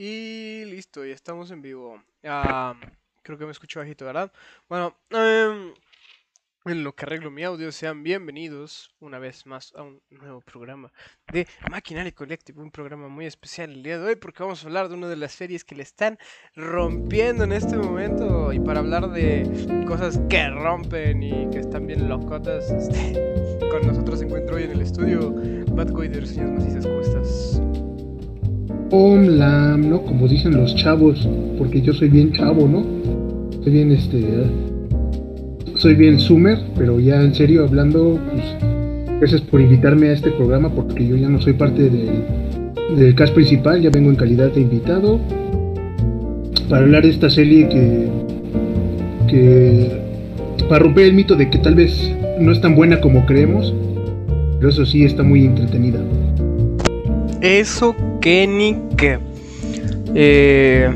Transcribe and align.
Y 0.00 0.64
listo, 0.66 1.04
ya 1.04 1.12
estamos 1.12 1.50
en 1.50 1.60
vivo. 1.60 2.00
Ah, 2.22 2.76
creo 3.22 3.36
que 3.36 3.44
me 3.44 3.50
escucho 3.50 3.80
bajito, 3.80 4.04
¿verdad? 4.04 4.32
Bueno, 4.68 4.96
em, 5.10 5.74
en 6.66 6.84
lo 6.84 6.94
que 6.94 7.04
arreglo 7.04 7.32
mi 7.32 7.42
audio, 7.42 7.72
sean 7.72 8.04
bienvenidos 8.04 8.94
una 9.00 9.18
vez 9.18 9.44
más 9.44 9.74
a 9.74 9.82
un 9.82 10.00
nuevo 10.10 10.40
programa 10.40 10.92
de 11.32 11.48
Maquinaria 11.68 12.12
Collective, 12.12 12.62
un 12.62 12.70
programa 12.70 13.08
muy 13.08 13.26
especial 13.26 13.72
el 13.72 13.82
día 13.82 13.98
de 13.98 14.06
hoy 14.06 14.14
porque 14.14 14.44
vamos 14.44 14.62
a 14.62 14.68
hablar 14.68 14.88
de 14.88 14.94
una 14.94 15.08
de 15.08 15.16
las 15.16 15.32
series 15.32 15.64
que 15.64 15.74
le 15.74 15.82
están 15.82 16.16
rompiendo 16.54 17.42
en 17.42 17.50
este 17.50 17.76
momento 17.76 18.52
y 18.52 18.60
para 18.60 18.78
hablar 18.78 19.10
de 19.10 19.84
cosas 19.88 20.20
que 20.30 20.48
rompen 20.48 21.24
y 21.24 21.50
que 21.50 21.58
están 21.58 21.88
bien 21.88 22.08
locotas, 22.08 22.70
este, 22.70 23.14
con 23.68 23.84
nosotros 23.84 24.20
se 24.20 24.26
encuentra 24.26 24.54
hoy 24.54 24.62
en 24.62 24.70
el 24.70 24.80
estudio 24.80 25.32
Bad 25.72 25.90
Goider, 25.90 26.24
señor 26.24 26.50
Macizas, 26.50 26.86
¿cómo? 26.86 27.77
Lam, 28.90 29.90
¿no? 29.90 30.02
Como 30.02 30.26
dicen 30.28 30.56
los 30.56 30.74
chavos, 30.74 31.28
porque 31.58 31.82
yo 31.82 31.92
soy 31.92 32.08
bien 32.08 32.32
chavo, 32.32 32.66
¿no? 32.66 32.84
Soy 33.62 33.72
bien, 33.72 33.92
este, 33.92 34.24
soy 35.76 35.94
bien 35.94 36.18
Sumer, 36.18 36.58
pero 36.76 36.98
ya 36.98 37.22
en 37.22 37.34
serio 37.34 37.64
hablando, 37.64 38.18
pues, 38.32 38.44
gracias 39.18 39.42
por 39.42 39.60
invitarme 39.60 40.08
a 40.08 40.12
este 40.12 40.30
programa, 40.30 40.70
porque 40.70 41.06
yo 41.06 41.16
ya 41.16 41.28
no 41.28 41.40
soy 41.40 41.52
parte 41.52 41.90
del, 41.90 42.24
del 42.96 43.14
cast 43.14 43.34
principal, 43.34 43.82
ya 43.82 43.90
vengo 43.90 44.08
en 44.10 44.16
calidad 44.16 44.52
de 44.52 44.62
invitado, 44.62 45.20
para 46.70 46.84
hablar 46.84 47.02
de 47.02 47.10
esta 47.10 47.28
serie 47.28 47.68
que, 47.68 48.08
que, 49.28 49.90
para 50.68 50.84
romper 50.84 51.04
el 51.04 51.14
mito 51.14 51.36
de 51.36 51.50
que 51.50 51.58
tal 51.58 51.74
vez 51.74 52.10
no 52.40 52.52
es 52.52 52.60
tan 52.60 52.74
buena 52.74 53.00
como 53.00 53.26
creemos, 53.26 53.74
pero 54.58 54.70
eso 54.70 54.86
sí 54.86 55.04
está 55.04 55.22
muy 55.22 55.44
entretenida. 55.44 56.00
Eso 57.40 57.94
Eh, 60.14 60.90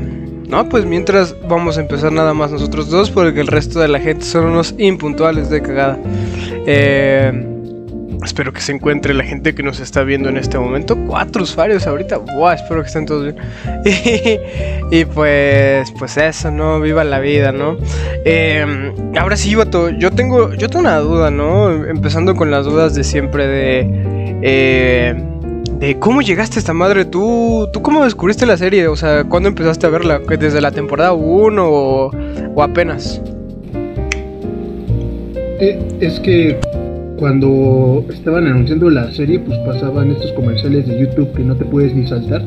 no, 0.47 0.69
pues 0.69 0.85
mientras 0.85 1.35
vamos 1.47 1.77
a 1.77 1.81
empezar 1.81 2.11
nada 2.11 2.33
más 2.33 2.51
nosotros 2.51 2.89
dos, 2.89 3.09
porque 3.09 3.39
el 3.39 3.47
resto 3.47 3.79
de 3.79 3.87
la 3.87 3.99
gente 3.99 4.23
son 4.23 4.45
unos 4.45 4.75
impuntuales 4.77 5.49
de 5.49 5.61
cagada. 5.61 5.97
Eh, 6.67 7.31
espero 8.23 8.53
que 8.53 8.61
se 8.61 8.71
encuentre 8.71 9.13
la 9.13 9.23
gente 9.23 9.55
que 9.55 9.63
nos 9.63 9.79
está 9.79 10.03
viendo 10.03 10.29
en 10.29 10.37
este 10.37 10.59
momento. 10.59 10.95
Cuatro 11.07 11.43
usuarios 11.43 11.87
ahorita. 11.87 12.17
Wow, 12.17 12.51
espero 12.51 12.81
que 12.81 12.87
estén 12.87 13.05
todos 13.05 13.23
bien. 13.23 13.37
y, 14.91 15.05
pues, 15.05 15.91
pues 15.97 16.17
eso, 16.17 16.51
¿no? 16.51 16.79
Viva 16.79 17.03
la 17.03 17.19
vida, 17.19 17.51
¿no? 17.51 17.77
Eh, 18.23 18.93
ahora 19.17 19.35
sí, 19.35 19.55
Vato, 19.55 19.89
yo 19.89 20.11
tengo, 20.11 20.53
yo 20.53 20.69
tengo 20.69 20.81
una 20.81 20.97
duda, 20.99 21.31
¿no? 21.31 21.71
Empezando 21.85 22.35
con 22.35 22.51
las 22.51 22.65
dudas 22.65 22.93
de 22.93 23.03
siempre 23.03 23.47
de... 23.47 24.39
Eh, 24.43 25.32
¿Cómo 25.99 26.21
llegaste 26.21 26.55
a 26.57 26.59
esta 26.59 26.73
madre? 26.73 27.03
¿Tú, 27.03 27.67
¿Tú 27.73 27.81
cómo 27.81 28.05
descubriste 28.05 28.45
la 28.45 28.55
serie? 28.55 28.87
O 28.87 28.95
sea, 28.95 29.25
¿cuándo 29.25 29.49
empezaste 29.49 29.85
a 29.85 29.89
verla? 29.89 30.19
¿Desde 30.19 30.61
la 30.61 30.71
temporada 30.71 31.11
1 31.11 31.61
o, 31.69 32.61
apenas? 32.61 33.21
Eh, 35.59 35.77
es 35.99 36.21
que 36.21 36.57
cuando 37.17 38.05
estaban 38.13 38.47
anunciando 38.47 38.89
la 38.89 39.11
serie, 39.11 39.39
pues 39.39 39.57
pasaban 39.65 40.11
estos 40.11 40.31
comerciales 40.31 40.87
de 40.87 41.01
YouTube 41.01 41.33
que 41.33 41.43
no 41.43 41.53
te 41.57 41.65
puedes 41.65 41.93
ni 41.93 42.07
saltar. 42.07 42.43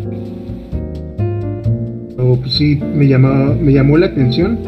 Pero 1.18 2.36
pues 2.36 2.54
sí, 2.54 2.80
me, 2.94 3.06
llamaba, 3.06 3.54
me 3.54 3.70
llamó 3.70 3.98
la 3.98 4.06
atención. 4.06 4.58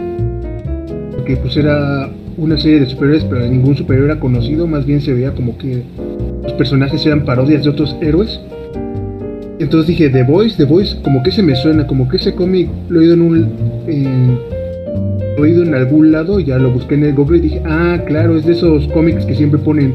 Porque 1.12 1.38
pues 1.38 1.56
era 1.56 2.10
una 2.36 2.60
serie 2.60 2.80
de 2.80 2.86
superhéroes, 2.86 3.24
pero 3.24 3.46
ningún 3.46 3.78
superhéroe 3.78 4.10
era 4.10 4.20
conocido. 4.20 4.66
Más 4.66 4.84
bien 4.84 5.00
se 5.00 5.14
veía 5.14 5.34
como 5.34 5.56
que 5.56 5.84
los 6.42 6.52
personajes 6.52 7.06
eran 7.06 7.24
parodias 7.24 7.64
de 7.64 7.70
otros 7.70 7.96
héroes. 8.02 8.38
Entonces 9.58 9.88
dije, 9.88 10.08
The 10.08 10.22
Voice, 10.22 10.56
The 10.56 10.64
Voice, 10.64 10.96
como 11.02 11.22
que 11.22 11.32
se 11.32 11.42
me 11.42 11.56
suena, 11.56 11.86
como 11.86 12.08
que 12.08 12.18
ese 12.18 12.34
cómic 12.34 12.68
lo 12.88 13.00
he 13.00 13.02
oído 13.02 13.14
en 13.14 13.22
un... 13.22 14.38
oído 15.38 15.62
en 15.62 15.74
algún 15.74 16.12
lado, 16.12 16.38
ya 16.38 16.58
lo 16.58 16.70
busqué 16.70 16.94
en 16.94 17.04
el 17.04 17.14
Google 17.14 17.38
y 17.38 17.40
dije, 17.40 17.62
ah, 17.66 17.98
claro, 18.06 18.36
es 18.36 18.46
de 18.46 18.52
esos 18.52 18.86
cómics 18.88 19.24
que 19.24 19.34
siempre 19.34 19.58
ponen 19.58 19.94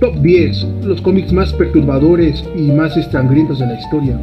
top 0.00 0.16
10, 0.20 0.66
los 0.84 1.00
cómics 1.00 1.32
más 1.32 1.52
perturbadores 1.52 2.44
y 2.56 2.72
más 2.72 2.96
estangrientos 2.96 3.60
de 3.60 3.66
la 3.66 3.78
historia. 3.78 4.18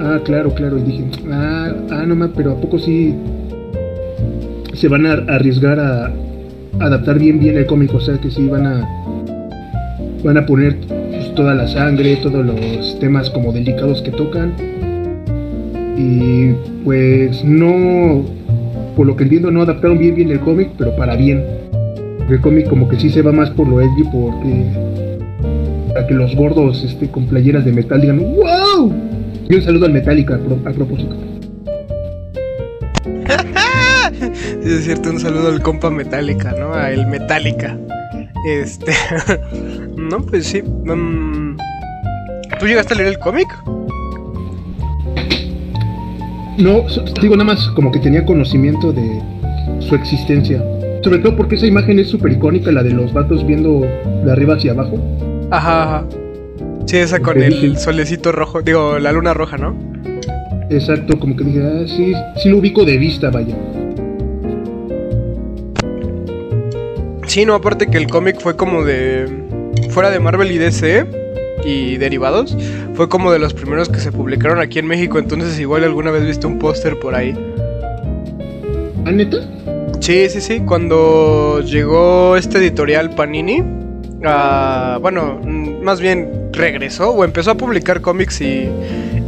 Ah, 0.00 0.20
claro, 0.24 0.54
claro, 0.54 0.78
y 0.78 0.82
dije, 0.82 1.04
ah, 1.32 1.72
ah, 1.90 2.04
no 2.06 2.14
más, 2.14 2.30
pero 2.36 2.52
¿a 2.52 2.60
poco 2.60 2.78
sí 2.78 3.14
se 4.74 4.86
van 4.86 5.06
a 5.06 5.12
arriesgar 5.12 5.80
a 5.80 6.12
adaptar 6.78 7.18
bien 7.18 7.40
bien 7.40 7.56
el 7.56 7.66
cómic? 7.66 7.92
O 7.94 8.00
sea, 8.00 8.18
que 8.18 8.30
sí 8.30 8.46
van 8.46 8.66
a 8.66 8.88
van 10.22 10.36
a 10.36 10.46
poner 10.46 10.76
toda 11.38 11.54
la 11.54 11.68
sangre, 11.68 12.16
todos 12.16 12.44
los 12.44 12.98
temas 12.98 13.30
como 13.30 13.52
delicados 13.52 14.02
que 14.02 14.10
tocan. 14.10 14.54
Y 15.96 16.52
pues 16.84 17.44
no, 17.44 18.24
por 18.96 19.06
lo 19.06 19.14
que 19.14 19.22
entiendo, 19.22 19.52
no 19.52 19.62
adaptaron 19.62 19.98
bien 19.98 20.16
bien 20.16 20.32
el 20.32 20.40
cómic, 20.40 20.70
pero 20.76 20.96
para 20.96 21.14
bien. 21.14 21.44
El 22.28 22.40
cómic 22.40 22.68
como 22.68 22.88
que 22.88 22.98
sí 22.98 23.08
se 23.08 23.22
va 23.22 23.30
más 23.30 23.50
por 23.50 23.68
lo 23.68 23.80
edgy 23.80 24.02
porque 24.12 24.64
para 25.94 26.08
que 26.08 26.14
los 26.14 26.34
gordos 26.34 26.82
este, 26.82 27.08
con 27.08 27.26
playeras 27.26 27.64
de 27.64 27.72
metal 27.72 28.00
digan 28.00 28.18
¡Wow! 28.18 28.92
Y 29.48 29.54
un 29.54 29.62
saludo 29.62 29.86
al 29.86 29.92
Metallica 29.92 30.34
a, 30.34 30.72
propósito. 30.72 31.16
es 34.64 34.84
cierto, 34.84 35.10
un 35.10 35.20
saludo 35.20 35.48
al 35.48 35.62
compa 35.62 35.88
Metallica, 35.88 36.52
¿no? 36.58 36.74
A 36.74 36.90
el 36.90 37.06
Metallica. 37.06 37.78
Este. 38.44 38.92
no, 39.98 40.20
pues 40.20 40.46
sí. 40.46 40.62
Mm, 40.62 41.56
¿Tú 42.58 42.66
llegaste 42.66 42.94
a 42.94 42.96
leer 42.96 43.08
el 43.08 43.18
cómic? 43.18 43.48
No, 46.58 46.84
digo 47.20 47.36
nada 47.36 47.44
más 47.44 47.68
como 47.68 47.92
que 47.92 48.00
tenía 48.00 48.24
conocimiento 48.24 48.92
de 48.92 49.22
su 49.80 49.94
existencia. 49.94 50.62
Sobre 51.02 51.18
todo 51.18 51.36
porque 51.36 51.54
esa 51.54 51.66
imagen 51.66 51.98
es 51.98 52.08
súper 52.08 52.32
icónica, 52.32 52.72
la 52.72 52.82
de 52.82 52.90
los 52.90 53.12
vatos 53.12 53.46
viendo 53.46 53.80
de 54.24 54.32
arriba 54.32 54.54
hacia 54.54 54.72
abajo. 54.72 54.98
Ajá, 55.50 55.82
ajá. 55.82 56.04
Sí, 56.86 56.96
esa 56.96 57.20
con 57.20 57.42
el 57.42 57.76
solecito 57.76 58.32
rojo, 58.32 58.62
digo, 58.62 58.98
la 58.98 59.12
luna 59.12 59.34
roja, 59.34 59.58
¿no? 59.58 59.76
Exacto, 60.70 61.18
como 61.18 61.36
que 61.36 61.44
dije, 61.44 61.62
ah, 61.62 61.84
sí, 61.86 62.12
sí 62.42 62.48
lo 62.48 62.58
ubico 62.58 62.84
de 62.84 62.98
vista, 62.98 63.30
vaya. 63.30 63.56
Sí, 67.26 67.44
no, 67.44 67.54
aparte 67.54 67.86
que 67.86 67.98
el 67.98 68.08
cómic 68.08 68.40
fue 68.40 68.56
como 68.56 68.84
de. 68.84 69.47
Fuera 69.90 70.10
de 70.10 70.20
Marvel 70.20 70.50
y 70.52 70.58
DC 70.58 71.06
y 71.64 71.96
derivados, 71.96 72.56
fue 72.94 73.08
como 73.08 73.32
de 73.32 73.38
los 73.38 73.54
primeros 73.54 73.88
que 73.88 73.98
se 73.98 74.12
publicaron 74.12 74.60
aquí 74.60 74.78
en 74.78 74.86
México. 74.86 75.18
Entonces, 75.18 75.58
igual 75.58 75.84
alguna 75.84 76.10
vez 76.10 76.24
viste 76.24 76.46
un 76.46 76.58
póster 76.58 76.98
por 76.98 77.14
ahí. 77.14 77.34
¿Ah, 79.04 79.10
neta? 79.10 79.38
Sí, 80.00 80.28
sí, 80.28 80.40
sí. 80.40 80.60
Cuando 80.60 81.60
llegó 81.60 82.36
este 82.36 82.58
editorial 82.58 83.10
Panini, 83.10 83.62
bueno, 85.00 85.40
más 85.82 86.00
bien 86.00 86.50
regresó 86.52 87.10
o 87.10 87.24
empezó 87.24 87.52
a 87.52 87.54
publicar 87.56 88.00
cómics 88.00 88.40
y, 88.40 88.68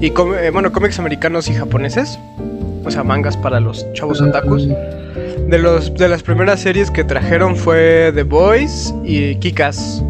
y 0.01 0.07
eh, 0.07 0.51
bueno, 0.53 0.73
cómics 0.73 0.99
americanos 0.99 1.49
y 1.49 1.55
japoneses. 1.55 2.19
O 2.85 2.91
sea, 2.91 3.05
mangas 3.05 3.37
para 3.37 3.61
los 3.61 3.87
chavos 3.93 4.21
otakus 4.21 4.67
de, 4.67 5.59
los, 5.59 5.95
de 5.95 6.09
las 6.09 6.23
primeras 6.23 6.61
series 6.61 6.91
que 6.91 7.05
trajeron 7.05 7.57
fue 7.57 8.13
The 8.15 8.23
Boys 8.23 8.95
y 9.05 9.37
Kikas. 9.37 10.03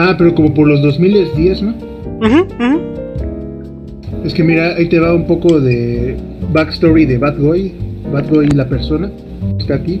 Ah, 0.00 0.14
pero 0.16 0.32
como 0.32 0.54
por 0.54 0.68
los 0.68 0.80
2010, 0.80 1.62
¿no? 1.62 1.74
Es 4.24 4.32
que 4.32 4.44
mira, 4.44 4.76
ahí 4.76 4.88
te 4.88 5.00
va 5.00 5.12
un 5.12 5.26
poco 5.26 5.60
de 5.60 6.16
backstory 6.52 7.04
de 7.04 7.18
Bad 7.18 7.36
Boy. 7.36 7.72
Bad 8.12 8.28
Boy, 8.28 8.46
la 8.50 8.68
persona, 8.68 9.10
está 9.58 9.74
aquí. 9.74 10.00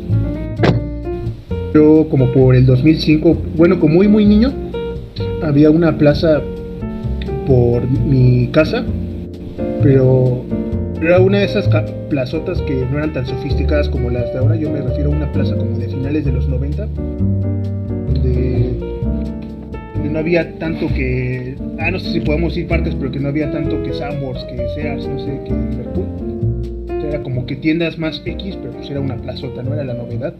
Yo 1.74 2.06
como 2.08 2.32
por 2.32 2.54
el 2.54 2.64
2005, 2.64 3.36
bueno, 3.56 3.80
como 3.80 3.94
muy 3.94 4.06
muy 4.06 4.24
niño, 4.24 4.52
había 5.42 5.68
una 5.68 5.98
plaza 5.98 6.42
por 7.48 7.82
mi 7.90 8.50
casa, 8.52 8.84
pero 9.82 10.44
era 11.02 11.18
una 11.18 11.38
de 11.38 11.46
esas 11.46 11.68
plazotas 12.08 12.62
que 12.62 12.86
no 12.88 12.98
eran 12.98 13.12
tan 13.12 13.26
sofisticadas 13.26 13.88
como 13.88 14.10
las 14.10 14.32
de 14.32 14.38
ahora. 14.38 14.54
Yo 14.54 14.70
me 14.70 14.80
refiero 14.80 15.10
a 15.12 15.16
una 15.16 15.32
plaza 15.32 15.56
como 15.56 15.76
de 15.76 15.88
finales 15.88 16.24
de 16.24 16.30
los 16.30 16.48
90, 16.48 16.86
donde, 18.06 18.87
no 20.08 20.18
había 20.18 20.58
tanto 20.58 20.88
que. 20.88 21.56
Ah, 21.78 21.90
no 21.90 21.98
sé 21.98 22.12
si 22.12 22.20
podemos 22.20 22.56
ir 22.56 22.66
partes, 22.66 22.94
pero 22.94 23.10
que 23.10 23.20
no 23.20 23.28
había 23.28 23.50
tanto 23.50 23.82
que 23.82 23.92
Sambors, 23.92 24.44
que 24.44 24.56
Sears, 24.74 25.06
no 25.06 25.18
sé, 25.18 25.40
que 25.44 25.52
Liverpool. 25.52 27.06
era 27.08 27.22
como 27.22 27.46
que 27.46 27.56
tiendas 27.56 27.98
más 27.98 28.22
X, 28.24 28.56
pero 28.60 28.72
pues 28.72 28.90
era 28.90 29.00
una 29.00 29.16
plazota, 29.16 29.62
no 29.62 29.74
era 29.74 29.84
la 29.84 29.94
novedad. 29.94 30.34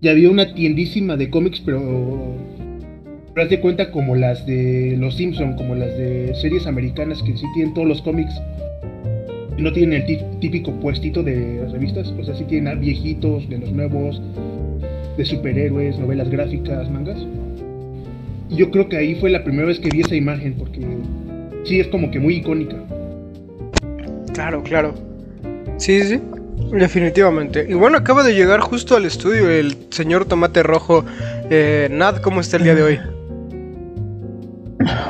Y 0.00 0.08
había 0.08 0.30
una 0.30 0.54
tiendísima 0.54 1.16
de 1.16 1.30
cómics, 1.30 1.60
pero. 1.64 2.36
Pero 3.34 3.44
haz 3.44 3.50
de 3.50 3.60
cuenta 3.60 3.90
como 3.90 4.16
las 4.16 4.46
de 4.46 4.96
Los 4.98 5.16
Simpson, 5.16 5.56
como 5.56 5.74
las 5.74 5.96
de 5.98 6.34
series 6.36 6.66
americanas 6.66 7.22
que 7.22 7.36
sí 7.36 7.44
tienen 7.54 7.74
todos 7.74 7.86
los 7.86 8.00
cómics 8.00 8.32
no 9.58 9.72
tienen 9.72 10.02
el 10.02 10.38
típico 10.38 10.72
puestito 10.80 11.22
de 11.22 11.66
revistas, 11.70 12.12
o 12.18 12.24
sea, 12.24 12.34
sí 12.34 12.44
tienen 12.44 12.78
viejitos, 12.80 13.48
de 13.48 13.58
los 13.58 13.72
nuevos, 13.72 14.20
de 15.16 15.24
superhéroes, 15.24 15.98
novelas 15.98 16.28
gráficas, 16.28 16.90
mangas. 16.90 17.18
Y 18.48 18.56
yo 18.56 18.70
creo 18.70 18.88
que 18.88 18.96
ahí 18.96 19.14
fue 19.16 19.30
la 19.30 19.42
primera 19.42 19.66
vez 19.66 19.80
que 19.80 19.88
vi 19.88 20.00
esa 20.00 20.14
imagen, 20.14 20.54
porque 20.54 20.80
sí 21.64 21.80
es 21.80 21.88
como 21.88 22.10
que 22.10 22.20
muy 22.20 22.36
icónica. 22.36 22.76
Claro, 24.32 24.62
claro. 24.62 24.94
Sí, 25.78 26.02
sí, 26.02 26.20
definitivamente. 26.72 27.66
Y 27.68 27.74
bueno, 27.74 27.98
acaba 27.98 28.22
de 28.22 28.34
llegar 28.34 28.60
justo 28.60 28.96
al 28.96 29.04
estudio 29.04 29.50
el 29.50 29.76
señor 29.90 30.26
Tomate 30.26 30.62
Rojo. 30.62 31.04
Eh, 31.50 31.88
Nad, 31.90 32.18
¿cómo 32.18 32.40
está 32.40 32.56
el 32.56 32.64
día 32.64 32.74
de 32.74 32.82
hoy? 32.82 32.98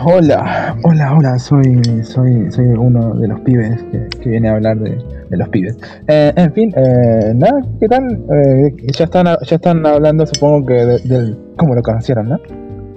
Hola, 0.04 0.76
hola, 0.84 1.14
hola, 1.16 1.38
soy, 1.38 1.82
soy, 2.02 2.50
soy 2.50 2.66
uno 2.66 3.14
de 3.14 3.28
los 3.28 3.40
pibes 3.40 3.82
que, 4.22 4.28
viene 4.28 4.48
a 4.48 4.52
hablar 4.52 4.78
de, 4.78 4.96
los 5.30 5.48
pibes. 5.48 5.76
Eh, 6.06 6.32
en 6.36 6.52
fin, 6.52 6.72
eh, 6.76 7.32
nada, 7.34 7.60
¿qué 7.80 7.88
tal? 7.88 8.18
Eh, 8.32 8.74
ya, 8.96 9.04
están, 9.04 9.26
ya 9.26 9.56
están 9.56 9.84
hablando, 9.84 10.24
supongo 10.26 10.66
que 10.66 10.74
del 10.74 11.36
cómo 11.56 11.74
lo 11.74 11.82
conocieron, 11.82 12.28
¿no? 12.28 12.40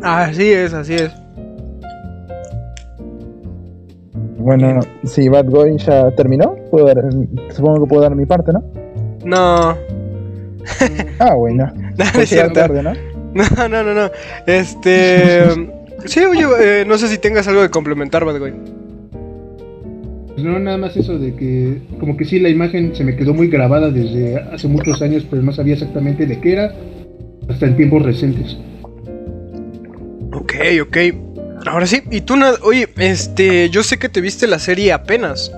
Así 0.01 0.51
es, 0.51 0.73
así 0.73 0.95
es. 0.95 1.11
Bueno, 4.37 4.79
si 5.03 5.27
Bad 5.27 5.45
Boy 5.45 5.77
ya 5.77 6.09
terminó, 6.11 6.55
supongo 7.49 7.83
que 7.83 7.89
puedo 7.89 8.01
dar 8.01 8.15
mi 8.15 8.25
parte, 8.25 8.53
¿no? 8.53 8.63
No. 9.25 9.77
ah, 11.19 11.33
bueno. 11.35 11.71
no, 11.97 12.53
tarde, 12.53 12.81
¿no? 12.81 12.93
No, 13.33 13.67
no, 13.67 13.83
no, 13.83 13.93
no. 13.93 14.09
Este. 14.45 15.43
Sí, 16.05 16.21
oye, 16.21 16.45
eh, 16.61 16.85
no 16.87 16.97
sé 16.97 17.09
si 17.09 17.17
tengas 17.17 17.45
algo 17.49 17.61
de 17.61 17.69
complementar, 17.69 18.23
Bad 18.23 18.39
Pues 18.39 18.55
no, 20.37 20.57
nada 20.57 20.77
más 20.77 20.95
eso 20.95 21.19
de 21.19 21.35
que, 21.35 21.81
como 21.99 22.15
que 22.15 22.23
sí, 22.23 22.39
la 22.39 22.47
imagen 22.47 22.95
se 22.95 23.03
me 23.03 23.17
quedó 23.17 23.33
muy 23.33 23.49
grabada 23.49 23.91
desde 23.91 24.37
hace 24.37 24.69
muchos 24.69 25.01
años, 25.01 25.27
pero 25.29 25.41
no 25.41 25.51
sabía 25.51 25.73
exactamente 25.73 26.25
de 26.25 26.39
qué 26.39 26.53
era, 26.53 26.73
hasta 27.49 27.65
en 27.65 27.75
tiempos 27.75 28.03
recientes. 28.03 28.57
Ok, 30.49 30.87
ok. 30.87 30.97
Ahora 31.67 31.85
sí, 31.85 32.01
y 32.09 32.21
tú, 32.21 32.35
oye, 32.63 32.87
este, 32.97 33.69
yo 33.69 33.83
sé 33.83 33.99
que 33.99 34.09
te 34.09 34.21
viste 34.21 34.47
la 34.47 34.59
serie 34.59 34.93
apenas. 34.93 35.51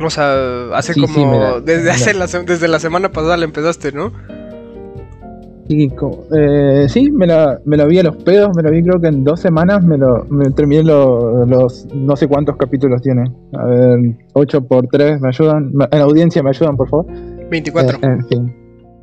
O 0.00 0.10
sea, 0.10 0.70
hace 0.74 0.94
como, 0.94 1.60
desde, 1.60 1.90
hace 1.90 2.14
la, 2.14 2.26
desde 2.26 2.68
la 2.68 2.78
semana 2.78 3.10
pasada 3.10 3.36
la 3.36 3.44
empezaste, 3.44 3.92
¿no? 3.92 4.12
Eh, 6.34 6.86
sí, 6.88 7.10
me 7.10 7.26
la, 7.26 7.60
me 7.66 7.76
la 7.76 7.84
vi 7.84 7.98
a 7.98 8.02
los 8.02 8.16
pedos, 8.16 8.50
me 8.56 8.62
la 8.62 8.70
vi 8.70 8.82
creo 8.82 8.98
que 9.00 9.08
en 9.08 9.22
dos 9.22 9.40
semanas 9.40 9.84
me 9.84 9.98
lo 9.98 10.24
me 10.30 10.50
terminé 10.52 10.82
los 10.82 11.86
no 11.94 12.16
sé 12.16 12.26
cuántos 12.26 12.56
capítulos 12.56 13.02
tiene. 13.02 13.30
A 13.52 13.66
ver, 13.66 14.16
8 14.32 14.66
por 14.66 14.86
3, 14.86 15.20
me 15.20 15.28
ayudan. 15.28 15.72
En 15.90 16.00
audiencia 16.00 16.42
me 16.42 16.50
ayudan, 16.50 16.76
por 16.76 16.88
favor. 16.88 17.06
24. 17.50 17.98
Eh, 17.98 18.00
en 18.02 18.26
fin. 18.28 18.56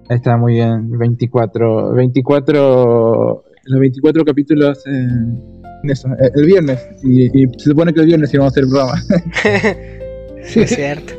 Está 0.09 0.38
muy 0.38 0.53
bien, 0.53 0.89
24. 0.97 1.94
24. 1.94 3.44
Los 3.65 3.79
24 3.79 4.23
capítulos 4.23 4.85
en, 4.85 5.41
eso, 5.89 6.07
eh, 6.09 6.31
el 6.35 6.45
viernes. 6.45 6.88
Y, 7.03 7.29
se 7.57 7.69
supone 7.69 7.94
que 7.94 8.01
el 8.01 8.06
viernes 8.06 8.33
íbamos 8.33 8.51
a 8.51 8.53
hacer 8.53 8.63
el 8.63 8.69
programa. 8.69 9.01
sí, 10.44 10.59
es 10.62 10.69
cierto. 10.69 11.13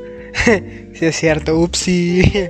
sí, 0.93 1.07
es 1.07 1.17
cierto. 1.17 1.59
Upsi. 1.59 2.23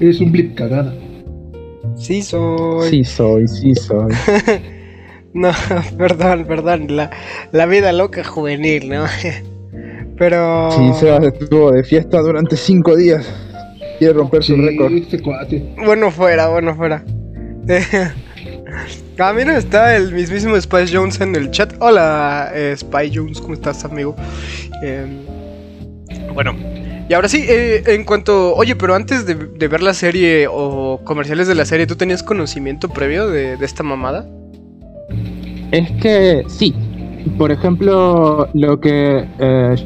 Es 0.00 0.20
un 0.20 0.32
blip 0.32 0.56
cagada. 0.56 0.92
Sí 1.94 2.22
soy. 2.22 2.90
Sí 2.90 3.04
soy, 3.04 3.46
sí 3.46 3.72
soy. 3.76 4.12
no, 5.32 5.52
perdón, 5.96 6.44
perdón. 6.46 6.96
La, 6.96 7.10
la, 7.52 7.66
vida 7.66 7.92
loca 7.92 8.24
juvenil, 8.24 8.88
¿no? 8.88 9.04
Pero... 10.18 10.72
Sí, 10.72 10.92
se 10.98 11.16
estuvo 11.28 11.70
de 11.70 11.84
fiesta 11.84 12.20
durante 12.20 12.56
cinco 12.56 12.96
días. 12.96 13.32
Quiere 14.00 14.14
romper 14.14 14.42
su 14.42 14.56
récord. 14.56 14.92
Este 14.92 15.22
bueno 15.84 16.10
fuera, 16.10 16.48
bueno 16.48 16.74
fuera. 16.74 17.04
ah, 19.18 19.32
mira, 19.32 19.56
está 19.56 19.96
el 19.96 20.12
mismísimo 20.12 20.60
Spy 20.60 20.86
Jones 20.92 21.20
en 21.20 21.36
el 21.36 21.50
chat. 21.52 21.74
Hola, 21.78 22.50
eh, 22.54 22.74
Spy 22.76 23.12
Jones, 23.14 23.40
¿cómo 23.40 23.54
estás, 23.54 23.84
amigo? 23.84 24.16
Em, 24.82 25.20
bueno, 26.34 26.56
y 27.08 27.14
ahora 27.14 27.28
sí, 27.28 27.44
eh, 27.48 27.84
en 27.86 28.04
cuanto. 28.04 28.54
Oye, 28.56 28.74
pero 28.74 28.94
antes 28.94 29.26
de, 29.26 29.34
ver 29.68 29.82
la 29.82 29.94
serie 29.94 30.48
o 30.50 31.00
comerciales 31.04 31.46
de 31.46 31.54
la 31.54 31.64
serie, 31.64 31.86
¿tú 31.86 31.94
tenías 31.94 32.22
conocimiento 32.22 32.88
previo 32.88 33.28
de, 33.28 33.54
esta 33.60 33.84
mamada? 33.84 34.26
Es 35.70 35.88
que 36.02 36.42
sí. 36.48 36.74
Por 37.38 37.52
ejemplo, 37.52 38.48
lo 38.54 38.80
que 38.80 39.24
eh, 39.38 39.76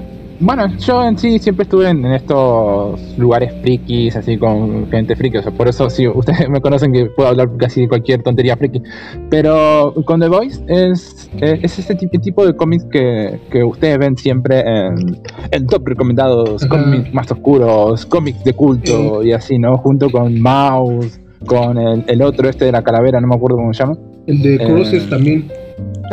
bueno, 0.40 0.66
yo 0.78 1.04
en 1.04 1.18
sí 1.18 1.38
siempre 1.38 1.64
estuve 1.64 1.88
en, 1.88 2.04
estos 2.06 3.00
lugares 3.16 3.52
frikis, 3.62 4.16
así 4.16 4.36
con 4.36 4.90
gente 4.90 5.16
friki, 5.16 5.38
o 5.38 5.42
sea, 5.42 5.52
por 5.52 5.68
eso 5.68 5.88
sí, 5.90 6.06
ustedes 6.06 6.48
me 6.50 6.60
conocen 6.60 6.92
que 6.92 7.06
puedo 7.06 7.28
hablar 7.28 7.50
casi 7.58 7.82
de 7.82 7.88
cualquier 7.88 8.22
tontería 8.22 8.56
friki. 8.56 8.82
Pero 9.30 9.94
con 10.04 10.20
The 10.20 10.28
Voice 10.28 10.62
es, 10.68 11.30
es, 11.40 11.78
ese 11.78 11.94
tipo 11.94 12.46
de 12.46 12.54
cómics 12.54 12.84
que, 12.90 13.40
que 13.50 13.64
ustedes 13.64 13.98
ven 13.98 14.16
siempre 14.16 14.60
en, 14.60 15.20
el 15.50 15.66
top 15.66 15.88
recomendados, 15.88 16.66
cómics 16.66 17.12
más 17.12 17.30
oscuros, 17.30 18.06
cómics 18.06 18.42
de 18.44 18.52
culto 18.52 19.22
y 19.22 19.32
así, 19.32 19.58
¿no? 19.58 19.76
Junto 19.78 20.10
con 20.10 20.40
Mouse, 20.40 21.20
con 21.46 21.78
el, 21.78 22.04
el, 22.06 22.22
otro 22.22 22.48
este 22.48 22.66
de 22.66 22.72
la 22.72 22.82
calavera, 22.82 23.20
no 23.20 23.28
me 23.28 23.34
acuerdo 23.34 23.56
cómo 23.56 23.72
se 23.72 23.82
llama. 23.82 23.96
El 24.26 24.42
de 24.42 24.58
Crosses 24.58 25.04
eh, 25.04 25.06
también. 25.08 25.48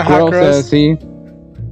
Crosses, 0.06 0.66
sí. 0.66 0.98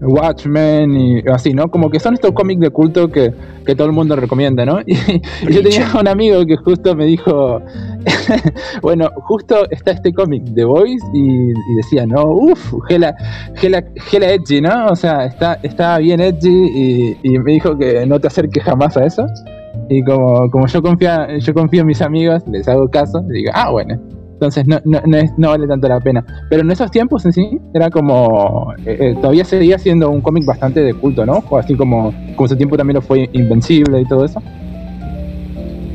Watchmen 0.01 0.95
y 0.97 1.19
así, 1.29 1.53
¿no? 1.53 1.69
Como 1.69 1.89
que 1.89 1.99
son 1.99 2.15
estos 2.15 2.31
cómics 2.31 2.59
de 2.59 2.69
culto 2.71 3.09
que, 3.09 3.33
todo 3.75 3.87
el 3.87 3.93
mundo 3.93 4.15
recomienda, 4.15 4.65
¿no? 4.65 4.79
Y, 4.85 5.53
yo 5.53 5.61
tenía 5.61 5.87
un 5.97 6.07
amigo 6.07 6.45
que 6.45 6.57
justo 6.57 6.95
me 6.95 7.05
dijo, 7.05 7.61
bueno, 8.81 9.09
justo 9.15 9.69
está 9.69 9.91
este 9.91 10.13
cómic 10.13 10.43
de 10.43 10.65
Boys 10.65 11.01
y, 11.13 11.53
decía, 11.75 12.05
no, 12.05 12.23
uff, 12.25 12.73
gela, 12.87 13.15
gela, 13.55 13.83
gela 14.09 14.31
edgy, 14.31 14.61
¿no? 14.61 14.87
O 14.87 14.95
sea, 14.95 15.25
está, 15.25 15.59
está 15.63 15.97
bien 15.99 16.19
edgy 16.19 17.17
y, 17.23 17.39
me 17.39 17.53
dijo 17.53 17.77
que 17.77 18.05
no 18.05 18.19
te 18.19 18.27
acerques 18.27 18.63
jamás 18.63 18.97
a 18.97 19.05
eso. 19.05 19.25
Y 19.89 20.03
como, 20.03 20.49
como 20.51 20.67
yo 20.67 20.81
confío, 20.81 21.37
yo 21.37 21.53
confío 21.53 21.81
en 21.81 21.87
mis 21.87 22.01
amigos, 22.01 22.43
les 22.47 22.67
hago 22.67 22.89
caso, 22.89 23.23
y 23.29 23.33
digo, 23.33 23.51
ah, 23.53 23.71
bueno. 23.71 24.20
Entonces 24.41 24.65
no, 24.65 24.79
no, 25.37 25.49
vale 25.49 25.67
tanto 25.67 25.87
la 25.87 25.99
pena. 25.99 26.25
Pero 26.49 26.63
en 26.63 26.71
esos 26.71 26.89
tiempos 26.89 27.23
en 27.25 27.31
sí 27.31 27.59
era 27.75 27.91
como... 27.91 28.73
Eh, 28.87 28.97
eh, 28.99 29.15
todavía 29.21 29.45
seguía 29.45 29.77
siendo 29.77 30.09
un 30.09 30.19
cómic 30.19 30.45
bastante 30.45 30.81
de 30.81 30.95
culto, 30.95 31.27
¿no? 31.27 31.43
Así 31.59 31.75
como, 31.75 32.11
como 32.35 32.45
ese 32.47 32.55
tiempo 32.55 32.75
también 32.75 32.95
lo 32.95 33.01
fue 33.03 33.29
Invencible 33.33 34.01
y 34.01 34.05
todo 34.05 34.25
eso. 34.25 34.41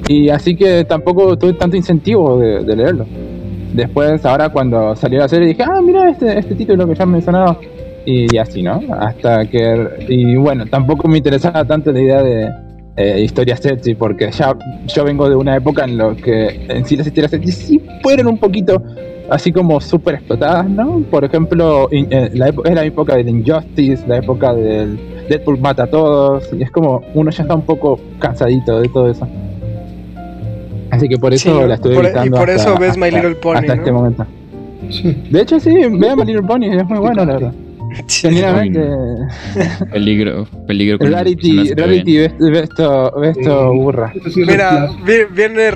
Y 0.07 0.29
así 0.29 0.55
que 0.55 0.85
tampoco 0.85 1.37
tuve 1.37 1.55
tanto 1.55 1.77
incentivo 1.77 2.39
de, 2.39 2.77
leerlo. 2.77 3.05
Después, 3.75 4.25
ahora 4.25 4.49
cuando 4.51 4.95
salió 4.95 5.19
la 5.19 5.29
serie 5.29 5.49
dije, 5.49 5.65
ah, 5.65 5.83
mira 5.83 6.09
este, 6.09 6.39
este 6.39 6.55
título 6.55 6.87
que 6.87 6.95
ya 6.95 7.05
me 7.05 7.21
sonaba. 7.21 7.59
Y, 8.05 8.39
así, 8.39 8.63
¿no? 8.63 8.81
Hasta 8.97 9.45
que... 9.47 10.07
Y 10.09 10.37
bueno, 10.37 10.67
tampoco 10.67 11.09
me 11.09 11.17
interesaba 11.17 11.65
tanto 11.65 11.91
la 11.91 12.01
idea 12.01 12.23
de, 12.23 12.49
eh, 12.97 13.21
historias 13.21 13.61
sexy, 13.61 13.95
porque 13.95 14.31
ya 14.31 14.57
yo 14.87 15.05
vengo 15.05 15.29
de 15.29 15.37
una 15.37 15.57
época 15.57 15.85
en 15.85 15.99
lo 15.99 16.17
que 16.17 16.67
en 16.69 16.85
sí 16.87 16.97
las 16.97 17.07
historias 17.07 17.31
sexy 17.31 17.53
sí 17.53 17.83
fueron 18.03 18.27
un 18.29 18.39
poquito 18.39 18.83
así 19.29 19.53
como 19.53 19.81
súper 19.81 20.15
explotadas, 20.15 20.69
¿no? 20.69 21.03
Por 21.11 21.25
ejemplo, 21.25 21.89
eh, 21.91 22.31
la 22.33 22.49
es 22.49 22.75
la 22.75 22.85
época 22.85 23.17
del 23.17 23.29
Injustice, 23.29 24.07
la 24.07 24.19
época 24.19 24.55
del 24.55 24.99
Deadpool 25.29 25.59
mata 25.59 25.85
a 25.85 25.87
todos, 25.89 26.49
y 26.59 26.63
es 26.63 26.71
como 26.71 27.03
uno 27.15 27.31
ya 27.31 27.43
está 27.43 27.55
un 27.55 27.63
poco 27.63 27.99
cansadito 28.19 28.81
de 28.81 28.89
todo 28.89 29.11
eso. 29.11 29.29
Así 30.91 31.09
que 31.09 31.19
por 31.19 31.35
eso 31.35 31.67
la 31.67 31.75
estoy 31.75 31.97
por, 31.97 32.07
Y 32.25 32.31
por 32.31 32.49
eso 32.49 32.79
ves 32.79 32.97
My 32.97 33.11
Little 33.11 33.35
Pony. 33.35 33.57
Hasta 33.57 33.75
este 33.75 33.93
momento. 33.93 34.25
De 35.31 35.41
hecho, 35.41 35.59
sí, 35.59 35.75
veo 35.75 36.17
My 36.17 36.25
Little 36.25 36.43
Pony, 36.43 36.67
es 36.73 36.85
muy 36.87 36.99
bueno, 36.99 37.25
la 37.25 37.33
verdad. 37.33 37.53
Genuinamente. 38.09 38.81
peligro, 39.93 40.47
peligro. 40.67 40.99
Rarity, 40.99 41.75
Rarity, 41.75 42.19
ves, 42.19 42.33
esto, 42.65 43.13
ves 43.21 43.37
esto 43.37 43.73
burra. 43.75 44.13
Mira, 44.35 44.91
viene, 45.05 45.71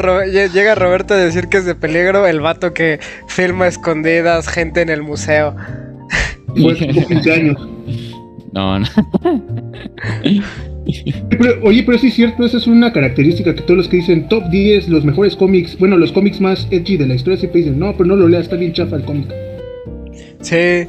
llega 0.53 0.75
Roberto 0.75 1.15
a 1.15 1.17
decir 1.17 1.49
que 1.49 1.59
es 1.59 1.65
de 1.65 1.75
peligro 1.75 2.27
el 2.27 2.41
vato 2.41 2.73
que 2.73 3.01
filma 3.27 3.67
escondidas 3.67 4.49
gente 4.49 4.83
en 4.83 4.91
el 4.91 5.03
museo. 5.03 5.55
años. 7.33 7.69
No, 8.53 8.81
no. 8.81 8.87
oye, 11.63 11.83
pero 11.85 11.99
sí 11.99 12.09
es 12.09 12.15
cierto, 12.15 12.45
esa 12.45 12.57
es 12.57 12.67
una 12.67 12.93
característica 12.93 13.55
que 13.55 13.63
todos 13.63 13.77
los 13.77 13.89
que 13.89 13.99
dicen 13.99 14.29
top 14.29 14.45
10, 14.51 14.89
los 14.89 15.05
mejores 15.05 15.37
cómics, 15.37 15.79
bueno, 15.79 15.97
los 15.97 16.11
cómics 16.11 16.41
más 16.41 16.67
edgy 16.71 16.97
de 16.97 17.07
la 17.07 17.15
historia, 17.15 17.39
siempre 17.39 17.61
dicen, 17.61 17.79
no, 17.79 17.93
pero 17.93 18.07
no 18.07 18.17
lo 18.17 18.27
leas, 18.29 18.45
está 18.45 18.57
bien 18.57 18.73
chafa 18.73 18.97
el 18.97 19.05
cómic. 19.05 19.33
Sí, 20.41 20.87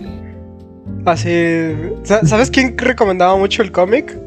Así. 1.05 1.73
¿Sabes 2.03 2.51
quién 2.51 2.77
recomendaba 2.77 3.35
mucho 3.37 3.61
el 3.61 3.71
cómic? 3.71 4.17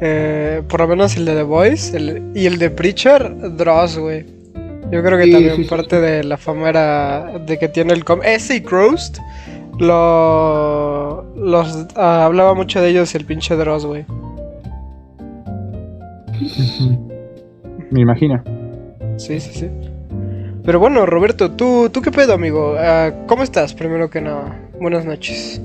Eh, 0.00 0.62
por 0.68 0.80
lo 0.80 0.88
menos 0.88 1.16
el 1.16 1.24
de 1.24 1.34
The 1.34 1.42
Voice 1.42 2.22
y 2.34 2.46
el 2.46 2.58
de 2.58 2.70
Preacher, 2.70 3.56
Dross, 3.56 3.98
güey. 3.98 4.24
Yo 4.92 5.02
creo 5.02 5.18
que 5.18 5.30
también 5.30 5.66
parte 5.66 6.00
de 6.00 6.22
la 6.22 6.36
fama 6.36 6.68
era 6.68 7.38
de 7.38 7.58
que 7.58 7.68
tiene 7.68 7.92
el 7.92 8.04
cómic. 8.04 8.26
Ese 8.26 8.56
y 8.56 8.60
Croast 8.60 9.18
lo, 9.78 11.24
los 11.34 11.86
ah, 11.96 12.24
hablaba 12.24 12.54
mucho 12.54 12.80
de 12.80 12.90
ellos 12.90 13.14
el 13.14 13.24
pinche 13.24 13.56
Dross, 13.56 13.84
güey. 13.86 14.04
Me 17.90 18.00
imagino. 18.00 18.42
Sí, 19.16 19.40
sí, 19.40 19.50
sí. 19.52 19.70
Pero 20.64 20.78
bueno, 20.78 21.06
Roberto, 21.06 21.52
¿tú, 21.52 21.88
tú 21.90 22.02
qué 22.02 22.10
pedo, 22.10 22.34
amigo? 22.34 22.74
Ah, 22.78 23.12
¿Cómo 23.26 23.42
estás, 23.42 23.72
primero 23.72 24.10
que 24.10 24.20
nada? 24.20 24.60
Buenas 24.80 25.04
noches. 25.04 25.60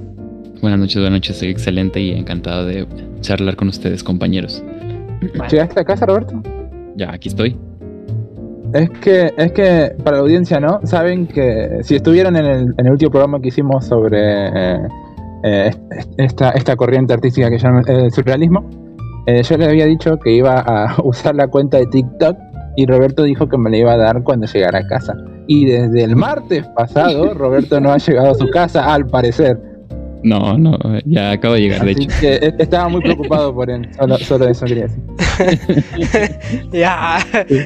Buenas 0.61 0.79
noches, 0.79 0.97
buenas 0.97 1.13
noches. 1.13 1.37
Soy 1.37 1.49
excelente 1.49 1.99
y 1.99 2.11
encantado 2.11 2.67
de 2.67 2.87
charlar 3.21 3.55
con 3.55 3.67
ustedes, 3.67 4.03
compañeros. 4.03 4.63
¿Llegaste 5.49 5.79
a 5.79 5.83
casa, 5.83 6.05
Roberto? 6.05 6.39
Ya, 6.95 7.11
aquí 7.11 7.29
estoy. 7.29 7.57
Es 8.73 8.89
que, 8.91 9.33
es 9.35 9.51
que 9.53 9.95
para 10.03 10.17
la 10.17 10.23
audiencia, 10.23 10.59
¿no? 10.59 10.79
Saben 10.83 11.25
que 11.25 11.79
si 11.81 11.95
estuvieron 11.95 12.35
en 12.35 12.45
el, 12.45 12.61
en 12.77 12.85
el 12.85 12.91
último 12.91 13.09
programa 13.09 13.41
que 13.41 13.47
hicimos 13.47 13.85
sobre 13.85 14.19
eh, 14.19 14.87
eh, 15.43 15.71
esta, 16.17 16.51
esta 16.51 16.75
corriente 16.75 17.13
artística 17.13 17.49
que 17.49 17.57
llama 17.57 17.81
el 17.87 18.11
surrealismo, 18.11 18.69
eh, 19.25 19.41
yo 19.41 19.57
le 19.57 19.65
había 19.65 19.87
dicho 19.87 20.17
que 20.19 20.31
iba 20.31 20.59
a 20.59 20.95
usar 21.03 21.33
la 21.35 21.47
cuenta 21.47 21.77
de 21.77 21.87
TikTok 21.87 22.37
y 22.75 22.85
Roberto 22.85 23.23
dijo 23.23 23.49
que 23.49 23.57
me 23.57 23.71
la 23.71 23.77
iba 23.77 23.93
a 23.93 23.97
dar 23.97 24.21
cuando 24.21 24.45
llegara 24.45 24.79
a 24.79 24.87
casa. 24.87 25.15
Y 25.47 25.65
desde 25.65 26.03
el 26.03 26.15
martes 26.15 26.67
pasado, 26.75 27.33
Roberto 27.33 27.81
no 27.81 27.91
ha 27.91 27.97
llegado 27.97 28.29
a 28.29 28.35
su 28.35 28.47
casa, 28.51 28.93
al 28.93 29.07
parecer. 29.07 29.70
No, 30.23 30.57
no, 30.57 30.77
ya 31.05 31.31
acabo 31.31 31.55
de 31.55 31.61
llegar, 31.61 31.83
de 31.83 31.91
hecho. 31.91 32.07
Que 32.19 32.53
estaba 32.59 32.89
muy 32.89 33.01
preocupado 33.01 33.53
por 33.53 33.69
él, 33.69 33.89
solo, 33.97 34.17
solo 34.19 34.47
eso 34.47 34.65
quería 34.65 34.83
decir. 34.83 35.01
ya, 36.71 37.17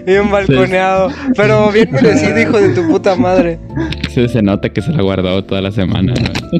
bien 0.05 0.31
balconeado, 0.31 1.09
pero 1.35 1.71
bien 1.71 1.91
merecido, 1.91 2.39
hijo 2.39 2.59
de 2.59 2.69
tu 2.69 2.87
puta 2.87 3.15
madre. 3.15 3.59
Se, 4.09 4.27
se 4.29 4.41
nota 4.41 4.69
que 4.69 4.81
se 4.81 4.91
la 4.91 4.99
ha 4.99 5.01
guardado 5.01 5.43
toda 5.43 5.61
la 5.61 5.71
semana, 5.71 6.13
¿no? 6.13 6.59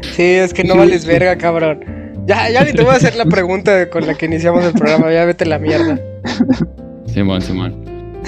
sí, 0.00 0.22
es 0.22 0.54
que 0.54 0.64
no 0.64 0.76
vales 0.76 1.04
verga, 1.04 1.36
cabrón. 1.36 1.80
Ya, 2.26 2.50
ya 2.50 2.64
ni 2.64 2.72
te 2.72 2.82
voy 2.82 2.92
a 2.92 2.96
hacer 2.96 3.16
la 3.16 3.26
pregunta 3.26 3.90
con 3.90 4.06
la 4.06 4.14
que 4.14 4.26
iniciamos 4.26 4.64
el 4.64 4.72
programa, 4.72 5.12
ya 5.12 5.24
vete 5.26 5.44
la 5.44 5.58
mierda. 5.58 6.00
Simón, 7.06 7.42
Simón. 7.42 7.84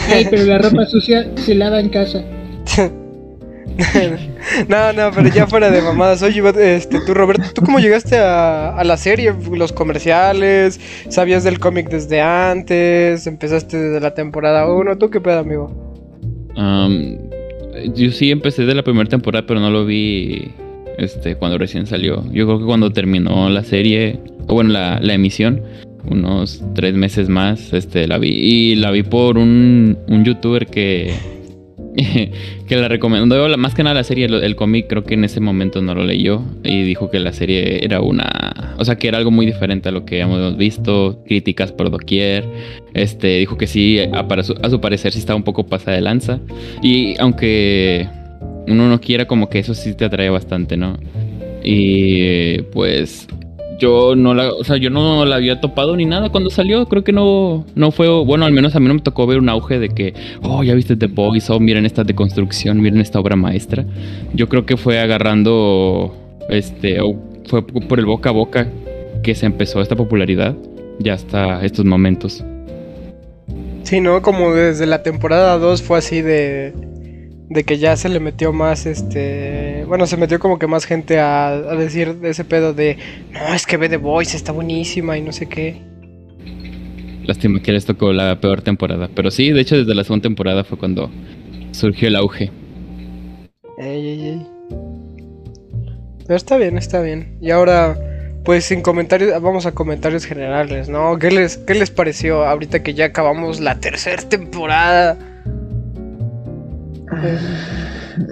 Ay, 0.09 0.27
pero 0.31 0.45
la 0.45 0.59
ropa 0.59 0.87
sucia 0.87 1.27
se 1.37 1.55
lava 1.55 1.81
en 1.81 1.89
casa. 1.89 2.23
no, 4.69 4.93
no, 4.93 5.11
pero 5.15 5.29
ya 5.29 5.47
fuera 5.47 5.71
de 5.71 5.81
mamadas. 5.81 6.23
Oye, 6.23 6.43
este, 6.77 7.01
tú, 7.01 7.15
Roberto, 7.15 7.45
¿tú 7.55 7.63
cómo 7.63 7.79
llegaste 7.79 8.19
a, 8.19 8.83
la 8.85 8.97
serie? 8.97 9.33
¿Los 9.53 9.73
comerciales? 9.73 10.81
¿Sabías 11.09 11.45
del 11.45 11.61
cómic 11.61 11.89
desde 11.89 12.21
antes? 12.21 13.27
¿Empezaste 13.27 13.77
desde 13.77 14.01
la 14.01 14.15
temporada 14.15 14.73
1? 14.73 14.99
¿Tú 14.99 15.11
qué 15.11 15.21
pedo, 15.21 15.39
amigo? 15.39 15.73
Yo 17.95 18.11
sí 18.11 18.33
empecé 18.33 18.65
de 18.65 18.75
la 18.75 18.83
primera 18.83 19.09
temporada, 19.09 19.47
pero 19.47 19.61
no 19.61 19.71
lo 19.71 19.87
vi 19.87 20.51
este, 20.99 21.37
cuando 21.37 21.57
recién 21.57 21.87
salió. 21.87 22.25
Yo 22.33 22.47
creo 22.47 22.59
que 22.59 22.65
cuando 22.65 22.91
terminó 22.91 23.49
la 23.49 23.63
serie, 23.63 24.19
o 24.49 24.55
bueno, 24.55 24.71
la, 24.71 24.99
la 25.01 25.15
emisión, 25.15 25.63
unos 26.11 26.65
tres 26.75 26.95
meses 26.95 27.29
más, 27.29 27.73
este, 27.73 28.09
la 28.09 28.19
vi. 28.19 28.31
Y 28.31 28.75
la 28.75 28.91
vi 28.91 29.05
por 29.05 29.39
un, 29.39 29.97
un 30.09 30.25
youtuber 30.25 30.67
que, 30.67 31.15
que 32.69 32.77
la 32.77 32.89
recomendó, 32.89 33.57
más 33.59 33.75
que 33.75 33.83
nada 33.83 33.95
la 33.95 34.05
serie, 34.05 34.27
el, 34.27 34.57
cómic 34.57 34.87
creo 34.89 35.05
que 35.05 35.15
en 35.15 35.25
ese 35.25 35.41
momento 35.41 35.83
no 35.83 35.95
lo 35.95 36.05
leyó 36.05 36.43
y 36.63 36.83
dijo 36.83 37.11
que 37.11 37.19
la 37.19 37.33
serie 37.33 37.85
era 37.85 38.01
una, 38.01 38.75
o 38.79 38.85
sea, 38.85 38.97
que 38.97 39.09
era 39.09 39.19
algo 39.19 39.31
muy 39.31 39.47
diferente 39.47 39.89
a 39.89 39.93
lo 39.93 40.05
que 40.05 40.21
hemos 40.21 40.57
visto, 40.57 41.23
críticas 41.27 41.73
por 41.73 41.91
doquier, 41.91 42.45
este, 42.95 43.39
dijo 43.39 43.59
que 43.59 43.67
sí, 43.67 43.99
a, 43.99 44.43
su, 44.43 44.55
a 44.63 44.71
su 44.71 44.81
parecer 44.81 45.13
sí 45.13 45.19
estaba 45.19 45.37
un 45.37 45.43
poco 45.43 45.67
pasada 45.67 45.97
de 45.97 46.03
lanza 46.03 46.39
y 46.83 47.19
aunque 47.19 48.09
uno 48.69 48.89
no 48.89 49.01
quiera, 49.01 49.27
como 49.27 49.49
que 49.49 49.59
eso 49.59 49.75
sí 49.75 49.95
te 49.95 50.05
atrae 50.05 50.31
bastante, 50.31 50.77
¿no? 50.77 50.99
Y 51.65 52.63
pues 52.73 53.27
yo 53.79 54.15
no 54.17 54.35
la, 54.35 54.53
o 54.53 54.65
sea, 54.65 54.77
yo 54.77 54.91
no 54.91 55.25
la 55.25 55.37
había 55.37 55.61
topado 55.61 55.97
ni 55.97 56.05
nada 56.05 56.31
cuando 56.31 56.51
salió. 56.51 56.87
Creo 56.87 57.05
que 57.05 57.13
no, 57.13 57.65
no 57.75 57.91
fue, 57.91 58.09
bueno, 58.25 58.45
al 58.45 58.53
menos 58.53 58.75
a 58.75 58.81
mí 58.81 58.89
no 58.89 58.95
me 58.95 59.01
tocó 59.01 59.27
ver 59.27 59.39
un 59.39 59.49
auge 59.49 59.79
de 59.79 59.89
que, 59.89 60.15
oh, 60.43 60.63
ya 60.63 60.75
viste 60.75 60.97
The 60.97 61.07
Boys, 61.07 61.49
oh, 61.51 61.61
miren 61.61 61.87
esta 61.87 62.05
deconstrucción, 62.05 62.81
miren 62.81 63.01
esta 63.01 63.21
obra 63.21 63.37
maestra. 63.37 63.85
Yo 64.35 64.49
creo 64.49 64.67
que 64.67 64.77
fue 64.77 64.99
agarrando, 65.01 66.15
este, 66.49 67.01
o 67.01 67.17
fue 67.47 67.67
por 67.67 67.99
el 67.99 68.07
boca 68.07 68.31
a 68.31 68.33
boca 68.33 68.69
que 69.23 69.35
se 69.35 69.47
empezó 69.47 69.81
esta 69.81 69.97
popularidad, 69.97 70.57
ya 70.99 71.15
hasta 71.15 71.65
estos 71.65 71.85
momentos. 71.85 72.45
Sí, 73.85 74.01
¿no? 74.01 74.21
Como 74.21 74.55
desde 74.55 74.87
la 74.87 75.03
temporada 75.03 75.57
2 75.59 75.83
fue 75.83 75.99
así 75.99 76.21
de 76.21 76.75
de 77.51 77.65
que 77.65 77.79
ya 77.79 77.97
se 77.97 78.09
le 78.09 78.21
metió 78.21 78.53
más, 78.53 78.85
este, 78.87 79.85
bueno, 79.87 80.07
se 80.07 80.17
metió 80.17 80.39
como 80.39 80.59
que 80.59 80.67
más 80.67 80.85
gente 80.85 81.19
a, 81.19 81.57
decir 81.77 82.17
de 82.17 82.31
ese 82.31 82.45
pedo 82.45 82.75
de, 82.75 82.99
no, 83.33 83.55
es 83.55 83.67
que 83.67 83.77
ve 83.77 83.89
The 83.89 83.97
Voice, 83.97 84.37
está 84.37 84.53
buenísima 84.53 85.17
y 85.17 85.23
no 85.23 85.33
sé 85.33 85.49
qué. 85.49 85.81
Lástima 87.25 87.61
que 87.61 87.73
les 87.73 87.85
tocó 87.85 88.13
la 88.13 88.41
peor 88.41 88.63
temporada, 88.63 89.09
pero 89.15 89.31
sí, 89.31 89.51
de 89.51 89.61
hecho 89.61 89.77
desde 89.77 89.95
la 89.95 90.05
segunda 90.05 90.25
temporada 90.25 90.65
fue 90.65 90.79
cuando 90.79 91.11
surgió 91.73 92.09
el 92.09 92.17
auge. 92.17 92.51
Ey, 93.79 94.09
ey, 94.09 94.27
ey. 94.27 94.47
Pero 96.27 96.37
está 96.37 96.59
bien, 96.59 96.77
está 96.77 97.01
bien. 97.01 97.39
Y 97.41 97.51
ahora, 97.51 97.97
pues 98.45 98.65
sin 98.65 98.83
comentarios, 98.83 99.41
vamos 99.41 99.65
a 99.65 99.73
comentarios 99.73 100.27
generales, 100.27 100.89
¿no? 100.89 101.19
¿Qué 101.19 101.31
les, 101.31 101.57
qué 101.59 101.75
les 101.75 101.91
pareció 101.91 102.45
ahorita 102.45 102.83
que 102.83 102.93
ya 102.93 103.07
acabamos 103.07 103.61
la 103.61 103.81
tercera 103.81 104.23
temporada? 104.29 105.17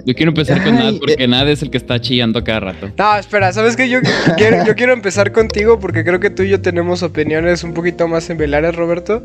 Yo 0.05 0.13
quiero 0.15 0.31
empezar 0.31 0.63
con 0.63 0.75
Nad 0.75 0.95
porque 0.99 1.23
eh. 1.23 1.27
Nad 1.27 1.47
es 1.49 1.61
el 1.61 1.69
que 1.69 1.77
está 1.77 1.99
chillando 1.99 2.43
cada 2.43 2.59
rato. 2.59 2.91
No, 2.97 3.17
espera, 3.17 3.53
¿sabes 3.53 3.75
qué? 3.75 3.89
Yo 3.89 3.99
quiero, 4.37 4.65
yo 4.65 4.75
quiero 4.75 4.93
empezar 4.93 5.31
contigo 5.31 5.79
porque 5.79 6.03
creo 6.03 6.19
que 6.19 6.29
tú 6.29 6.43
y 6.43 6.49
yo 6.49 6.61
tenemos 6.61 7.03
opiniones 7.03 7.63
un 7.63 7.73
poquito 7.73 8.07
más 8.07 8.25
similares, 8.25 8.75
Roberto. 8.75 9.23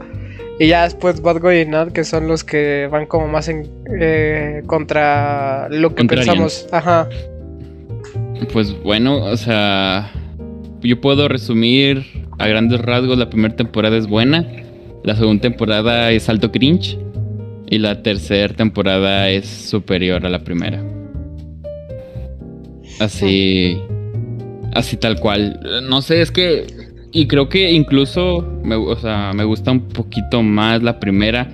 Y 0.59 0.69
ya 0.69 0.85
después 0.85 1.21
Boy 1.21 1.61
y 1.61 1.67
Nad, 1.67 1.93
que 1.93 2.05
son 2.05 2.29
los 2.29 2.45
que 2.45 2.89
van 2.91 3.07
como 3.07 3.27
más 3.27 3.49
en 3.49 3.69
eh, 4.01 4.63
contra 4.67 5.69
lo 5.71 5.95
que 5.95 6.05
pensamos. 6.05 6.69
Ajá. 6.71 7.09
Pues 8.53 8.75
bueno, 8.83 9.17
o 9.17 9.37
sea, 9.37 10.11
yo 10.83 11.01
puedo 11.01 11.29
resumir 11.29 12.05
a 12.39 12.47
grandes 12.47 12.81
rasgos, 12.81 13.17
la 13.19 13.31
primera 13.31 13.55
temporada 13.57 13.97
es 13.97 14.07
buena, 14.07 14.47
la 15.05 15.17
segunda 15.17 15.43
temporada 15.43 16.11
es 16.11 16.29
alto 16.29 16.51
cringe 16.51 16.99
y 17.73 17.79
la 17.79 18.03
tercera 18.03 18.53
temporada 18.53 19.31
es 19.31 19.49
superior 19.49 20.27
a 20.27 20.29
la 20.29 20.45
primera. 20.45 20.85
Así. 23.01 23.79
Así 24.75 24.99
tal 24.99 25.19
cual. 25.19 25.59
No 25.89 26.03
sé, 26.03 26.21
es 26.21 26.31
que. 26.31 26.67
Y 27.13 27.27
creo 27.27 27.49
que 27.49 27.73
incluso 27.73 28.47
me, 28.63 28.75
o 28.75 28.97
sea, 28.97 29.33
me 29.35 29.45
gusta 29.45 29.73
un 29.73 29.89
poquito 29.89 30.43
más 30.43 30.83
la 30.83 31.01
primera. 31.01 31.51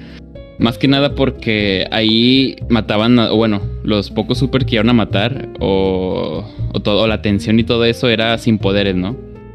Más 0.58 0.76
que 0.76 0.88
nada 0.88 1.14
porque 1.14 1.86
ahí 1.92 2.56
mataban, 2.68 3.16
o 3.20 3.36
bueno, 3.36 3.62
los 3.84 4.10
pocos 4.10 4.38
super 4.38 4.66
que 4.66 4.74
iban 4.74 4.88
a 4.88 4.94
matar, 4.94 5.50
o, 5.60 6.44
o, 6.74 6.80
todo, 6.80 7.06
la 7.06 7.22
tensión 7.22 7.60
y 7.60 7.62
todo 7.62 7.84
eso 7.84 8.08
era 8.08 8.36
sin 8.38 8.58
poderes, 8.58 8.96
¿no? 8.96 9.10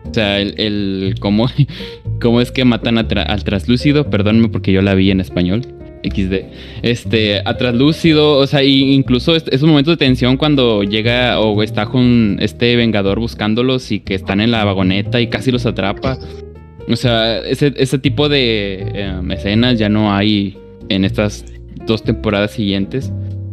O 0.09 0.13
sea, 0.13 0.39
el, 0.39 0.57
el 0.57 1.15
cómo, 1.19 1.49
cómo 2.21 2.39
es 2.39 2.53
que 2.53 2.63
matan 2.63 2.97
al 2.97 3.43
traslúcido, 3.43 4.09
perdónme 4.09 4.47
porque 4.47 4.71
yo 4.71 4.81
la 4.81 4.93
vi 4.93 5.11
en 5.11 5.19
español. 5.19 5.72
XD. 6.03 6.33
Este, 6.81 7.41
a 7.43 7.57
traslúcido, 7.57 8.37
o 8.37 8.47
sea, 8.47 8.63
incluso 8.63 9.35
es, 9.35 9.61
un 9.61 9.69
momento 9.69 9.91
de 9.91 9.97
tensión 9.97 10.37
cuando 10.37 10.83
llega 10.83 11.39
o 11.39 11.63
está 11.63 11.85
con 11.85 12.37
este 12.41 12.75
Vengador 12.75 13.19
buscándolos 13.19 13.91
y 13.91 13.99
que 13.99 14.15
están 14.15 14.41
en 14.41 14.51
la 14.51 14.63
vagoneta 14.63 15.21
y 15.21 15.27
casi 15.27 15.51
los 15.51 15.65
atrapa. 15.65 16.17
O 16.89 16.95
sea, 16.95 17.39
ese, 17.39 17.73
ese 17.77 17.97
tipo 17.97 18.27
de 18.27 18.81
em, 18.93 19.31
escenas 19.31 19.79
ya 19.79 19.89
no 19.89 20.13
hay 20.13 20.57
en 20.89 21.05
estas 21.05 21.45
dos 21.85 22.03
temporadas 22.03 22.51
siguientes. 22.51 23.11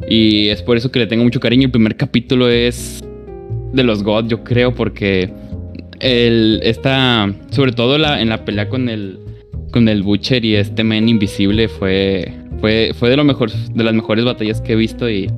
Y 0.09 0.49
es 0.49 0.63
por 0.63 0.77
eso 0.77 0.91
que 0.91 0.99
le 0.99 1.07
tengo 1.07 1.23
mucho 1.23 1.41
cariño. 1.41 1.67
El 1.67 1.71
primer 1.71 1.97
capítulo 1.97 2.49
es 2.49 3.01
de 3.73 3.85
los 3.85 4.03
God, 4.03 4.27
yo 4.29 4.43
creo, 4.43 4.75
porque 4.75 5.33
el, 6.01 6.61
está, 6.65 7.33
sobre 7.51 7.73
todo 7.73 7.97
en 7.97 8.29
la 8.29 8.45
pelea 8.45 8.69
con 8.69 8.89
el, 8.89 9.21
con 9.71 9.89
el 9.89 10.03
Butcher 10.03 10.45
y 10.45 10.57
este 10.57 10.83
men 10.83 11.09
invisible 11.09 11.69
fue 11.69 12.33
fue, 12.61 12.93
fue 12.95 13.11
de, 13.11 13.17
lo 13.17 13.25
mejor, 13.25 13.51
de 13.51 13.85
las 13.85 13.95
mejores 13.95 14.25
batallas 14.25 14.61
que 14.61 14.73
he 14.73 14.77
visto 14.77 15.09
y, 15.11 15.31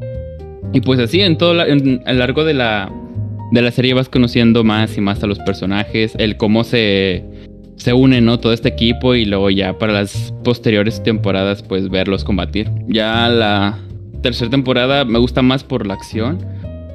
y 0.73 0.81
pues 0.81 0.99
así 1.01 1.21
en 1.21 1.39
todo 1.39 1.61
a 1.61 1.67
lo 1.67 2.19
largo 2.19 2.45
de 2.45 2.55
la, 2.55 2.93
de 3.53 3.63
la 3.63 3.71
serie 3.71 3.95
vas 3.95 4.09
conociendo 4.09 4.65
más 4.65 4.97
y 4.97 5.01
más 5.01 5.23
a 5.23 5.27
los 5.27 5.39
personajes, 5.41 6.15
el 6.19 6.37
cómo 6.37 6.65
se, 6.65 7.25
se 7.77 7.93
une 7.93 8.21
¿no? 8.21 8.39
todo 8.39 8.53
este 8.53 8.69
equipo 8.69 9.15
y 9.15 9.25
luego 9.25 9.51
ya 9.51 9.79
para 9.79 9.93
las 9.93 10.33
posteriores 10.45 11.03
temporadas 11.03 11.63
pues 11.63 11.89
verlos 11.89 12.25
combatir. 12.25 12.71
Ya 12.89 13.29
la 13.29 13.79
tercera 14.23 14.51
temporada 14.51 15.05
me 15.05 15.19
gusta 15.19 15.43
más 15.43 15.65
por 15.65 15.87
la 15.87 15.95
acción, 15.95 16.39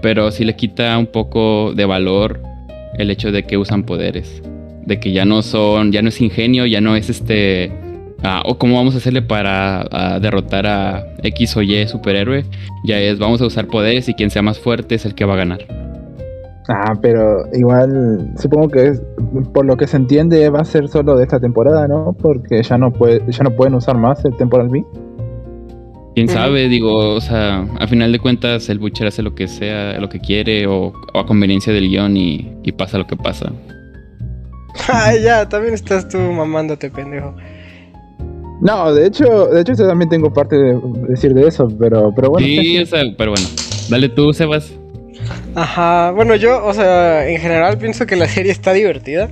pero 0.02 0.32
sí 0.32 0.46
le 0.46 0.56
quita 0.56 0.98
un 0.98 1.08
poco 1.08 1.74
de 1.76 1.86
valor 1.86 2.42
el 2.98 3.12
hecho 3.12 3.32
de 3.32 3.44
que 3.44 3.58
usan 3.58 3.84
poderes, 3.84 4.42
de 4.86 5.00
que 5.00 5.12
ya 5.12 5.26
no 5.26 5.42
son, 5.42 5.92
ya 5.92 6.02
no 6.02 6.10
es 6.10 6.20
ingenio, 6.22 6.66
ya 6.66 6.82
no 6.82 6.96
es 6.96 7.10
este 7.10 7.72
Ah, 8.24 8.42
o 8.46 8.58
cómo 8.58 8.76
vamos 8.76 8.96
a 8.96 8.98
hacerle 8.98 9.22
para 9.22 10.20
derrotar 10.20 10.66
a 10.66 11.04
X 11.24 11.56
o 11.58 11.62
Y 11.62 11.88
superhéroe, 11.88 12.46
ya 12.84 13.00
es 13.00 13.20
vamos 13.20 13.42
a 13.42 13.46
usar 13.46 13.68
poderes 13.68 14.10
y 14.10 14.14
quien 14.14 14.30
sea 14.30 14.42
más 14.42 14.60
fuerte 14.60 14.96
es 14.96 15.06
el 15.06 15.14
que 15.14 15.26
va 15.26 15.34
a 15.34 15.38
ganar. 15.38 15.60
Ah, 16.70 16.94
pero 17.02 17.46
igual 17.54 18.34
supongo 18.38 18.68
que 18.68 18.88
es, 18.88 19.02
por 19.54 19.66
lo 19.66 19.78
que 19.78 19.88
se 19.88 19.96
entiende 19.96 20.50
va 20.50 20.60
a 20.60 20.66
ser 20.66 20.90
solo 20.90 21.16
de 21.16 21.24
esta 21.24 21.40
temporada, 21.40 21.88
¿no? 21.88 22.14
Porque 22.20 22.62
ya 22.62 22.78
no 22.78 22.92
puede, 22.92 23.22
ya 23.32 23.44
no 23.44 23.52
pueden 23.52 23.76
usar 23.76 23.98
más 23.98 24.24
el 24.26 24.36
Temporal 24.36 24.68
B. 24.68 24.84
quién 26.14 26.28
sabe, 26.28 26.68
digo, 26.68 27.16
o 27.16 27.22
sea, 27.22 27.66
a 27.80 27.88
final 27.88 28.12
de 28.12 28.20
cuentas 28.20 28.68
el 28.68 28.80
Butcher 28.80 29.08
hace 29.08 29.22
lo 29.22 29.34
que 29.34 29.48
sea, 29.48 29.98
lo 30.00 30.10
que 30.10 30.20
quiere 30.20 30.68
o, 30.68 30.92
a 31.14 31.26
conveniencia 31.26 31.72
del 31.72 31.88
guion 31.88 32.18
y, 32.18 32.58
y 32.64 32.74
pasa 32.74 32.98
lo 32.98 33.08
que 33.08 33.16
pasa. 33.16 33.54
Ay, 34.92 35.24
ya, 35.24 35.48
también 35.48 35.74
estás 35.74 36.10
tú 36.10 36.18
mamándote, 36.18 36.90
pendejo. 36.90 37.34
No, 38.68 38.94
de 38.94 39.08
hecho, 39.08 39.48
de 39.48 39.62
hecho 39.62 39.76
yo 39.78 39.88
también 39.88 40.10
tengo 40.10 40.34
parte 40.34 40.58
de 40.58 40.78
decir 41.08 41.34
de 41.34 41.48
eso, 41.48 41.70
pero, 41.80 42.12
pero 42.14 42.32
bueno. 42.32 42.46
Sí, 42.46 42.84
pero 43.18 43.32
bueno. 43.32 43.48
Dale 43.90 44.10
tú, 44.10 44.34
Sebas. 44.34 44.74
Ajá, 45.56 46.12
bueno, 46.12 46.36
yo, 46.36 46.66
o 46.66 46.74
sea, 46.74 47.30
en 47.30 47.40
general 47.40 47.78
pienso 47.78 48.06
que 48.06 48.18
la 48.18 48.28
serie 48.28 48.52
está 48.52 48.74
divertida. 48.74 49.30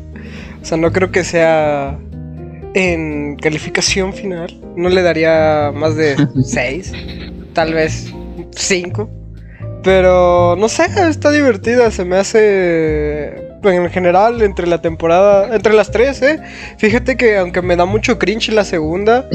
O 0.61 0.65
sea, 0.65 0.77
no 0.77 0.93
creo 0.93 1.11
que 1.11 1.25
sea 1.25 1.99
en 2.75 3.35
calificación 3.35 4.13
final. 4.13 4.57
No 4.77 4.87
le 4.87 5.01
daría 5.01 5.73
más 5.75 5.97
de 5.97 6.15
6, 6.41 6.93
tal 7.51 7.73
vez 7.73 8.13
5. 8.51 9.09
Pero 9.83 10.55
no 10.55 10.69
sé, 10.69 10.85
está 11.09 11.29
divertida, 11.29 11.91
se 11.91 12.05
me 12.05 12.15
hace 12.15 13.44
en 13.71 13.89
general 13.89 14.41
entre 14.41 14.67
la 14.67 14.81
temporada, 14.81 15.55
entre 15.55 15.73
las 15.73 15.91
tres, 15.91 16.21
¿eh? 16.21 16.39
Fíjate 16.77 17.17
que 17.17 17.37
aunque 17.37 17.61
me 17.61 17.75
da 17.75 17.85
mucho 17.85 18.17
cringe 18.19 18.49
la 18.49 18.63
segunda, 18.63 19.27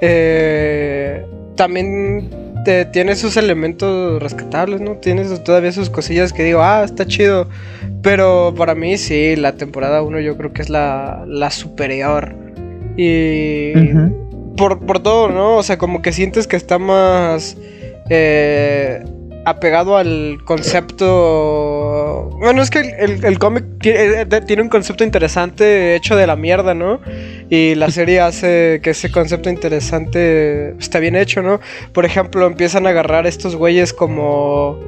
eh, 0.00 1.24
también 1.56 2.30
te, 2.64 2.84
tiene 2.86 3.16
sus 3.16 3.36
elementos 3.36 4.22
rescatables, 4.22 4.80
¿no? 4.80 4.96
Tienes 4.96 5.42
todavía 5.44 5.72
sus 5.72 5.90
cosillas 5.90 6.32
que 6.32 6.42
digo, 6.42 6.60
ah, 6.62 6.82
está 6.84 7.06
chido. 7.06 7.48
Pero 8.02 8.54
para 8.56 8.74
mí 8.74 8.98
sí, 8.98 9.36
la 9.36 9.52
temporada 9.52 10.02
1 10.02 10.20
yo 10.20 10.36
creo 10.36 10.52
que 10.52 10.62
es 10.62 10.70
la, 10.70 11.24
la 11.26 11.50
superior. 11.50 12.34
Y 12.96 13.72
por, 14.56 14.84
por 14.84 15.00
todo, 15.00 15.30
¿no? 15.30 15.56
O 15.56 15.62
sea, 15.62 15.78
como 15.78 16.02
que 16.02 16.12
sientes 16.12 16.46
que 16.46 16.56
está 16.56 16.78
más... 16.78 17.56
Eh, 18.10 19.02
apegado 19.44 19.96
al 19.96 20.38
concepto. 20.44 22.30
Bueno, 22.38 22.62
es 22.62 22.70
que 22.70 22.80
el, 22.80 23.38
cómic 23.38 23.64
eh, 23.84 24.26
tiene, 24.46 24.62
un 24.62 24.68
concepto 24.68 25.04
interesante 25.04 25.94
hecho 25.94 26.16
de 26.16 26.26
la 26.26 26.36
mierda, 26.36 26.74
¿no? 26.74 27.00
Y 27.50 27.74
la 27.74 27.90
serie 27.90 28.20
hace 28.20 28.80
que 28.82 28.90
ese 28.90 29.10
concepto 29.10 29.50
interesante 29.50 30.74
está 30.78 30.98
bien 30.98 31.16
hecho, 31.16 31.42
¿no? 31.42 31.60
Por 31.92 32.04
ejemplo, 32.04 32.46
empiezan 32.46 32.86
a 32.86 32.90
agarrar 32.90 33.26
estos 33.26 33.56
güeyes 33.56 33.92
como 33.92 34.78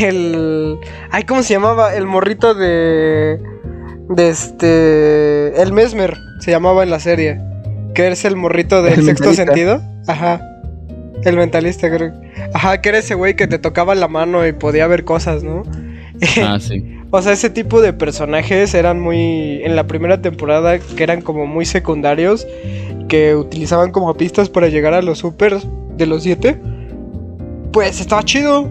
el. 0.00 0.78
Ay, 1.10 1.24
¿cómo 1.24 1.42
se 1.42 1.54
llamaba? 1.54 1.94
El 1.94 2.06
morrito 2.06 2.54
de. 2.54 3.40
De 4.08 4.28
este. 4.28 5.62
El 5.62 5.72
Mesmer 5.72 6.16
se 6.40 6.50
llamaba 6.50 6.82
en 6.82 6.90
la 6.90 7.00
serie. 7.00 7.40
Que 7.94 8.08
es 8.08 8.24
el 8.24 8.36
morrito 8.36 8.82
del 8.82 9.04
sexto 9.04 9.34
sentido. 9.34 9.80
Ajá. 10.06 10.51
El 11.24 11.36
mentalista, 11.36 11.88
creo. 11.94 12.12
Ajá, 12.52 12.80
que 12.80 12.88
era 12.88 12.98
ese 12.98 13.14
güey 13.14 13.36
que 13.36 13.46
te 13.46 13.58
tocaba 13.58 13.94
la 13.94 14.08
mano 14.08 14.46
y 14.46 14.52
podía 14.52 14.86
ver 14.86 15.04
cosas, 15.04 15.42
¿no? 15.42 15.62
Ah, 16.40 16.58
sí. 16.60 16.84
o 17.10 17.20
sea, 17.20 17.32
ese 17.32 17.50
tipo 17.50 17.80
de 17.80 17.92
personajes 17.92 18.74
eran 18.74 19.00
muy. 19.00 19.62
En 19.64 19.74
la 19.74 19.86
primera 19.86 20.22
temporada, 20.22 20.78
que 20.78 21.02
eran 21.02 21.20
como 21.20 21.46
muy 21.46 21.64
secundarios, 21.64 22.46
que 23.08 23.34
utilizaban 23.34 23.90
como 23.90 24.14
pistas 24.14 24.48
para 24.48 24.68
llegar 24.68 24.94
a 24.94 25.02
los 25.02 25.18
supers 25.18 25.66
de 25.96 26.06
los 26.06 26.22
siete. 26.22 26.60
Pues 27.72 28.00
estaba 28.00 28.22
chido. 28.22 28.68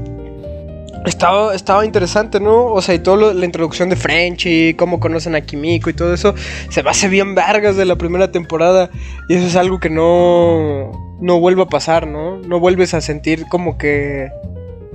Estaba, 1.05 1.55
estaba 1.55 1.83
interesante, 1.83 2.39
¿no? 2.39 2.67
O 2.67 2.81
sea, 2.81 2.93
y 2.93 2.99
toda 2.99 3.33
la 3.33 3.45
introducción 3.45 3.89
de 3.89 3.95
Frenchy, 3.95 4.75
cómo 4.75 4.99
conocen 4.99 5.33
a 5.33 5.41
Kimiko 5.41 5.89
y 5.89 5.93
todo 5.93 6.13
eso, 6.13 6.35
se 6.69 6.83
me 6.83 6.91
hace 6.91 7.07
bien 7.07 7.33
vergas 7.33 7.75
de 7.75 7.85
la 7.85 7.95
primera 7.95 8.31
temporada. 8.31 8.91
Y 9.27 9.33
eso 9.33 9.47
es 9.47 9.55
algo 9.55 9.79
que 9.79 9.89
no, 9.89 11.10
no 11.21 11.39
vuelve 11.39 11.61
a 11.61 11.67
pasar, 11.67 12.07
¿no? 12.07 12.39
No 12.39 12.59
vuelves 12.59 12.93
a 12.93 13.01
sentir 13.01 13.45
como 13.47 13.77
que 13.77 14.31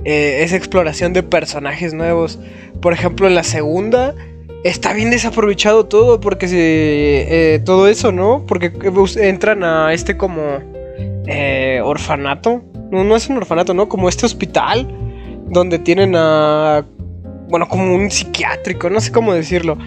eh, 0.03 0.43
esa 0.43 0.57
exploración 0.57 1.13
de 1.13 1.23
personajes 1.23 1.93
nuevos. 1.93 2.39
Por 2.81 2.93
ejemplo, 2.93 3.27
en 3.27 3.35
la 3.35 3.43
segunda 3.43 4.13
está 4.63 4.93
bien 4.93 5.09
desaprovechado 5.09 5.85
todo, 5.85 6.19
porque 6.19 6.47
eh, 6.49 7.59
todo 7.63 7.87
eso, 7.87 8.11
¿no? 8.11 8.45
Porque 8.45 8.71
entran 9.21 9.63
a 9.63 9.93
este 9.93 10.17
como 10.17 10.41
eh, 11.25 11.81
orfanato. 11.83 12.61
No, 12.91 13.03
no 13.03 13.15
es 13.15 13.27
un 13.29 13.37
orfanato, 13.37 13.73
¿no? 13.73 13.89
Como 13.89 14.09
este 14.09 14.25
hospital 14.25 14.87
donde 15.49 15.79
tienen 15.79 16.13
a... 16.15 16.85
Bueno, 17.49 17.69
como 17.69 17.95
un 17.95 18.11
psiquiátrico, 18.11 18.89
no 18.89 18.99
sé 18.99 19.13
cómo 19.13 19.33
decirlo. 19.33 19.77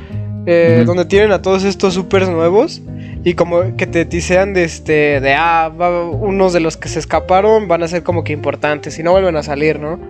Eh, 0.46 0.84
donde 0.86 1.04
tienen 1.04 1.32
a 1.32 1.42
todos 1.42 1.64
estos 1.64 1.94
supers 1.94 2.28
nuevos 2.28 2.80
y 3.24 3.34
como 3.34 3.76
que 3.76 3.86
te 3.86 4.06
tisean 4.06 4.54
de 4.54 4.64
este 4.64 5.20
de 5.20 5.34
ah 5.34 5.70
unos 6.12 6.54
de 6.54 6.60
los 6.60 6.78
que 6.78 6.88
se 6.88 6.98
escaparon 6.98 7.68
van 7.68 7.82
a 7.82 7.88
ser 7.88 8.02
como 8.02 8.24
que 8.24 8.32
importantes 8.32 8.98
y 8.98 9.02
no 9.02 9.12
vuelven 9.12 9.36
a 9.36 9.42
salir 9.42 9.78
no 9.78 10.00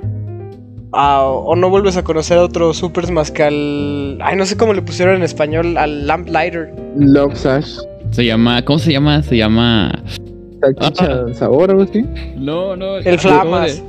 ah, 0.92 1.24
o 1.24 1.56
no 1.56 1.68
vuelves 1.68 1.96
a 1.96 2.04
conocer 2.04 2.38
a 2.38 2.42
otros 2.42 2.76
supers 2.76 3.10
más 3.10 3.32
que 3.32 3.42
al 3.42 4.18
ay 4.22 4.36
no 4.36 4.46
sé 4.46 4.56
cómo 4.56 4.72
le 4.72 4.82
pusieron 4.82 5.16
en 5.16 5.22
español 5.24 5.76
al 5.76 6.06
lamplighter. 6.06 6.72
Love 6.96 7.36
Sash. 7.36 7.78
Se 8.12 8.24
llama 8.24 8.64
cómo 8.64 8.78
se 8.78 8.92
llama 8.92 9.22
se 9.22 9.36
llama 9.36 9.92
salchicha 10.60 11.24
ah. 11.26 11.34
sabor 11.34 11.70
o 11.70 11.72
algo 11.72 11.82
así. 11.82 12.04
No 12.36 12.76
no 12.76 12.98
el 12.98 13.18
flamas 13.18 13.82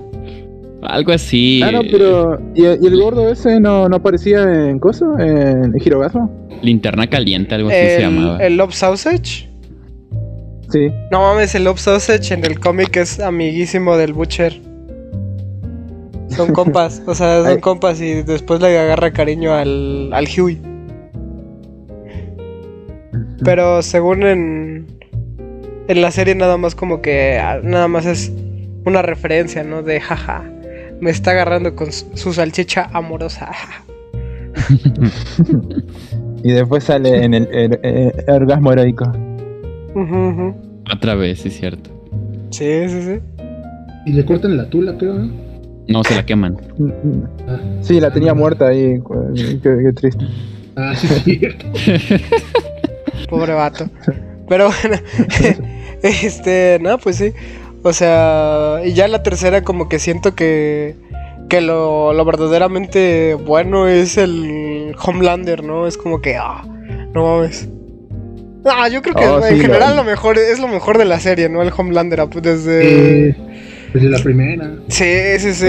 algo 0.84 1.12
así. 1.12 1.62
Ah, 1.64 1.72
no, 1.72 1.82
pero. 1.90 2.40
¿Y, 2.56 2.66
el 2.66 3.02
gordo 3.02 3.30
ese 3.30 3.60
no, 3.60 3.88
no 3.88 3.96
aparecía 3.98 4.42
en 4.70 4.80
cosa? 4.80 5.06
¿En 5.20 5.74
Girogasmo? 5.80 6.30
Linterna 6.62 7.08
caliente, 7.08 7.56
algo 7.56 7.70
así 7.70 7.78
se 7.78 8.02
llamaba. 8.02 8.38
¿El 8.40 8.58
Love 8.58 8.74
Sausage? 8.74 9.50
Sí. 10.70 10.90
No 11.12 11.22
mames, 11.22 11.54
el 11.56 11.66
Love 11.66 11.80
Sausage 11.80 12.34
en 12.34 12.46
el 12.46 12.60
cómic 12.60 12.96
es 12.98 13.20
amiguísimo 13.20 13.98
del 13.98 14.14
Butcher. 14.14 14.60
Son 16.30 16.54
compas, 16.54 17.02
o 17.06 17.14
sea, 17.14 17.44
son 17.44 17.60
compas 17.60 18.00
y 18.02 18.24
después 18.24 18.62
le 18.62 18.78
agarra 18.78 19.12
cariño 19.12 19.54
al, 19.54 20.12
al 20.14 20.26
Huey. 20.26 20.60
Pero 23.44 23.82
según 23.82 24.24
en, 24.24 24.88
en 25.88 26.02
la 26.02 26.12
serie 26.12 26.36
nada 26.36 26.58
más 26.58 26.76
como 26.76 27.02
que 27.02 27.40
ah, 27.40 27.60
nada 27.64 27.88
más 27.88 28.06
es 28.06 28.32
una 28.86 29.02
referencia, 29.02 29.64
¿no? 29.64 29.84
De 29.84 30.00
jaja 30.00 30.44
me 31.02 31.10
está 31.10 31.32
agarrando 31.32 31.76
con 31.76 31.92
su 31.92 32.32
salchicha 32.32 32.90
amorosa. 32.94 33.52
y 36.44 36.52
después 36.52 36.84
sale 36.86 37.24
en 37.24 37.34
el, 37.34 38.14
orgasmo 38.28 38.72
heroico. 38.72 39.12
Otra 40.94 41.16
vez, 41.16 41.46
es 41.46 41.58
cierto. 41.58 41.90
Sí, 42.52 42.88
sí, 42.88 43.02
sí. 43.02 43.20
Y 44.06 44.14
le 44.14 44.26
cortan 44.26 44.56
la 44.58 44.70
tula, 44.70 44.98
creo, 44.98 45.14
¿no? 45.16 45.32
No, 45.88 46.04
se 46.04 46.16
la 46.16 46.26
queman. 46.26 46.58
Ah. 47.48 47.60
Sí, 47.82 48.00
la 48.00 48.12
tenía 48.12 48.34
muerta 48.34 48.68
ahí. 48.68 49.02
Qué, 49.62 49.94
triste. 49.94 50.26
Ah, 50.76 50.94
sí, 50.96 51.08
es 51.08 51.24
cierto. 51.24 51.66
Pobre 53.30 53.54
vato. 53.54 53.90
Pero 54.48 54.70
bueno, 54.70 55.02
este, 56.04 56.80
no, 56.82 56.98
pues 56.98 57.18
sí. 57.18 57.34
O 57.84 57.94
sea, 57.94 58.82
y 58.86 58.94
ya 58.94 59.08
la 59.08 59.24
tercera 59.24 59.64
como 59.64 59.90
que 59.90 59.98
siento 59.98 60.36
que, 60.36 60.96
que 61.50 61.62
lo, 61.62 62.14
lo 62.14 62.26
verdaderamente 62.26 63.34
bueno 63.34 63.88
es 63.88 64.18
el 64.18 64.94
Homelander, 65.04 65.64
¿no? 65.64 65.88
Es 65.88 65.98
como 65.98 66.22
que, 66.22 66.38
ah, 66.38 66.64
no 67.14 67.24
mames. 67.24 67.68
Ah, 68.66 68.88
yo 68.88 69.02
creo 69.02 69.16
que 69.16 69.26
oh, 69.26 69.44
en 69.44 69.60
general 69.60 69.96
lo... 69.96 70.04
mejor 70.04 70.38
es 70.38 70.60
lo 70.60 70.68
mejor 70.68 71.00
de 71.00 71.06
la 71.06 71.20
serie, 71.20 71.50
¿no? 71.50 71.64
El 71.64 71.72
Homelander, 71.76 72.28
pues, 72.30 72.44
desde... 72.44 73.36
desde 73.94 74.10
la 74.10 74.20
primera. 74.20 74.76
Sí, 74.88 75.40
sí, 75.40 75.54
sí. 75.54 75.66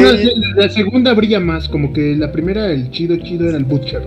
la, 0.54 0.68
segunda 0.68 1.14
brilla 1.14 1.40
más, 1.40 1.68
como 1.68 1.94
que 1.94 2.14
la 2.14 2.30
primera, 2.30 2.66
el 2.70 2.90
chido 2.90 3.16
chido 3.16 3.48
era 3.48 3.56
el 3.56 3.64
Butcher. 3.64 4.06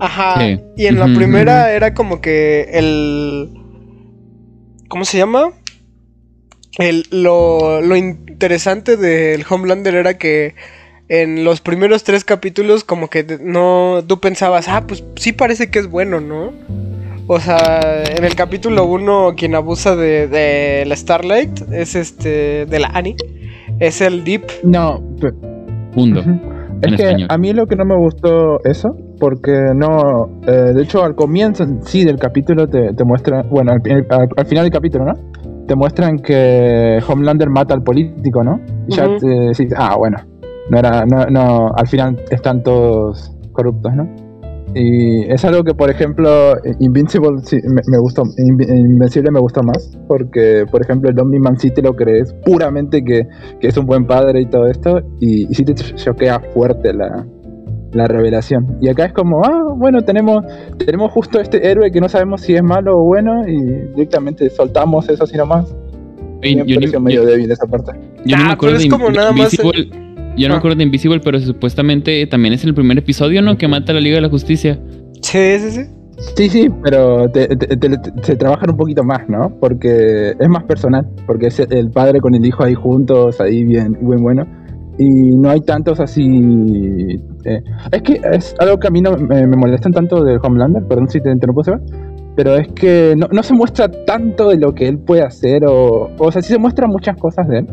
Ajá. 0.00 0.58
Y 0.76 0.86
en 0.86 0.98
la 0.98 1.06
primera 1.14 1.72
era 1.72 1.92
como 1.92 2.22
que 2.22 2.70
el... 2.72 3.50
¿Cómo 4.88 5.04
se 5.04 5.18
llama? 5.18 5.50
El, 6.78 7.04
lo, 7.10 7.80
lo 7.80 7.96
interesante 7.96 8.96
del 8.96 9.44
Homelander 9.48 9.94
era 9.94 10.18
que 10.18 10.54
en 11.08 11.44
los 11.44 11.60
primeros 11.60 12.02
tres 12.04 12.24
capítulos 12.24 12.84
como 12.84 13.08
que 13.08 13.38
no 13.40 14.02
tú 14.06 14.20
pensabas, 14.20 14.68
ah, 14.68 14.84
pues 14.86 15.04
sí 15.16 15.32
parece 15.32 15.70
que 15.70 15.78
es 15.78 15.88
bueno, 15.88 16.20
¿no? 16.20 16.52
O 17.26 17.40
sea, 17.40 18.02
en 18.04 18.24
el 18.24 18.34
capítulo 18.34 18.84
uno 18.84 19.34
quien 19.36 19.54
abusa 19.54 19.96
de, 19.96 20.28
de 20.28 20.84
la 20.86 20.96
Starlight 20.96 21.72
es 21.72 21.94
este 21.94 22.66
de 22.66 22.78
la 22.80 22.88
Annie, 22.88 23.16
es 23.80 24.00
el 24.00 24.24
Deep. 24.24 24.44
No, 24.62 25.02
Mundo. 25.94 26.22
Es 26.82 26.96
que 26.96 27.26
a 27.28 27.38
mí 27.38 27.52
lo 27.52 27.66
que 27.66 27.76
no 27.76 27.84
me 27.84 27.96
gustó 27.96 28.62
eso, 28.64 28.94
porque 29.18 29.52
no, 29.74 30.42
eh, 30.46 30.72
de 30.74 30.82
hecho 30.82 31.02
al 31.02 31.14
comienzo 31.14 31.64
sí 31.82 32.04
del 32.04 32.18
capítulo 32.18 32.66
te, 32.68 32.92
te 32.92 33.04
muestra, 33.04 33.42
bueno, 33.42 33.72
al 33.72 34.46
final 34.46 34.64
del 34.64 34.72
capítulo, 34.72 35.04
¿no? 35.06 35.12
Te 35.66 35.74
muestran 35.74 36.18
que 36.18 37.00
Homelander 37.06 37.50
mata 37.50 37.74
al 37.74 37.82
político, 37.82 38.42
¿no? 38.42 38.60
Y 38.88 38.94
ya 38.94 39.16
te 39.16 39.26
decís, 39.26 39.72
ah, 39.76 39.96
bueno, 39.96 40.18
no 40.70 40.78
era, 40.78 41.04
no, 41.06 41.26
no, 41.26 41.72
al 41.74 41.86
final 41.86 42.22
están 42.30 42.62
todos 42.62 43.36
corruptos, 43.52 43.94
¿no? 43.94 44.08
Y 44.74 45.22
es 45.30 45.44
algo 45.44 45.62
que, 45.62 45.72
por 45.72 45.88
ejemplo, 45.88 46.56
Invincible 46.80 47.40
me, 47.86 47.98
gustó, 47.98 48.24
Invencible 48.38 49.30
me 49.30 49.38
gustó 49.38 49.62
más, 49.62 49.96
porque, 50.08 50.66
por 50.68 50.82
ejemplo, 50.82 51.10
el 51.10 51.18
Omni-Man 51.18 51.58
sí 51.60 51.70
te 51.70 51.80
lo 51.80 51.94
crees 51.94 52.34
puramente 52.44 53.04
que, 53.04 53.26
es 53.60 53.76
un 53.76 53.86
buen 53.86 54.04
padre 54.04 54.40
y 54.40 54.46
todo 54.46 54.66
esto, 54.66 55.00
y, 55.20 55.48
y 55.48 55.54
sí 55.54 55.64
te 55.64 55.74
choquea 55.74 56.40
fuerte 56.52 56.92
la, 56.92 57.24
la 57.94 58.06
revelación. 58.06 58.76
Y 58.80 58.88
acá 58.88 59.06
es 59.06 59.12
como, 59.12 59.44
ah, 59.44 59.74
bueno, 59.76 60.02
tenemos, 60.02 60.44
tenemos 60.84 61.12
justo 61.12 61.40
este 61.40 61.68
héroe 61.68 61.90
que 61.90 62.00
no 62.00 62.08
sabemos 62.08 62.42
si 62.42 62.54
es 62.54 62.62
malo 62.62 62.98
o 62.98 63.04
bueno, 63.04 63.46
y 63.48 63.56
directamente 63.94 64.50
soltamos 64.50 65.08
eso 65.08 65.24
así 65.24 65.36
nomás. 65.36 65.74
Y 66.42 66.56
me 66.56 66.74
pareció 66.74 67.00
medio 67.00 67.24
débil 67.24 67.50
esa 67.50 67.66
parte. 67.66 67.92
Yo 68.24 68.36
no 68.36 68.44
me 68.44 68.50
ah, 68.50 68.52
acuerdo 68.52 68.78
de 68.78 68.88
como 68.88 69.10
nada 69.10 69.32
más... 69.32 69.56
Yo 70.36 70.48
no 70.48 70.54
me 70.54 70.56
ah. 70.56 70.58
acuerdo 70.58 70.76
de 70.78 70.82
Invisible, 70.82 71.20
pero 71.20 71.38
supuestamente 71.38 72.26
también 72.26 72.54
es 72.54 72.64
el 72.64 72.74
primer 72.74 72.98
episodio, 72.98 73.40
¿no? 73.40 73.56
Que 73.56 73.68
mata 73.68 73.92
a 73.92 73.94
la 73.94 74.00
Liga 74.00 74.16
de 74.16 74.22
la 74.22 74.28
Justicia. 74.28 74.80
Sí, 75.22 75.58
sí, 75.58 75.70
sí. 75.70 75.80
Sí, 76.36 76.48
sí, 76.48 76.68
pero 76.82 77.30
se 78.22 78.36
trabajan 78.36 78.70
un 78.70 78.76
poquito 78.76 79.04
más, 79.04 79.28
¿no? 79.28 79.52
Porque 79.60 80.34
es 80.38 80.48
más 80.48 80.64
personal, 80.64 81.06
porque 81.26 81.48
es 81.48 81.58
el 81.58 81.90
padre 81.90 82.20
con 82.20 82.34
el 82.34 82.44
hijo 82.44 82.64
ahí 82.64 82.74
juntos, 82.74 83.40
ahí 83.40 83.64
bien, 83.64 83.96
bien 84.00 84.22
bueno. 84.22 84.46
Y 84.98 85.36
no 85.36 85.50
hay 85.50 85.60
tantos 85.60 86.00
así... 86.00 87.20
Eh, 87.44 87.62
es 87.90 88.02
que 88.02 88.20
es 88.32 88.54
algo 88.58 88.78
que 88.78 88.88
a 88.88 88.90
mí 88.90 89.00
no 89.00 89.12
me, 89.16 89.46
me 89.46 89.56
molestan 89.56 89.92
tanto 89.92 90.22
de 90.24 90.38
Homelander, 90.42 90.84
perdón 90.84 91.08
si 91.08 91.20
te 91.20 91.30
interrumpo, 91.30 91.64
Seba, 91.64 91.80
pero 92.36 92.56
es 92.56 92.68
que 92.68 93.14
no, 93.16 93.28
no, 93.30 93.42
se 93.42 93.54
muestra 93.54 93.88
tanto 93.88 94.48
de 94.48 94.56
lo 94.56 94.74
que 94.74 94.88
él 94.88 94.98
puede 94.98 95.22
hacer, 95.22 95.64
o, 95.66 96.10
o 96.18 96.32
sea, 96.32 96.40
sí 96.42 96.52
se 96.52 96.58
muestran 96.58 96.90
muchas 96.90 97.16
cosas 97.16 97.46
de 97.48 97.58
él, 97.58 97.66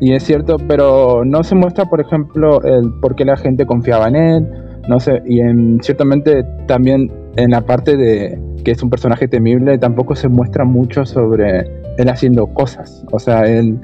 y 0.00 0.14
es 0.14 0.22
cierto, 0.24 0.56
pero 0.66 1.24
no 1.26 1.44
se 1.44 1.54
muestra, 1.54 1.84
por 1.84 2.00
ejemplo, 2.00 2.62
el 2.62 2.90
por 3.00 3.14
qué 3.14 3.26
la 3.26 3.36
gente 3.36 3.66
confiaba 3.66 4.08
en 4.08 4.16
él. 4.16 4.48
No 4.88 4.98
sé, 4.98 5.22
y 5.26 5.40
en, 5.40 5.78
ciertamente 5.82 6.42
también 6.66 7.12
en 7.36 7.50
la 7.50 7.60
parte 7.60 7.96
de 7.96 8.40
que 8.64 8.70
es 8.70 8.82
un 8.82 8.88
personaje 8.88 9.28
temible, 9.28 9.76
tampoco 9.78 10.14
se 10.16 10.28
muestra 10.28 10.64
mucho 10.64 11.04
sobre 11.04 11.66
él 11.98 12.08
haciendo 12.08 12.46
cosas. 12.46 13.04
O 13.12 13.18
sea, 13.18 13.42
él. 13.42 13.78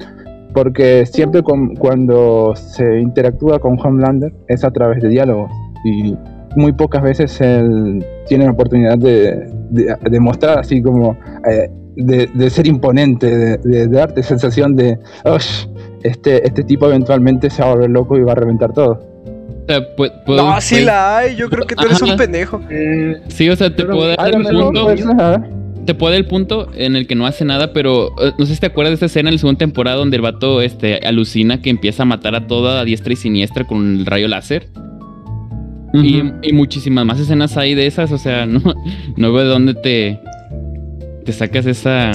Porque 0.57 1.05
siempre 1.05 1.43
cuando 1.43 2.55
se 2.55 2.99
interactúa 2.99 3.59
con 3.59 3.77
Homelander 3.79 4.33
es 4.47 4.63
a 4.63 4.71
través 4.71 5.03
de 5.03 5.09
diálogos. 5.09 5.51
Y 5.85 6.15
muy 6.55 6.73
pocas 6.73 7.03
veces 7.03 7.39
él 7.41 8.03
tiene 8.27 8.45
la 8.45 8.53
oportunidad 8.53 8.97
de, 8.97 9.51
de, 9.69 10.19
mostrar 10.19 10.57
así 10.57 10.81
como. 10.81 11.15
Eh, 11.47 11.69
de, 11.95 12.49
ser 12.49 12.65
imponente, 12.65 13.59
de, 13.59 13.87
darte 13.87 14.23
sensación 14.23 14.75
de, 14.75 14.97
este, 16.01 16.47
este 16.47 16.63
tipo 16.63 16.87
eventualmente 16.87 17.51
se 17.51 17.61
va 17.61 17.69
a 17.69 17.73
volver 17.75 17.91
loco 17.91 18.17
y 18.17 18.21
va 18.21 18.31
a 18.31 18.35
reventar 18.35 18.73
todo. 18.73 18.99
no, 20.25 20.59
sí 20.59 20.81
la 20.81 21.19
hay, 21.19 21.35
yo 21.35 21.51
creo 21.51 21.67
que 21.67 21.75
tú 21.75 21.85
eres 21.85 22.01
un 22.01 22.17
pendejo. 22.17 22.61
Sí, 23.27 23.47
o 23.47 23.55
sea, 23.55 23.75
te 23.75 23.85
puede 23.85 24.15
dar 24.15 24.33
el 24.33 24.43
punto. 24.43 25.56
Te 25.87 25.95
puede 25.95 26.17
el 26.17 26.25
punto 26.25 26.69
en 26.75 26.97
el 26.97 27.07
que 27.07 27.15
no 27.15 27.25
hace 27.25 27.45
nada, 27.45 27.71
pero 27.71 28.09
eh, 28.21 28.33
no 28.37 28.45
sé 28.45 28.55
si 28.55 28.59
te 28.59 28.67
acuerdas 28.67 28.91
de 28.91 28.93
esta 28.95 29.05
escena 29.05 29.29
en 29.29 29.35
la 29.35 29.39
segunda 29.39 29.59
temporada 29.59 29.95
donde 29.95 30.17
el 30.17 30.21
vato 30.21 30.61
este, 30.61 30.97
alucina 31.07 31.61
que 31.61 31.69
empieza 31.69 32.03
a 32.03 32.05
matar 32.05 32.35
a 32.35 32.45
toda 32.45 32.81
a 32.81 32.83
diestra 32.83 33.13
y 33.13 33.15
siniestra 33.15 33.65
con 33.65 33.99
el 33.99 34.05
rayo 34.05 34.27
láser. 34.27 34.67
y, 35.93 36.21
y, 36.43 36.51
muchísimas 36.51 37.05
más 37.05 37.19
escenas 37.19 37.55
hay 37.55 37.73
de 37.73 37.87
esas, 37.87 38.11
o 38.11 38.17
sea, 38.17 38.45
no, 38.45 38.61
no 39.15 39.33
veo 39.33 39.45
de 39.45 39.49
dónde 39.49 39.73
te, 39.75 40.19
te 41.27 41.33
sacas 41.33 41.65
esa, 41.65 42.11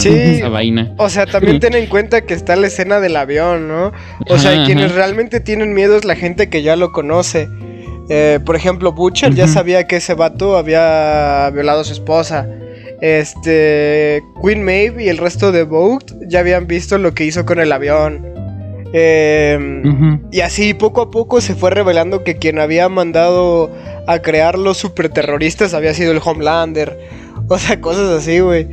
vaina. 0.50 0.94
O 0.96 1.10
sea, 1.10 1.26
también 1.26 1.60
ten 1.60 1.74
en 1.74 1.86
cuenta 1.86 2.22
que 2.22 2.32
está 2.32 2.56
la 2.56 2.66
escena 2.66 2.98
del 2.98 3.16
avión, 3.16 3.68
¿no? 3.68 3.92
O 4.28 4.38
sea, 4.38 4.64
quienes 4.64 4.94
realmente 4.94 5.40
tienen 5.40 5.74
miedo 5.74 5.96
es 5.96 6.06
la 6.06 6.16
gente 6.16 6.48
que 6.48 6.62
ya 6.62 6.76
lo 6.76 6.92
conoce. 6.92 7.48
Eh, 8.08 8.40
por 8.44 8.56
ejemplo, 8.56 8.92
Butcher 8.92 9.34
ya 9.34 9.48
sabía 9.48 9.86
que 9.86 9.96
ese 9.96 10.14
vato 10.14 10.56
había 10.56 11.50
violado 11.50 11.82
a 11.82 11.84
su 11.84 11.92
esposa. 11.92 12.48
Este. 13.02 14.22
Queen 14.40 14.64
Maeve 14.64 15.04
y 15.04 15.08
el 15.08 15.18
resto 15.18 15.50
de 15.50 15.64
Vogue 15.64 16.06
ya 16.28 16.38
habían 16.38 16.68
visto 16.68 16.96
lo 16.98 17.12
que 17.12 17.24
hizo 17.24 17.44
con 17.44 17.58
el 17.58 17.72
avión. 17.72 18.24
Em, 18.94 20.20
y 20.30 20.40
así 20.40 20.74
poco 20.74 21.02
a 21.02 21.10
poco 21.10 21.40
se 21.40 21.54
fue 21.54 21.70
revelando 21.70 22.24
que 22.24 22.36
quien 22.36 22.60
había 22.60 22.88
mandado 22.88 23.70
a 24.06 24.18
crear 24.20 24.56
los 24.58 24.76
superterroristas 24.76 25.74
había 25.74 25.92
sido 25.94 26.12
el 26.12 26.20
Homelander. 26.24 26.98
O 27.48 27.58
sea, 27.58 27.80
cosas 27.80 28.08
así, 28.08 28.38
güey. 28.38 28.68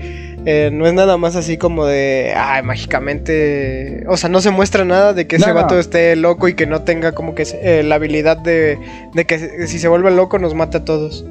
Eh, 0.46 0.70
no 0.72 0.88
es 0.88 0.94
nada 0.94 1.18
más 1.18 1.36
así 1.36 1.58
como 1.58 1.86
de, 1.86 2.34
ay, 2.36 2.63
mágicamente, 2.63 4.06
o 4.08 4.15
sea, 4.15 4.30
no 4.30 4.39
se 4.39 4.52
muestra 4.52 4.86
nada 4.86 5.13
de 5.13 5.28
que 5.28 5.36
ese 5.36 5.52
vato 5.52 5.78
esté 5.78 6.15
loco 6.15 6.48
y 6.48 6.54
que 6.54 6.65
no 6.65 6.84
tenga 6.84 7.12
como 7.12 7.36
que 7.36 7.46
eh, 7.62 7.84
la 7.84 7.96
habilidad 7.96 8.38
de, 8.38 8.80
que 9.28 9.68
si 9.68 9.80
se 9.80 9.88
vuelve 9.89 10.12
loco 10.12 10.39
nos 10.39 10.56
mata 10.56 10.78
a 10.78 10.86
todos. 10.86 11.26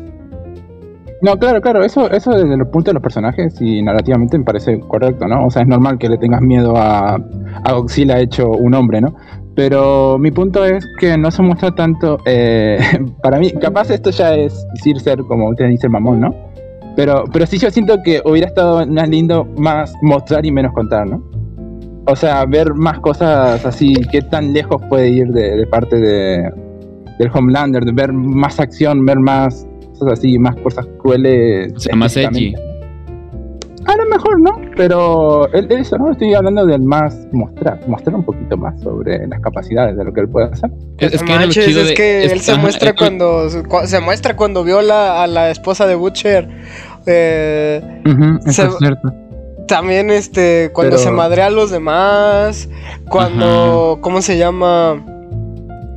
No, 1.21 1.37
claro, 1.37 1.61
claro, 1.61 1.85
eso, 1.85 2.09
eso 2.11 2.31
desde 2.31 2.55
el 2.55 2.67
punto 2.69 2.91
de 2.91 2.95
los 2.95 3.03
personajes 3.03 3.61
y 3.61 3.83
narrativamente 3.83 4.39
me 4.39 4.45
parece 4.45 4.79
correcto, 4.81 5.27
¿no? 5.27 5.47
O 5.47 5.51
sea, 5.51 5.63
es 5.63 5.69
normal 5.69 5.99
que 5.99 6.09
le 6.09 6.17
tengas 6.17 6.41
miedo 6.41 6.77
a, 6.77 7.17
a 7.65 7.73
Godzilla 7.73 8.21
hecho 8.21 8.49
un 8.51 8.75
hombre, 8.75 9.01
¿no? 9.01 9.15
Pero 9.59 10.19
mi 10.21 10.31
punto 10.31 10.65
es 10.65 10.87
que 11.01 11.19
no 11.19 11.33
se 11.33 11.43
muestra 11.43 11.75
tanto, 11.75 12.19
eh, 12.25 12.79
para 13.25 13.41
mí, 13.41 13.51
capaz 13.51 13.91
esto 13.91 14.11
ya 14.11 14.37
es 14.37 14.65
decir 14.75 15.01
ser 15.01 15.19
como 15.25 15.49
usted 15.49 15.69
dice 15.69 15.89
mamón, 15.89 16.21
¿no? 16.21 16.35
Pero, 16.95 17.25
pero 17.33 17.47
sí 17.47 17.59
yo 17.59 17.69
siento 17.71 18.01
que 18.05 18.23
hubiera 18.25 18.47
estado 18.47 18.87
más 18.87 19.09
lindo 19.09 19.45
más 19.57 19.93
mostrar 20.03 20.47
y 20.47 20.53
menos 20.53 20.73
contar, 20.73 21.09
¿no? 21.09 21.23
O 22.07 22.17
sea, 22.17 22.45
ver 22.47 22.73
más 22.75 23.01
cosas 23.01 23.67
así, 23.67 23.95
qué 24.11 24.23
tan 24.23 24.53
lejos 24.53 24.81
puede 24.89 25.11
ir 25.11 25.29
de, 25.29 25.67
parte 25.67 25.97
de, 25.97 26.51
del 27.19 27.31
Homelander, 27.35 27.85
de 27.85 27.93
ver 27.93 28.13
más 28.13 28.59
acción, 28.61 29.05
ver 29.05 29.19
más 29.19 29.68
cosas 29.99 30.19
así, 30.19 30.39
más 30.39 30.57
cosas 30.57 30.87
crueles. 30.99 31.73
O 31.75 31.81
sea, 31.81 31.97
más 31.97 32.17
edgy. 32.17 32.55
A 33.89 33.97
lo 33.97 34.05
mejor 34.05 34.39
no, 34.41 34.61
pero 34.77 35.51
eso, 35.53 35.97
¿no? 35.97 36.11
Estoy 36.13 36.35
hablando 36.35 36.67
del 36.67 36.83
más 36.83 37.27
mostrar, 37.33 37.81
mostrar 37.89 38.17
un 38.17 38.23
poquito 38.23 38.55
más 38.59 38.79
sobre 38.83 39.27
las 39.27 39.41
capacidades 39.41 39.97
de 39.97 40.05
lo 40.05 40.13
que 40.13 40.21
él 40.21 40.29
puede 40.29 40.49
hacer. 40.49 40.71
Es, 40.99 41.23
que, 41.23 42.25
él 42.25 42.41
se 42.41 42.55
muestra 42.59 42.95
cuando 42.95 43.49
se 43.49 44.01
muestra 44.01 44.37
cuando 44.37 44.63
viola 44.63 45.23
a 45.23 45.27
la 45.27 45.51
esposa 45.51 45.87
de 45.87 45.95
Butcher. 45.95 46.49
Eh, 47.07 48.03
también 49.67 50.11
este 50.11 50.71
cuando 50.75 50.99
se 50.99 51.11
madrea 51.11 51.47
a 51.47 51.51
los 51.51 51.71
demás, 51.71 52.69
cuando 53.09 54.01
¿cómo 54.03 54.21
se 54.21 54.37
llama? 54.37 55.03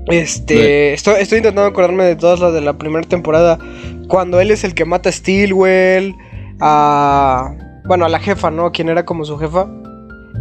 Este, 0.07 0.93
estoy, 0.93 1.15
estoy, 1.21 1.37
intentando 1.39 1.69
acordarme 1.69 2.03
de 2.05 2.15
todas 2.15 2.39
las 2.39 2.53
de 2.53 2.61
la 2.61 2.77
primera 2.77 3.07
temporada. 3.07 3.59
Cuando 4.07 4.39
él 4.41 4.51
es 4.51 4.63
el 4.63 4.73
que 4.73 4.85
mata 4.85 5.09
a 5.09 5.11
Steelwell, 5.11 6.15
a 6.59 7.53
bueno, 7.85 8.05
a 8.05 8.09
la 8.09 8.19
jefa, 8.19 8.51
¿no? 8.51 8.71
Quien 8.71 8.89
era 8.89 9.05
como 9.05 9.25
su 9.25 9.37
jefa. 9.37 9.67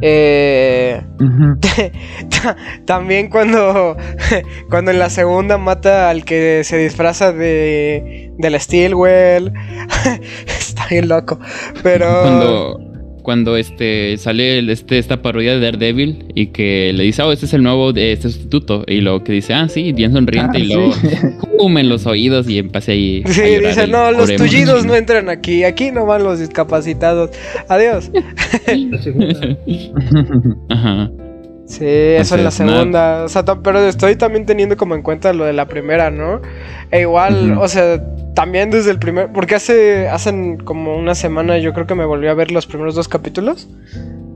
Eh, 0.03 1.03
también 2.87 3.29
cuando, 3.29 3.97
cuando 4.71 4.91
en 4.91 4.99
la 4.99 5.11
segunda 5.11 5.59
mata 5.59 6.09
al 6.09 6.25
que 6.25 6.63
se 6.65 6.79
disfraza 6.79 7.33
de, 7.33 8.33
de 8.39 8.51
la 8.51 8.59
Steelwell. 8.59 9.53
Está 10.47 10.87
bien 10.89 11.09
loco. 11.09 11.39
Pero... 11.83 12.07
Cuando, 12.23 12.90
cuando 13.23 13.57
este 13.57 14.17
sale 14.19 14.59
este, 14.71 14.99
esta 14.99 15.23
parodia 15.23 15.55
de 15.55 15.61
Daredevil 15.61 16.27
y 16.35 16.49
que 16.49 16.93
le 16.95 17.05
dice, 17.05 17.23
oh, 17.23 17.33
este 17.33 17.47
es 17.47 17.55
el 17.55 17.63
nuevo 17.63 17.93
de 17.93 18.13
este 18.13 18.31
sustituto. 18.31 18.85
Y 18.87 19.01
luego 19.01 19.25
que 19.25 19.33
dice, 19.33 19.55
ah, 19.55 19.69
sí, 19.69 19.93
bien 19.93 20.13
sonriente. 20.13 20.59
y 20.59 20.73
ah, 20.73 20.77
luego 20.77 20.95
pum 21.59 21.79
en 21.79 21.89
los 21.89 22.07
oídos 22.07 22.49
y 22.49 22.59
empecé 22.59 22.93
ahí. 22.93 23.23
Sí, 23.27 23.43
dice, 23.43 23.87
no, 23.87 24.11
los 24.13 24.35
tullidos 24.37 24.85
no 24.85 24.95
entran 24.97 25.29
aquí. 25.29 25.65
Aquí 25.65 25.91
no 25.91 26.07
van 26.07 26.25
los 26.25 26.39
discapacitados. 26.39 27.31
Adiós. 27.69 28.11
Ajá. 30.69 31.11
Sí, 31.71 31.87
eso 31.87 32.35
es 32.35 32.43
la 32.43 32.51
segunda. 32.51 33.23
O 33.23 33.29
sea, 33.29 33.45
pero 33.45 33.79
estoy 33.79 34.17
también 34.17 34.45
teniendo 34.45 34.77
como 34.77 34.97
en 34.97 35.03
cuenta 35.03 35.33
lo 35.33 35.45
de 35.45 35.53
la 35.53 35.67
primera, 35.67 36.11
¿no? 36.11 36.43
E 36.91 37.03
igual, 37.03 37.57
o 37.59 37.69
sea, 37.69 38.03
también 38.35 38.73
desde 38.73 38.91
el 38.91 38.99
primer. 38.99 39.31
Porque 39.33 39.55
hace. 39.55 40.09
Hacen 40.09 40.57
como 40.57 40.97
una 40.97 41.15
semana 41.15 41.59
yo 41.59 41.73
creo 41.73 41.87
que 41.87 41.95
me 41.95 42.05
volví 42.05 42.27
a 42.27 42.35
ver 42.35 42.51
los 42.51 42.67
primeros 42.67 42.97
dos 42.97 43.07
capítulos. 43.07 43.69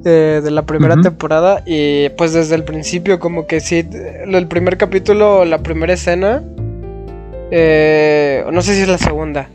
Eh, 0.05 0.43
de 0.45 0.51
la 0.53 0.63
primera 0.63 0.97
temporada. 1.01 1.65
Y 1.67 2.09
pues 2.11 2.33
desde 2.33 2.55
el 2.55 2.63
principio, 2.63 3.19
como 3.19 3.49
que 3.49 3.59
sí. 3.59 3.85
El 3.93 4.47
primer 4.47 4.77
capítulo, 4.77 5.45
la 5.45 5.59
primera 5.59 5.95
escena. 5.95 6.41
Eh, 7.51 8.45
no 8.53 8.63
sé 8.63 8.77
si 8.77 8.83
es 8.83 8.89
la 8.89 8.99
segunda. 8.99 9.49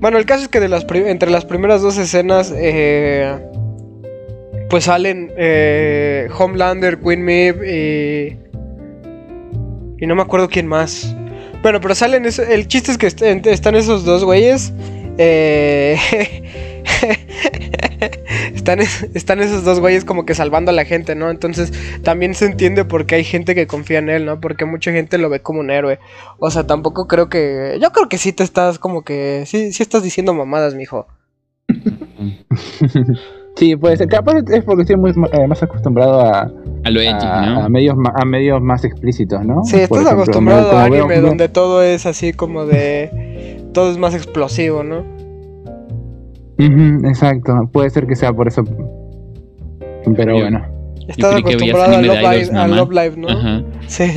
Bueno, 0.00 0.18
el 0.18 0.26
caso 0.26 0.42
es 0.42 0.48
que 0.48 0.58
de 0.58 0.68
las 0.68 0.84
entre 0.90 1.30
las 1.30 1.44
primeras 1.44 1.80
dos 1.80 1.96
escenas. 1.96 2.52
Eh, 2.56 3.32
pues 4.70 4.84
salen 4.84 5.32
eh, 5.36 6.28
Homelander, 6.38 7.00
Queen 7.00 7.24
Maeve 7.24 7.66
y, 7.68 8.38
y 10.02 10.06
no 10.06 10.14
me 10.14 10.22
acuerdo 10.22 10.48
quién 10.48 10.66
más. 10.68 11.14
Bueno, 11.62 11.80
pero 11.80 11.94
salen 11.94 12.24
el 12.24 12.68
chiste 12.68 12.92
es 12.92 12.98
que 12.98 13.06
están 13.06 13.74
esos 13.74 14.04
dos 14.04 14.24
güeyes. 14.24 14.72
Eh, 15.18 15.98
están, 18.54 18.80
están 18.80 19.40
esos 19.40 19.64
dos 19.64 19.80
güeyes 19.80 20.04
como 20.04 20.24
que 20.24 20.34
salvando 20.34 20.70
a 20.70 20.74
la 20.74 20.84
gente, 20.84 21.14
¿no? 21.16 21.30
Entonces 21.30 21.72
también 22.02 22.34
se 22.34 22.46
entiende 22.46 22.84
por 22.84 23.04
qué 23.06 23.16
hay 23.16 23.24
gente 23.24 23.54
que 23.54 23.66
confía 23.66 23.98
en 23.98 24.08
él, 24.08 24.24
¿no? 24.24 24.40
Porque 24.40 24.64
mucha 24.64 24.92
gente 24.92 25.18
lo 25.18 25.28
ve 25.28 25.40
como 25.40 25.60
un 25.60 25.70
héroe. 25.70 25.98
O 26.38 26.50
sea, 26.50 26.66
tampoco 26.66 27.08
creo 27.08 27.28
que... 27.28 27.76
Yo 27.82 27.90
creo 27.90 28.08
que 28.08 28.18
sí 28.18 28.32
te 28.32 28.44
estás 28.44 28.78
como 28.78 29.02
que... 29.02 29.42
Sí, 29.46 29.72
sí 29.72 29.82
estás 29.82 30.02
diciendo 30.02 30.32
mamadas, 30.32 30.74
mijo. 30.74 31.08
Sí, 33.60 33.76
puede 33.76 33.96
ser. 33.98 34.08
Capaz 34.08 34.36
es 34.50 34.64
porque 34.64 34.82
estoy 34.82 34.96
muy 34.96 35.10
eh, 35.10 35.46
más 35.46 35.62
acostumbrado 35.62 36.22
a, 36.22 36.50
a, 36.82 36.90
lo 36.90 36.98
edgy, 36.98 37.12
¿no? 37.12 37.62
a, 37.62 37.68
medios, 37.68 37.94
a 38.14 38.24
medios 38.24 38.62
más 38.62 38.86
explícitos, 38.86 39.44
¿no? 39.44 39.62
Sí, 39.64 39.80
estás 39.80 40.06
acostumbrado 40.06 40.78
a 40.78 40.84
anime 40.84 41.20
donde 41.20 41.50
todo 41.50 41.82
es 41.82 42.06
así 42.06 42.32
como 42.32 42.64
de... 42.64 43.60
Todo 43.74 43.90
es 43.90 43.98
más 43.98 44.14
explosivo, 44.14 44.82
¿no? 44.82 45.04
exacto, 47.06 47.68
puede 47.70 47.90
ser 47.90 48.06
que 48.06 48.16
sea 48.16 48.32
por 48.32 48.48
eso. 48.48 48.64
Pero 50.16 50.40
bueno. 50.40 50.64
Estás 51.06 51.36
acostumbrado 51.36 51.96
a 51.96 52.00
Love, 52.00 52.18
Live, 52.18 52.48
a 52.58 52.66
Love 52.66 52.92
Live, 52.92 53.18
¿no? 53.18 53.28
Ajá. 53.28 53.62
Sí. 53.86 54.04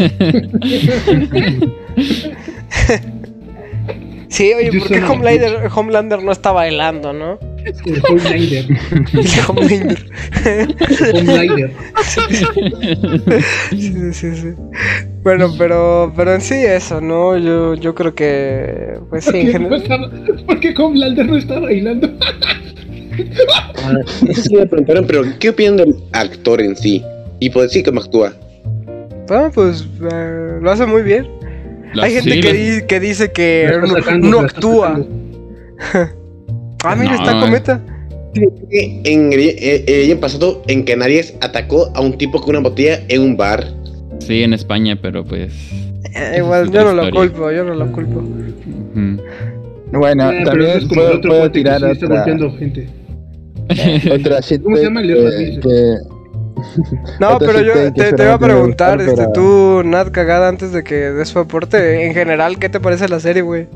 sí, 4.30 4.54
oye, 4.54 4.80
¿por 4.80 4.88
qué 4.88 5.04
Homelander, 5.04 5.70
Homelander 5.76 6.24
no 6.24 6.32
está 6.32 6.54
bailando, 6.54 7.12
no? 7.12 7.40
Homelander. 8.10 8.66
Homelander. 9.48 10.06
Homelander. 11.14 11.72
sí, 13.72 14.14
sí, 14.14 14.36
sí. 14.36 14.50
Bueno, 15.24 15.54
pero, 15.58 16.14
pero 16.16 16.34
en 16.34 16.42
sí 16.42 16.56
eso, 16.56 17.00
¿no? 17.02 17.38
Yo, 17.38 17.76
yo 17.76 17.96
creo 17.96 18.14
que, 18.14 19.00
pues 19.10 19.26
sí, 19.26 19.38
en 19.38 19.52
general. 19.52 20.44
¿Por 20.46 20.60
qué 20.60 20.74
Homelander 20.78 21.26
no 21.26 21.38
está 21.38 21.60
bailando? 21.60 22.12
ah, 23.84 23.98
sí 24.34 24.56
me 24.56 24.66
preguntaron, 24.66 25.06
pero 25.08 25.24
¿qué 25.40 25.50
opinan 25.50 25.78
del 25.78 25.96
actor 26.12 26.62
en 26.62 26.76
sí? 26.76 27.04
Y 27.40 27.50
pues 27.50 27.72
sí, 27.72 27.84
cómo 27.84 28.02
actúa. 28.02 28.34
Bueno, 29.28 29.52
pues 29.54 29.88
eh, 30.12 30.60
lo 30.62 30.72
hace 30.72 30.86
muy 30.86 31.04
bien. 31.04 31.28
Hay 32.02 32.14
gente 32.14 32.40
que, 32.40 32.86
que, 32.88 33.00
dice 33.00 33.32
que 33.32 33.72
no, 33.88 34.18
no 34.18 34.40
actúa. 34.40 35.00
Ah, 36.84 36.96
mira, 36.96 37.16
está 37.16 37.40
cometa. 37.40 37.82
En 38.36 39.32
el, 39.32 40.12
año 40.12 40.20
pasado, 40.20 40.64
en 40.68 40.84
Canarias, 40.84 41.34
atacó 41.42 41.92
a 41.96 42.02
un 42.02 42.18
tipo 42.18 42.42
con 42.42 42.52
una 42.56 42.68
botella 42.68 43.00
en 43.08 43.22
un 43.22 43.38
bar. 43.38 43.66
Sí, 44.20 44.44
en 44.44 44.54
España, 44.54 44.98
pero 45.00 45.24
pues. 45.24 45.54
Eh, 46.16 46.36
igual, 46.38 46.72
yo 46.72 46.84
no 46.84 46.94
lo 46.94 47.12
culpo, 47.12 47.52
yo 47.52 47.64
no 47.64 47.76
lo 47.76 47.92
culpo. 47.92 48.22
Bueno, 49.92 50.32
eh, 50.32 50.44
también 50.44 50.88
puedo, 50.88 51.22
puedo 51.22 51.52
tirar 51.52 51.80
sí, 51.80 52.04
otra... 52.04 52.26
Está 52.26 52.50
gente. 52.58 52.90
otra 54.12 54.40
shit 54.40 54.62
¿Cómo 54.64 54.76
se 54.76 54.84
llama 54.84 55.02
el 55.02 55.08
que, 55.08 55.60
que... 55.62 55.96
No, 57.20 57.38
pero 57.40 57.62
yo 57.62 57.94
te, 57.94 58.14
te, 58.14 58.24
iba 58.24 58.34
a 58.34 58.40
preguntar, 58.40 59.00
este, 59.02 59.28
tú, 59.34 59.84
Nat, 59.84 60.10
cagada, 60.10 60.50
antes 60.50 60.72
de 60.72 60.84
que 60.84 60.96
des 60.96 61.30
su 61.30 61.40
aporte, 61.40 62.06
en 62.06 62.14
general, 62.14 62.58
¿qué 62.58 62.70
te 62.70 62.80
parece 62.80 63.08
la 63.08 63.20
serie, 63.20 63.42
güey? 63.42 63.68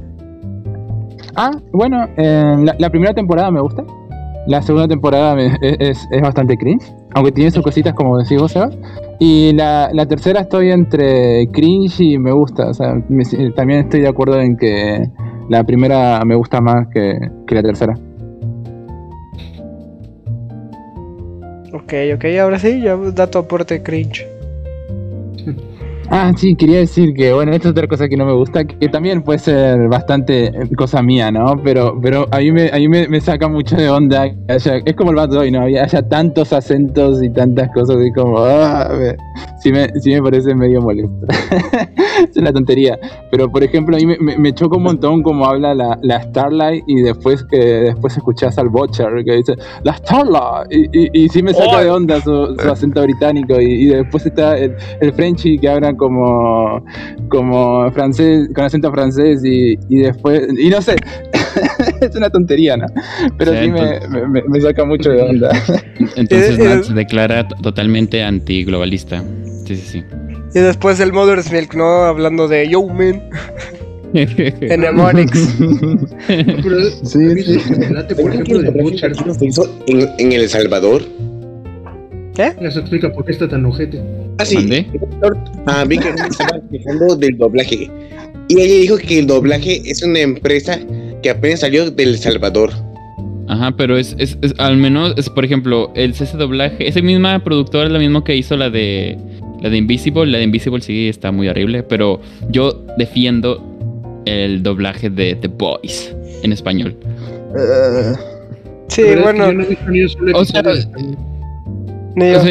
Ah, 1.39 1.52
bueno, 1.71 2.08
eh, 2.17 2.65
la, 2.80 2.89
primera 2.89 3.13
temporada 3.13 3.52
me 3.52 3.62
gusta. 3.62 3.84
La 4.47 4.60
segunda 4.63 4.88
temporada 4.88 5.36
es, 5.62 6.08
bastante 6.19 6.58
cringe, 6.58 6.91
aunque 7.13 7.32
tiene 7.32 7.52
sus 7.52 7.62
cositas 7.62 7.93
como 7.93 8.17
decís 8.17 8.39
vos, 8.39 8.52
Sebas. 8.52 8.76
Y 9.19 9.54
la, 9.54 10.06
tercera 10.10 10.41
estoy 10.41 10.71
entre 10.71 11.47
cringe 11.52 12.00
y 12.00 12.17
me 12.17 12.32
gusta. 12.32 12.69
O 12.69 12.73
sea, 12.73 12.93
también 13.56 13.82
estoy 13.82 14.02
de 14.02 14.08
acuerdo 14.08 14.41
en 14.41 14.58
que 14.58 15.06
la 15.47 15.63
primera 15.63 16.19
me 16.26 16.36
gusta 16.36 16.60
más 16.60 16.88
que, 16.91 17.13
que 17.45 17.56
la 17.56 17.62
tercera. 17.62 17.93
Ok, 21.71 21.93
ok, 22.15 22.26
ahora 22.41 22.58
sí, 22.58 22.82
ya 22.82 22.95
da 22.95 23.30
tu 23.30 23.38
aporte 23.38 23.84
cringe. 23.84 24.37
Ah, 26.10 26.32
sí, 26.38 26.56
quería 26.56 26.80
decir 26.80 27.13
que, 27.13 27.34
bueno, 27.34 27.52
esta 27.52 27.67
es 27.67 27.72
otra 27.72 27.88
cosa 27.88 28.08
que 28.08 28.15
no 28.15 28.26
me 28.26 28.34
gusta, 28.34 28.63
que 28.63 28.88
también 28.88 29.24
puede 29.24 29.39
ser 29.39 29.89
bastante 29.89 30.54
cosa 30.78 31.02
mía, 31.02 31.32
¿no? 31.32 31.62
Pero, 31.63 32.00
pero 32.02 32.28
a 32.32 32.38
mí 32.38 32.52
me, 32.52 32.70
a 32.70 32.78
mí 32.78 32.88
me, 32.88 33.20
saca 33.20 33.50
mucho 33.50 33.76
de 33.76 33.89
onda 33.89 34.26
es 34.48 34.96
como 34.96 35.12
el 35.12 35.17
Bad 35.17 35.30
Boy, 35.30 35.52
¿no? 35.52 35.62
Haya, 35.62 35.84
haya 35.84 36.02
tantos 36.08 36.54
acentos 36.54 37.22
y 37.22 37.30
tantas 37.30 37.70
cosas 37.74 37.98
y 38.06 38.12
como, 38.13 38.38
ah, 38.39 38.89
me, 39.65 39.89
sí 40.00 40.12
me 40.12 40.22
parece 40.22 40.56
medio 40.56 40.82
molesto. 40.82 41.28
es 42.30 42.38
una 42.38 42.52
tontería. 42.52 43.00
Pero, 43.32 43.50
por 43.50 43.64
ejemplo, 43.64 43.96
a 43.96 44.00
mí 44.00 44.06
me, 44.06 44.38
me, 44.38 44.54
choca 44.54 44.78
un 44.78 44.84
montón 44.84 45.24
como 45.24 45.46
habla 45.46 45.74
la, 45.74 45.98
la, 46.02 46.22
Starlight 46.24 46.84
y 46.88 47.02
después 47.02 47.44
que 47.44 47.58
después 47.58 48.16
escuchas 48.18 48.58
al 48.58 48.70
Butcher 48.70 49.08
que 49.26 49.36
dice, 49.36 49.56
la 49.84 49.96
Starlight, 49.98 50.72
y, 50.72 51.24
y, 51.24 51.30
sí 51.30 51.44
me 51.44 51.54
saca 51.54 51.84
de 51.84 51.90
onda 51.90 52.22
su, 52.22 52.56
acento 52.70 53.02
británico 53.04 53.60
y, 53.60 53.86
después 53.88 54.26
está 54.26 54.58
el, 54.58 54.76
el 55.00 55.14
Frenchy 55.14 55.58
que 55.58 55.70
habla 55.70 55.96
como, 55.96 56.84
como 57.30 57.92
francés, 57.92 58.50
con 58.54 58.66
acento 58.66 58.92
francés 58.92 59.44
y, 59.44 59.78
y 59.90 60.00
después, 60.00 60.48
y 60.58 60.70
no 60.70 60.82
sé, 60.82 60.96
es 62.02 62.16
una 62.16 62.30
tontería, 62.30 62.78
¿no? 62.78 62.88
Pero 63.38 63.52
sí, 63.54 63.70
me, 63.70 64.44
me, 64.48 64.62
saca 64.62 64.86
mucho 64.86 65.10
de 65.10 65.22
onda. 65.22 65.50
Entonces 66.16 66.60
Matt 66.60 66.84
se 66.84 66.94
declara 66.94 67.48
totalmente 67.48 68.24
antiglobalista. 68.24 69.24
Sí, 69.66 69.76
sí, 69.76 70.02
sí. 70.02 70.04
Y 70.58 70.60
después 70.60 71.00
el 71.00 71.13
Mother's 71.13 71.52
Milk, 71.52 71.76
¿no? 71.76 71.86
Hablando 71.86 72.48
de 72.48 72.67
Yo 72.67 72.82
Man. 72.88 73.22
en 74.13 74.80
Mnemonics. 74.80 75.38
sí, 77.04 77.43
sí. 77.43 77.60
Por 78.20 78.34
ejemplo, 78.34 78.60
de 78.63 78.72
Butcher. 78.72 79.12
En, 79.86 80.10
en 80.17 80.32
El 80.32 80.50
Salvador 80.50 81.04
¿Qué? 82.34 82.56
Se 82.72 82.80
explica 82.80 83.13
por 83.13 83.26
qué 83.26 83.34
está 83.34 83.48
tan 83.48 83.67
ojete. 83.67 84.02
Ah, 84.39 84.46
sí. 84.46 84.88
Ah, 85.67 85.86
vi 85.88 86.00
que 86.00 86.10
estaba 86.10 86.60
quejando 86.72 87.15
del 87.15 87.38
doblaje. 87.38 87.91
Y 88.48 88.60
ella 88.60 88.80
dijo 88.82 88.98
que 88.98 89.20
el 89.20 89.28
doblaje 89.28 89.84
es 89.86 90.02
una 90.02 90.22
empresa 90.22 90.80
que 91.22 91.30
apenas 91.30 91.60
salió 91.60 91.91
del 91.91 92.17
Salvador. 92.17 92.72
Ajá, 93.48 93.76
pero 93.78 93.96
es, 93.96 94.15
es, 94.17 94.39
al 94.58 94.78
menos, 94.78 95.13
es, 95.17 95.30
por 95.30 95.46
ejemplo, 95.46 95.91
el 95.96 96.15
CC 96.15 96.36
doblaje, 96.36 96.88
esa 96.88 97.02
misma 97.02 97.43
productora 97.43 97.86
es 97.86 97.91
la 97.91 98.00
misma 98.00 98.24
que 98.24 98.36
hizo 98.36 98.58
la 98.58 98.72
de 98.72 99.17
la 99.62 99.70
de 99.70 99.78
Invisible, 99.78 100.26
la 100.26 100.38
de 100.38 100.43
Invisible 100.43 100.82
sí 100.82 101.08
está 101.08 101.32
muy 101.32 101.48
horrible, 101.48 101.84
pero 101.84 102.22
yo 102.50 102.86
defiendo 102.98 103.63
el 104.26 104.63
doblaje 104.63 105.10
de 105.10 105.36
The 105.36 105.48
Boys 105.48 106.15
en 106.43 106.52
español. 106.52 106.96
sí, 108.88 109.04
bueno. 109.22 109.50
o 110.36 110.46
sea, 110.46 110.63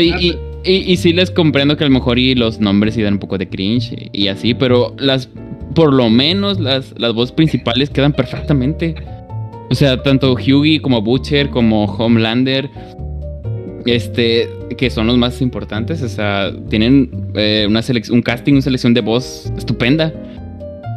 y, 0.01 0.37
y, 0.64 0.97
sí 0.97 1.12
les 1.12 1.31
comprendo 1.31 1.77
que 1.77 1.85
a 1.85 1.87
lo 1.87 1.92
mejor 1.92 2.19
y 2.19 2.35
los 2.35 2.61
nombres 2.61 2.95
sí 2.95 3.03
dan 3.03 3.14
un 3.14 3.21
poco 3.21 3.38
de 3.38 3.49
cringe 3.49 4.11
y 4.12 4.29
así, 4.29 4.55
pero 4.55 4.95
las 4.99 5.29
por 5.75 5.92
lo 5.92 6.09
menos 6.09 6.59
las, 6.59 6.99
las 6.99 7.12
voces 7.12 7.33
principales 7.33 7.90
quedan 7.90 8.14
perfectamente. 8.14 8.95
O 9.69 9.75
sea, 9.75 10.03
tanto 10.03 10.33
Hughie 10.33 10.81
como 10.81 11.03
Butcher 11.03 11.51
como 11.51 11.85
Homelander, 11.85 12.71
este, 13.87 14.49
que 14.77 14.90
son 14.90 15.07
los 15.07 15.16
más 15.16 15.40
importantes, 15.40 16.03
o 16.03 16.09
sea, 16.09 16.53
tienen 16.68 17.31
eh, 17.35 17.66
una 17.68 17.81
un 18.11 18.22
casting, 18.22 18.55
una 18.55 18.62
selección 18.62 18.94
de 18.94 19.01
voz 19.01 19.53
estupenda. 19.57 20.12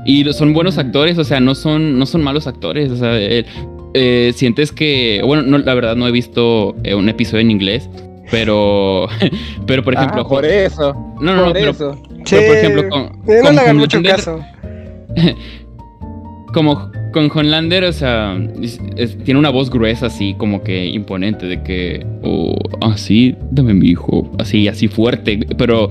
Y 0.05 0.23
son 0.33 0.53
buenos 0.53 0.77
actores, 0.77 1.17
o 1.17 1.23
sea, 1.23 1.39
no 1.39 1.53
son, 1.55 1.99
no 1.99 2.05
son 2.05 2.23
malos 2.23 2.47
actores, 2.47 2.89
o 2.89 2.95
sea, 2.95 3.19
eh, 3.19 3.45
eh, 3.93 4.31
sientes 4.35 4.71
que, 4.71 5.21
bueno, 5.23 5.43
no, 5.43 5.57
la 5.59 5.73
verdad 5.73 5.95
no 5.95 6.07
he 6.07 6.11
visto 6.11 6.75
un 6.95 7.09
episodio 7.09 7.41
en 7.41 7.51
inglés, 7.51 7.89
pero, 8.31 9.07
pero 9.67 9.83
por 9.83 9.93
ejemplo. 9.93 10.21
Ah, 10.25 10.29
por 10.29 10.45
eso. 10.45 10.93
No, 11.21 11.35
no, 11.35 11.43
por 11.45 11.53
pero, 11.53 11.71
eso. 11.71 12.01
pero, 12.29 12.47
por 12.47 12.55
ejemplo, 12.55 12.89
con. 12.89 13.11
no 13.25 13.51
le 13.51 13.59
hagan 13.59 13.77
mucho 13.77 14.01
caso. 14.01 14.39
como 16.53 16.91
con 17.11 17.29
Honlander, 17.33 17.83
o 17.85 17.93
sea, 17.93 18.37
tiene 19.23 19.39
una 19.39 19.49
voz 19.49 19.69
gruesa 19.69 20.07
así, 20.07 20.35
como 20.35 20.63
que 20.63 20.85
imponente, 20.85 21.45
de 21.47 21.63
que, 21.63 22.05
oh, 22.23 22.55
así, 22.81 23.35
dame 23.51 23.73
mi 23.73 23.87
hijo, 23.87 24.29
así, 24.39 24.67
así 24.67 24.87
fuerte, 24.87 25.39
pero 25.57 25.89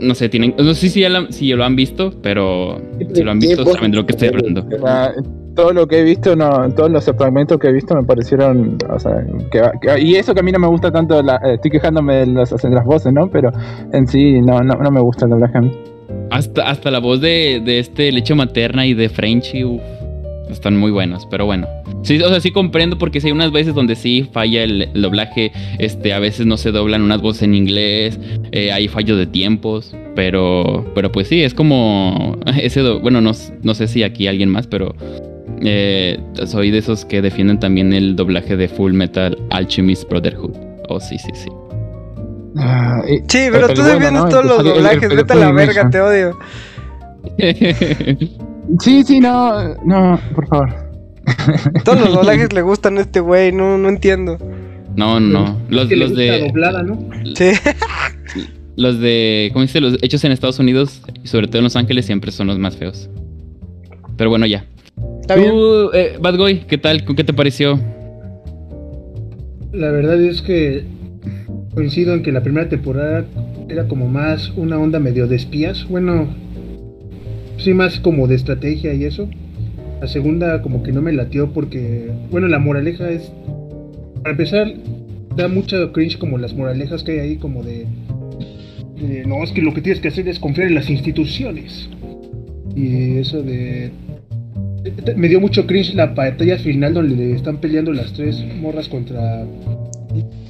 no 0.00 0.14
sé, 0.14 0.28
tienen, 0.28 0.54
no 0.58 0.74
sé 0.74 0.88
si 0.88 1.00
ya, 1.00 1.10
si 1.30 1.48
ya 1.48 1.56
lo 1.56 1.64
han 1.64 1.76
visto, 1.76 2.12
pero 2.22 2.80
si 3.12 3.22
lo 3.22 3.30
han 3.30 3.38
visto 3.38 3.64
saben 3.64 3.90
de 3.90 3.96
lo 3.96 4.06
que 4.06 4.12
estoy 4.12 4.28
hablando. 4.28 4.66
Ah, 4.86 5.12
todo 5.54 5.72
lo 5.72 5.86
que 5.86 6.00
he 6.00 6.04
visto, 6.04 6.34
no, 6.34 6.70
todos 6.70 6.90
los 6.90 7.04
fragmentos 7.04 7.58
que 7.58 7.68
he 7.68 7.72
visto 7.72 7.94
me 7.94 8.04
parecieron, 8.04 8.78
o 8.88 8.98
sea, 8.98 9.24
que, 9.50 10.00
y 10.00 10.14
eso 10.14 10.34
que 10.34 10.40
a 10.40 10.42
mí 10.42 10.52
no 10.52 10.58
me 10.58 10.68
gusta 10.68 10.90
tanto, 10.90 11.20
eh, 11.20 11.54
estoy 11.54 11.70
quejándome 11.70 12.16
de 12.16 12.26
las, 12.26 12.50
de 12.50 12.70
las 12.70 12.84
voces, 12.84 13.12
¿no? 13.12 13.28
Pero 13.28 13.50
en 13.92 14.06
sí 14.06 14.40
no, 14.40 14.60
no, 14.60 14.74
no 14.74 14.90
me 14.90 15.00
gusta 15.00 15.26
el 15.26 15.32
doblaje 15.32 15.58
a 15.58 15.60
mí. 15.60 15.72
Hasta, 16.30 16.68
hasta 16.68 16.90
la 16.90 16.98
voz 16.98 17.20
de, 17.20 17.60
de 17.64 17.78
este 17.78 18.10
leche 18.10 18.34
materna 18.34 18.86
y 18.86 18.94
de 18.94 19.08
Frenchy, 19.10 19.64
están 20.52 20.76
muy 20.76 20.90
buenos, 20.90 21.26
pero 21.30 21.46
bueno. 21.46 21.66
Sí, 22.02 22.20
o 22.20 22.28
sea, 22.28 22.40
sí 22.40 22.50
comprendo 22.50 22.98
porque 22.98 23.20
sí 23.20 23.28
hay 23.28 23.32
unas 23.32 23.52
veces 23.52 23.74
donde 23.74 23.96
sí 23.96 24.28
falla 24.32 24.62
el, 24.62 24.88
doblaje, 24.94 25.52
este, 25.78 26.12
a 26.12 26.18
veces 26.18 26.46
no 26.46 26.56
se 26.56 26.72
doblan 26.72 27.02
unas 27.02 27.20
voces 27.20 27.42
en 27.42 27.54
inglés, 27.54 28.18
eh, 28.52 28.72
hay 28.72 28.88
fallos 28.88 29.18
de 29.18 29.26
tiempos, 29.26 29.94
pero, 30.14 30.90
pero 30.94 31.12
pues 31.12 31.28
sí, 31.28 31.42
es 31.42 31.54
como 31.54 32.38
ese, 32.56 32.82
bueno, 32.82 33.20
no, 33.20 33.32
no 33.62 33.74
sé 33.74 33.88
si 33.88 34.02
aquí 34.02 34.26
alguien 34.26 34.48
más, 34.48 34.66
pero 34.66 34.94
eh, 35.62 36.18
soy 36.46 36.70
de 36.70 36.78
esos 36.78 37.04
que 37.04 37.22
defienden 37.22 37.58
también 37.60 37.92
el 37.92 38.16
doblaje 38.16 38.56
de 38.56 38.68
Full 38.68 38.92
Metal 38.92 39.36
Alchemist 39.50 40.08
Brotherhood. 40.08 40.56
Oh, 40.88 41.00
sí, 41.00 41.18
sí, 41.18 41.30
sí. 41.34 41.48
Ah, 42.56 43.02
sí, 43.06 43.48
pero 43.50 43.68
tú 43.68 43.82
defiendes 43.82 44.28
todos 44.28 44.44
los 44.44 44.64
doblajes, 44.64 45.08
vete 45.08 45.32
a 45.32 45.36
la 45.36 45.52
verga, 45.52 45.88
te 45.88 46.00
odio. 46.00 46.38
sí, 48.80 49.02
sí, 49.04 49.20
no, 49.20 49.74
no, 49.84 50.20
por 50.34 50.46
favor. 50.48 50.92
Todos 51.84 52.00
los 52.00 52.14
doblajes 52.14 52.52
le 52.52 52.62
gustan 52.62 52.98
a 52.98 53.02
este 53.02 53.20
güey, 53.20 53.52
no, 53.52 53.78
no 53.78 53.88
entiendo. 53.88 54.38
No, 54.96 55.20
no. 55.20 55.58
Los, 55.68 55.90
los 55.90 56.14
de. 56.14 56.46
Doblada, 56.48 56.82
¿no? 56.82 56.98
Sí. 57.34 57.52
Los 58.74 59.00
de. 59.00 59.50
¿Cómo 59.52 59.62
dice? 59.62 59.80
Los 59.80 59.98
hechos 60.02 60.24
en 60.24 60.32
Estados 60.32 60.58
Unidos 60.58 61.02
y 61.22 61.28
sobre 61.28 61.46
todo 61.46 61.58
en 61.58 61.64
Los 61.64 61.76
Ángeles 61.76 62.06
siempre 62.06 62.32
son 62.32 62.46
los 62.46 62.58
más 62.58 62.76
feos. 62.76 63.10
Pero 64.16 64.30
bueno, 64.30 64.46
ya. 64.46 64.64
Está 65.20 65.36
bien. 65.36 65.50
Tú, 65.50 65.90
eh, 65.92 66.16
Bad 66.20 66.38
Boy, 66.38 66.60
¿qué 66.60 66.78
tal? 66.78 67.04
¿Qué 67.04 67.22
te 67.22 67.34
pareció? 67.34 67.78
La 69.72 69.90
verdad 69.90 70.20
es 70.20 70.40
que 70.40 70.84
coincido 71.74 72.14
en 72.14 72.22
que 72.22 72.32
la 72.32 72.42
primera 72.42 72.68
temporada 72.68 73.24
era 73.68 73.86
como 73.88 74.08
más 74.08 74.50
una 74.56 74.78
onda 74.78 74.98
medio 74.98 75.26
de 75.26 75.36
espías. 75.36 75.86
Bueno, 75.88 76.28
sí, 77.58 77.74
más 77.74 78.00
como 78.00 78.26
de 78.26 78.34
estrategia 78.34 78.94
y 78.94 79.04
eso. 79.04 79.28
La 80.00 80.08
segunda 80.08 80.62
como 80.62 80.82
que 80.82 80.92
no 80.92 81.00
me 81.00 81.12
latió 81.12 81.52
porque, 81.52 82.10
bueno, 82.30 82.48
la 82.48 82.58
moraleja 82.58 83.10
es, 83.10 83.32
para 84.22 84.32
empezar, 84.32 84.72
da 85.36 85.48
mucha 85.48 85.92
cringe 85.92 86.18
como 86.18 86.38
las 86.38 86.54
moralejas 86.54 87.02
que 87.04 87.12
hay 87.12 87.18
ahí 87.20 87.36
como 87.36 87.62
de, 87.62 87.86
de, 89.00 89.24
no, 89.26 89.42
es 89.44 89.52
que 89.52 89.62
lo 89.62 89.72
que 89.72 89.80
tienes 89.80 90.00
que 90.00 90.08
hacer 90.08 90.28
es 90.28 90.38
confiar 90.38 90.68
en 90.68 90.74
las 90.74 90.90
instituciones. 90.90 91.88
Y 92.74 93.18
eso 93.18 93.42
de... 93.42 93.90
Me 95.16 95.28
dio 95.28 95.40
mucho 95.40 95.66
cringe 95.66 95.94
la 95.94 96.06
batalla 96.06 96.58
final 96.58 96.94
donde 96.94 97.32
están 97.32 97.58
peleando 97.58 97.92
las 97.92 98.12
tres 98.12 98.44
morras 98.60 98.88
contra 98.88 99.46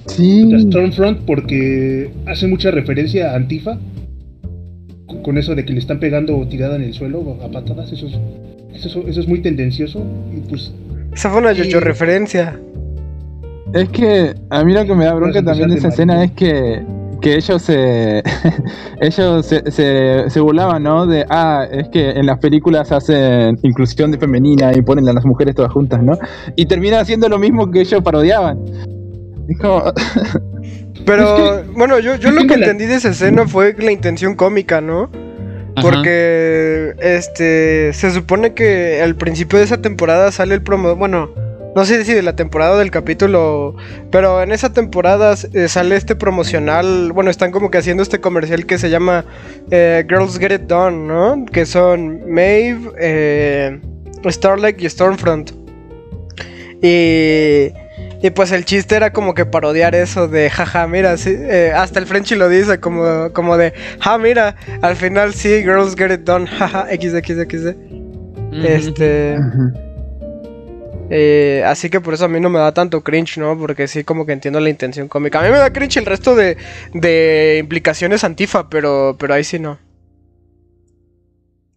Sí. 0.07 0.45
la 0.51 0.61
Stormfront 0.61 1.21
porque 1.21 2.11
hace 2.27 2.47
mucha 2.47 2.71
referencia 2.71 3.33
a 3.33 3.37
Antifa. 3.37 3.79
Con- 5.23 5.39
eso 5.39 5.55
de 5.55 5.65
que 5.65 5.73
le 5.73 5.79
están 5.79 5.99
pegando 6.01 6.47
tirada 6.49 6.77
en 6.77 6.83
el 6.83 6.93
suelo 6.95 7.39
a 7.45 7.49
patadas, 7.51 7.93
eso 7.93 8.07
es, 8.07 8.15
eso, 8.75 9.01
es- 9.03 9.09
eso 9.09 9.21
es 9.21 9.29
muy 9.29 9.41
tendencioso. 9.41 10.03
Y 10.37 10.41
pues, 10.49 10.73
Esa 11.15 11.31
fue 11.31 11.41
una 11.41 11.55
Sí. 11.55 11.69
yo 11.69 11.79
referencia. 11.81 12.59
Es 13.75 13.89
que 13.91 14.35
a 14.51 14.65
mí 14.65 14.73
lo 14.75 14.85
que 14.85 14.95
me 14.95 15.05
da 15.05 15.15
bronca 15.15 15.43
también 15.43 15.69
de 15.71 15.77
esa 15.77 15.89
escena 15.89 16.25
es 16.25 16.33
que, 16.33 16.83
que 17.21 17.37
ellos 17.37 17.63
se 17.63 18.23
ellos 19.01 19.47
se, 19.47 19.71
se, 19.71 20.29
se 20.29 20.41
burlaban, 20.41 20.83
¿no? 20.83 21.07
De, 21.07 21.25
ah, 21.31 21.67
es 21.71 21.89
que 21.89 22.11
en 22.11 22.27
las 22.27 22.39
películas 22.39 22.91
hacen 22.93 23.59
inclusión 23.63 24.11
de 24.11 24.19
femenina 24.19 24.73
y 24.77 24.83
ponen 24.83 25.09
a 25.09 25.13
las 25.13 25.25
mujeres 25.25 25.55
todas 25.55 25.73
juntas, 25.73 26.03
¿no? 26.03 26.19
Y 26.57 26.67
termina 26.67 27.01
haciendo 27.01 27.29
lo 27.29 27.39
mismo 27.39 27.71
que 27.71 27.81
ellos 27.83 28.03
parodiaban. 28.03 28.59
Es 29.49 29.59
como, 29.59 29.83
Pero 31.05 31.65
bueno, 31.73 31.99
yo, 31.99 32.17
yo 32.17 32.31
lo 32.31 32.43
que 32.43 32.57
la- 32.57 32.67
entendí 32.67 32.87
de 32.87 32.95
esa 32.97 33.11
escena 33.11 33.47
fue 33.47 33.75
la 33.79 33.93
intención 33.93 34.35
cómica, 34.35 34.81
¿no? 34.81 35.11
Ajá. 35.75 35.83
Porque 35.89 36.93
este 37.01 37.93
se 37.95 38.11
supone 38.11 38.53
que 38.55 39.01
al 39.03 39.17
principio 39.17 39.59
de 39.59 39.65
esa 39.65 39.81
temporada 39.81 40.31
sale 40.31 40.55
el 40.55 40.63
promo, 40.63 40.95
bueno, 40.97 41.31
no 41.75 41.85
sé 41.87 42.05
si 42.05 42.13
de 42.13 42.21
la 42.21 42.37
temporada 42.37 42.73
o 42.75 42.79
del 42.79 42.91
capítulo, 42.91 43.75
pero 44.11 44.43
en 44.43 44.53
esa 44.53 44.75
temporada 44.75 45.35
eh, 45.55 45.69
sale 45.69 45.97
este 45.97 46.15
promocional, 46.15 47.13
bueno, 47.13 47.31
están 47.31 47.51
como 47.51 47.71
que 47.71 47.79
haciendo 47.79 48.03
este 48.03 48.21
comercial 48.21 48.67
que 48.67 48.77
se 48.79 48.91
llama 48.91 49.25
eh, 49.71 50.05
Girls 50.07 50.39
Get 50.39 50.53
It 50.53 50.61
Done, 50.63 51.07
¿no? 51.09 51.47
Que 51.51 51.65
son 51.65 52.31
Maeve, 52.31 52.91
eh, 53.01 53.81
Starlight 54.29 54.79
y 54.83 54.91
Stormfront. 54.91 55.53
Y, 56.83 57.73
y 58.23 58.31
pues 58.31 58.53
el 58.53 58.65
chiste 58.65 58.95
era 58.95 59.13
como 59.13 59.35
que 59.35 59.45
parodiar 59.45 59.97
eso 59.97 60.29
de, 60.29 60.49
jaja, 60.49 60.87
mira, 60.87 61.17
sí, 61.17 61.35
eh, 61.37 61.73
hasta 61.75 61.99
el 61.99 62.07
Frenchy 62.07 62.37
lo 62.37 62.49
dice 62.49 62.79
como, 62.79 63.33
como 63.33 63.57
de, 63.57 63.73
ja, 63.99 64.17
mira, 64.17 64.55
al 64.81 64.95
final 64.95 65.35
sí, 65.35 65.63
girls 65.63 65.97
get 65.97 66.13
it 66.13 66.21
done, 66.21 66.47
jaja, 66.47 66.87
xxxx. 66.87 67.75
Ujú. 68.53 68.67
Este, 68.67 69.37
eh, 71.11 71.65
así 71.67 71.91
que 71.91 72.01
por 72.01 72.15
eso 72.15 72.27
a 72.27 72.29
mí 72.29 72.39
no 72.39 72.49
me 72.49 72.61
da 72.61 72.73
tanto 72.73 73.03
cringe, 73.03 73.39
¿no? 73.39 73.59
Porque 73.59 73.89
sí 73.89 74.05
como 74.05 74.25
que 74.25 74.33
entiendo 74.33 74.61
la 74.61 74.71
intención 74.71 75.09
cómica. 75.09 75.41
A 75.41 75.43
mí 75.43 75.51
me 75.51 75.59
da 75.59 75.73
cringe 75.73 75.97
el 75.97 76.07
resto 76.07 76.37
de, 76.37 76.57
de 76.95 77.59
implicaciones 77.61 78.23
antifa, 78.23 78.71
pero, 78.71 79.17
pero 79.19 79.35
ahí 79.35 79.43
sí 79.43 79.59
no. 79.59 79.79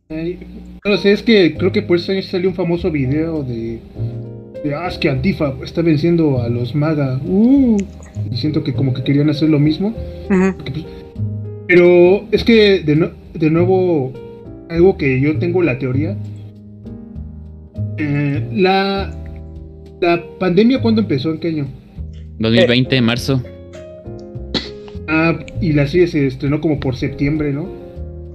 eh, 0.10 0.38
no 0.86 0.98
sé, 0.98 1.12
es 1.14 1.24
que 1.24 1.56
creo 1.58 1.72
que 1.72 1.82
por 1.82 1.98
eso 1.98 2.14
salió 2.22 2.50
un 2.50 2.56
famoso 2.56 2.92
video 2.92 3.42
de, 3.42 3.80
de 4.66 4.76
ah, 4.76 4.88
es 4.88 4.98
que 4.98 5.10
Antifa 5.10 5.54
está 5.64 5.82
venciendo 5.82 6.42
a 6.42 6.50
los 6.50 6.74
MAGA. 6.76 7.20
Uh, 7.26 7.78
y 8.32 8.36
siento 8.38 8.64
que 8.64 8.74
como 8.74 8.94
que 8.94 9.04
querían 9.04 9.30
hacer 9.30 9.50
lo 9.50 9.60
mismo. 9.60 9.94
Porque, 10.28 10.72
pues, 10.72 10.86
Pero 11.68 12.26
es 12.32 12.44
que 12.44 12.80
de, 12.80 12.98
nue- 12.98 13.12
de 13.34 13.50
nuevo, 13.50 14.12
algo 14.70 14.98
que 14.98 15.20
yo 15.22 15.38
tengo 15.40 15.62
la 15.62 15.78
teoría. 15.80 16.18
eh, 17.98 18.48
la, 18.54 19.14
la 20.02 20.24
pandemia, 20.40 20.82
¿cuándo 20.82 21.02
empezó? 21.02 21.32
¿En 21.32 21.40
qué 21.40 21.48
año? 21.50 21.68
2020, 22.40 23.02
marzo. 23.02 23.42
Ah, 25.08 25.38
y 25.62 25.74
la 25.74 25.86
serie 25.88 26.08
se 26.08 26.26
estrenó 26.28 26.60
como 26.60 26.80
por 26.80 26.96
septiembre, 26.96 27.54
¿no? 27.54 27.68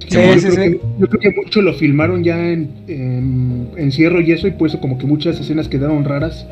Sí, 0.09 0.17
yo, 0.17 0.35
sí, 0.35 0.41
creo 0.41 0.51
sí. 0.53 0.57
Que, 0.57 0.81
yo 0.99 1.07
creo 1.09 1.21
que 1.21 1.31
mucho 1.41 1.63
lo 1.63 1.75
filmaron 1.75 2.25
ya 2.25 2.51
en, 2.51 2.71
en 2.89 3.69
encierro 3.77 4.21
y 4.21 4.33
eso, 4.33 4.47
y 4.49 4.53
por 4.53 4.69
eso 4.69 4.81
como 4.81 4.99
que 4.99 5.07
muchas 5.07 5.39
escenas 5.41 5.69
quedaron 5.69 6.05
raras 6.05 6.47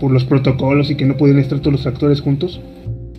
por 0.00 0.10
los 0.10 0.24
protocolos 0.24 0.90
y 0.90 0.96
que 0.96 1.06
no 1.06 1.16
podían 1.16 1.38
estar 1.38 1.58
todos 1.60 1.72
los 1.72 1.86
actores 1.86 2.20
juntos. 2.20 2.60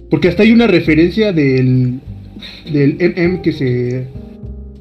Porque 0.10 0.28
hasta 0.28 0.44
hay 0.44 0.52
una 0.52 0.68
referencia 0.68 1.34
del, 1.34 2.00
del 2.72 2.98
MM 3.00 3.42
que 3.42 3.52
se 3.52 4.08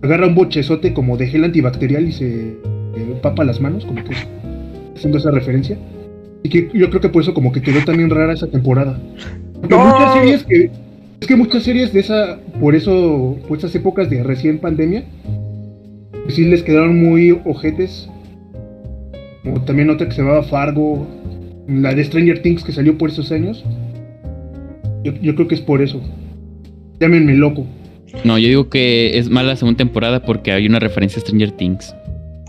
agarra 0.03 0.27
un 0.27 0.35
bochezote 0.35 0.93
como 0.93 1.17
de 1.17 1.27
gel 1.29 1.45
antibacterial 1.45 2.07
y 2.07 2.13
se 2.13 2.55
empapa 2.97 3.45
las 3.45 3.61
manos, 3.61 3.85
como 3.87 4.05
que 4.05 4.15
haciendo 4.95 5.19
esa 5.19 5.31
referencia. 5.31 5.79
Y 6.43 6.51
que 6.51 6.69
yo 6.75 6.91
creo 6.91 7.01
que 7.01 7.09
por 7.09 7.23
eso 7.23 7.33
como 7.33 7.53
que 7.53 7.63
quedó 7.63 7.83
también 7.85 8.11
rara 8.11 8.35
esa 8.35 8.47
temporada. 8.49 9.01
Porque 9.55 9.75
No. 9.75 9.87
muchas 9.87 10.13
series 10.13 10.45
que 10.45 10.71
es 11.21 11.27
que 11.27 11.37
muchas 11.37 11.63
series 11.63 11.93
de 11.93 12.01
esa, 12.01 12.39
por 12.61 12.75
eso, 12.75 13.39
por 13.49 13.59
esas 13.59 13.75
épocas 13.75 14.11
de 14.11 14.23
recién 14.23 14.59
pandemia, 14.59 15.05
sí 16.29 16.45
les 16.45 16.63
quedaron 16.63 17.03
muy 17.03 17.39
ojetes. 17.45 18.09
Como 19.43 19.63
también 19.65 19.91
otra 19.91 20.09
que 20.09 20.15
se 20.15 20.23
llamaba 20.23 20.43
Fargo, 20.43 21.07
la 21.69 21.95
de 21.95 22.05
Stranger 22.05 22.43
Things 22.43 22.65
que 22.65 22.73
salió 22.73 22.97
por 22.99 23.11
esos 23.11 23.31
años. 23.33 23.65
Yo, 25.03 25.13
yo 25.21 25.35
creo 25.35 25.49
que 25.49 25.55
es 25.55 25.61
por 25.61 25.83
eso. 25.83 26.01
Llámenme 27.01 27.35
loco. 27.35 27.67
No, 28.23 28.39
yo 28.39 28.49
digo 28.49 28.69
que 28.69 29.19
es 29.19 29.29
mala 29.29 29.49
la 29.49 29.57
segunda 29.57 29.79
temporada 29.79 30.23
porque 30.25 30.53
hay 30.53 30.67
una 30.67 30.79
referencia 30.79 31.21
a 31.21 31.27
Stranger 31.27 31.53
Things. 31.53 31.95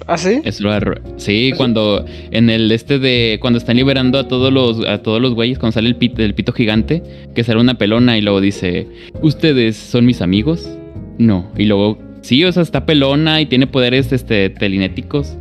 ¿Ah, 0.07 0.17
sí? 0.17 0.41
Es 0.43 0.59
lo 0.61 0.71
arro- 0.71 0.99
Sí, 1.17 1.49
¿Ah, 1.51 1.53
sí? 1.53 1.57
cuando 1.57 2.05
en 2.31 2.49
el 2.49 2.71
este 2.71 2.99
de 2.99 3.37
cuando 3.41 3.57
están 3.57 3.77
liberando 3.77 4.19
a 4.19 4.27
todos 4.27 4.51
los 4.53 4.85
a 4.87 4.99
todos 5.01 5.21
los 5.21 5.33
güeyes 5.33 5.57
cuando 5.57 5.73
sale 5.73 5.87
el 5.89 5.95
pito, 5.95 6.21
el 6.21 6.35
pito 6.35 6.51
gigante 6.51 7.01
que 7.33 7.43
sale 7.43 7.59
una 7.59 7.75
pelona 7.77 8.17
y 8.17 8.21
luego 8.21 8.41
dice, 8.41 8.87
"¿Ustedes 9.21 9.75
son 9.77 10.05
mis 10.05 10.21
amigos?" 10.21 10.69
No, 11.17 11.49
y 11.57 11.65
luego 11.65 11.97
sí, 12.21 12.43
o 12.43 12.51
sea, 12.51 12.61
está 12.63 12.85
pelona 12.85 13.39
y 13.41 13.45
tiene 13.45 13.67
poderes 13.67 14.11
este 14.11 14.49
telenéticos, 14.49 15.37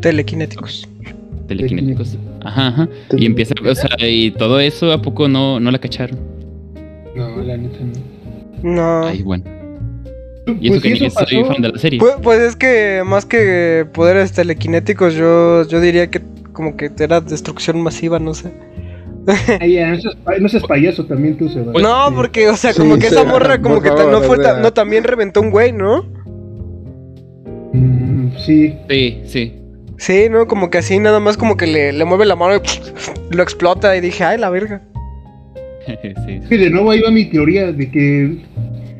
Telequinéticos. 0.00 0.88
telequinéticos. 1.48 2.16
Ajá, 2.44 2.68
ajá. 2.68 2.88
Y 3.16 3.26
empieza, 3.26 3.54
o 3.68 3.74
sea, 3.74 3.90
y 4.08 4.30
todo 4.30 4.58
eso 4.60 4.92
a 4.92 5.02
poco 5.02 5.28
no 5.28 5.60
no 5.60 5.70
la 5.70 5.78
cacharon. 5.78 6.18
No, 7.14 7.36
la 7.42 7.56
neta 7.56 7.78
no. 8.62 8.74
No. 8.74 9.06
Ay, 9.06 9.22
bueno. 9.22 9.44
Y 10.46 10.68
eso 10.68 10.68
Pues 10.68 10.82
que 10.82 10.88
sí, 10.94 11.00
ni 11.00 11.06
eso 11.06 11.26
soy 11.26 11.44
fan 11.44 11.60
de 11.62 11.68
la 11.70 11.78
serie. 11.78 11.98
Pues, 11.98 12.14
pues 12.22 12.40
es 12.40 12.56
que 12.56 13.02
más 13.04 13.26
que 13.26 13.84
poderes 13.92 14.32
telequinéticos, 14.32 15.14
yo, 15.14 15.66
yo 15.66 15.80
diría 15.80 16.08
que 16.08 16.22
como 16.52 16.76
que 16.76 16.90
era 16.98 17.20
destrucción 17.20 17.80
masiva, 17.82 18.18
no 18.18 18.32
sé. 18.34 18.52
No, 19.26 19.34
seas, 20.00 20.14
pa- 20.24 20.38
no 20.38 20.48
seas 20.48 20.62
payaso 20.62 21.04
también 21.04 21.36
tú, 21.36 21.48
Seba. 21.48 21.72
no, 21.80 22.08
Sí. 22.08 22.14
porque, 22.14 22.48
o 22.48 22.56
sea, 22.56 22.72
Sí, 22.72 22.78
como 22.80 22.96
que 22.98 23.08
esa 23.08 23.22
sí, 23.22 23.26
morra 23.26 23.60
como 23.60 23.82
que 23.82 23.88
favor, 23.88 24.12
no 24.12 24.20
fue 24.22 24.38
ta- 24.38 24.60
no 24.60 24.72
también 24.72 25.02
reventó 25.02 25.40
un 25.40 25.50
güey, 25.50 25.72
¿no? 25.72 26.04
Mm, 27.72 28.28
sí. 28.38 28.74
Sí, 28.88 29.22
sí. 29.26 29.52
Sí, 29.98 30.28
¿no? 30.30 30.46
Como 30.46 30.70
que 30.70 30.78
así 30.78 30.98
nada 30.98 31.20
más 31.20 31.36
como 31.36 31.56
que 31.56 31.66
le, 31.66 31.92
le 31.92 32.04
mueve 32.04 32.24
la 32.26 32.36
mano 32.36 32.54
y 32.56 33.34
lo 33.34 33.42
explota 33.42 33.96
y 33.96 34.00
dije, 34.00 34.22
ay, 34.24 34.38
la 34.38 34.50
verga. 34.50 34.82
sí. 36.48 36.56
De 36.56 36.70
nuevo 36.70 36.90
ahí 36.90 37.00
va 37.00 37.10
mi 37.10 37.24
teoría 37.26 37.72
de 37.72 37.90
que, 37.90 38.36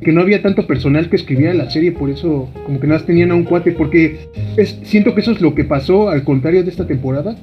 que 0.03 0.13
no 0.13 0.21
había 0.21 0.43
tanto 0.43 0.67
personal 0.67 1.09
que 1.09 1.17
escribiera 1.17 1.55
la 1.55 1.71
serie, 1.71 1.93
por 1.93 2.11
eso 2.11 2.49
como 2.65 2.81
que 2.81 2.87
nada 2.87 3.01
más 3.01 3.07
tenían 3.07 3.31
a 3.31 3.35
un 3.35 3.45
cuate, 3.45 3.73
porque 3.73 4.19
es, 4.57 4.79
siento 4.83 5.15
que 5.15 5.21
eso 5.21 5.33
es 5.33 5.41
lo 5.41 5.55
que 5.55 5.65
pasó 5.65 6.09
al 6.09 6.25
contrario 6.25 6.63
de 6.63 6.71
esta 6.71 6.87
temporada. 6.87 7.37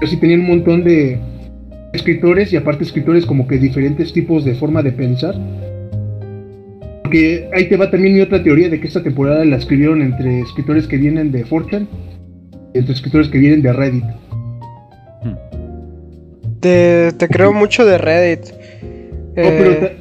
Pero 0.00 0.10
sí 0.10 0.16
tenían 0.16 0.40
un 0.40 0.48
montón 0.48 0.84
de 0.84 1.18
escritores 1.92 2.52
y 2.52 2.56
aparte 2.56 2.84
escritores 2.84 3.26
como 3.26 3.46
que 3.46 3.58
diferentes 3.58 4.12
tipos 4.12 4.44
de 4.44 4.54
forma 4.54 4.82
de 4.82 4.92
pensar. 4.92 5.34
Porque 7.02 7.48
ahí 7.52 7.68
te 7.68 7.76
va 7.76 7.90
también 7.90 8.14
mi 8.14 8.20
otra 8.20 8.42
teoría 8.42 8.68
de 8.68 8.80
que 8.80 8.86
esta 8.86 9.02
temporada 9.02 9.44
la 9.44 9.56
escribieron 9.56 10.02
entre 10.02 10.40
escritores 10.40 10.86
que 10.86 10.96
vienen 10.96 11.30
de 11.30 11.44
Fortran 11.44 11.86
entre 12.74 12.94
escritores 12.94 13.28
que 13.28 13.38
vienen 13.38 13.62
de 13.62 13.72
Reddit. 13.72 14.04
Te, 16.60 17.12
te 17.12 17.28
creo 17.28 17.52
mucho 17.52 17.84
de 17.84 17.98
Reddit. 17.98 18.40
No, 18.42 19.34
pero 19.34 19.70
Eh, 19.72 19.96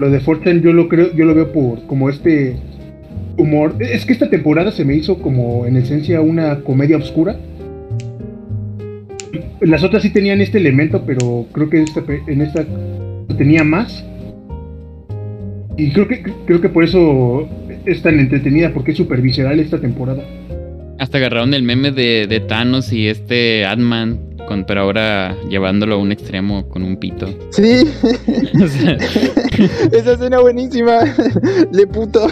lo 0.00 0.10
de 0.10 0.18
Fortune 0.20 0.62
yo 0.62 0.72
lo 0.72 0.88
creo, 0.88 1.14
yo 1.14 1.26
lo 1.26 1.34
veo 1.34 1.52
por 1.52 1.86
como 1.86 2.08
este 2.08 2.56
humor. 3.36 3.76
Es 3.78 4.06
que 4.06 4.14
esta 4.14 4.30
temporada 4.30 4.72
se 4.72 4.84
me 4.84 4.94
hizo 4.94 5.18
como 5.18 5.66
en 5.66 5.76
esencia 5.76 6.22
una 6.22 6.60
comedia 6.62 6.96
oscura. 6.96 7.36
Las 9.60 9.84
otras 9.84 10.02
sí 10.02 10.10
tenían 10.10 10.40
este 10.40 10.56
elemento, 10.56 11.04
pero 11.06 11.46
creo 11.52 11.68
que 11.68 11.82
esta, 11.82 12.02
en 12.26 12.40
esta 12.40 12.64
tenía 13.36 13.62
más. 13.62 14.04
Y 15.76 15.92
creo 15.92 16.08
que 16.08 16.22
creo 16.46 16.62
que 16.62 16.70
por 16.70 16.82
eso 16.82 17.46
es 17.84 18.00
tan 18.00 18.18
entretenida, 18.18 18.72
porque 18.72 18.92
es 18.92 18.96
súper 18.96 19.20
visceral 19.20 19.60
esta 19.60 19.78
temporada. 19.78 20.24
Hasta 20.98 21.18
agarraron 21.18 21.52
el 21.52 21.62
meme 21.62 21.92
de, 21.92 22.26
de 22.26 22.40
Thanos 22.40 22.90
y 22.92 23.06
este 23.06 23.66
Ant-Man, 23.66 24.29
con- 24.50 24.64
pero 24.64 24.80
ahora 24.80 25.36
llevándolo 25.48 25.94
a 25.94 25.98
un 25.98 26.10
extremo 26.10 26.68
con 26.68 26.82
un 26.82 26.96
pito. 26.96 27.28
Sí, 27.50 27.88
O 28.60 28.66
sea, 28.66 28.96
esa 29.92 30.12
escena 30.14 30.40
buenísima. 30.40 31.02
Le 31.72 31.86
puto. 31.86 32.26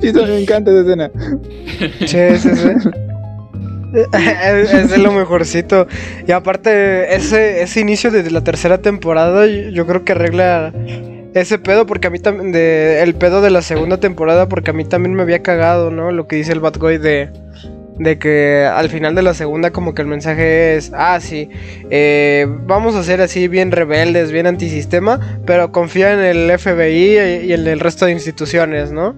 Sí, 0.00 0.08
eso 0.08 0.26
me 0.26 0.40
encanta 0.40 0.72
esa 0.72 0.80
escena. 0.80 1.10
Sí, 2.00 2.18
sí, 2.38 2.56
sí. 2.56 2.68
es, 4.12 4.98
lo 4.98 5.12
mejorcito. 5.12 5.86
Y 6.26 6.32
aparte, 6.32 7.14
ese, 7.14 7.62
ese 7.62 7.78
inicio 7.78 8.10
de 8.10 8.28
la 8.32 8.42
tercera 8.42 8.78
temporada, 8.78 9.46
yo, 9.46 9.70
yo 9.70 9.86
creo 9.86 10.04
que 10.04 10.10
arregla 10.10 10.72
ese 11.34 11.60
pedo, 11.60 11.86
porque 11.86 12.08
a 12.08 12.10
mí 12.10 12.18
también, 12.18 12.50
de, 12.50 13.00
el 13.00 13.14
pedo 13.14 13.42
de 13.42 13.50
la 13.50 13.62
segunda 13.62 13.98
temporada, 13.98 14.48
porque 14.48 14.70
a 14.70 14.74
mí 14.74 14.84
también 14.84 15.14
me 15.14 15.22
había 15.22 15.42
cagado, 15.42 15.92
¿no? 15.92 16.10
Lo 16.10 16.26
que 16.26 16.34
dice 16.34 16.52
el 16.52 16.58
Bad 16.60 16.78
Guy 16.78 16.98
de, 16.98 17.30
de 17.98 18.18
que 18.18 18.64
al 18.64 18.88
final 18.88 19.14
de 19.14 19.22
la 19.22 19.34
segunda 19.34 19.70
como 19.70 19.94
que 19.94 20.02
el 20.02 20.08
mensaje 20.08 20.76
es, 20.76 20.90
ah, 20.94 21.18
sí, 21.20 21.48
eh, 21.90 22.46
vamos 22.66 22.94
a 22.96 23.02
ser 23.04 23.20
así 23.20 23.46
bien 23.48 23.70
rebeldes, 23.70 24.32
bien 24.32 24.46
antisistema, 24.46 25.38
pero 25.46 25.70
confía 25.70 26.12
en 26.12 26.20
el 26.20 26.58
FBI 26.58 27.46
y 27.46 27.52
en 27.52 27.66
el 27.66 27.78
resto 27.80 28.06
de 28.06 28.12
instituciones, 28.12 28.90
¿no? 28.90 29.14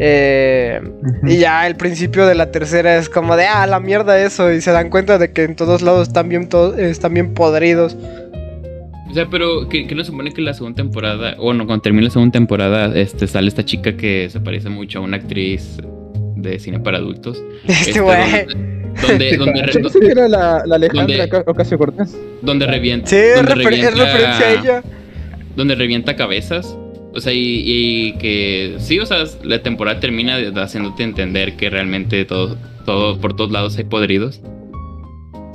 Eh, 0.00 0.80
y 1.22 1.36
ya 1.36 1.68
el 1.68 1.76
principio 1.76 2.26
de 2.26 2.34
la 2.34 2.50
tercera 2.50 2.96
es 2.96 3.08
como 3.08 3.36
de, 3.36 3.44
ah, 3.46 3.64
la 3.68 3.78
mierda 3.78 4.20
eso, 4.20 4.52
y 4.52 4.60
se 4.60 4.72
dan 4.72 4.90
cuenta 4.90 5.18
de 5.18 5.30
que 5.32 5.44
en 5.44 5.54
todos 5.54 5.82
lados 5.82 6.08
están 6.08 6.28
bien, 6.28 6.48
to- 6.48 6.74
están 6.76 7.14
bien 7.14 7.32
podridos. 7.32 7.96
o 9.08 9.14
sea, 9.14 9.28
pero 9.30 9.68
que, 9.68 9.86
que 9.86 9.94
no 9.94 10.02
se 10.02 10.10
supone 10.10 10.32
que 10.32 10.42
la 10.42 10.52
segunda 10.52 10.74
temporada, 10.82 11.36
o 11.38 11.54
no, 11.54 11.64
cuando 11.66 11.82
termine 11.82 12.06
la 12.06 12.10
segunda 12.10 12.32
temporada, 12.32 12.86
este 12.98 13.28
sale 13.28 13.46
esta 13.46 13.64
chica 13.64 13.96
que 13.96 14.28
se 14.30 14.40
parece 14.40 14.68
mucho 14.68 14.98
a 14.98 15.02
una 15.02 15.18
actriz 15.18 15.78
de 16.50 16.58
cine 16.58 16.80
para 16.80 16.98
adultos. 16.98 17.42
Este 17.66 17.90
Este, 17.90 18.00
güey. 18.00 18.16
Donde, 18.46 19.36
donde, 19.36 19.36
donde, 19.38 19.62
pensé 19.82 19.98
que 20.00 20.06
era 20.06 20.28
la, 20.28 20.62
la 20.66 20.76
Alejandra 20.76 21.26
¿Dónde? 21.26 21.44
Ocasio 21.50 21.78
Cortés. 21.78 22.16
donde 22.42 22.66
revienta. 22.66 23.06
Sí, 23.08 23.16
es, 23.16 23.36
donde 23.36 23.54
refer- 23.54 23.72
es 23.72 23.84
revienta- 23.94 24.04
referencia 24.04 24.46
a 24.46 24.52
ella. 24.52 24.82
donde 25.56 25.74
revienta 25.74 26.16
cabezas. 26.16 26.76
O 27.16 27.20
sea, 27.20 27.32
y, 27.32 27.62
y 27.64 28.12
que 28.18 28.74
sí, 28.78 28.98
o 28.98 29.06
sea, 29.06 29.24
la 29.44 29.62
temporada 29.62 30.00
termina 30.00 30.36
de- 30.36 30.60
haciéndote 30.60 31.02
entender 31.04 31.56
que 31.56 31.70
realmente 31.70 32.24
todo, 32.24 32.56
todo, 32.84 33.20
por 33.20 33.34
todos 33.36 33.50
lados 33.52 33.76
hay 33.78 33.84
podridos. 33.84 34.40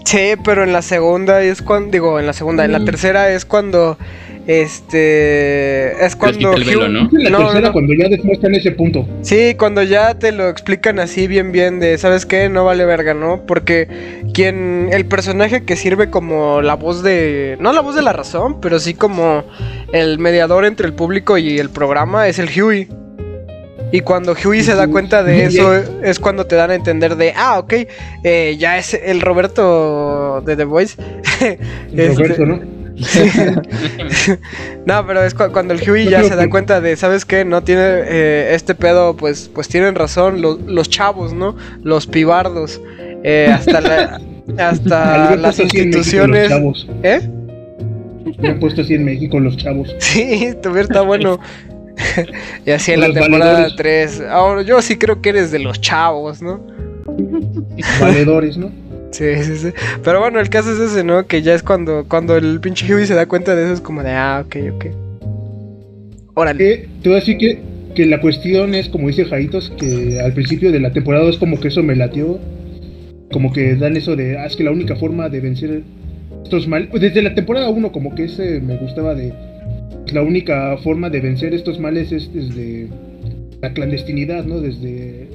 Sí, 0.06 0.32
pero 0.44 0.64
en 0.64 0.74
la 0.74 0.82
segunda 0.82 1.42
es 1.44 1.62
cuando, 1.62 1.92
digo, 1.92 2.20
en 2.20 2.26
la 2.26 2.34
segunda, 2.34 2.66
en 2.66 2.72
la 2.72 2.80
Mm. 2.80 2.86
tercera 2.86 3.32
es 3.32 3.46
cuando, 3.46 3.98
este, 4.48 6.06
es 6.06 6.16
cuando... 6.16 6.54
el 6.54 6.64
velo, 6.64 6.86
Hugh- 6.86 6.90
¿no? 6.92 7.10
En 7.18 7.24
la 7.24 7.30
No, 7.30 7.38
tercera, 7.40 7.68
no. 7.68 7.74
cuando 7.74 7.94
ya 7.94 8.10
demuestran 8.10 8.56
ese 8.56 8.72
punto. 8.72 9.08
Sí, 9.22 9.56
cuando 9.58 9.84
ya 9.84 10.16
te 10.16 10.32
lo 10.32 10.50
explican 10.50 11.00
así 11.00 11.28
bien 11.28 11.52
bien 11.52 11.80
de, 11.80 11.98
¿sabes 11.98 12.26
qué? 12.26 12.50
No 12.50 12.66
vale 12.66 12.86
verga, 12.86 13.14
¿no? 13.14 13.46
Porque 13.46 13.88
quien 14.34 14.90
el 14.92 15.06
personaje 15.06 15.64
que 15.64 15.76
sirve 15.76 16.10
como 16.10 16.62
la 16.62 16.76
voz 16.76 17.04
de 17.04 17.58
no 17.60 17.74
la 17.74 17.82
voz 17.82 17.96
de 17.96 18.02
la 18.02 18.14
razón, 18.14 18.60
pero 18.62 18.80
sí 18.80 18.94
como 18.94 19.44
el 19.94 20.20
mediador 20.20 20.66
entre 20.66 20.88
el 20.88 20.94
público 20.94 21.38
y 21.38 21.60
el 21.60 21.70
programa 21.70 22.28
es 22.28 22.40
el 22.40 22.50
Huey. 22.50 22.88
Y 23.92 24.02
cuando 24.02 24.34
Huey 24.34 24.62
se 24.62 24.76
da 24.76 24.88
cuenta 24.88 25.24
de 25.24 25.46
eso 25.46 25.74
es 26.04 26.20
cuando 26.20 26.46
te 26.46 26.56
dan 26.56 26.70
a 26.70 26.76
entender 26.76 27.16
de, 27.16 27.34
ah, 27.36 27.58
ok, 27.58 27.74
eh, 28.24 28.56
ya 28.60 28.78
es 28.78 28.94
el 28.94 29.20
Roberto 29.22 30.42
de 30.46 30.56
The 30.56 30.64
Voice. 30.66 30.96
Este, 31.92 32.08
Roberto, 32.10 32.46
¿no? 32.46 32.79
no, 34.86 35.06
pero 35.08 35.24
es 35.24 35.34
cu- 35.34 35.52
cuando 35.52 35.74
el 35.74 35.90
Huey 35.90 36.10
ya 36.10 36.24
se 36.24 36.36
da 36.36 36.50
cuenta 36.50 36.82
de, 36.82 36.96
¿sabes 36.96 37.26
qué? 37.26 37.46
No 37.46 37.64
tiene 37.64 37.82
eh, 38.06 38.52
este 38.54 38.76
pedo, 38.76 39.16
pues, 39.16 39.50
pues 39.54 39.68
tienen 39.68 39.96
razón 39.96 40.42
lo- 40.42 40.58
los 40.58 40.90
chavos, 40.90 41.34
¿no? 41.34 41.56
Los 41.84 42.08
pibardos. 42.08 42.82
eh, 43.24 43.50
hasta 43.54 43.82
la- 43.82 44.22
hasta 44.58 45.36
las 45.36 45.58
México 45.60 45.78
instituciones. 45.78 46.50
Los. 46.50 46.88
¿Eh? 47.04 47.22
Habían 48.40 48.60
puesto 48.60 48.82
así 48.82 48.94
en 48.94 49.06
México 49.06 49.40
los 49.40 49.58
chavos. 49.58 49.94
Sí, 50.00 50.54
también 50.62 50.86
está 50.86 51.02
bueno. 51.02 51.40
y 52.66 52.72
así 52.72 52.94
en 52.94 53.02
la 53.02 53.12
temporada 53.12 53.54
valedores. 53.54 53.76
3. 53.76 54.22
Ahora, 54.30 54.62
yo 54.62 54.82
sí 54.82 54.98
creo 54.98 55.22
que 55.22 55.30
eres 55.30 55.52
de 55.52 55.60
los 55.60 55.82
chavos, 55.82 56.42
¿no? 56.42 56.62
Valedores, 58.00 58.56
¿no? 58.58 58.72
Sí, 59.12 59.26
sí, 59.44 59.56
sí. 59.58 59.70
Pero 60.04 60.20
bueno, 60.20 60.40
el 60.40 60.50
caso 60.50 60.72
es 60.72 60.80
ese, 60.80 61.04
¿no? 61.04 61.26
Que 61.26 61.42
ya 61.42 61.54
es 61.54 61.64
cuando, 61.64 62.06
cuando 62.08 62.38
el 62.38 62.60
pinche 62.60 62.94
Huey 62.94 63.06
se 63.06 63.16
da 63.16 63.26
cuenta 63.28 63.56
de 63.56 63.64
eso, 63.64 63.74
es 63.74 63.82
como 63.82 64.04
de, 64.04 64.12
ah, 64.12 64.44
ok, 64.46 64.56
ok. 64.76 64.86
Órale. 66.36 66.58
Que, 66.58 66.88
te 67.02 67.10
voy 67.10 67.18
a 67.18 67.20
decir 67.20 67.38
que, 67.38 67.60
que 67.96 68.06
la 68.06 68.22
cuestión 68.22 68.76
es, 68.76 68.88
como 68.90 69.08
dice 69.08 69.26
Jaitos, 69.26 69.72
que 69.78 70.20
al 70.20 70.34
principio 70.34 70.72
de 70.72 70.80
la 70.80 70.94
temporada 70.94 71.30
es 71.30 71.38
como 71.38 71.60
que 71.60 71.70
eso 71.70 71.84
me 71.84 71.96
latió. 71.96 72.40
Como 73.32 73.52
que 73.52 73.76
dan 73.76 73.96
eso 73.96 74.16
de, 74.16 74.38
ah, 74.38 74.46
es 74.46 74.56
que 74.56 74.64
la 74.64 74.72
única 74.72 74.96
forma 74.96 75.30
de 75.30 75.40
vencer 75.40 75.84
estos 76.44 76.68
males. 76.68 76.90
Desde 77.00 77.22
la 77.22 77.36
temporada 77.36 77.70
1, 77.70 77.92
como 77.92 78.16
que 78.16 78.26
ese 78.26 78.60
me 78.62 78.78
gustaba 78.78 79.16
de. 79.16 79.34
La 80.14 80.24
única 80.24 80.78
forma 80.78 81.10
de 81.10 81.20
vencer 81.20 81.54
estos 81.54 81.80
males 81.80 82.12
es 82.12 82.34
desde 82.34 82.88
la 83.62 83.74
clandestinidad, 83.74 84.46
¿no? 84.46 84.60
Desde 84.60 85.28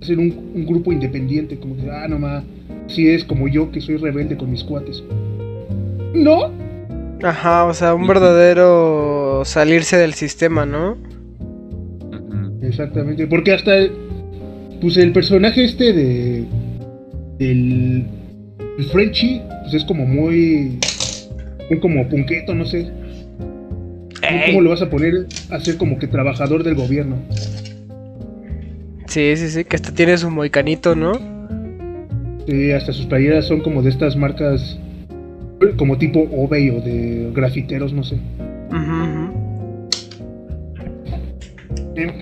ser 0.00 0.18
un, 0.18 0.52
un 0.54 0.66
grupo 0.66 0.92
independiente, 0.92 1.58
como 1.58 1.76
que, 1.76 1.88
ah, 1.90 2.08
no 2.08 2.18
más, 2.18 2.42
si 2.88 3.08
es 3.08 3.24
como 3.24 3.46
yo 3.48 3.70
que 3.70 3.80
soy 3.80 3.96
rebelde 3.96 4.36
con 4.36 4.50
mis 4.50 4.64
cuates. 4.64 5.02
No, 6.14 6.50
Ajá, 7.22 7.64
o 7.64 7.74
sea, 7.74 7.94
un 7.94 8.06
verdadero 8.06 9.42
salirse 9.44 9.96
del 9.96 10.14
sistema, 10.14 10.64
¿no? 10.66 10.96
Exactamente, 12.62 13.26
porque 13.26 13.52
hasta 13.52 13.76
el, 13.76 13.92
pues 14.80 14.96
el 14.96 15.12
personaje 15.12 15.64
este 15.64 15.92
de 15.92 16.44
del 17.38 18.04
el 18.78 18.84
Frenchy, 18.92 19.40
pues 19.62 19.74
es 19.74 19.84
como 19.84 20.04
muy 20.06 20.78
muy 21.70 21.80
como 21.80 22.08
punqueto, 22.08 22.54
no 22.54 22.64
sé. 22.64 22.88
¿Cómo- 24.20 24.40
¿Cómo 24.46 24.60
lo 24.60 24.70
vas 24.70 24.82
a 24.82 24.90
poner 24.90 25.26
a 25.50 25.58
ser 25.60 25.76
como 25.76 25.98
que 25.98 26.06
trabajador 26.06 26.62
del 26.62 26.74
gobierno? 26.76 27.16
Sí, 29.06 29.34
sí, 29.36 29.48
sí, 29.48 29.64
que 29.64 29.76
hasta 29.76 29.92
tiene 29.92 30.16
su 30.18 30.30
moicanito, 30.30 30.94
¿no? 30.94 31.12
Sí, 32.48 32.72
hasta 32.72 32.94
sus 32.94 33.04
playeras 33.04 33.44
son 33.46 33.60
como 33.60 33.82
de 33.82 33.90
estas 33.90 34.16
marcas 34.16 34.78
como 35.76 35.98
tipo 35.98 36.20
Obey 36.34 36.70
o 36.70 36.80
de 36.80 37.30
grafiteros, 37.34 37.92
no 37.92 38.02
sé. 38.02 38.14
Ujú. 38.70 39.32
Eh, 41.94 42.12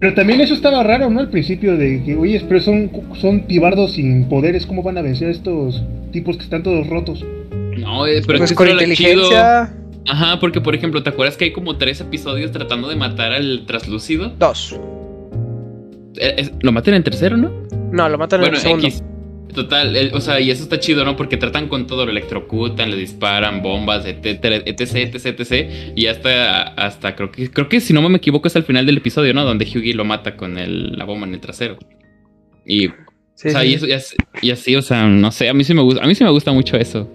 Pero 0.00 0.14
también 0.14 0.40
eso 0.40 0.54
estaba 0.54 0.82
raro, 0.82 1.10
¿no? 1.10 1.20
Al 1.20 1.28
principio 1.30 1.76
de 1.76 2.02
que, 2.02 2.16
oye, 2.16 2.42
pero 2.48 2.58
son, 2.60 2.90
son 3.20 3.46
tibardos 3.46 3.92
sin 3.92 4.24
poderes, 4.28 4.66
¿cómo 4.66 4.82
van 4.82 4.98
a 4.98 5.02
vencer 5.02 5.28
a 5.28 5.30
estos 5.30 5.80
tipos 6.10 6.36
que 6.36 6.42
están 6.42 6.64
todos 6.64 6.88
rotos? 6.88 7.24
No, 7.78 8.08
eh, 8.08 8.22
pero 8.26 8.38
Pues 8.38 8.50
es 8.50 8.56
con 8.56 8.66
chido. 8.66 8.80
inteligencia, 8.80 9.72
Ajá, 10.08 10.40
porque 10.40 10.60
por 10.60 10.74
ejemplo, 10.74 11.04
¿te 11.04 11.10
acuerdas 11.10 11.36
que 11.36 11.44
hay 11.44 11.52
como 11.52 11.76
tres 11.76 12.00
episodios 12.00 12.50
tratando 12.50 12.88
de 12.88 12.96
matar 12.96 13.32
al 13.32 13.64
traslúcido? 13.66 14.32
dos. 14.40 14.76
Eh, 16.16 16.34
es- 16.38 16.52
lo 16.62 16.72
matan 16.72 16.94
en 16.94 17.04
tercero, 17.04 17.36
¿no? 17.36 17.52
No, 17.92 18.08
lo 18.08 18.18
matan 18.18 18.40
Bueno, 18.40 18.54
en 18.54 18.56
el 18.56 18.60
segundo. 18.60 18.86
X. 18.88 19.04
Total, 19.54 19.94
el- 19.96 20.14
o 20.14 20.20
sea, 20.20 20.40
y 20.40 20.50
eso 20.50 20.62
está 20.62 20.78
chido, 20.78 21.04
¿no? 21.04 21.16
Porque 21.16 21.36
tratan 21.36 21.68
con 21.68 21.86
todo, 21.86 22.04
lo 22.04 22.10
electrocutan, 22.12 22.90
le 22.90 22.96
disparan 22.96 23.62
bombas, 23.62 24.06
etcétera, 24.06 24.56
etc, 24.64 25.14
etc, 25.14 25.26
etc. 25.40 25.70
Y 25.96 26.06
hasta, 26.06 26.62
hasta 26.62 27.16
creo 27.16 27.30
que, 27.32 27.50
creo 27.50 27.68
que 27.68 27.80
si 27.80 27.92
no 27.92 28.08
me 28.08 28.18
equivoco 28.18 28.48
es 28.48 28.56
al 28.56 28.64
final 28.64 28.86
del 28.86 28.98
episodio, 28.98 29.34
¿no? 29.34 29.44
Donde 29.44 29.64
Hughie 29.66 29.94
lo 29.94 30.04
mata 30.04 30.36
con 30.36 30.58
el- 30.58 30.92
la 30.96 31.04
bomba 31.04 31.26
en 31.26 31.34
el 31.34 31.40
trasero. 31.40 31.78
Y, 32.66 32.88
Sí, 33.34 33.48
o 33.48 33.52
sea, 33.52 33.62
sí, 33.62 33.68
y, 33.68 33.74
eso, 33.74 33.86
y, 33.86 33.92
así, 33.92 34.16
y 34.42 34.50
así, 34.50 34.76
o 34.76 34.82
sea, 34.82 35.06
no 35.06 35.32
sé, 35.32 35.48
a 35.48 35.54
mí 35.54 35.64
sí 35.64 35.72
me 35.72 35.80
gusta, 35.80 36.04
a 36.04 36.06
mí 36.06 36.14
sí 36.14 36.22
me 36.24 36.30
gusta 36.30 36.52
mucho 36.52 36.76
eso. 36.76 37.10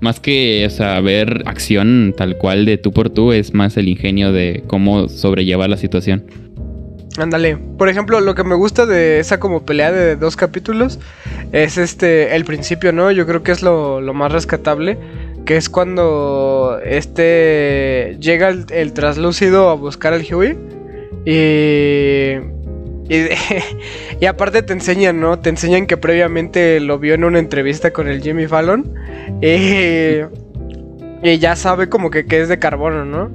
Más 0.00 0.18
que, 0.18 0.64
o 0.66 0.70
sea, 0.70 1.00
ver 1.00 1.42
acción 1.46 2.12
tal 2.16 2.36
cual 2.38 2.64
de 2.64 2.76
tú 2.76 2.90
por 2.90 3.08
tú, 3.10 3.32
es 3.32 3.54
más 3.54 3.76
el 3.76 3.88
ingenio 3.88 4.32
de 4.32 4.64
cómo 4.66 5.08
sobrellevar 5.08 5.70
la 5.70 5.76
situación. 5.76 6.24
Ándale. 7.20 7.56
Por 7.56 7.88
ejemplo, 7.88 8.20
lo 8.20 8.34
que 8.34 8.44
me 8.44 8.54
gusta 8.54 8.86
de 8.86 9.20
esa 9.20 9.38
como 9.38 9.66
pelea 9.66 9.92
de 9.92 10.16
dos 10.16 10.36
capítulos 10.36 10.98
es 11.52 11.76
este 11.76 12.34
el 12.34 12.44
principio, 12.44 12.92
¿no? 12.92 13.10
Yo 13.10 13.26
creo 13.26 13.42
que 13.42 13.52
es 13.52 13.62
lo, 13.62 14.00
lo 14.00 14.14
más 14.14 14.32
rescatable. 14.32 14.98
Que 15.44 15.56
es 15.56 15.68
cuando 15.68 16.78
este 16.84 18.16
llega 18.20 18.48
el, 18.48 18.92
traslúcido 18.92 19.68
a 19.68 19.74
buscar 19.74 20.14
al 20.14 20.22
Huey. 20.22 20.56
Y, 21.26 22.36
Y, 24.20 24.26
aparte 24.26 24.62
te 24.62 24.72
enseñan, 24.72 25.20
¿no? 25.20 25.40
Te 25.40 25.50
enseñan 25.50 25.86
que 25.86 25.96
previamente 25.96 26.78
lo 26.80 26.98
vio 26.98 27.14
en 27.14 27.24
una 27.24 27.38
entrevista 27.38 27.92
con 27.92 28.08
el 28.08 28.22
Jimmy 28.22 28.46
Fallon. 28.46 28.94
Y, 29.42 30.20
y 31.22 31.38
ya 31.38 31.56
sabe 31.56 31.88
como 31.88 32.10
que, 32.10 32.24
que 32.26 32.40
es 32.40 32.48
de 32.48 32.58
carbono, 32.58 33.04
¿no? 33.04 33.30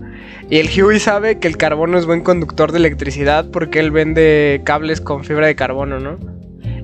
Y 0.50 0.58
el 0.58 0.68
Huey 0.68 1.00
sabe 1.00 1.40
que 1.40 1.48
el 1.48 1.58
carbono 1.58 1.98
es 1.98 2.06
buen 2.06 2.22
conductor 2.22 2.72
de 2.72 2.78
electricidad 2.78 3.50
porque 3.52 3.80
él 3.80 3.92
vende 3.92 4.62
cables 4.64 5.02
con 5.02 5.24
fibra 5.24 5.48
de 5.48 5.56
carbono, 5.56 6.00
¿no? 6.00 6.20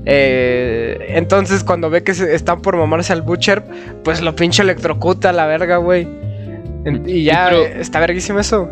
Eh, 0.05 1.13
entonces 1.15 1.63
cuando 1.63 1.91
ve 1.91 2.03
que 2.03 2.15
se 2.15 2.33
están 2.33 2.61
por 2.61 2.75
mamarse 2.75 3.13
al 3.13 3.21
Butcher, 3.21 3.63
pues 4.03 4.21
lo 4.21 4.35
pinche 4.35 4.63
electrocuta 4.63 5.29
a 5.29 5.33
la 5.33 5.45
verga, 5.45 5.77
güey. 5.77 6.07
Y 7.05 7.23
ya 7.23 7.51
está 7.51 7.99
verguísimo 7.99 8.39
eso. 8.39 8.67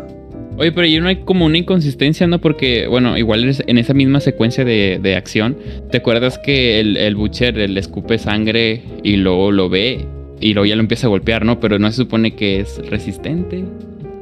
Oye, 0.56 0.72
pero 0.72 0.84
ahí 0.84 0.98
no 0.98 1.08
hay 1.08 1.22
como 1.22 1.46
una 1.46 1.56
inconsistencia, 1.56 2.26
¿no? 2.26 2.40
Porque, 2.40 2.88
bueno, 2.88 3.16
igual 3.16 3.56
en 3.66 3.78
esa 3.78 3.94
misma 3.94 4.18
secuencia 4.18 4.64
de, 4.64 5.14
acción, 5.16 5.56
¿te 5.90 5.98
acuerdas 5.98 6.38
que 6.38 6.80
el, 6.80 6.96
el, 6.96 7.14
Butcher 7.14 7.56
le 7.56 7.80
escupe 7.80 8.18
sangre 8.18 8.82
y 9.04 9.16
luego 9.16 9.52
lo 9.52 9.68
ve 9.68 10.04
y 10.40 10.52
luego 10.52 10.66
ya 10.66 10.74
lo 10.74 10.82
empieza 10.82 11.06
a 11.06 11.10
golpear, 11.10 11.44
¿no? 11.44 11.60
Pero 11.60 11.78
no 11.78 11.90
se 11.90 11.98
supone 11.98 12.34
que 12.34 12.60
es 12.60 12.78
resistente. 12.90 13.64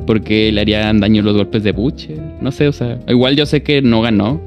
Porque 0.08 0.50
le 0.50 0.62
harían 0.62 1.00
daño 1.00 1.20
los 1.20 1.36
golpes 1.36 1.62
de 1.62 1.72
Butcher. 1.72 2.18
No 2.40 2.50
sé, 2.50 2.66
o 2.66 2.72
sea, 2.72 2.98
igual 3.08 3.36
yo 3.36 3.44
sé 3.44 3.62
que 3.62 3.82
no 3.82 4.00
ganó. 4.00 4.40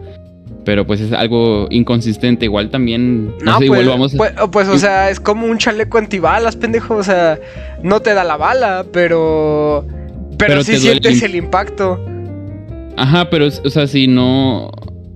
Pero 0.66 0.88
pues 0.88 1.00
es 1.02 1.14
algo 1.14 1.68
inconsistente. 1.70 2.46
Igual 2.46 2.72
también. 2.72 3.36
No, 3.44 3.60
sé, 3.60 3.66
igual 3.66 3.82
pues, 3.82 3.88
vamos 3.88 4.16
pues, 4.18 4.34
pues, 4.52 4.68
o 4.70 4.80
sea, 4.80 5.12
es 5.12 5.20
como 5.20 5.46
un 5.46 5.60
chaleco 5.60 6.00
antibalas, 6.00 6.56
pendejo. 6.56 6.96
O 6.96 7.04
sea, 7.04 7.40
no 7.84 8.00
te 8.00 8.16
da 8.16 8.24
la 8.24 8.38
bala, 8.38 8.88
pero. 8.92 9.86
Pero, 10.40 10.64
sí 10.64 10.78
sientes 10.78 11.22
el 11.22 11.36
impacto. 11.36 12.04
Ajá, 12.98 13.30
pero, 13.30 13.46
o 13.46 13.70
sea, 13.70 13.86
si 13.86 14.08
no. 14.08 14.72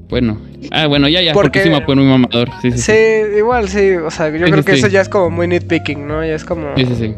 Bueno. 0.09 0.37
Ah, 0.69 0.85
bueno, 0.85 1.07
ya, 1.07 1.23
ya, 1.23 1.33
porque, 1.33 1.59
porque 1.59 1.75
sí 1.75 1.95
me 1.95 1.95
muy 1.95 2.05
mamador. 2.05 2.49
Sí, 2.61 2.71
sí, 2.71 2.77
sí, 2.77 2.93
igual, 3.35 3.67
sí. 3.67 3.95
O 3.95 4.11
sea, 4.11 4.29
yo 4.29 4.45
creo 4.45 4.63
que 4.63 4.73
eso 4.73 4.89
ya 4.89 5.01
es 5.01 5.09
como 5.09 5.31
muy 5.31 5.47
nitpicking, 5.47 6.07
¿no? 6.07 6.23
Ya 6.23 6.35
es 6.35 6.45
como. 6.45 6.75
Sí, 6.75 6.85
sí, 6.85 6.95
sí. 6.95 7.15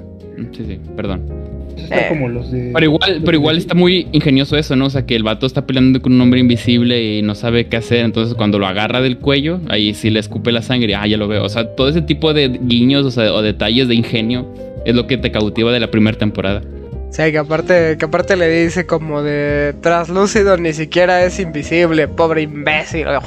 Sí, 0.54 0.66
sí, 0.66 0.80
perdón. 0.96 1.37
Eh, 1.78 2.72
pero 2.74 2.86
igual, 2.86 3.22
pero 3.24 3.38
igual 3.38 3.58
está 3.58 3.74
muy 3.74 4.08
ingenioso 4.12 4.58
eso, 4.58 4.76
¿no? 4.76 4.86
O 4.86 4.90
sea, 4.90 5.06
que 5.06 5.16
el 5.16 5.24
vato 5.24 5.46
está 5.46 5.66
peleando 5.66 6.02
con 6.02 6.14
un 6.14 6.22
hombre 6.22 6.40
invisible 6.40 7.02
y 7.02 7.22
no 7.22 7.36
sabe 7.36 7.68
qué 7.68 7.78
hacer. 7.78 8.00
Entonces, 8.00 8.36
cuando 8.36 8.60
lo 8.60 8.68
agarra 8.68 9.02
del 9.02 9.18
cuello, 9.18 9.60
ahí 9.70 9.94
sí 9.94 10.10
le 10.10 10.20
escupe 10.20 10.52
la 10.52 10.62
sangre. 10.62 10.96
Ah, 10.96 11.08
ya 11.08 11.18
lo 11.18 11.28
veo. 11.28 11.44
O 11.44 11.50
sea, 11.50 11.76
todo 11.76 11.90
ese 11.90 12.02
tipo 12.02 12.34
de 12.34 12.60
guiños 12.62 13.06
o, 13.06 13.12
sea, 13.12 13.34
o 13.34 13.42
detalles 13.42 13.88
de 13.88 13.96
ingenio 13.96 14.48
es 14.86 14.96
lo 14.96 15.08
que 15.08 15.18
te 15.18 15.32
cautiva 15.32 15.72
de 15.72 15.80
la 15.80 15.92
primera 15.92 16.18
temporada. 16.18 16.62
Sí, 17.10 17.32
que 17.32 17.38
aparte, 17.38 17.98
que 17.98 18.06
aparte 18.06 18.36
le 18.36 18.50
dice 18.50 18.86
como 18.86 19.24
de 19.24 19.74
traslúcido, 19.82 20.58
ni 20.58 20.74
siquiera 20.74 21.24
es 21.24 21.40
invisible, 21.40 22.08
pobre 22.08 22.42
imbécil. 22.44 23.08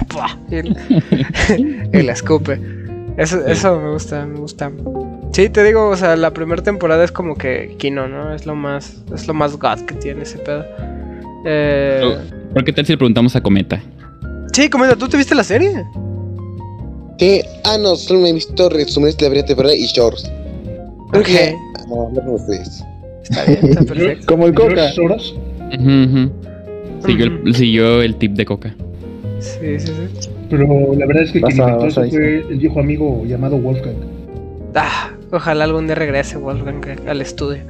y, 1.93 2.03
le 2.03 2.13
escupe. 2.13 2.61
Eso, 3.21 3.47
eso 3.47 3.79
me 3.79 3.91
gusta, 3.91 4.25
me 4.25 4.39
gusta. 4.39 4.73
Sí, 5.33 5.51
te 5.51 5.63
digo, 5.63 5.91
o 5.91 5.97
sea, 5.97 6.17
la 6.17 6.33
primera 6.33 6.63
temporada 6.63 7.05
es 7.05 7.13
como 7.13 7.37
que 7.37 7.77
Kino, 7.79 8.09
¿no? 8.09 8.35
Es 8.35 8.47
lo 8.47 8.55
más, 8.55 8.97
es 9.15 9.27
lo 9.27 9.35
más 9.35 9.59
god 9.59 9.81
que 9.81 9.95
tiene 9.95 10.23
ese 10.23 10.39
pedo. 10.39 10.65
Eh... 11.45 12.17
¿Por 12.55 12.65
qué 12.65 12.73
tal 12.73 12.87
si 12.87 12.93
le 12.93 12.97
preguntamos 12.97 13.37
a 13.37 13.43
Cometa? 13.43 13.83
Sí, 14.55 14.71
Cometa, 14.71 14.97
¿tú 14.97 15.07
te 15.07 15.19
viste 15.19 15.35
la 15.35 15.45
serie? 15.45 15.85
Que, 17.19 17.45
ah, 17.65 17.77
no, 17.77 17.95
solo 17.95 18.21
me 18.21 18.31
he 18.31 18.33
visto 18.33 18.71
resúmenes 18.71 19.19
de 19.19 19.25
la 19.25 19.29
primera 19.29 19.47
temporada 19.47 19.75
y 19.75 19.85
shorts. 19.85 20.25
Ok. 21.13 21.29
No, 21.91 22.09
no 22.09 22.33
ustedes. 22.33 22.83
Está 23.25 23.45
bien, 23.45 23.59
está 23.65 23.83
perfecto. 23.83 24.27
Como 24.35 24.47
el 24.47 24.55
Coca. 24.55 24.91
Siguió, 27.53 28.01
el, 28.01 28.17
tip 28.17 28.33
de 28.33 28.47
Coca. 28.47 28.75
Sí, 29.41 29.79
sí, 29.79 29.93
sí. 30.21 30.31
Pero 30.51 30.95
la 30.95 31.07
verdad 31.07 31.23
es 31.23 31.33
que 31.33 31.41
quien 31.41 31.59
inventó 31.59 31.87
eso 31.87 32.05
fue 32.09 32.45
el 32.51 32.59
viejo 32.59 32.81
amigo 32.81 33.25
llamado 33.25 33.57
Wolfgang. 33.57 33.97
Ah, 34.75 35.11
Ojalá 35.33 35.65
algún 35.65 35.87
día 35.87 35.95
regrese 35.95 36.37
Wolfgang 36.39 36.85
al 37.07 37.21
estudio. 37.21 37.63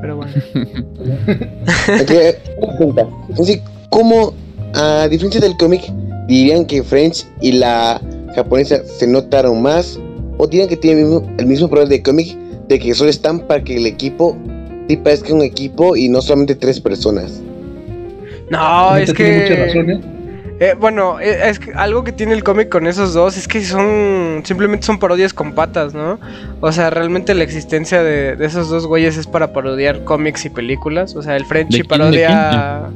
Pero 0.00 0.16
bueno. 0.16 0.32
Entonces, 1.88 3.60
¿cómo, 3.90 4.32
a 4.74 5.06
diferencia 5.08 5.40
del 5.40 5.56
cómic, 5.56 5.82
dirían 6.26 6.64
que 6.64 6.82
French 6.82 7.26
y 7.40 7.52
la 7.52 8.00
japonesa 8.34 8.82
se 8.84 9.06
notaron 9.06 9.60
más? 9.60 9.98
¿O 10.38 10.46
dirían 10.46 10.68
que 10.68 10.76
tienen 10.76 11.00
el 11.00 11.04
mismo, 11.04 11.34
el 11.38 11.46
mismo 11.46 11.68
problema 11.68 11.90
de 11.90 12.02
cómic 12.02 12.36
de 12.68 12.78
que 12.78 12.94
solo 12.94 13.10
están 13.10 13.40
para 13.40 13.62
que 13.62 13.76
el 13.76 13.86
equipo 13.86 14.36
sí 14.88 14.96
parezca 14.96 15.34
un 15.34 15.42
equipo 15.42 15.96
y 15.96 16.08
no 16.08 16.22
solamente 16.22 16.54
tres 16.54 16.80
personas? 16.80 17.42
No, 18.50 18.96
es 18.96 19.12
que. 19.12 19.40
Muchas 19.40 19.58
razones. 19.58 19.98
Eh, 19.98 20.15
bueno, 20.78 21.20
eh, 21.20 21.50
es 21.50 21.60
algo 21.74 22.02
que 22.04 22.12
tiene 22.12 22.32
el 22.32 22.42
cómic 22.42 22.68
con 22.70 22.86
esos 22.86 23.12
dos 23.12 23.36
es 23.36 23.46
que 23.46 23.62
son 23.62 24.42
simplemente 24.44 24.86
son 24.86 24.98
parodias 24.98 25.34
con 25.34 25.52
patas, 25.52 25.94
¿no? 25.94 26.18
O 26.60 26.72
sea, 26.72 26.90
realmente 26.90 27.34
la 27.34 27.44
existencia 27.44 28.02
de, 28.02 28.36
esos 28.44 28.70
dos 28.70 28.86
güeyes 28.86 29.16
es 29.16 29.26
para 29.26 29.52
parodiar 29.52 30.04
cómics 30.04 30.46
y 30.46 30.50
películas. 30.50 31.14
O 31.14 31.22
sea, 31.22 31.36
el 31.36 31.44
Frenchy 31.44 31.82
parodia 31.82 32.90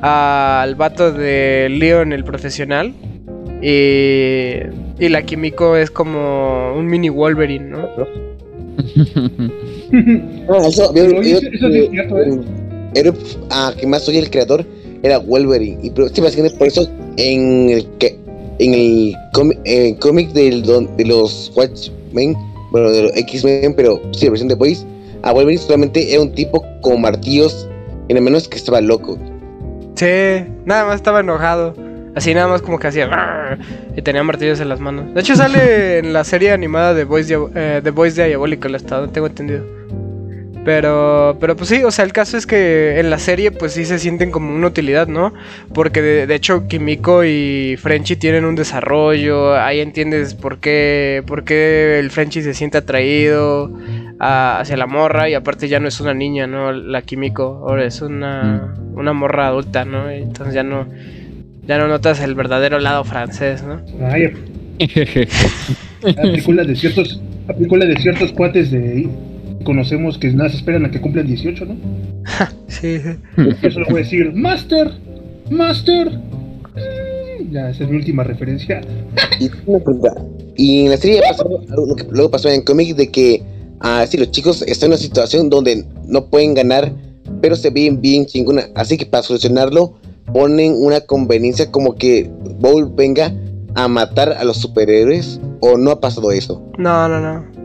al 0.00 0.74
vato 0.76 1.12
de 1.12 1.68
Leon 1.70 2.12
el 2.12 2.22
profesional 2.22 2.94
y, 3.62 4.58
y 4.98 5.08
la 5.08 5.22
Kimiko 5.22 5.76
es 5.76 5.90
como 5.90 6.74
un 6.74 6.86
mini 6.86 7.08
Wolverine, 7.08 7.70
¿no? 7.70 7.88
no 10.46 10.66
eso, 10.66 10.92
que 13.76 13.86
más 13.86 14.04
soy 14.04 14.18
el 14.18 14.30
creador 14.30 14.64
era 15.02 15.18
Wolverine. 15.18 15.78
Y 15.82 15.90
pero, 15.90 16.08
básicamente 16.08 16.56
por 16.56 16.68
eso 16.68 16.88
en 17.16 17.70
el 17.70 17.86
que 17.98 18.18
en 18.58 18.74
el 18.74 19.98
cómic 19.98 20.30
del 20.32 20.62
de 20.62 21.04
los 21.04 21.52
Watchmen, 21.54 22.36
bueno, 22.70 22.90
de 22.90 23.02
los 23.02 23.16
X-Men, 23.16 23.74
pero 23.76 24.00
sí, 24.12 24.24
la 24.24 24.30
versión 24.30 24.48
de 24.48 24.54
Boys, 24.54 24.86
a 25.22 25.32
Wolverine 25.32 25.60
solamente 25.60 26.12
era 26.12 26.22
un 26.22 26.32
tipo 26.32 26.64
con 26.80 27.00
martillos, 27.00 27.68
y 28.08 28.14
lo 28.14 28.20
menos 28.20 28.48
que 28.48 28.56
estaba 28.56 28.80
loco. 28.80 29.18
Sí, 29.94 30.44
nada 30.64 30.84
más 30.86 30.96
estaba 30.96 31.20
enojado. 31.20 31.74
Así 32.14 32.32
nada 32.32 32.48
más 32.48 32.62
como 32.62 32.78
que 32.78 32.86
hacía 32.86 33.58
y 33.94 34.00
tenía 34.00 34.22
martillos 34.22 34.58
en 34.60 34.70
las 34.70 34.80
manos. 34.80 35.12
De 35.12 35.20
hecho 35.20 35.36
sale 35.36 35.98
en 35.98 36.14
la 36.14 36.24
serie 36.24 36.50
animada 36.50 36.94
de 36.94 37.04
Boys, 37.04 37.30
eh, 37.30 37.82
de 37.84 37.90
Boys 37.90 38.16
Diabólico, 38.16 38.68
el 38.68 38.74
estado, 38.74 39.08
tengo 39.08 39.26
entendido. 39.26 39.75
Pero, 40.66 41.36
pero 41.38 41.54
pues 41.54 41.68
sí, 41.68 41.84
o 41.84 41.92
sea, 41.92 42.04
el 42.04 42.12
caso 42.12 42.36
es 42.36 42.44
que 42.44 42.98
en 42.98 43.08
la 43.08 43.20
serie 43.20 43.52
pues 43.52 43.74
sí 43.74 43.84
se 43.84 44.00
sienten 44.00 44.32
como 44.32 44.52
una 44.52 44.66
utilidad, 44.66 45.06
¿no? 45.06 45.32
Porque 45.72 46.02
de, 46.02 46.34
hecho 46.34 46.66
Kimiko 46.66 47.24
y 47.24 47.76
Frenchy 47.78 48.16
tienen 48.16 48.44
un 48.44 48.56
desarrollo, 48.56 49.54
ahí 49.54 49.78
entiendes 49.78 50.34
por 50.34 50.58
qué, 50.58 51.22
por 51.24 51.44
qué 51.44 52.00
el 52.00 52.10
Frenchy 52.10 52.42
se 52.42 52.52
siente 52.52 52.78
atraído 52.78 53.72
hacia 54.18 54.76
la 54.76 54.88
morra 54.88 55.30
y 55.30 55.34
aparte 55.34 55.68
ya 55.68 55.78
no 55.78 55.86
es 55.86 56.00
una 56.00 56.14
niña, 56.14 56.48
¿no? 56.48 56.72
La 56.72 57.02
Kimiko, 57.02 57.64
ahora 57.68 57.84
es 57.84 58.02
una, 58.02 58.74
mm. 58.76 58.98
una 58.98 59.12
morra 59.12 59.46
adulta, 59.46 59.84
¿no? 59.84 60.10
Entonces 60.10 60.52
ya 60.52 60.64
no, 60.64 60.88
ya 61.64 61.78
no 61.78 61.86
notas 61.86 62.20
el 62.20 62.34
verdadero 62.34 62.80
lado 62.80 63.04
francés, 63.04 63.62
¿no? 63.62 63.82
Ay, 64.04 64.32
de 64.80 66.74
ciertos, 66.74 67.22
de 67.46 67.96
ciertos 68.00 68.32
cuates 68.32 68.72
de 68.72 69.08
conocemos 69.66 70.16
que 70.16 70.30
nada 70.32 70.48
se 70.48 70.56
esperan 70.56 70.86
a 70.86 70.90
que 70.90 71.00
cumplan 71.00 71.26
18, 71.26 71.66
¿no? 71.66 71.76
sí. 72.68 73.00
Yo 73.62 73.70
solo 73.70 73.86
voy 73.90 73.96
a 73.96 74.04
decir, 74.04 74.32
Master, 74.32 74.92
Master. 75.50 76.08
Mm, 76.08 77.52
ya, 77.52 77.70
esa 77.70 77.84
es 77.84 77.90
mi 77.90 77.96
última 77.96 78.22
referencia. 78.22 78.80
y, 80.56 80.84
en 80.84 80.90
la 80.90 80.96
serie 80.96 81.20
pasó 81.28 81.48
lo 81.48 81.96
que 81.96 82.04
luego 82.10 82.30
pasó 82.30 82.48
en 82.48 82.62
cómic 82.62 82.96
de 82.96 83.10
que 83.10 83.42
ah, 83.80 84.06
sí, 84.08 84.16
los 84.16 84.30
chicos 84.30 84.62
están 84.62 84.86
en 84.86 84.92
una 84.92 84.98
situación 84.98 85.50
donde 85.50 85.84
no 86.06 86.26
pueden 86.26 86.54
ganar, 86.54 86.92
pero 87.42 87.56
se 87.56 87.70
ven 87.70 88.00
bien 88.00 88.24
chingona. 88.24 88.68
Así 88.76 88.96
que 88.96 89.04
para 89.04 89.24
solucionarlo, 89.24 89.98
ponen 90.32 90.74
una 90.78 91.00
conveniencia 91.00 91.70
como 91.72 91.96
que 91.96 92.30
Bowl 92.60 92.90
venga 92.94 93.34
a 93.74 93.88
matar 93.88 94.32
a 94.32 94.44
los 94.44 94.58
superhéroes. 94.58 95.40
¿O 95.60 95.76
no 95.76 95.90
ha 95.90 96.00
pasado 96.00 96.30
eso? 96.30 96.62
No, 96.78 97.08
no, 97.08 97.20
no. 97.20 97.55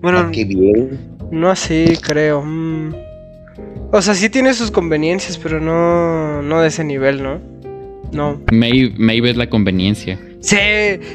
Bueno, 0.00 0.18
ah, 0.18 0.30
bien. 0.32 0.98
No 1.30 1.50
así, 1.50 1.98
creo. 2.00 2.42
Mm. 2.42 2.94
O 3.92 4.02
sea, 4.02 4.14
sí 4.14 4.28
tiene 4.28 4.52
sus 4.54 4.70
conveniencias, 4.70 5.38
pero 5.38 5.60
no, 5.60 6.42
no 6.42 6.60
de 6.60 6.68
ese 6.68 6.84
nivel, 6.84 7.22
¿no? 7.22 7.40
No. 8.12 8.40
Maybe, 8.52 9.30
es 9.30 9.36
la 9.36 9.48
conveniencia. 9.48 10.18
Sí, 10.40 10.56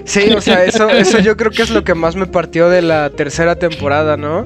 sí, 0.04 0.22
o 0.36 0.42
sea, 0.42 0.66
eso, 0.66 0.90
eso 0.90 1.20
yo 1.20 1.38
creo 1.38 1.52
que 1.52 1.62
es 1.62 1.70
lo 1.70 1.84
que 1.84 1.94
más 1.94 2.16
me 2.16 2.26
partió 2.26 2.70
de 2.70 2.82
la 2.82 3.10
tercera 3.12 3.56
temporada, 3.56 4.18
¿no? 4.18 4.46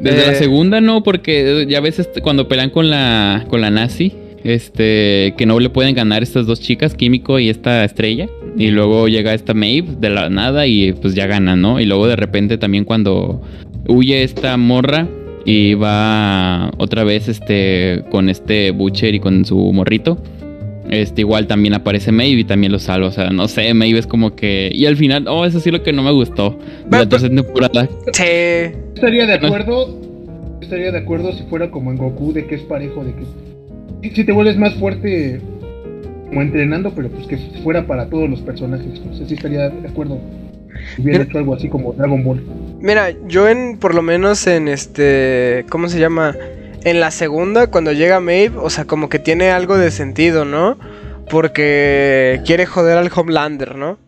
Desde 0.00 0.26
la 0.26 0.32
eh, 0.32 0.36
segunda 0.36 0.80
no, 0.80 1.02
porque 1.02 1.66
ya 1.68 1.80
ves 1.80 1.98
este, 1.98 2.20
cuando 2.20 2.48
pelean 2.48 2.70
con 2.70 2.90
la, 2.90 3.44
con 3.48 3.60
la 3.60 3.70
nazi, 3.70 4.14
este, 4.44 5.34
que 5.36 5.46
no 5.46 5.58
le 5.60 5.70
pueden 5.70 5.94
ganar 5.94 6.22
estas 6.22 6.46
dos 6.46 6.60
chicas, 6.60 6.94
Químico 6.94 7.38
y 7.38 7.50
esta 7.50 7.84
estrella. 7.84 8.28
Y 8.56 8.68
luego 8.68 9.08
llega 9.08 9.34
esta 9.34 9.54
Maeve 9.54 9.88
de 9.98 10.10
la 10.10 10.28
nada 10.28 10.66
y 10.66 10.92
pues 10.92 11.14
ya 11.14 11.26
gana, 11.26 11.56
¿no? 11.56 11.80
Y 11.80 11.86
luego 11.86 12.08
de 12.08 12.16
repente 12.16 12.58
también 12.58 12.84
cuando 12.84 13.42
huye 13.90 14.22
esta 14.22 14.56
morra 14.56 15.08
y 15.44 15.74
va 15.74 16.70
otra 16.78 17.04
vez 17.04 17.28
este 17.28 18.04
con 18.10 18.28
este 18.28 18.70
Butcher 18.70 19.14
y 19.14 19.20
con 19.20 19.44
su 19.44 19.56
morrito. 19.72 20.18
Este, 20.90 21.20
igual 21.20 21.46
también 21.46 21.74
aparece 21.74 22.10
Maeve 22.10 22.40
y 22.40 22.44
también 22.44 22.72
lo 22.72 22.80
salva. 22.80 23.06
O 23.06 23.12
sea, 23.12 23.30
no 23.30 23.46
sé, 23.46 23.72
Maeve 23.74 24.00
es 24.00 24.06
como 24.06 24.34
que. 24.34 24.70
Y 24.74 24.86
al 24.86 24.96
final, 24.96 25.26
oh, 25.28 25.44
eso 25.44 25.60
sí 25.60 25.70
lo 25.70 25.82
que 25.82 25.92
no 25.92 26.02
me 26.02 26.10
gustó. 26.10 26.58
De 26.88 26.98
la 26.98 27.08
tercera 27.08 27.34
temporada. 27.34 27.88
Sí. 28.12 28.24
Estaría 28.94 29.26
de 29.26 29.34
acuerdo. 29.34 30.00
Estaría 30.60 30.90
de 30.90 30.98
acuerdo 30.98 31.32
si 31.32 31.44
fuera 31.44 31.70
como 31.70 31.90
en 31.90 31.96
Goku, 31.96 32.32
de 32.32 32.46
que 32.46 32.56
es 32.56 32.62
parejo, 32.62 33.04
de 33.04 33.12
que. 33.14 34.14
Si 34.14 34.24
te 34.24 34.32
vuelves 34.32 34.56
más 34.56 34.74
fuerte 34.74 35.40
como 36.28 36.42
entrenando, 36.42 36.92
pero 36.94 37.08
pues 37.08 37.26
que 37.26 37.36
fuera 37.62 37.86
para 37.86 38.08
todos 38.08 38.28
los 38.28 38.40
personajes. 38.40 39.00
No 39.04 39.14
sé 39.14 39.26
si 39.26 39.34
estaría 39.34 39.68
de 39.68 39.88
acuerdo. 39.88 40.18
Hubiera 40.98 41.24
hecho 41.24 41.38
algo 41.38 41.54
así 41.54 41.68
como 41.68 41.92
Dragon 41.92 42.22
Ball. 42.24 42.42
Mira, 42.80 43.10
yo 43.26 43.48
en, 43.48 43.78
por 43.78 43.94
lo 43.94 44.02
menos 44.02 44.46
en 44.46 44.68
este, 44.68 45.64
¿cómo 45.68 45.88
se 45.88 45.98
llama? 45.98 46.36
En 46.84 47.00
la 47.00 47.10
segunda, 47.10 47.66
cuando 47.66 47.92
llega 47.92 48.20
Maeve, 48.20 48.56
o 48.58 48.70
sea, 48.70 48.86
como 48.86 49.08
que 49.08 49.18
tiene 49.18 49.50
algo 49.50 49.76
de 49.76 49.90
sentido, 49.90 50.44
¿no? 50.44 50.78
Porque 51.28 52.40
quiere 52.46 52.66
joder 52.66 52.96
al 52.96 53.10
Homelander, 53.14 53.76
¿no? 53.76 53.98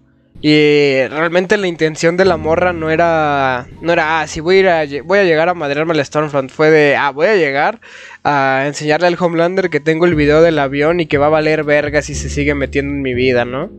Y 0.45 1.07
realmente 1.07 1.57
la 1.57 1.69
intención 1.69 2.17
de 2.17 2.25
la 2.25 2.37
morra 2.37 2.73
no 2.73 2.91
era, 2.91 3.69
no 3.81 3.93
era, 3.93 4.21
ah, 4.21 4.27
si 4.27 4.41
voy 4.41 4.57
a, 4.57 4.85
ir 4.85 5.01
a, 5.01 5.03
voy 5.05 5.21
a 5.21 5.25
llegar 5.25 5.49
a 5.49 5.55
madrearme 5.55 5.93
al 5.93 6.05
Stormfront, 6.05 6.51
fue 6.51 6.69
de, 6.69 6.97
ah, 6.97 7.11
voy 7.11 7.29
a 7.29 7.37
llegar 7.37 7.81
a 8.25 8.65
enseñarle 8.67 9.07
al 9.07 9.17
Homelander 9.21 9.71
que 9.71 9.79
tengo 9.79 10.05
el 10.05 10.17
video 10.17 10.43
del 10.43 10.59
avión 10.59 10.99
y 10.99 11.07
que 11.07 11.17
va 11.17 11.27
a 11.27 11.29
valer 11.29 11.63
verga 11.63 12.03
si 12.03 12.17
se 12.17 12.29
sigue 12.29 12.57
metiendo 12.57 12.93
en 12.93 13.03
mi 13.03 13.15
vida, 13.15 13.45
¿no? 13.45 13.71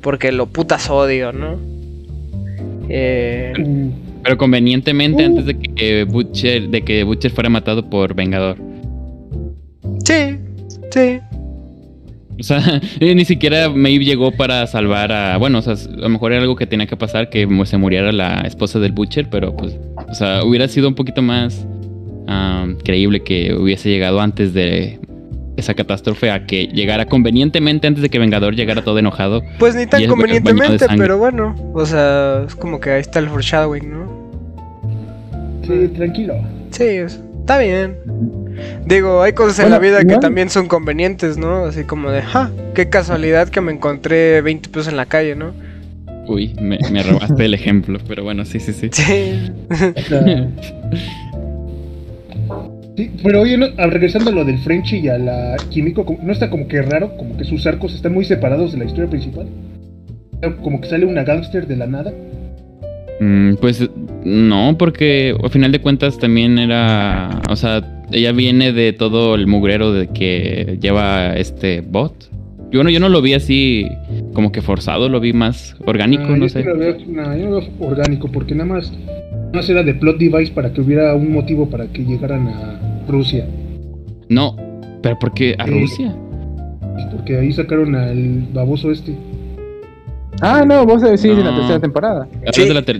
Porque 0.00 0.32
lo 0.32 0.46
putas 0.46 0.90
odio, 0.90 1.32
¿no? 1.32 1.60
Eh... 2.94 3.52
Pero 4.22 4.38
convenientemente 4.38 5.22
uh. 5.22 5.26
antes 5.26 5.46
de 5.46 5.58
que 5.58 6.04
Butcher, 6.04 6.68
de 6.68 6.82
que 6.82 7.04
Butcher 7.04 7.30
fuera 7.30 7.48
matado 7.48 7.88
por 7.88 8.14
Vengador. 8.14 8.56
Sí, 10.04 10.36
sí. 10.90 11.20
O 12.38 12.42
sea, 12.42 12.80
ni 13.00 13.24
siquiera 13.24 13.68
Maeve 13.70 14.04
llegó 14.04 14.32
para 14.32 14.66
salvar 14.66 15.12
a. 15.12 15.36
Bueno, 15.38 15.58
o 15.58 15.62
sea, 15.62 15.74
a 15.74 16.00
lo 16.00 16.08
mejor 16.08 16.32
era 16.32 16.42
algo 16.42 16.56
que 16.56 16.66
tenía 16.66 16.86
que 16.86 16.96
pasar, 16.96 17.30
que 17.30 17.48
se 17.64 17.76
muriera 17.78 18.12
la 18.12 18.42
esposa 18.42 18.78
del 18.78 18.92
Butcher, 18.92 19.28
pero 19.30 19.56
pues. 19.56 19.78
O 20.08 20.14
sea, 20.14 20.44
hubiera 20.44 20.68
sido 20.68 20.88
un 20.88 20.94
poquito 20.94 21.22
más 21.22 21.66
um, 22.28 22.76
creíble 22.84 23.20
que 23.20 23.54
hubiese 23.54 23.88
llegado 23.88 24.20
antes 24.20 24.52
de 24.54 24.98
esa 25.56 25.74
catástrofe 25.74 26.30
a 26.30 26.46
que 26.46 26.66
llegara 26.66 27.06
convenientemente 27.06 27.86
antes 27.86 28.02
de 28.02 28.08
que 28.08 28.18
Vengador 28.18 28.54
llegara 28.54 28.82
todo 28.82 28.98
enojado. 28.98 29.42
Pues 29.58 29.74
ni 29.74 29.86
tan 29.86 30.06
convenientemente, 30.06 30.86
pero 30.96 31.18
bueno, 31.18 31.54
o 31.74 31.84
sea, 31.86 32.44
es 32.46 32.54
como 32.54 32.80
que 32.80 32.90
ahí 32.90 33.00
está 33.00 33.18
el 33.18 33.28
foreshadowing, 33.28 33.90
¿no? 33.90 34.22
Sí, 35.66 35.88
tranquilo. 35.88 36.34
Sí, 36.70 36.84
está 36.84 37.58
bien. 37.58 37.96
Digo, 38.86 39.22
hay 39.22 39.32
cosas 39.32 39.60
en 39.60 39.70
la 39.70 39.78
vida 39.78 40.04
que 40.04 40.16
también 40.18 40.50
son 40.50 40.68
convenientes, 40.68 41.38
¿no? 41.38 41.64
Así 41.66 41.84
como 41.84 42.10
de, 42.10 42.22
ja, 42.22 42.50
qué 42.74 42.88
casualidad 42.88 43.48
que 43.48 43.60
me 43.60 43.72
encontré 43.72 44.40
20 44.40 44.68
pesos 44.70 44.88
en 44.88 44.96
la 44.96 45.06
calle, 45.06 45.36
¿no? 45.36 45.52
Uy, 46.26 46.54
me, 46.60 46.78
me 46.90 47.02
robaste 47.02 47.44
el 47.44 47.54
ejemplo, 47.54 47.98
pero 48.06 48.22
bueno, 48.22 48.44
sí, 48.44 48.60
sí, 48.60 48.72
sí. 48.72 48.88
Sí. 48.92 49.52
Sí, 52.96 53.10
pero 53.22 53.40
oye, 53.40 53.56
regresando 53.56 54.30
a 54.30 54.34
lo 54.34 54.44
del 54.44 54.58
Frenchy 54.58 54.98
y 54.98 55.08
a 55.08 55.16
la 55.16 55.56
Químico, 55.70 56.04
¿no 56.22 56.32
está 56.32 56.50
como 56.50 56.68
que 56.68 56.82
raro? 56.82 57.16
Como 57.16 57.36
que 57.36 57.44
sus 57.44 57.66
arcos 57.66 57.94
están 57.94 58.12
muy 58.12 58.24
separados 58.24 58.72
de 58.72 58.78
la 58.78 58.84
historia 58.84 59.08
principal. 59.08 59.46
Como 60.62 60.80
que 60.80 60.88
sale 60.88 61.06
una 61.06 61.24
gángster 61.24 61.66
de 61.66 61.76
la 61.76 61.86
nada. 61.86 62.12
Mm, 63.20 63.54
pues 63.60 63.88
no, 64.24 64.76
porque 64.78 65.34
al 65.40 65.50
final 65.50 65.72
de 65.72 65.80
cuentas 65.80 66.18
también 66.18 66.58
era. 66.58 67.40
O 67.48 67.56
sea, 67.56 68.04
ella 68.10 68.32
viene 68.32 68.72
de 68.72 68.92
todo 68.92 69.36
el 69.36 69.46
mugrero 69.46 69.92
de 69.92 70.08
que 70.08 70.78
lleva 70.80 71.34
este 71.36 71.80
bot. 71.80 72.30
Yo 72.70 72.82
no, 72.82 72.90
yo 72.90 73.00
no 73.00 73.08
lo 73.08 73.22
vi 73.22 73.34
así 73.34 73.86
como 74.32 74.50
que 74.50 74.62
forzado, 74.62 75.08
lo 75.08 75.20
vi 75.20 75.32
más 75.32 75.76
orgánico, 75.86 76.24
ah, 76.28 76.36
no 76.36 76.48
sé. 76.48 76.64
no, 76.64 76.74
yo 77.36 77.44
no 77.44 77.50
lo 77.50 77.60
veo 77.60 77.68
orgánico, 77.80 78.32
porque 78.32 78.54
nada 78.54 78.70
más 78.74 78.92
más 79.52 79.68
era 79.68 79.82
de 79.82 79.94
plot 79.94 80.18
device 80.18 80.52
para 80.52 80.72
que 80.72 80.80
hubiera 80.80 81.14
un 81.14 81.32
motivo 81.32 81.68
para 81.68 81.86
que 81.86 82.04
llegaran 82.04 82.48
a 82.48 82.80
Rusia. 83.08 83.46
No, 84.28 84.56
pero 85.02 85.18
¿por 85.18 85.32
qué 85.34 85.54
a 85.58 85.66
Rusia? 85.66 86.14
Pues 86.94 87.06
porque 87.06 87.38
ahí 87.38 87.52
sacaron 87.52 87.94
al 87.94 88.46
baboso 88.52 88.90
este. 88.90 89.16
Ah, 90.40 90.64
no, 90.66 90.84
vos 90.86 91.02
decís 91.02 91.36
de 91.36 91.44
la 91.44 91.54
tercera 91.54 91.80
temporada. 91.80 92.26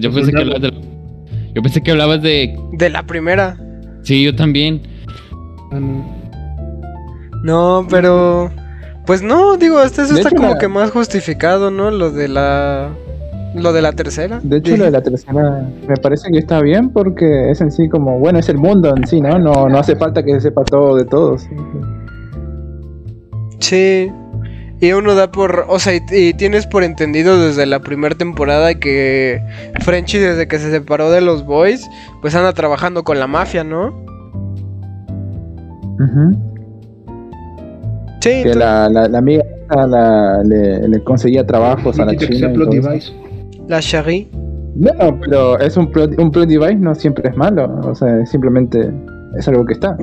yo, 0.00 0.12
pensé 0.12 0.32
que 0.32 0.40
hablabas 0.40 0.62
de 0.62 0.72
yo 1.54 1.62
pensé 1.62 1.82
que 1.82 1.90
hablabas 1.90 2.22
de. 2.22 2.58
De 2.72 2.90
la 2.90 3.02
primera. 3.04 3.58
Sí, 4.02 4.24
yo 4.24 4.34
también. 4.34 4.82
Ah, 5.70 5.80
no. 5.80 6.22
No, 7.42 7.86
pero. 7.90 8.50
Pues 9.06 9.20
no, 9.20 9.56
digo, 9.56 9.82
este 9.82 10.02
está 10.02 10.30
como 10.30 10.56
que 10.58 10.68
más 10.68 10.90
justificado, 10.92 11.70
¿no? 11.70 11.90
Lo 11.90 12.12
de 12.12 12.28
la 12.28 12.90
lo 13.54 13.72
de 13.72 13.82
la 13.82 13.92
tercera. 13.92 14.40
De 14.42 14.58
hecho, 14.58 14.76
lo 14.76 14.84
de 14.84 14.90
la 14.90 15.02
tercera 15.02 15.68
me 15.86 15.96
parece 15.96 16.30
que 16.30 16.38
está 16.38 16.60
bien 16.60 16.90
porque 16.90 17.50
es 17.50 17.60
en 17.60 17.70
sí 17.70 17.88
como, 17.88 18.18
bueno, 18.18 18.38
es 18.38 18.48
el 18.48 18.58
mundo 18.58 18.94
en 18.96 19.06
sí, 19.06 19.20
¿no? 19.20 19.38
No, 19.38 19.68
no 19.68 19.78
hace 19.78 19.96
falta 19.96 20.22
que 20.22 20.32
se 20.34 20.40
sepa 20.42 20.64
todo 20.64 20.96
de 20.96 21.04
todos. 21.04 21.46
Sí. 23.58 24.10
Y 24.80 24.92
uno 24.92 25.14
da 25.14 25.30
por, 25.30 25.66
o 25.68 25.78
sea, 25.78 25.94
y, 25.94 26.34
tienes 26.34 26.66
por 26.66 26.82
entendido 26.82 27.40
desde 27.40 27.66
la 27.66 27.80
primera 27.80 28.16
temporada 28.16 28.74
que 28.74 29.40
Frenchy 29.80 30.18
desde 30.18 30.48
que 30.48 30.58
se 30.58 30.72
separó 30.72 31.10
de 31.10 31.20
los 31.20 31.46
boys, 31.46 31.88
pues 32.20 32.34
anda 32.34 32.52
trabajando 32.52 33.04
con 33.04 33.20
la 33.20 33.28
mafia, 33.28 33.62
¿no? 33.62 33.94
Sí. 38.20 38.42
Que 38.42 38.54
la, 38.56 38.88
la, 38.88 39.18
amiga 39.18 39.44
le, 40.44 41.04
conseguía 41.04 41.46
trabajos 41.46 42.00
a 42.00 42.04
la 42.06 42.16
chica. 42.16 42.50
La 43.68 43.80
Shari. 43.80 44.28
No, 44.74 45.20
pero 45.20 45.58
es 45.58 45.76
un 45.76 45.90
plot, 45.90 46.18
un 46.18 46.30
plot 46.30 46.48
device, 46.48 46.76
no 46.76 46.94
siempre 46.94 47.28
es 47.28 47.36
malo. 47.36 47.80
O 47.84 47.94
sea, 47.94 48.24
simplemente 48.26 48.90
es 49.38 49.48
algo 49.48 49.64
que 49.64 49.74
está. 49.74 49.96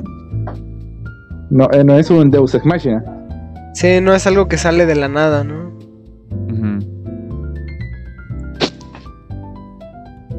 No, 1.50 1.68
eh, 1.72 1.82
no 1.82 1.98
es 1.98 2.10
un 2.10 2.30
Deus 2.30 2.54
Ex 2.54 2.64
Machina. 2.64 3.04
Sí, 3.74 4.00
no 4.00 4.14
es 4.14 4.26
algo 4.26 4.48
que 4.48 4.56
sale 4.56 4.86
de 4.86 4.94
la 4.94 5.08
nada, 5.08 5.44
¿no? 5.44 5.70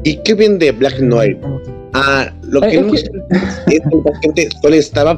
¿Y 0.04 0.16
qué 0.24 0.34
bien 0.34 0.58
de 0.58 0.72
Black 0.72 0.98
Noir? 1.00 1.38
Ah, 1.94 2.26
lo 2.48 2.60
que 2.60 2.80
no 2.80 2.92
es, 2.92 3.04
que... 3.04 3.78
la 4.04 4.18
gente 4.20 4.48
solo 4.60 4.74
estaba 4.74 5.16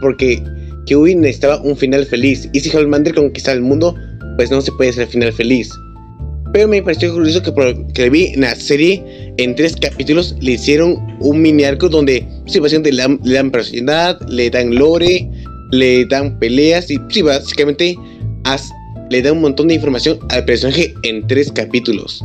porque 0.00 0.42
Kiwi 0.86 1.16
necesitaba 1.16 1.60
un 1.62 1.76
final 1.76 2.04
feliz. 2.04 2.48
Y 2.52 2.60
si 2.60 2.74
Holmander 2.76 3.14
conquista 3.14 3.52
el 3.52 3.62
mundo, 3.62 3.94
pues 4.36 4.50
no 4.50 4.60
se 4.60 4.70
puede 4.72 4.90
hacer 4.90 5.04
el 5.04 5.08
final 5.08 5.32
feliz. 5.32 5.72
Pero 6.52 6.66
me 6.66 6.82
pareció 6.82 7.12
curioso 7.12 7.42
que, 7.42 7.86
que 7.94 8.10
vi 8.10 8.26
en 8.34 8.40
la 8.40 8.54
serie, 8.56 9.32
en 9.36 9.54
tres 9.54 9.76
capítulos, 9.76 10.34
le 10.40 10.52
hicieron 10.52 10.96
un 11.20 11.40
mini 11.40 11.64
arco 11.64 11.88
donde 11.88 12.26
básicamente 12.44 12.92
le 12.92 13.34
dan, 13.34 13.50
personalidad, 13.50 14.20
le 14.28 14.50
dan 14.50 14.74
lore, 14.74 15.30
le 15.70 16.04
dan 16.06 16.38
peleas 16.40 16.90
y 16.90 16.98
sí, 17.08 17.22
básicamente 17.22 17.96
le 19.10 19.22
dan 19.22 19.34
un 19.34 19.42
montón 19.42 19.68
de 19.68 19.74
información 19.74 20.18
al 20.30 20.44
personaje 20.44 20.92
en 21.04 21.26
tres 21.26 21.52
capítulos. 21.52 22.24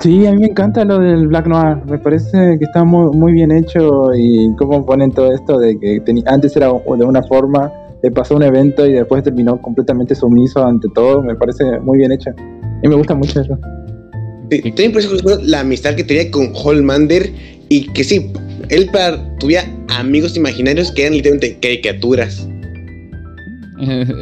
Sí, 0.00 0.26
a 0.26 0.32
mí 0.32 0.38
me 0.38 0.46
encanta 0.46 0.84
lo 0.84 0.98
del 0.98 1.28
Black 1.28 1.46
Noir. 1.46 1.78
Me 1.86 1.98
parece 1.98 2.58
que 2.58 2.64
está 2.64 2.82
muy, 2.84 3.16
muy 3.16 3.32
bien 3.32 3.52
hecho 3.52 4.12
y 4.14 4.52
cómo 4.56 4.84
ponen 4.84 5.12
todo 5.12 5.32
esto 5.32 5.58
de 5.58 5.78
que 5.78 6.02
antes 6.26 6.56
era 6.56 6.68
de 6.68 7.04
una 7.04 7.22
forma, 7.22 7.72
le 8.02 8.10
pasó 8.10 8.34
un 8.34 8.42
evento 8.42 8.84
y 8.84 8.92
después 8.92 9.22
terminó 9.22 9.60
completamente 9.62 10.14
sumiso 10.16 10.64
ante 10.64 10.88
todo. 10.92 11.22
Me 11.22 11.36
parece 11.36 11.78
muy 11.80 11.98
bien 11.98 12.10
hecho. 12.10 12.30
Y 12.82 12.88
me 12.88 12.94
gusta 12.96 13.14
mucho 13.14 13.40
eso. 13.40 13.58
Sí, 14.50 14.60
también 14.62 14.92
por 14.92 15.00
eso 15.00 15.40
la 15.44 15.60
amistad 15.60 15.94
que 15.94 16.04
tenía 16.04 16.30
con 16.30 16.52
Holmander 16.54 17.30
y 17.68 17.86
que 17.92 18.04
sí, 18.04 18.30
él 18.68 18.90
tuviera 19.38 19.64
amigos 19.88 20.36
imaginarios 20.36 20.90
que 20.92 21.02
eran 21.02 21.14
literalmente 21.14 21.58
caricaturas. 21.60 22.46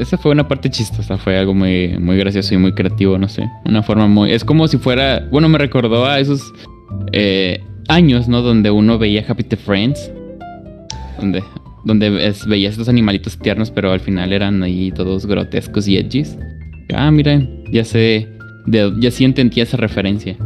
Esa 0.00 0.16
fue 0.16 0.32
una 0.32 0.46
parte 0.48 0.70
chistosa, 0.70 1.18
fue 1.18 1.36
algo 1.36 1.52
muy, 1.52 1.98
muy 1.98 2.16
gracioso 2.16 2.54
y 2.54 2.58
muy 2.58 2.72
creativo, 2.72 3.18
no 3.18 3.28
sé. 3.28 3.46
Una 3.66 3.82
forma 3.82 4.06
muy... 4.06 4.32
Es 4.32 4.42
como 4.42 4.66
si 4.68 4.78
fuera... 4.78 5.26
Bueno, 5.30 5.48
me 5.48 5.58
recordó 5.58 6.06
a 6.06 6.18
esos 6.18 6.40
eh, 7.12 7.60
años, 7.88 8.26
¿no? 8.26 8.40
Donde 8.40 8.70
uno 8.70 8.98
veía 8.98 9.24
Happy 9.28 9.42
the 9.42 9.56
Friends. 9.56 10.10
Donde, 11.18 11.42
donde 11.84 12.32
veía 12.46 12.70
estos 12.70 12.88
animalitos 12.88 13.38
tiernos, 13.38 13.70
pero 13.70 13.92
al 13.92 14.00
final 14.00 14.32
eran 14.32 14.62
ahí 14.62 14.92
todos 14.92 15.26
grotescos 15.26 15.86
y 15.88 15.98
edgys. 15.98 16.38
Ah, 16.94 17.10
miren, 17.10 17.64
ya 17.70 17.84
sé 17.84 18.28
ya 18.66 19.10
sí 19.10 19.24
entendí 19.24 19.60
esa 19.60 19.76
referencia. 19.76 20.36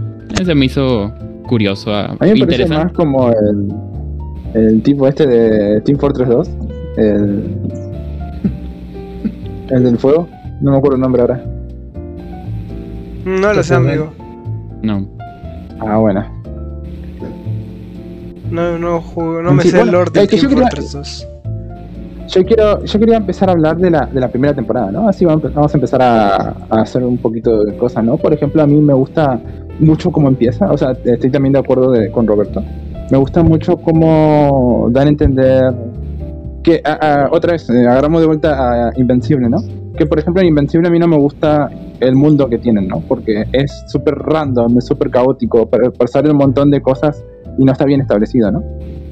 Se 0.44 0.54
me 0.54 0.66
hizo 0.66 1.12
curioso. 1.46 1.94
A, 1.94 2.16
mí 2.20 2.40
me 2.40 2.46
parece 2.46 2.66
más 2.68 2.92
como 2.92 3.30
el, 3.30 3.72
el 4.54 4.82
tipo 4.82 5.06
este 5.06 5.26
de 5.26 5.80
Team 5.82 5.98
Fortress 5.98 6.28
2. 6.28 6.50
El, 6.96 7.56
el 9.70 9.84
del 9.84 9.98
fuego. 9.98 10.28
No 10.60 10.72
me 10.72 10.78
acuerdo 10.78 10.96
el 10.96 11.02
nombre 11.02 11.22
ahora. 11.22 11.44
No 13.24 13.52
lo 13.52 13.62
sé, 13.62 13.74
amigo. 13.74 14.12
No. 14.82 15.08
Ah, 15.80 15.96
bueno. 15.98 16.24
No, 18.50 18.78
no, 18.78 19.02
no 19.42 19.52
me 19.52 19.62
sé 19.64 19.80
el 19.80 19.90
Lord 19.90 20.12
de 20.12 20.26
Team 20.26 20.50
Fortress 20.50 20.92
2. 20.92 21.28
Yo 22.28 22.44
quiero, 22.44 22.84
yo 22.84 22.98
quería 22.98 23.16
empezar 23.16 23.48
a 23.48 23.52
hablar 23.52 23.76
de 23.76 23.90
la, 23.90 24.06
de 24.06 24.20
la 24.20 24.28
primera 24.28 24.54
temporada, 24.54 24.90
¿no? 24.90 25.08
Así 25.08 25.24
vamos, 25.24 25.44
a 25.44 25.76
empezar 25.76 26.02
a, 26.02 26.36
a, 26.70 26.80
hacer 26.80 27.04
un 27.04 27.18
poquito 27.18 27.64
de 27.64 27.76
cosas, 27.76 28.04
¿no? 28.04 28.16
Por 28.16 28.32
ejemplo, 28.32 28.62
a 28.62 28.66
mí 28.66 28.80
me 28.80 28.94
gusta 28.94 29.40
mucho 29.78 30.10
cómo 30.10 30.28
empieza, 30.28 30.70
o 30.70 30.78
sea, 30.78 30.92
estoy 31.04 31.30
también 31.30 31.52
de 31.52 31.58
acuerdo 31.58 31.92
con 32.12 32.26
Roberto. 32.26 32.62
Me 33.10 33.18
gusta 33.18 33.42
mucho 33.42 33.76
cómo 33.76 34.88
dan 34.90 35.08
a 35.08 35.10
entender 35.10 35.74
que, 36.62 36.82
otra 37.30 37.52
vez, 37.52 37.68
eh, 37.68 37.86
agarramos 37.86 38.22
de 38.22 38.26
vuelta 38.26 38.88
a 38.88 38.92
Invencible, 38.96 39.48
¿no? 39.48 39.58
Que 39.96 40.06
por 40.06 40.18
ejemplo 40.18 40.40
en 40.40 40.48
Invencible 40.48 40.88
a 40.88 40.90
mí 40.90 40.98
no 40.98 41.06
me 41.06 41.18
gusta 41.18 41.70
el 42.00 42.16
mundo 42.16 42.48
que 42.48 42.58
tienen, 42.58 42.88
¿no? 42.88 43.00
Porque 43.06 43.44
es 43.52 43.84
súper 43.88 44.14
random, 44.14 44.78
es 44.78 44.86
súper 44.86 45.10
caótico, 45.10 45.68
pasar 45.68 46.28
un 46.28 46.36
montón 46.36 46.70
de 46.70 46.80
cosas 46.80 47.22
y 47.58 47.64
no 47.64 47.72
está 47.72 47.84
bien 47.84 48.00
establecido, 48.00 48.50
¿no? 48.50 48.62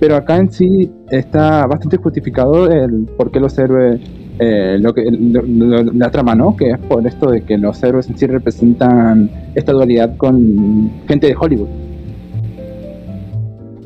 Pero 0.00 0.16
acá 0.16 0.36
en 0.36 0.50
sí 0.50 0.90
está 1.10 1.66
bastante 1.66 1.96
justificado 1.96 2.68
el 2.70 3.06
por 3.16 3.30
qué 3.30 3.38
los 3.38 3.56
héroes, 3.58 4.00
eh, 4.38 4.76
lo 4.80 4.92
que, 4.92 5.04
la 5.10 6.10
trama, 6.10 6.34
¿no? 6.34 6.56
Que 6.56 6.70
es 6.70 6.78
por 6.78 7.06
esto 7.06 7.30
de 7.30 7.42
que 7.42 7.56
los 7.56 7.82
héroes 7.82 8.08
en 8.10 8.18
sí 8.18 8.26
representan 8.26 9.30
esta 9.54 9.72
dualidad 9.72 10.16
con 10.16 10.90
gente 11.06 11.28
de 11.28 11.36
Hollywood. 11.38 11.68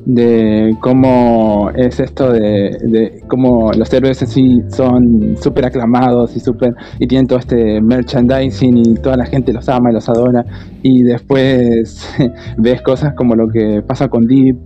De 0.07 0.77
cómo 0.81 1.71
es 1.75 1.99
esto 1.99 2.33
de, 2.33 2.79
de 2.81 3.23
cómo 3.27 3.73
los 3.73 3.93
héroes 3.93 4.23
en 4.23 4.29
sí 4.29 4.63
son 4.69 5.37
súper 5.37 5.67
aclamados 5.67 6.37
y 6.37 6.41
super 6.41 6.75
y 7.01 7.09
tienen 7.09 7.27
todo 7.27 7.41
este 7.41 7.81
merchandising 7.81 8.79
y 8.79 8.95
toda 8.95 9.17
la 9.17 9.27
gente 9.27 9.53
los 9.53 9.69
ama 9.69 9.91
y 9.91 9.95
los 9.95 10.09
adora 10.09 10.47
y 10.83 11.03
después 11.03 12.09
ves 12.57 12.83
cosas 12.83 13.15
como 13.15 13.35
lo 13.35 13.49
que 13.49 13.83
pasa 13.85 14.09
con 14.09 14.29
Deep 14.29 14.57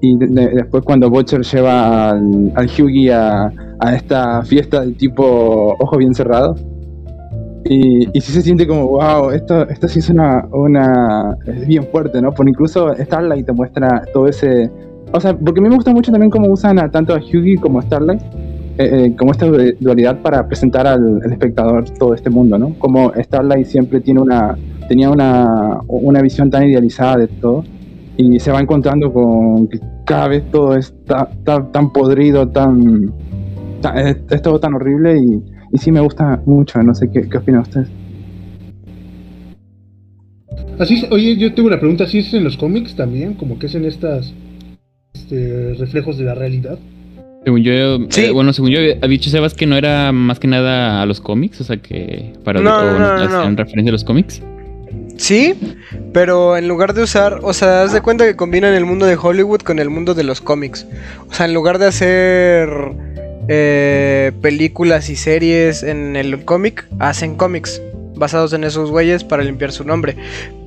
y 0.00 0.16
después 0.16 0.84
cuando 0.84 1.08
Butcher 1.10 1.42
lleva 1.42 2.10
al, 2.10 2.52
al 2.54 2.66
Hughie 2.66 3.12
a, 3.12 3.52
esta 3.94 4.42
fiesta 4.44 4.80
del 4.80 4.96
tipo 4.96 5.76
ojos 5.78 5.98
bien 5.98 6.14
cerrados. 6.14 6.64
Y, 7.64 8.08
y 8.12 8.20
sí 8.20 8.32
se 8.32 8.42
siente 8.42 8.66
como, 8.66 8.88
wow, 8.88 9.30
esto, 9.30 9.68
esto 9.68 9.88
sí 9.88 10.00
es 10.00 10.10
una, 10.10 10.46
una. 10.52 11.36
es 11.46 11.66
bien 11.66 11.84
fuerte, 11.84 12.20
¿no? 12.20 12.32
Porque 12.32 12.50
incluso 12.50 12.94
Starlight 12.94 13.46
te 13.46 13.52
muestra 13.52 14.02
todo 14.12 14.28
ese. 14.28 14.70
O 15.12 15.20
sea, 15.20 15.36
porque 15.36 15.60
a 15.60 15.62
mí 15.62 15.68
me 15.68 15.76
gusta 15.76 15.92
mucho 15.92 16.10
también 16.10 16.30
cómo 16.30 16.48
usan 16.48 16.90
tanto 16.90 17.14
a 17.14 17.18
Hughie 17.18 17.56
como 17.56 17.78
a 17.78 17.82
Starlight, 17.82 18.22
eh, 18.78 19.06
eh, 19.06 19.16
como 19.16 19.32
esta 19.32 19.46
dualidad 19.80 20.20
para 20.22 20.46
presentar 20.48 20.86
al, 20.86 21.20
espectador 21.30 21.88
todo 21.90 22.14
este 22.14 22.30
mundo, 22.30 22.58
¿no? 22.58 22.74
Como 22.78 23.12
Starlight 23.14 23.66
siempre 23.66 24.00
tiene 24.00 24.20
una. 24.20 24.56
tenía 24.88 25.10
una, 25.10 25.80
una 25.86 26.20
visión 26.20 26.50
tan 26.50 26.64
idealizada 26.64 27.18
de 27.18 27.28
todo 27.28 27.64
y 28.16 28.38
se 28.40 28.50
va 28.50 28.60
encontrando 28.60 29.12
con 29.12 29.68
que 29.68 29.80
cada 30.04 30.28
vez 30.28 30.44
todo 30.50 30.76
está, 30.76 31.28
tan 31.44 31.92
podrido, 31.92 32.48
tan, 32.48 33.12
es, 33.94 34.42
todo 34.42 34.60
tan 34.60 34.74
horrible 34.74 35.18
y, 35.18 35.42
y, 35.72 35.78
sí 35.78 35.90
me 35.90 36.00
gusta 36.00 36.40
mucho, 36.46 36.82
no 36.82 36.94
sé 36.94 37.10
qué, 37.10 37.28
qué 37.28 37.38
opinan 37.38 37.62
ustedes. 37.62 37.88
Así, 40.78 41.06
oye, 41.10 41.36
yo 41.36 41.54
tengo 41.54 41.68
una 41.68 41.78
pregunta, 41.78 42.04
¿así 42.04 42.18
es 42.18 42.32
en 42.34 42.44
los 42.44 42.56
cómics 42.56 42.96
también? 42.96 43.34
Como 43.34 43.58
que 43.58 43.66
es 43.66 43.74
en 43.74 43.84
estas 43.84 44.32
este, 45.14 45.74
reflejos 45.78 46.18
de 46.18 46.24
la 46.24 46.34
realidad. 46.34 46.78
Según 47.44 47.62
yo, 47.62 47.72
eh, 47.72 48.30
bueno, 48.32 48.52
según 48.52 48.70
yo 48.70 48.78
había 48.78 48.96
dicho 49.08 49.28
Sebas 49.28 49.54
que 49.54 49.66
no 49.66 49.76
era 49.76 50.12
más 50.12 50.38
que 50.38 50.46
nada 50.46 51.02
a 51.02 51.06
los 51.06 51.20
cómics, 51.20 51.60
o 51.60 51.64
sea 51.64 51.76
que 51.76 52.32
para 52.44 52.60
no, 52.60 53.44
en 53.44 53.56
referencia 53.56 53.90
a 53.90 53.92
los 53.92 54.04
cómics. 54.04 54.40
Sí, 55.16 55.54
pero 56.12 56.56
en 56.56 56.68
lugar 56.68 56.94
de 56.94 57.02
usar, 57.02 57.40
o 57.42 57.52
sea, 57.52 57.82
haz 57.82 57.92
de 57.92 58.00
cuenta 58.00 58.24
que 58.24 58.36
combinan 58.36 58.74
el 58.74 58.84
mundo 58.84 59.06
de 59.06 59.16
Hollywood 59.16 59.60
con 59.60 59.78
el 59.78 59.90
mundo 59.90 60.14
de 60.14 60.24
los 60.24 60.40
cómics. 60.40 60.86
O 61.28 61.34
sea, 61.34 61.46
en 61.46 61.54
lugar 61.54 61.78
de 61.78 61.86
hacer 61.86 62.68
eh, 63.54 64.32
películas 64.40 65.10
y 65.10 65.16
series 65.16 65.82
en 65.82 66.16
el 66.16 66.46
cómic, 66.46 66.86
hacen 66.98 67.36
cómics 67.36 67.82
basados 68.14 68.54
en 68.54 68.64
esos 68.64 68.90
güeyes 68.90 69.24
para 69.24 69.44
limpiar 69.44 69.72
su 69.72 69.84
nombre. 69.84 70.16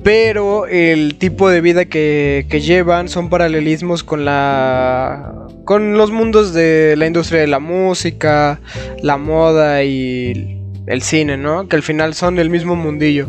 Pero 0.04 0.68
el 0.68 1.16
tipo 1.16 1.48
de 1.50 1.60
vida 1.60 1.86
que, 1.86 2.46
que 2.48 2.60
llevan 2.60 3.08
son 3.08 3.28
paralelismos 3.28 4.04
con 4.04 4.24
la. 4.24 5.48
con 5.64 5.98
los 5.98 6.12
mundos 6.12 6.54
de 6.54 6.94
la 6.96 7.08
industria 7.08 7.40
de 7.40 7.48
la 7.48 7.58
música, 7.58 8.60
la 9.02 9.16
moda 9.16 9.82
y 9.82 10.60
el 10.86 11.02
cine, 11.02 11.36
¿no? 11.36 11.66
Que 11.66 11.74
al 11.74 11.82
final 11.82 12.14
son 12.14 12.38
el 12.38 12.50
mismo 12.50 12.76
mundillo 12.76 13.26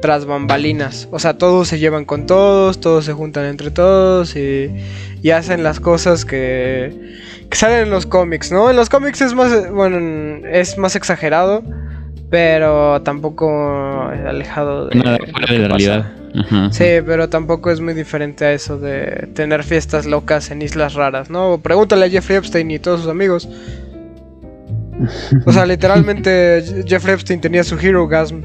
tras 0.00 0.26
bambalinas. 0.26 1.08
O 1.10 1.18
sea, 1.18 1.38
todos 1.38 1.68
se 1.68 1.78
llevan 1.78 2.04
con 2.04 2.26
todos, 2.26 2.80
todos 2.80 3.04
se 3.04 3.12
juntan 3.12 3.46
entre 3.46 3.70
todos 3.70 4.36
y, 4.36 4.70
y 5.22 5.30
hacen 5.30 5.62
las 5.62 5.80
cosas 5.80 6.24
que, 6.24 7.14
que, 7.50 7.56
salen 7.56 7.84
en 7.84 7.90
los 7.90 8.06
cómics, 8.06 8.52
¿no? 8.52 8.70
En 8.70 8.76
los 8.76 8.88
cómics 8.88 9.20
es 9.20 9.34
más, 9.34 9.70
bueno, 9.70 10.46
es 10.46 10.78
más 10.78 10.96
exagerado, 10.96 11.62
pero 12.30 13.02
tampoco 13.02 14.08
alejado 14.26 14.88
de, 14.88 14.98
Nada, 14.98 15.18
de 15.48 15.58
la 15.58 15.68
realidad. 15.68 16.12
Sí, 16.70 16.84
pero 17.06 17.28
tampoco 17.28 17.70
es 17.70 17.80
muy 17.80 17.94
diferente 17.94 18.44
a 18.44 18.52
eso 18.52 18.78
de 18.78 19.28
tener 19.34 19.64
fiestas 19.64 20.06
locas 20.06 20.50
en 20.50 20.62
islas 20.62 20.94
raras, 20.94 21.30
¿no? 21.30 21.58
Pregúntale 21.62 22.06
a 22.06 22.10
Jeffrey 22.10 22.36
Epstein 22.36 22.70
y 22.70 22.78
todos 22.78 23.00
sus 23.00 23.10
amigos. 23.10 23.48
O 25.46 25.52
sea, 25.52 25.66
literalmente 25.66 26.62
Jeffrey 26.86 27.14
Epstein 27.14 27.40
tenía 27.40 27.64
su 27.64 27.78
Hero 27.78 28.06
Gasm 28.06 28.42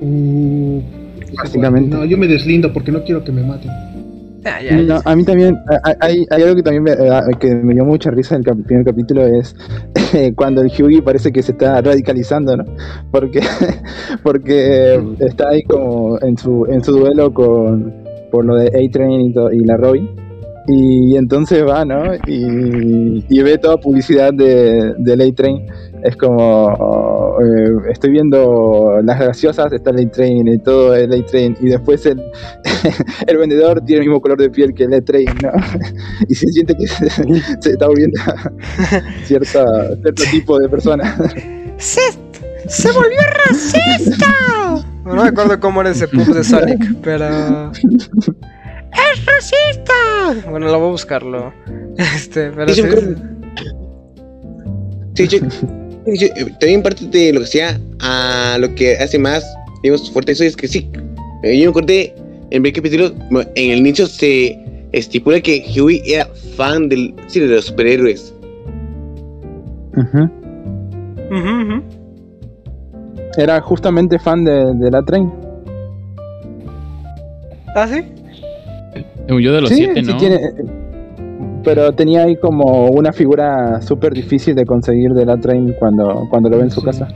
Uh, 0.00 0.80
Básicamente. 1.36 1.94
No, 1.94 2.04
yo 2.04 2.16
me 2.16 2.26
deslindo 2.26 2.72
porque 2.72 2.92
no 2.92 3.02
quiero 3.04 3.24
que 3.24 3.32
me 3.32 3.42
maten. 3.42 3.70
Ah, 4.44 4.60
a 5.04 5.16
mí 5.16 5.24
también, 5.24 5.56
hay, 6.00 6.24
algo 6.30 6.54
que 6.54 6.62
también 6.62 6.82
me, 6.84 6.92
eh, 6.92 7.20
que 7.40 7.54
me 7.54 7.74
dio 7.74 7.84
mucha 7.84 8.10
risa 8.10 8.36
en 8.36 8.42
el 8.46 8.62
primer 8.64 8.84
capítulo 8.84 9.26
es 9.26 9.54
cuando 10.36 10.62
el 10.62 10.68
Hughie 10.68 11.02
parece 11.02 11.32
que 11.32 11.42
se 11.42 11.52
está 11.52 11.80
radicalizando, 11.80 12.56
¿no? 12.56 12.64
Porque, 13.10 13.40
porque 14.22 15.00
está 15.18 15.48
ahí 15.50 15.62
como 15.64 16.20
en 16.20 16.38
su, 16.38 16.66
en 16.66 16.82
su 16.84 16.92
duelo 16.92 17.32
con, 17.34 17.92
por 18.30 18.44
lo 18.44 18.54
de 18.54 18.68
A-Train 18.68 19.20
y, 19.20 19.34
y, 19.56 19.64
la 19.64 19.76
Robin. 19.76 20.08
Y 20.68 21.16
entonces 21.16 21.64
va, 21.66 21.84
¿no? 21.84 22.14
Y, 22.26 23.24
y 23.28 23.42
ve 23.42 23.58
toda 23.58 23.78
publicidad 23.78 24.32
de, 24.32 24.94
del 24.98 25.20
A-Train 25.22 25.66
es 26.02 26.16
como 26.16 27.36
eh, 27.40 27.90
estoy 27.90 28.10
viendo 28.10 29.00
las 29.02 29.18
graciosas 29.18 29.72
está 29.72 29.90
el 29.90 30.06
A-Train 30.06 30.48
y 30.48 30.58
todo 30.58 30.94
el 30.94 31.12
A-Train 31.12 31.56
y 31.60 31.68
después 31.68 32.04
el, 32.06 32.22
el 33.26 33.36
vendedor 33.36 33.80
tiene 33.84 34.02
el 34.02 34.08
mismo 34.08 34.20
color 34.20 34.38
de 34.38 34.50
piel 34.50 34.74
que 34.74 34.84
el 34.84 34.94
A-Train 34.94 35.28
¿no? 35.42 35.52
y 36.28 36.34
se 36.34 36.46
siente 36.48 36.74
que 36.74 36.86
se, 36.86 37.06
está 37.70 37.86
volviendo 37.86 38.20
cierta, 39.24 39.96
cierto 40.02 40.22
tipo 40.30 40.58
de 40.58 40.68
persona 40.68 41.16
se, 41.76 42.00
se 42.66 42.92
volvió 42.92 43.18
racista 43.48 44.26
no 45.04 45.14
me 45.14 45.28
acuerdo 45.28 45.58
cómo 45.58 45.80
era 45.80 45.90
ese 45.90 46.08
pub 46.08 46.34
de 46.34 46.44
Sonic 46.44 46.96
pero 47.02 47.72
¡Es 48.92 49.24
racista! 49.26 50.48
Bueno, 50.50 50.66
lo 50.66 50.78
voy 50.78 50.88
a 50.88 50.90
buscarlo. 50.92 51.52
Este, 51.96 52.50
pero 52.50 52.72
sí. 52.72 52.82
Sí, 55.14 55.28
yo, 55.28 55.38
también 56.58 56.82
parte 56.82 57.06
de 57.06 57.32
lo 57.32 57.40
que 57.40 57.46
sea 57.46 57.80
a 58.00 58.56
lo 58.60 58.74
que 58.74 58.96
hace 58.96 59.18
más, 59.18 59.44
digamos, 59.82 60.10
fuerte 60.10 60.32
eso 60.32 60.44
es 60.44 60.56
que 60.56 60.68
sí. 60.68 60.88
Eh, 61.42 61.58
yo 61.58 61.64
me 61.64 61.70
acordé 61.70 62.14
en 62.50 62.64
el 62.64 62.72
capítulo, 62.72 63.12
en 63.54 63.70
el 63.70 63.82
nicho 63.82 64.06
se 64.06 64.58
estipula 64.92 65.40
que 65.40 65.64
Huey 65.76 66.02
era 66.06 66.26
fan 66.56 66.88
del, 66.88 67.14
sí, 67.26 67.40
de 67.40 67.46
los 67.46 67.66
superhéroes. 67.66 68.34
Era 73.36 73.60
justamente 73.60 74.18
fan 74.18 74.44
de, 74.44 74.74
de 74.74 74.90
la 74.90 75.02
tren. 75.02 75.32
¿Ah, 77.74 77.86
sí? 77.86 78.02
Yo 79.28 79.52
de 79.52 79.60
los 79.60 79.70
siete, 79.70 80.02
¿no? 80.02 80.16
tiene, 80.16 80.40
pero 81.68 81.92
tenía 81.92 82.22
ahí 82.22 82.34
como 82.34 82.86
una 82.86 83.12
figura 83.12 83.82
súper 83.82 84.14
difícil 84.14 84.54
de 84.54 84.64
conseguir 84.64 85.12
de 85.12 85.26
la 85.26 85.36
train 85.36 85.74
cuando, 85.78 86.26
cuando 86.30 86.48
lo 86.48 86.56
ve 86.56 86.62
en 86.62 86.70
su 86.70 86.80
casa. 86.80 87.06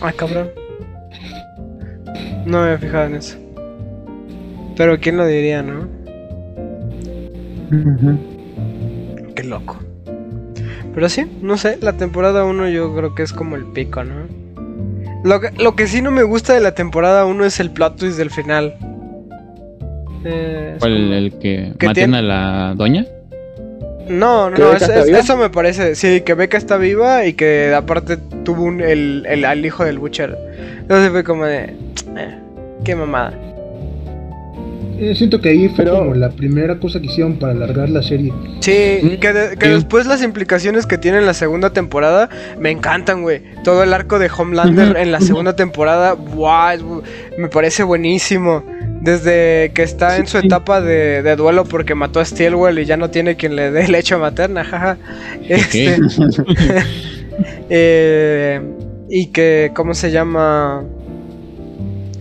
Ay, 0.00 0.12
cabrón. 0.16 0.48
No 2.44 2.58
me 2.58 2.64
había 2.64 2.78
fijado 2.78 3.04
en 3.04 3.14
eso. 3.14 3.38
Pero 4.76 4.98
quién 4.98 5.16
lo 5.16 5.24
diría, 5.24 5.62
¿no? 5.62 5.86
Qué 9.36 9.44
loco. 9.44 9.78
Pero 10.92 11.08
sí, 11.08 11.30
no 11.40 11.56
sé, 11.58 11.78
la 11.80 11.92
temporada 11.92 12.44
1 12.44 12.68
yo 12.70 12.92
creo 12.96 13.14
que 13.14 13.22
es 13.22 13.32
como 13.32 13.54
el 13.54 13.66
pico, 13.66 14.02
¿no? 14.02 14.26
Lo 15.22 15.40
que, 15.40 15.52
lo 15.52 15.76
que 15.76 15.86
sí 15.86 16.02
no 16.02 16.10
me 16.10 16.24
gusta 16.24 16.52
de 16.52 16.60
la 16.60 16.74
temporada 16.74 17.26
1 17.26 17.44
es 17.44 17.60
el 17.60 17.70
plot 17.70 17.94
twist 17.96 18.18
del 18.18 18.30
final. 18.30 18.74
Eh, 20.24 20.76
¿Cuál, 20.78 21.12
el 21.12 21.32
que, 21.38 21.72
maten 21.84 22.14
a 22.14 22.22
la 22.22 22.74
doña? 22.76 23.06
No, 24.08 24.50
no, 24.50 24.56
no 24.58 24.72
eso 24.72 25.36
me 25.36 25.50
parece. 25.50 25.94
Sí, 25.94 26.22
que 26.22 26.34
Becca 26.34 26.58
está 26.58 26.76
viva 26.76 27.24
y 27.26 27.34
que 27.34 27.72
aparte 27.74 28.16
tuvo 28.44 28.64
un, 28.64 28.80
el, 28.80 29.24
el, 29.28 29.44
al 29.44 29.64
hijo 29.64 29.84
del 29.84 29.98
Butcher. 29.98 30.36
Entonces 30.80 31.10
fue 31.10 31.24
como 31.24 31.44
de. 31.44 31.74
Eh, 32.16 32.38
qué 32.84 32.94
mamada. 32.94 33.32
Eh, 34.98 35.14
siento 35.16 35.40
que 35.40 35.48
ahí 35.48 35.68
fue 35.68 35.84
como 35.84 36.14
la 36.14 36.30
primera 36.30 36.78
cosa 36.78 37.00
que 37.00 37.06
hicieron 37.06 37.36
para 37.36 37.52
alargar 37.52 37.88
la 37.88 38.02
serie. 38.02 38.32
Sí, 38.60 39.00
mm. 39.02 39.08
que, 39.18 39.56
que 39.58 39.68
después 39.68 40.06
las 40.06 40.22
implicaciones 40.22 40.86
que 40.86 40.98
tiene 40.98 41.18
en 41.18 41.26
la 41.26 41.34
segunda 41.34 41.70
temporada 41.70 42.28
me 42.58 42.70
encantan, 42.70 43.22
güey. 43.22 43.42
Todo 43.64 43.82
el 43.82 43.92
arco 43.94 44.18
de 44.18 44.30
Homelander 44.30 44.96
en 44.96 45.10
la 45.10 45.20
segunda 45.20 45.56
temporada, 45.56 46.12
wow, 46.12 47.02
me 47.36 47.48
parece 47.48 47.82
buenísimo. 47.82 48.62
Desde 49.02 49.72
que 49.74 49.82
está 49.82 50.16
en 50.16 50.28
su 50.28 50.38
etapa 50.38 50.80
de, 50.80 51.22
de, 51.22 51.34
duelo 51.34 51.64
porque 51.64 51.96
mató 51.96 52.20
a 52.20 52.24
Steelwell 52.24 52.78
y 52.78 52.84
ya 52.84 52.96
no 52.96 53.10
tiene 53.10 53.34
quien 53.34 53.56
le 53.56 53.72
dé 53.72 53.88
leche 53.88 54.16
materna, 54.16 54.62
jaja. 54.62 54.96
Este, 55.48 55.98
eh, 57.68 58.60
y 59.08 59.26
que, 59.32 59.72
¿cómo 59.74 59.94
se 59.94 60.12
llama? 60.12 60.84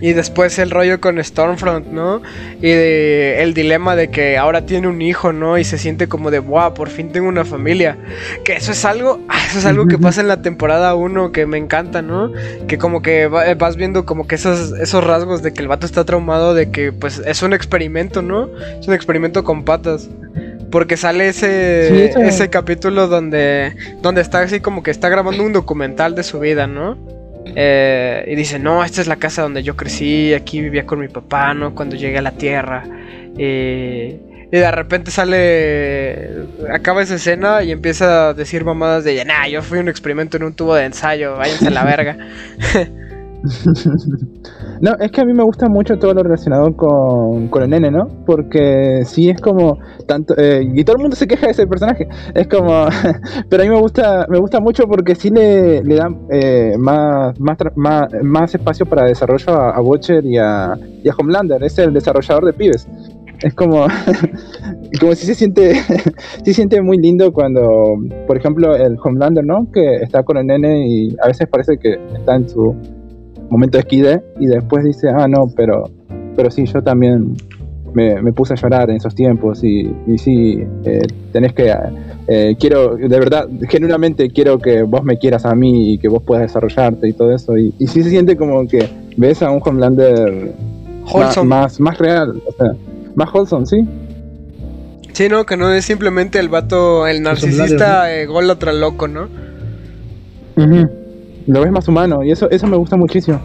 Y 0.02 0.14
después 0.14 0.58
el 0.60 0.72
rollo 0.72 1.00
con 1.00 1.24
Stormfront, 1.24 1.88
¿no? 1.88 2.22
Y 2.62 2.72
el 2.72 3.54
dilema 3.54 3.96
de 3.96 4.10
que 4.10 4.38
ahora 4.38 4.66
tiene 4.66 4.88
un 4.88 5.02
hijo, 5.02 5.32
¿no? 5.32 5.60
Y 5.60 5.64
se 5.64 5.78
siente 5.78 6.08
como 6.08 6.32
de, 6.32 6.40
wow, 6.40 6.74
por 6.74 6.90
fin 6.90 7.12
tengo 7.12 7.28
una 7.28 7.46
familia. 7.46 7.98
Que 8.44 8.54
eso 8.54 8.72
es 8.72 8.84
algo, 8.84 9.22
ah, 9.30 9.38
eso 9.48 9.60
es 9.60 9.66
algo 9.66 9.86
que 9.86 10.00
pasa 10.00 10.22
en 10.22 10.28
la 10.28 10.42
temporada 10.42 10.96
1 10.96 11.32
que 11.32 11.46
me 11.46 11.60
encanta, 11.60 12.02
¿no? 12.02 12.32
Que 12.68 12.80
como 12.80 13.04
que 13.04 13.28
vas 13.28 13.76
viendo 13.76 14.06
como 14.06 14.26
que 14.26 14.36
esos, 14.36 14.74
esos 14.74 15.04
rasgos 15.04 15.44
de 15.44 15.54
que 15.54 15.62
el 15.62 15.68
vato 15.68 15.86
está 15.86 16.04
traumado, 16.04 16.56
de 16.56 16.72
que 16.72 16.92
pues 16.92 17.22
es 17.26 17.44
un 17.44 17.54
experimento, 17.54 18.24
¿no? 18.24 18.50
Es 18.80 18.88
un 18.88 18.96
experimento 18.96 19.44
con 19.44 19.64
patas. 19.64 20.10
Porque 20.72 20.96
sale 20.96 21.28
ese, 21.28 22.14
ese 22.26 22.50
capítulo 22.50 23.08
donde, 23.08 23.76
donde 24.02 24.22
está 24.22 24.40
así 24.40 24.62
como 24.62 24.84
que 24.84 24.92
está 24.92 25.10
grabando 25.10 25.44
un 25.44 25.52
documental 25.52 26.16
de 26.16 26.24
su 26.24 26.40
vida, 26.40 26.66
¿no? 26.66 26.98
Eh, 27.46 28.26
y 28.28 28.36
dice, 28.36 28.60
no, 28.60 28.84
esta 28.84 29.02
es 29.02 29.08
la 29.08 29.18
casa 29.18 29.42
donde 29.42 29.64
yo 29.64 29.76
crecí, 29.76 30.34
aquí 30.34 30.62
vivía 30.62 30.86
con 30.86 31.00
mi 31.00 31.08
papá, 31.08 31.54
¿no? 31.54 31.76
Cuando 31.76 31.96
llegué 31.96 32.18
a 32.18 32.22
la 32.22 32.32
Tierra. 32.32 32.84
y 33.38 34.58
de 34.58 34.72
repente 34.72 35.12
sale, 35.12 36.46
acaba 36.72 37.02
esa 37.02 37.16
escena 37.16 37.64
y 37.64 37.72
empieza 37.72 38.30
a 38.30 38.34
decir 38.34 38.66
mamadas 38.66 39.04
de, 39.04 39.24
nah, 39.24 39.48
yo 39.48 39.62
fui 39.62 39.80
un 39.80 39.88
experimento 39.88 40.38
en 40.38 40.44
un 40.44 40.54
tubo 40.54 40.76
de 40.76 40.86
ensayo, 40.86 41.38
váyanse 41.38 41.68
a 41.68 41.72
la 41.72 41.86
verga. 41.86 42.18
no, 44.82 44.96
es 45.00 45.12
que 45.12 45.22
a 45.22 45.26
mí 45.26 45.34
me 45.34 45.44
gusta 45.44 45.68
mucho 45.68 45.98
todo 45.98 46.14
lo 46.14 46.22
relacionado 46.22 46.76
con, 46.76 47.48
con 47.48 47.64
el 47.64 47.70
nene, 47.70 47.90
¿no? 47.90 48.08
Porque 48.26 49.02
sí 49.06 49.30
es 49.30 49.42
como 49.42 49.80
tanto 50.06 50.36
eh, 50.38 50.64
y 50.74 50.84
todo 50.84 50.98
el 50.98 51.02
mundo 51.02 51.16
se 51.16 51.28
queja 51.28 51.48
de 51.48 51.54
ese 51.54 51.66
personaje. 51.66 52.08
Es 52.36 52.48
como, 52.48 52.88
pero 53.50 53.64
a 53.64 53.66
mí 53.66 53.72
me 53.72 53.80
gusta 53.80 54.28
me 54.30 54.38
gusta 54.38 54.60
mucho 54.60 54.84
porque 54.88 55.16
sí 55.16 55.30
le, 55.30 55.84
le 55.84 55.96
dan 55.96 56.20
eh, 56.30 56.76
más, 56.78 57.40
más, 57.40 57.58
más, 58.22 58.54
espacio 58.54 58.86
para 58.86 59.06
desarrollo 59.06 59.50
a, 59.54 59.72
a 59.72 59.80
Butcher 59.80 60.24
y 60.26 60.38
a, 60.38 60.78
y 61.04 61.10
a 61.10 61.14
Homelander. 61.18 61.64
Es 61.64 61.80
el 61.80 61.94
desarrollador 61.94 62.46
de 62.46 62.54
pibes. 62.54 62.88
Es 63.42 63.56
como, 63.56 63.88
como 65.00 65.16
si 65.16 65.26
se 65.26 65.34
siente, 65.34 65.74
se 66.44 66.54
siente 66.54 66.80
muy 66.82 67.00
lindo 67.00 67.34
cuando, 67.34 67.98
por 68.28 68.38
ejemplo, 68.38 68.76
el 68.76 68.98
Homelander, 69.04 69.44
¿no? 69.44 69.68
Que 69.72 69.96
está 69.96 70.22
con 70.22 70.38
el 70.38 70.46
nene 70.46 70.88
y 70.88 71.16
a 71.24 71.28
veces 71.28 71.48
parece 71.48 71.78
que 71.80 72.00
está 72.16 72.36
en 72.36 72.48
su 72.48 72.76
momento 73.52 73.78
de 73.78 73.82
esquide 73.82 74.24
y 74.40 74.48
después 74.48 74.84
dice, 74.84 75.10
ah, 75.10 75.28
no, 75.28 75.52
pero, 75.56 75.90
pero 76.36 76.50
sí, 76.50 76.66
yo 76.66 76.82
también 76.82 77.36
me, 77.94 78.34
puse 78.34 78.54
a 78.54 78.56
llorar 78.56 78.90
en 78.90 78.96
esos 78.96 79.14
tiempos 79.14 79.64
y, 79.64 79.94
y 80.08 80.18
sí, 80.18 80.64
eh, 80.86 81.02
tenés 81.32 81.54
que, 81.54 81.74
eh, 82.28 82.56
quiero, 82.58 82.96
de 82.96 83.20
verdad, 83.20 83.48
genuinamente 83.70 84.30
quiero 84.30 84.58
que 84.58 84.84
vos 84.84 85.04
me 85.04 85.18
quieras 85.18 85.46
a 85.46 85.54
mí 85.54 85.94
y 85.94 85.98
que 85.98 86.08
vos 86.08 86.24
puedas 86.24 86.44
desarrollarte 86.44 87.10
y 87.10 87.14
todo 87.14 87.36
eso. 87.36 87.58
Y, 87.58 87.74
y 87.78 87.88
sí 87.88 88.02
se 88.04 88.10
siente 88.10 88.38
como 88.38 88.66
que 88.68 88.90
ves 89.18 89.42
a 89.42 89.52
un 89.52 89.62
Homelander 89.64 90.54
más, 91.44 91.80
más, 91.80 91.98
real, 91.98 92.42
o 92.46 92.52
sea, 92.54 92.72
más 93.16 93.34
wholesome, 93.34 93.66
¿sí? 93.66 93.88
Sí, 95.12 95.28
no, 95.28 95.46
que 95.46 95.58
no 95.58 95.72
es 95.74 95.84
simplemente 95.84 96.40
el 96.40 96.48
vato, 96.48 97.06
el 97.06 97.22
narcisista 97.22 98.16
eh, 98.16 98.26
golatra 98.28 98.72
loco, 98.72 99.10
¿no? 99.10 99.28
Lo 101.48 101.62
ves 101.62 101.72
más 101.72 101.88
humano 101.88 102.24
y 102.24 102.32
eso, 102.32 102.50
eso 102.50 102.68
me 102.68 102.78
gusta 102.78 102.96
muchísimo. 102.98 103.42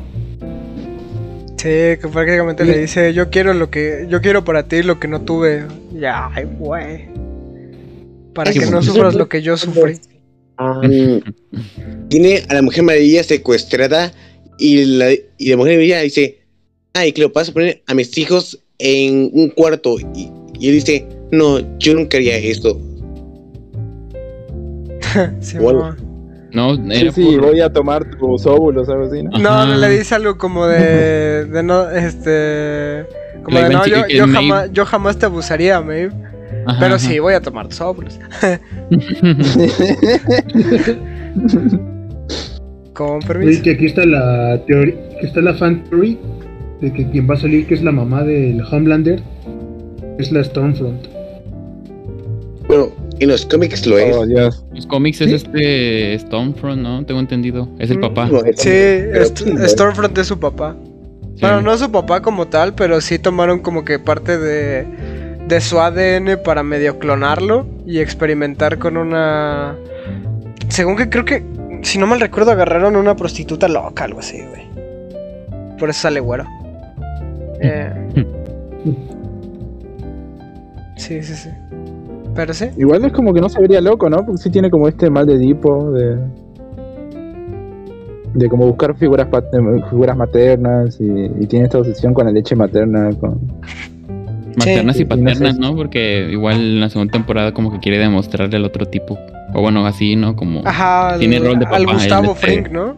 Sí, 1.57 1.68
que 2.01 2.09
prácticamente 2.12 2.64
le 2.64 2.78
dice, 2.78 3.12
yo 3.14 3.30
quiero 3.30 3.55
lo 3.55 3.70
que, 3.70 4.07
yo 4.09 4.20
quiero 4.20 4.44
para 4.44 4.68
ti 4.68 4.82
lo 4.82 5.01
que 5.01 5.09
no 5.09 5.22
tuve. 5.22 5.64
Ya, 5.92 6.30
ay, 6.32 6.44
güey. 6.59 7.09
Para 8.34 8.53
que 8.53 8.66
no 8.66 8.82
sufras 8.82 9.14
lo 9.14 9.28
que 9.28 9.42
yo 9.42 9.57
sufrí. 9.57 9.99
tiene 12.09 12.42
a 12.49 12.55
la 12.55 12.62
mujer 12.62 12.84
Maravilla 12.84 13.24
secuestrada 13.24 14.12
y 14.59 14.84
la, 14.84 15.12
y 15.12 15.51
la 15.51 15.57
mujer 15.57 15.72
Maravilla 15.72 16.01
dice, 16.03 16.40
ay, 16.92 17.12
que 17.12 17.22
lo 17.22 17.30
vas 17.30 17.49
a 17.49 17.53
poner 17.53 17.82
a 17.86 17.94
mis 17.94 18.16
hijos 18.18 18.62
en 18.78 19.30
un 19.32 19.49
cuarto. 19.49 19.97
Y, 20.14 20.30
y 20.61 20.68
él 20.68 20.74
dice, 20.74 21.07
no, 21.32 21.78
yo 21.78 21.94
nunca 21.94 22.18
haría 22.18 22.36
esto. 22.36 22.80
sí, 25.40 25.57
bueno. 25.59 26.06
No, 26.53 26.76
sí, 26.76 27.11
sí 27.12 27.36
voy 27.36 27.61
a 27.61 27.72
tomar 27.72 28.05
tus 28.05 28.47
óvulos, 28.47 28.88
algo 28.88 29.07
así, 29.07 29.22
¿no? 29.22 29.30
No, 29.38 29.66
le 29.66 29.88
dice 29.90 30.14
algo 30.14 30.38
como 30.38 30.66
de, 30.66 31.44
de 31.44 31.62
no, 31.62 31.90
este, 31.90 33.05
como 33.42 33.59
de 33.59 33.70
no, 33.70 33.86
yo, 33.86 34.07
yo 34.09 34.26
jamás, 34.28 34.72
yo 34.72 34.86
jamás 34.86 35.18
te 35.18 35.26
abusaría, 35.26 35.80
Maeve. 35.80 36.14
pero 36.78 36.99
sí, 36.99 37.18
voy 37.18 37.34
a 37.34 37.40
tomar 37.40 37.68
tus 37.68 37.80
óvulos. 37.80 38.18
con 42.97 43.20
permiso. 43.20 43.62
que 43.62 43.72
aquí 43.72 43.86
está 43.86 44.05
la 44.07 44.61
teoría, 44.66 44.94
que 45.20 45.26
está 45.26 45.40
la 45.40 45.55
fan 45.55 45.84
theory 45.84 46.18
de 46.80 46.92
que 46.92 47.09
quien 47.11 47.28
va 47.28 47.34
a 47.34 47.38
salir, 47.38 47.66
que 47.66 47.74
es 47.74 47.82
la 47.82 47.92
mamá 47.92 48.24
del 48.24 48.62
Homelander, 48.62 49.22
es 50.18 50.32
la 50.32 50.42
Stormfront. 50.42 51.07
Bueno, 52.66 52.88
en 53.19 53.29
los 53.29 53.47
cómics 53.47 53.87
lo 53.87 53.99
es. 53.99 54.17
Oh, 54.17 54.25
los 54.73 54.87
cómics 54.87 55.21
es 55.21 55.33
este 55.33 56.19
Stormfront, 56.19 56.83
¿no? 56.83 57.05
Tengo 57.05 57.21
entendido. 57.21 57.69
Es 57.79 57.91
el 57.91 57.99
mm. 57.99 58.01
papá. 58.03 58.31
sí, 58.57 58.71
Stormfront 59.67 60.17
es 60.19 60.27
su 60.27 60.39
papá. 60.39 60.77
Bueno, 61.41 61.61
no 61.61 61.73
es 61.73 61.81
su 61.81 61.91
papá 61.91 62.23
como 62.23 62.47
tal, 62.47 62.75
pero 62.75 63.01
sí 63.01 63.19
tomaron 63.19 63.61
como 63.61 63.85
que 63.85 63.99
parte 63.99 64.39
de, 64.39 64.87
de 65.47 65.61
su 65.61 65.79
ADN 65.79 66.43
para 66.43 66.62
medio 66.62 66.99
clonarlo 66.99 67.67
y 67.87 67.99
experimentar 67.99 68.79
con 68.79 68.97
una... 68.97 69.77
Según 70.69 70.97
que 70.97 71.11
creo 71.11 71.25
que, 71.25 71.45
si 71.83 71.99
no 71.99 72.07
mal 72.07 72.21
recuerdo, 72.21 72.53
agarraron 72.53 72.97
una 72.97 73.17
prostituta 73.17 73.69
loca, 73.69 74.05
algo 74.05 74.21
así, 74.21 74.43
güey. 74.49 74.67
Por 75.79 75.91
eso 75.91 76.03
sale 76.03 76.21
güero. 76.21 76.45
Eh... 77.59 77.91
sí, 80.99 81.23
sí, 81.23 81.35
sí. 81.35 81.49
Igual 82.76 83.05
es 83.05 83.12
como 83.12 83.32
que 83.32 83.41
no 83.41 83.49
se 83.49 83.61
vería 83.61 83.80
loco, 83.80 84.09
¿no? 84.11 84.18
Porque 84.24 84.39
sí 84.39 84.51
tiene 84.51 84.70
como 84.70 84.89
este 84.89 85.11
mal 85.11 85.26
de 85.26 85.34
Edipo, 85.34 85.91
de. 85.93 86.18
de 88.34 88.49
como 88.49 88.66
buscar 88.66 88.97
figuras 88.97 89.28
figuras 89.91 90.16
maternas 90.16 90.99
y, 91.01 91.47
tiene 91.47 91.66
esta 91.66 91.78
obsesión 91.78 92.14
con 92.14 92.26
la 92.26 92.32
leche 92.32 92.55
materna. 92.55 93.11
con 93.18 93.41
Maternas 94.59 94.99
y 94.99 95.05
paternas, 95.05 95.59
¿no? 95.59 95.76
Porque 95.76 96.28
igual 96.30 96.57
en 96.57 96.80
la 96.80 96.89
segunda 96.89 97.12
temporada 97.12 97.53
como 97.53 97.70
que 97.70 97.78
quiere 97.78 97.99
demostrarle 97.99 98.57
al 98.57 98.64
otro 98.64 98.87
tipo. 98.87 99.18
O 99.55 99.61
bueno, 99.61 99.87
así, 99.87 100.16
¿no? 100.16 100.34
Como 100.34 100.62
Ajá, 100.64 101.18
tiene 101.18 101.39
rol 101.39 101.59
de 101.59 101.64
papá. 101.64 101.76
Al 101.76 101.87
Gustavo 101.87 102.34
Frink, 102.34 102.70
¿no? 102.70 102.97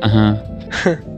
Ajá. 0.00 0.42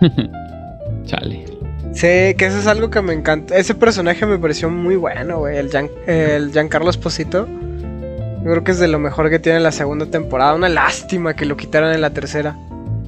Chale. 1.04 1.44
Sí, 1.92 2.34
que 2.36 2.46
eso 2.46 2.58
es 2.58 2.66
algo 2.66 2.90
que 2.90 3.02
me 3.02 3.12
encanta. 3.12 3.56
Ese 3.56 3.74
personaje 3.74 4.26
me 4.26 4.38
pareció 4.38 4.70
muy 4.70 4.96
bueno, 4.96 5.38
güey. 5.38 5.56
El, 5.56 5.70
el 6.06 6.52
Giancarlo 6.52 6.90
Esposito. 6.90 7.46
Yo 7.46 8.44
creo 8.44 8.64
que 8.64 8.72
es 8.72 8.78
de 8.78 8.88
lo 8.88 8.98
mejor 8.98 9.30
que 9.30 9.38
tiene 9.38 9.60
la 9.60 9.72
segunda 9.72 10.06
temporada. 10.06 10.54
Una 10.54 10.68
lástima 10.68 11.34
que 11.34 11.44
lo 11.44 11.56
quitaran 11.56 11.94
en 11.94 12.00
la 12.00 12.10
tercera. 12.10 12.56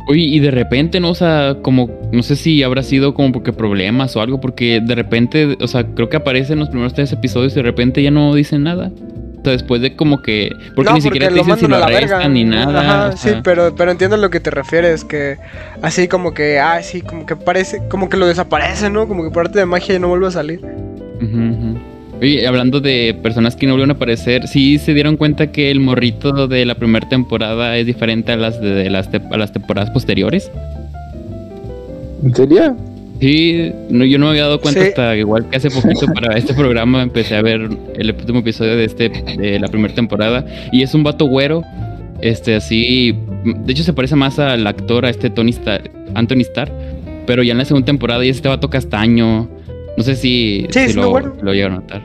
Oye, 0.08 0.22
y 0.22 0.40
de 0.40 0.50
repente, 0.50 0.98
¿no? 0.98 1.10
O 1.10 1.14
sea, 1.14 1.58
como, 1.62 1.88
no 2.10 2.22
sé 2.22 2.34
si 2.34 2.62
habrá 2.62 2.82
sido 2.82 3.14
como 3.14 3.32
porque 3.32 3.52
problemas 3.52 4.16
o 4.16 4.22
algo, 4.22 4.40
porque 4.40 4.80
de 4.84 4.94
repente, 4.94 5.56
o 5.60 5.68
sea, 5.68 5.86
creo 5.86 6.08
que 6.08 6.16
aparece 6.16 6.54
en 6.54 6.58
los 6.58 6.68
primeros 6.68 6.94
tres 6.94 7.12
episodios 7.12 7.52
y 7.52 7.56
de 7.56 7.62
repente 7.62 8.02
ya 8.02 8.10
no 8.10 8.34
dicen 8.34 8.64
nada 8.64 8.90
después 9.48 9.80
de 9.80 9.96
como 9.96 10.20
que 10.20 10.54
porque 10.74 10.92
ni 10.92 11.00
siquiera 11.00 11.28
te 11.28 11.34
dicen 11.34 11.56
si 11.56 11.66
lo 11.66 11.76
arrestan 11.76 12.34
ni 12.34 12.44
nada 12.44 13.06
Ajá, 13.06 13.16
sí 13.16 13.30
pero 13.42 13.74
pero 13.74 13.90
entiendo 13.90 14.16
a 14.16 14.18
lo 14.18 14.28
que 14.28 14.40
te 14.40 14.50
refieres 14.50 15.04
que 15.04 15.38
así 15.80 16.08
como 16.08 16.34
que 16.34 16.58
ah 16.58 16.82
sí 16.82 17.00
como 17.00 17.24
que 17.24 17.36
parece 17.36 17.80
como 17.88 18.10
que 18.10 18.18
lo 18.18 18.26
desaparece 18.26 18.90
no 18.90 19.08
como 19.08 19.24
que 19.24 19.30
por 19.30 19.46
arte 19.46 19.58
de 19.58 19.66
magia 19.66 19.94
y 19.94 19.98
no 19.98 20.08
vuelve 20.08 20.26
a 20.26 20.30
salir. 20.30 20.60
Oye, 22.20 22.46
hablando 22.46 22.80
de 22.80 23.18
personas 23.22 23.56
que 23.56 23.66
no 23.66 23.72
vuelven 23.72 23.90
a 23.90 23.94
aparecer, 23.94 24.46
¿sí 24.46 24.78
se 24.78 24.92
dieron 24.92 25.16
cuenta 25.16 25.52
que 25.52 25.70
el 25.70 25.80
morrito 25.80 26.46
de 26.46 26.66
la 26.66 26.74
primera 26.74 27.08
temporada 27.08 27.76
es 27.78 27.86
diferente 27.86 28.32
a 28.32 28.36
las 28.36 28.60
de, 28.60 28.90
las, 28.90 29.08
a 29.08 29.36
las 29.38 29.52
temporadas 29.52 29.90
posteriores? 29.90 30.50
¿En 32.22 32.34
serio? 32.34 32.76
Sí, 33.20 33.70
no, 33.90 34.04
yo 34.04 34.18
no 34.18 34.26
me 34.26 34.30
había 34.30 34.44
dado 34.44 34.60
cuenta 34.60 34.80
hasta 34.82 35.16
igual 35.16 35.48
que 35.50 35.56
hace 35.58 35.70
poquito 35.70 36.06
para 36.14 36.38
este 36.38 36.54
programa 36.54 37.02
empecé 37.02 37.36
a 37.36 37.42
ver 37.42 37.68
el 37.98 38.10
último 38.12 38.38
episodio 38.38 38.76
de 38.76 38.84
este 38.84 39.08
de 39.10 39.60
la 39.60 39.68
primera 39.68 39.94
temporada 39.94 40.46
y 40.72 40.82
es 40.82 40.94
un 40.94 41.02
vato 41.04 41.26
güero, 41.26 41.62
este 42.22 42.54
así, 42.54 43.14
de 43.44 43.72
hecho 43.72 43.82
se 43.82 43.92
parece 43.92 44.16
más 44.16 44.38
al 44.38 44.66
actor 44.66 45.04
a 45.04 45.10
este 45.10 45.28
Tony 45.28 45.50
Starr, 45.50 45.90
Anthony 46.14 46.40
Starr, 46.40 46.70
pero 47.26 47.42
ya 47.42 47.52
en 47.52 47.58
la 47.58 47.64
segunda 47.66 47.84
temporada 47.84 48.24
y 48.24 48.30
este 48.30 48.48
vato 48.48 48.70
castaño, 48.70 49.48
No 49.98 50.02
sé 50.02 50.16
si, 50.16 50.66
Sí, 50.70 50.80
si 50.80 50.88
sí, 50.88 50.94
lo, 50.94 51.18
lo 51.20 51.52
llegaron 51.52 51.76
a 51.78 51.80
notar. 51.80 52.02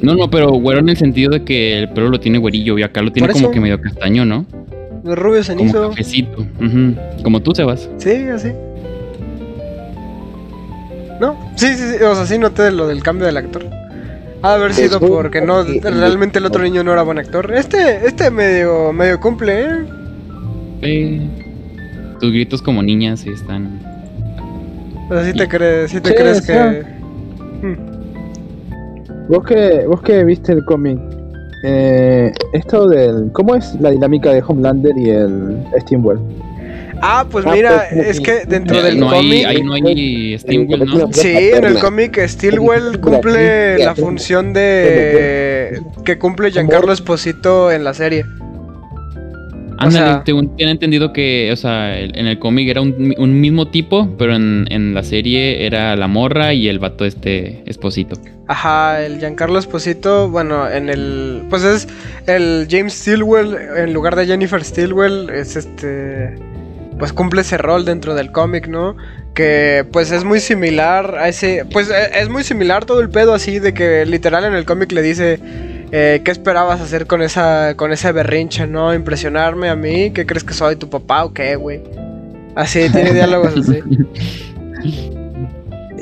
No, 0.00 0.14
no, 0.14 0.30
pero 0.30 0.52
güero 0.52 0.80
en 0.80 0.88
el 0.88 0.96
sentido 0.96 1.30
de 1.32 1.44
que 1.44 1.78
el 1.80 1.90
pelo 1.90 2.08
lo 2.08 2.18
tiene 2.18 2.38
güerillo 2.38 2.78
y 2.78 2.82
acá 2.82 3.02
lo 3.02 3.12
tiene 3.12 3.30
como 3.30 3.50
que 3.50 3.60
medio 3.60 3.78
castaño, 3.78 4.24
¿no? 4.24 4.46
Rubio 5.04 5.42
Como 5.42 5.42
cenizo. 5.42 5.90
cafecito. 5.90 6.40
Ujú. 6.60 6.94
Como 7.22 7.40
tú, 7.40 7.54
Sebas. 7.54 7.90
Sí, 7.98 8.10
así. 8.32 8.48
¿No? 11.20 11.36
Sí, 11.54 11.66
sí, 11.74 11.96
sí. 11.96 12.02
O 12.02 12.14
sea, 12.14 12.26
sí 12.26 12.38
noté 12.38 12.70
lo 12.72 12.88
del 12.88 13.02
cambio 13.02 13.26
del 13.26 13.36
actor. 13.36 13.66
Ha 14.42 14.48
de 14.50 14.54
haber 14.54 14.72
sido 14.72 14.98
porque 15.00 15.42
no, 15.42 15.62
realmente 15.62 16.38
el 16.38 16.46
otro 16.46 16.62
niño 16.62 16.82
no 16.82 16.92
era 16.94 17.02
buen 17.02 17.18
actor. 17.18 17.52
Este, 17.54 18.06
este 18.06 18.30
medio, 18.30 18.90
medio 18.92 19.20
cumple, 19.20 19.60
¿eh? 19.60 19.84
Eh, 20.80 21.28
tus 22.20 22.32
gritos 22.32 22.62
como 22.62 22.82
niñas 22.82 23.20
sí 23.20 23.30
están. 23.30 23.80
O 25.10 25.14
sea, 25.14 25.24
sí 25.24 25.34
te 25.34 25.46
crees, 25.46 25.90
sí 25.90 26.00
te 26.00 26.08
Sí, 26.10 26.14
crees 26.14 26.38
sí. 26.38 26.46
que. 26.46 26.84
Hmm. 27.62 27.76
Vos 29.28 29.44
que, 29.44 29.84
vos 29.86 30.00
que 30.00 30.24
viste 30.24 30.52
el 30.52 30.64
cómic, 30.64 30.98
eh, 31.64 32.32
esto 32.54 32.88
del. 32.88 33.30
¿Cómo 33.32 33.54
es 33.56 33.78
la 33.78 33.90
dinámica 33.90 34.32
de 34.32 34.42
Homelander 34.46 34.96
y 34.96 35.10
el 35.10 35.62
Steamwell? 35.80 36.18
Ah, 37.02 37.26
pues 37.30 37.46
Ah, 37.46 37.52
mira, 37.52 37.84
pues, 37.92 38.06
es 38.08 38.20
que 38.20 38.44
dentro 38.46 38.82
del 38.82 38.98
no 39.00 39.10
cómic. 39.10 39.46
ahí 39.46 39.62
no 39.62 39.72
hay 39.72 40.38
Steamwell, 40.38 40.84
¿no? 40.84 41.12
Sí, 41.12 41.28
en 41.54 41.64
el 41.64 41.78
cómic 41.78 42.18
Stillwell 42.26 43.00
cumple 43.00 43.78
la 43.78 43.94
función 43.94 44.52
de 44.52 45.80
que 46.04 46.18
cumple 46.18 46.50
Giancarlo 46.50 46.92
Esposito 46.92 47.72
en 47.72 47.84
la 47.84 47.94
serie. 47.94 48.24
Ándale, 49.82 50.06
sea- 50.06 50.22
según 50.26 50.54
tiene 50.56 50.72
entendido 50.72 51.10
que, 51.14 51.48
o 51.50 51.56
sea, 51.56 51.98
en 51.98 52.26
el 52.26 52.38
cómic 52.38 52.68
era 52.68 52.82
un, 52.82 53.14
un 53.16 53.40
mismo 53.40 53.68
tipo, 53.68 54.14
pero 54.18 54.36
en, 54.36 54.66
en 54.70 54.92
la 54.92 55.02
serie 55.02 55.64
era 55.64 55.96
la 55.96 56.06
morra 56.06 56.52
y 56.52 56.68
el 56.68 56.78
vato 56.78 57.06
este 57.06 57.62
esposito. 57.64 58.14
Ajá, 58.46 59.02
el 59.02 59.18
Giancarlo 59.20 59.58
Esposito, 59.58 60.28
bueno, 60.28 60.68
en 60.68 60.90
el 60.90 61.44
pues 61.48 61.62
es 61.64 61.88
el 62.26 62.66
James 62.70 62.92
Stillwell 62.92 63.56
en 63.78 63.94
lugar 63.94 64.16
de 64.16 64.26
Jennifer 64.26 64.62
Stillwell 64.62 65.30
es 65.30 65.56
este 65.56 66.34
pues 67.00 67.12
cumple 67.12 67.40
ese 67.40 67.58
rol 67.58 67.84
dentro 67.84 68.14
del 68.14 68.30
cómic, 68.30 68.68
¿no? 68.68 68.96
Que 69.34 69.84
pues 69.90 70.12
es 70.12 70.22
muy 70.22 70.38
similar 70.38 71.16
a 71.18 71.28
ese 71.28 71.64
pues 71.72 71.90
e- 71.90 72.20
es 72.20 72.28
muy 72.28 72.44
similar 72.44 72.84
todo 72.84 73.00
el 73.00 73.10
pedo 73.10 73.34
así 73.34 73.58
de 73.58 73.74
que 73.74 74.06
literal 74.06 74.44
en 74.44 74.54
el 74.54 74.64
cómic 74.64 74.92
le 74.92 75.02
dice 75.02 75.40
eh, 75.92 76.20
¿Qué 76.24 76.30
esperabas 76.30 76.80
hacer 76.80 77.06
con 77.06 77.20
esa 77.22 77.74
con 77.76 77.92
ese 77.92 78.12
berrinche, 78.12 78.66
no? 78.66 78.94
¿Impresionarme 78.94 79.68
a 79.68 79.74
mí? 79.74 80.12
¿Qué 80.12 80.24
crees 80.24 80.44
que 80.44 80.54
soy 80.54 80.76
tu 80.76 80.88
papá 80.88 81.24
o 81.24 81.32
qué, 81.32 81.56
güey? 81.56 81.80
Así, 82.54 82.88
tiene 82.90 83.12
diálogos 83.12 83.54
así. 83.56 83.80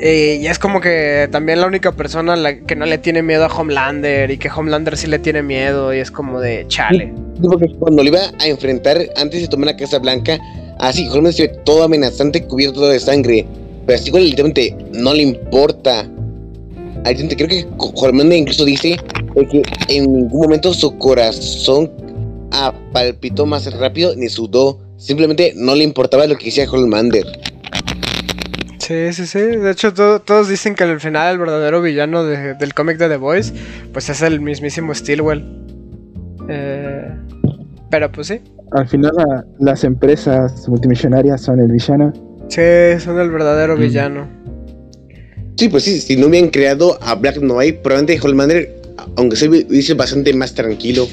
Eh, 0.01 0.39
y 0.41 0.47
es 0.47 0.57
como 0.59 0.79
que 0.79 1.27
también 1.29 1.59
la 1.59 1.67
única 1.67 1.91
persona 1.91 2.37
la 2.37 2.59
que 2.59 2.73
no 2.73 2.85
le 2.85 2.97
tiene 2.99 3.21
miedo 3.21 3.43
a 3.43 3.47
Homelander 3.47 4.31
y 4.31 4.37
que 4.37 4.49
Homelander 4.49 4.95
sí 4.95 5.07
le 5.07 5.19
tiene 5.19 5.43
miedo 5.43 5.93
y 5.93 5.99
es 5.99 6.09
como 6.09 6.39
de 6.39 6.65
chale. 6.69 7.13
Porque 7.41 7.67
cuando 7.77 8.01
lo 8.03 8.07
iba 8.07 8.19
a 8.39 8.47
enfrentar 8.47 8.97
antes 9.17 9.41
de 9.41 9.47
tomar 9.49 9.67
la 9.67 9.75
Casa 9.75 9.99
Blanca, 9.99 10.39
así, 10.79 11.07
Holmes 11.09 11.35
se 11.35 11.43
ve 11.47 11.53
todo 11.65 11.83
amenazante, 11.83 12.43
cubierto 12.45 12.87
de 12.87 12.99
sangre. 12.99 13.45
Pero 13.85 13.97
así, 13.99 14.11
literalmente, 14.11 14.75
no 14.93 15.13
le 15.13 15.23
importa. 15.23 16.03
Donde 17.03 17.35
creo 17.35 17.47
que 17.47 17.65
Holmes 17.77 18.37
incluso 18.37 18.65
dice 18.65 18.97
que 19.49 19.61
en 19.87 20.11
ningún 20.13 20.41
momento 20.41 20.73
su 20.73 20.97
corazón 20.97 21.89
ah, 22.51 22.73
palpitó 22.91 23.45
más 23.45 23.71
rápido 23.73 24.15
ni 24.15 24.27
sudó. 24.29 24.79
Simplemente 24.97 25.53
no 25.55 25.75
le 25.75 25.85
importaba 25.85 26.27
lo 26.27 26.37
que 26.37 26.45
decía 26.45 26.69
Holmander. 26.69 27.25
Sí, 28.79 29.13
sí, 29.13 29.25
sí. 29.27 29.39
De 29.39 29.71
hecho, 29.71 29.93
to- 29.93 30.19
todos 30.19 30.49
dicen 30.49 30.75
que 30.75 30.83
al 30.83 30.99
final 30.99 31.33
el 31.33 31.39
verdadero 31.39 31.81
villano 31.81 32.23
de- 32.25 32.55
del 32.55 32.73
cómic 32.73 32.97
de 32.97 33.07
The 33.07 33.17
Boys, 33.17 33.53
pues 33.93 34.09
es 34.09 34.21
el 34.21 34.41
mismísimo 34.41 34.93
Stillwell. 34.93 35.45
Eh, 36.49 37.07
pero 37.89 38.11
pues 38.11 38.27
sí. 38.27 38.39
Al 38.71 38.87
final, 38.87 39.11
la- 39.17 39.45
las 39.59 39.83
empresas 39.83 40.67
multimillonarias 40.69 41.41
son 41.41 41.59
el 41.59 41.71
villano. 41.71 42.13
Sí, 42.49 42.61
son 42.99 43.19
el 43.19 43.29
verdadero 43.31 43.75
Mm. 43.75 43.79
villano. 43.79 44.27
Sí, 45.57 45.69
pues 45.69 45.83
sí, 45.83 45.99
si 45.99 46.15
no 46.15 46.27
hubieran 46.27 46.49
creado 46.51 46.97
a 47.01 47.15
Black 47.15 47.39
Knight, 47.39 47.77
probablemente 47.81 48.25
Holmander, 48.25 48.81
aunque 49.17 49.35
se 49.35 49.49
hubiese 49.49 49.93
bastante 49.93 50.33
más 50.33 50.53
tranquilo. 50.53 51.07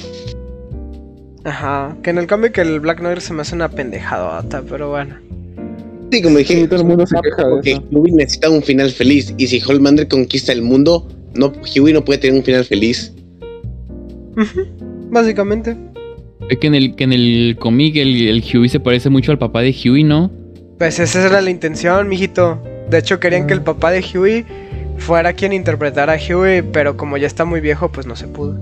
Ajá. 1.45 1.97
Que 2.03 2.11
en 2.11 2.19
el 2.19 2.27
cómic 2.27 2.59
el 2.59 2.81
Black 2.81 3.01
Noir 3.01 3.21
se 3.21 3.33
me 3.33 3.43
hace 3.43 3.55
una 3.55 3.69
pendejadota, 3.69 4.63
pero 4.69 4.91
bueno. 4.91 5.17
Sí, 6.13 6.23
como 6.23 6.39
dije, 6.39 6.55
Sí, 6.55 6.69
todo 6.69 6.81
el 6.81 6.87
mundo 6.87 7.07
se 7.07 7.17
queja 7.21 7.49
de 7.49 7.71
eso. 7.73 7.83
Huey 7.91 8.13
necesita 8.13 8.51
un 8.51 8.63
final 8.63 8.91
feliz. 8.91 9.35
Y 9.39 9.47
si 9.49 9.61
Holmander 9.67 10.07
conquista 10.09 10.53
el 10.53 10.63
mundo, 10.63 11.09
no, 11.35 11.53
Huey 11.77 11.93
no 11.93 12.05
puede 12.05 12.19
tener 12.21 12.37
un 12.39 12.45
final 12.45 12.65
feliz. 12.65 13.13
Básicamente. 15.11 15.77
Es 16.51 16.59
que 16.59 16.67
en 16.67 16.75
el, 16.75 16.95
que 16.95 17.05
en 17.05 17.13
el 17.13 17.57
cómic 17.59 17.97
el, 17.97 18.29
el 18.29 18.43
Huey 18.43 18.69
se 18.69 18.79
parece 18.81 19.11
mucho 19.11 19.33
al 19.33 19.39
papá 19.39 19.63
de 19.63 19.71
Huey, 19.85 20.05
¿no? 20.05 20.31
Pues 20.79 20.99
esa 21.01 21.27
era 21.27 21.41
la 21.41 21.51
intención, 21.51 22.09
mijito. 22.09 22.63
De 22.91 22.99
hecho, 22.99 23.19
querían 23.19 23.47
que 23.47 23.55
el 23.55 23.63
papá 23.63 23.91
de 23.91 24.01
Huey 24.15 24.45
fuera 24.99 25.33
quien 25.33 25.53
interpretara 25.53 26.15
a 26.15 26.17
Huey, 26.19 26.63
pero 26.63 26.97
como 26.97 27.17
ya 27.17 27.27
está 27.27 27.45
muy 27.45 27.61
viejo, 27.61 27.91
pues 27.91 28.07
no 28.07 28.15
se 28.17 28.29
pudo. 28.29 28.59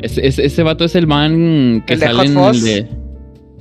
Ese, 0.00 0.62
vato 0.62 0.84
es 0.84 0.94
el 0.94 1.06
man 1.06 1.82
que 1.86 1.94
¿El 1.94 2.00
de 2.00 2.06
sale 2.06 2.28
Hot 2.34 2.54
en 2.54 2.54
el 2.54 2.62
de, 2.62 2.86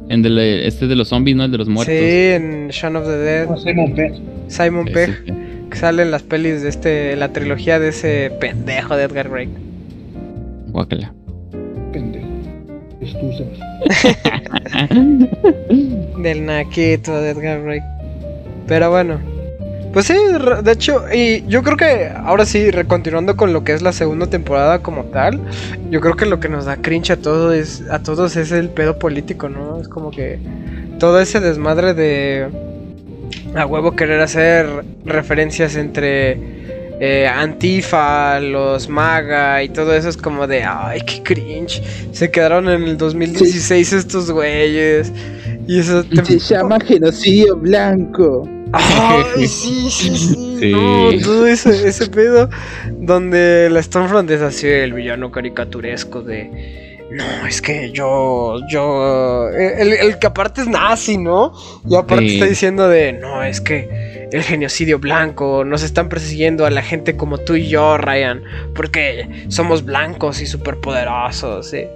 en 0.10 0.22
del 0.22 0.36
de- 0.36 0.68
este 0.68 0.86
de 0.88 0.96
los 0.96 1.08
zombies, 1.08 1.36
¿no? 1.38 1.46
El 1.46 1.52
de 1.52 1.58
los 1.58 1.68
muertos. 1.70 1.96
Sí, 1.96 2.02
en 2.02 2.68
Shaun 2.68 2.98
of 2.98 3.06
the 3.06 3.18
Dead, 3.18 3.50
No, 3.50 3.58
Simon 3.58 3.96
Pegg. 3.96 4.14
Simon 4.50 4.86
Pegg, 4.86 5.24
sí. 5.26 5.34
que 5.72 5.78
sale 5.78 6.04
en 6.04 6.12
las 6.12 6.22
pelis 6.24 6.62
de 6.62 6.70
este, 6.70 7.16
la 7.16 7.32
trilogía 7.32 7.80
de 7.80 7.88
ese 7.90 8.32
pendejo 8.40 8.96
de 8.98 9.04
Edgar 9.06 9.30
Wright. 9.30 9.50
Guácala. 10.68 11.14
Del 16.22 16.46
naquito 16.46 17.22
de 17.22 17.32
Edgar 17.32 17.62
Wright. 17.62 17.84
Pero 18.68 18.90
bueno. 18.90 19.20
Pues 19.94 20.08
sí, 20.08 20.16
de 20.64 20.72
hecho, 20.74 21.06
y 21.14 21.46
yo 21.48 21.64
creo 21.64 21.78
que 21.78 22.10
ahora 22.10 22.46
sí, 22.46 22.70
continuando 22.86 23.38
con 23.38 23.54
lo 23.54 23.64
que 23.64 23.74
es 23.74 23.82
la 23.82 23.94
segunda 23.94 24.28
temporada 24.28 24.80
como 24.80 25.06
tal, 25.06 25.40
yo 25.90 26.02
creo 26.02 26.18
que 26.18 26.26
lo 26.26 26.42
que 26.42 26.50
nos 26.50 26.66
da 26.66 26.76
cringe 26.76 27.12
a 27.12 27.16
todos 27.16 27.82
a 27.90 28.00
todos 28.00 28.36
es 28.36 28.52
el 28.52 28.68
pedo 28.68 29.00
político, 29.00 29.48
¿no? 29.48 29.80
Es 29.80 29.88
como 29.88 30.12
que 30.12 30.38
todo 31.00 31.22
ese 31.22 31.40
desmadre 31.40 31.94
de 31.94 32.50
a 33.56 33.66
huevo 33.66 33.96
querer 33.96 34.20
hacer 34.20 34.68
referencias 35.06 35.78
entre 35.78 36.75
eh, 37.00 37.28
Antifa, 37.28 38.40
los 38.40 38.88
MAGA 38.90 39.64
y 39.64 39.70
todo 39.70 39.94
eso 39.96 40.10
es 40.10 40.18
como 40.18 40.48
de, 40.48 40.64
ay, 40.64 41.02
qué 41.02 41.22
cringe. 41.24 41.82
Se 42.12 42.30
quedaron 42.32 42.70
en 42.70 42.84
el 42.84 42.98
2016 42.98 43.94
estos 43.94 44.32
güeyes. 44.32 45.12
Y 45.68 45.80
eso 45.80 46.04
te- 46.04 46.40
Se 46.40 46.54
llama 46.56 46.78
genocidio 46.80 47.56
blanco. 47.58 48.48
Ay, 48.74 49.48
sí, 49.48 49.90
sí, 49.90 50.16
sí. 50.16 50.58
Sí. 50.60 50.72
No, 50.72 51.10
todo 51.24 51.48
ese, 51.48 51.88
ese 51.88 52.08
pedo 52.08 52.50
donde 52.92 53.68
la 53.70 53.82
Stormfront 53.84 54.30
es 54.32 54.42
así 54.42 54.68
el 54.68 54.94
villano 54.94 55.32
caricaturesco 55.32 56.22
de. 56.22 56.84
No, 57.12 57.48
es 57.48 57.62
que 57.62 57.92
yo, 57.92 58.58
yo, 58.70 59.48
el, 59.50 59.94
el 59.94 60.18
que 60.20 60.28
aparte 60.28 60.62
es 60.62 60.68
nazi, 60.68 61.18
¿no? 61.18 61.54
Y 61.88 61.96
aparte 61.96 62.28
Sí. 62.28 62.34
está 62.36 62.46
diciendo 62.48 62.88
de, 62.90 63.14
no, 63.14 63.44
es 63.44 63.62
que 63.62 64.15
el 64.36 64.44
genocidio 64.44 65.00
blanco, 65.00 65.64
nos 65.66 65.84
están 65.84 66.10
persiguiendo 66.10 66.66
a 66.66 66.70
la 66.72 66.82
gente 66.82 67.16
como 67.16 67.38
tú 67.38 67.56
y 67.56 67.68
yo, 67.68 67.98
Ryan, 67.98 68.44
porque 68.74 69.46
somos 69.48 69.84
blancos 69.86 70.42
y 70.42 70.46
superpoderosos, 70.46 71.70
¿sí? 71.70 71.78
Eh. 71.78 71.90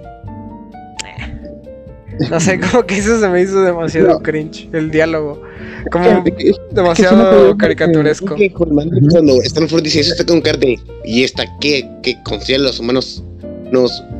No 2.30 2.40
sé, 2.40 2.58
como 2.70 2.84
que 2.86 2.98
eso 2.98 3.18
se 3.20 3.28
me 3.28 3.42
hizo 3.42 3.62
demasiado 3.62 4.08
No. 4.08 4.20
cringe, 4.20 4.68
el 4.72 4.90
diálogo. 4.90 5.42
Como 5.90 6.04
Es 6.04 6.24
que- 6.24 6.30
es 6.30 6.34
que 6.36 6.52
suena 6.54 6.82
demasiado 6.82 7.56
caricaturesco. 7.56 8.34
Es 8.34 8.38
que 8.40 8.50
cuando 8.52 9.40
Stanford 9.42 9.82
dice 9.82 10.00
eso, 10.00 10.12
está 10.12 10.24
con 10.26 10.40
cara 10.40 10.58
de. 10.58 10.78
¿Y 11.04 11.22
qué? 11.60 11.88
¿Que 12.02 12.22
considera 12.24 12.62
a 12.62 12.66
los 12.66 12.80
humanos 12.80 13.22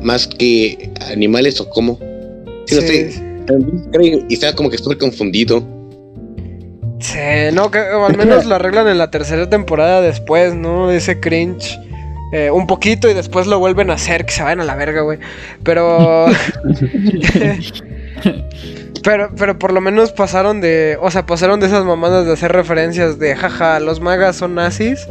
más 0.01 0.27
que 0.27 0.91
animales 1.11 1.59
o 1.61 1.69
cómo? 1.69 1.99
Sí, 2.65 2.75
no 2.75 2.81
Sí, 2.81 2.87
sé. 2.87 3.23
Creo- 3.91 4.25
Y 4.29 4.33
estaba 4.33 4.53
como 4.55 4.69
que 4.69 4.77
súper 4.77 4.97
confundido. 4.97 5.63
Sí, 7.01 7.19
no, 7.53 7.71
que 7.71 7.79
al 7.79 8.17
menos 8.17 8.45
lo 8.45 8.55
arreglan 8.55 8.87
en 8.87 8.97
la 8.97 9.11
tercera 9.11 9.49
temporada 9.49 10.01
después, 10.01 10.53
¿no? 10.55 10.91
Ese 10.91 11.19
cringe. 11.19 11.79
eh, 12.33 12.49
un 12.51 12.67
poquito 12.67 13.09
y 13.09 13.13
después 13.13 13.47
lo 13.47 13.59
vuelven 13.59 13.89
a 13.89 13.93
hacer, 13.95 14.25
que 14.25 14.31
se 14.31 14.43
vayan 14.43 14.61
a 14.61 14.65
la 14.65 14.75
verga, 14.75 15.01
güey. 15.01 15.19
Pero. 15.63 16.27
pero, 19.03 19.29
pero 19.35 19.57
por 19.59 19.73
lo 19.73 19.81
menos 19.81 20.11
pasaron 20.11 20.61
de. 20.61 20.97
O 21.01 21.11
sea, 21.11 21.25
pasaron 21.25 21.59
de 21.59 21.67
esas 21.67 21.83
mamadas 21.85 22.25
de 22.25 22.33
hacer 22.33 22.51
referencias 22.51 23.19
de 23.19 23.35
jaja, 23.35 23.79
los 23.79 23.99
magas 23.99 24.35
son 24.37 24.55
nazis. 24.55 25.07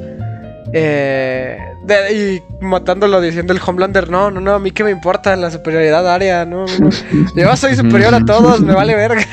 Eh, 0.73 1.59
de- 1.85 2.15
y 2.15 2.43
matándolo 2.65 3.21
diciendo 3.21 3.53
el 3.53 3.61
Homelander, 3.65 4.09
no, 4.09 4.31
no, 4.31 4.41
no, 4.41 4.55
a 4.55 4.59
mí 4.61 4.71
qué 4.71 4.85
me 4.85 4.91
importa 4.93 5.35
la 5.37 5.51
superioridad 5.51 6.09
área, 6.09 6.45
no. 6.45 6.67
Yo 7.37 7.57
soy 7.57 7.75
superior 7.75 8.15
a 8.15 8.25
todos, 8.25 8.61
me 8.61 8.75
vale 8.75 8.95
verga. 8.95 9.25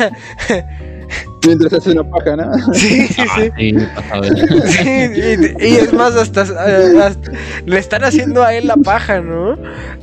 Mientras 1.45 1.72
hace 1.74 1.91
una 1.91 2.03
paja, 2.10 2.36
¿no? 2.36 2.51
Sí, 2.74 3.08
sí, 3.08 3.74
Ah, 4.12 4.22
sí. 4.66 4.89
y, 5.60 5.66
y 5.66 5.76
es 5.76 5.93
más, 5.93 6.16
hasta, 6.16 6.41
eh, 6.43 6.99
hasta 7.01 7.32
le 7.66 7.78
están 7.80 8.03
haciendo 8.03 8.43
a 8.43 8.53
él 8.53 8.68
la 8.68 8.76
paja, 8.78 9.22
¿no? 9.22 9.58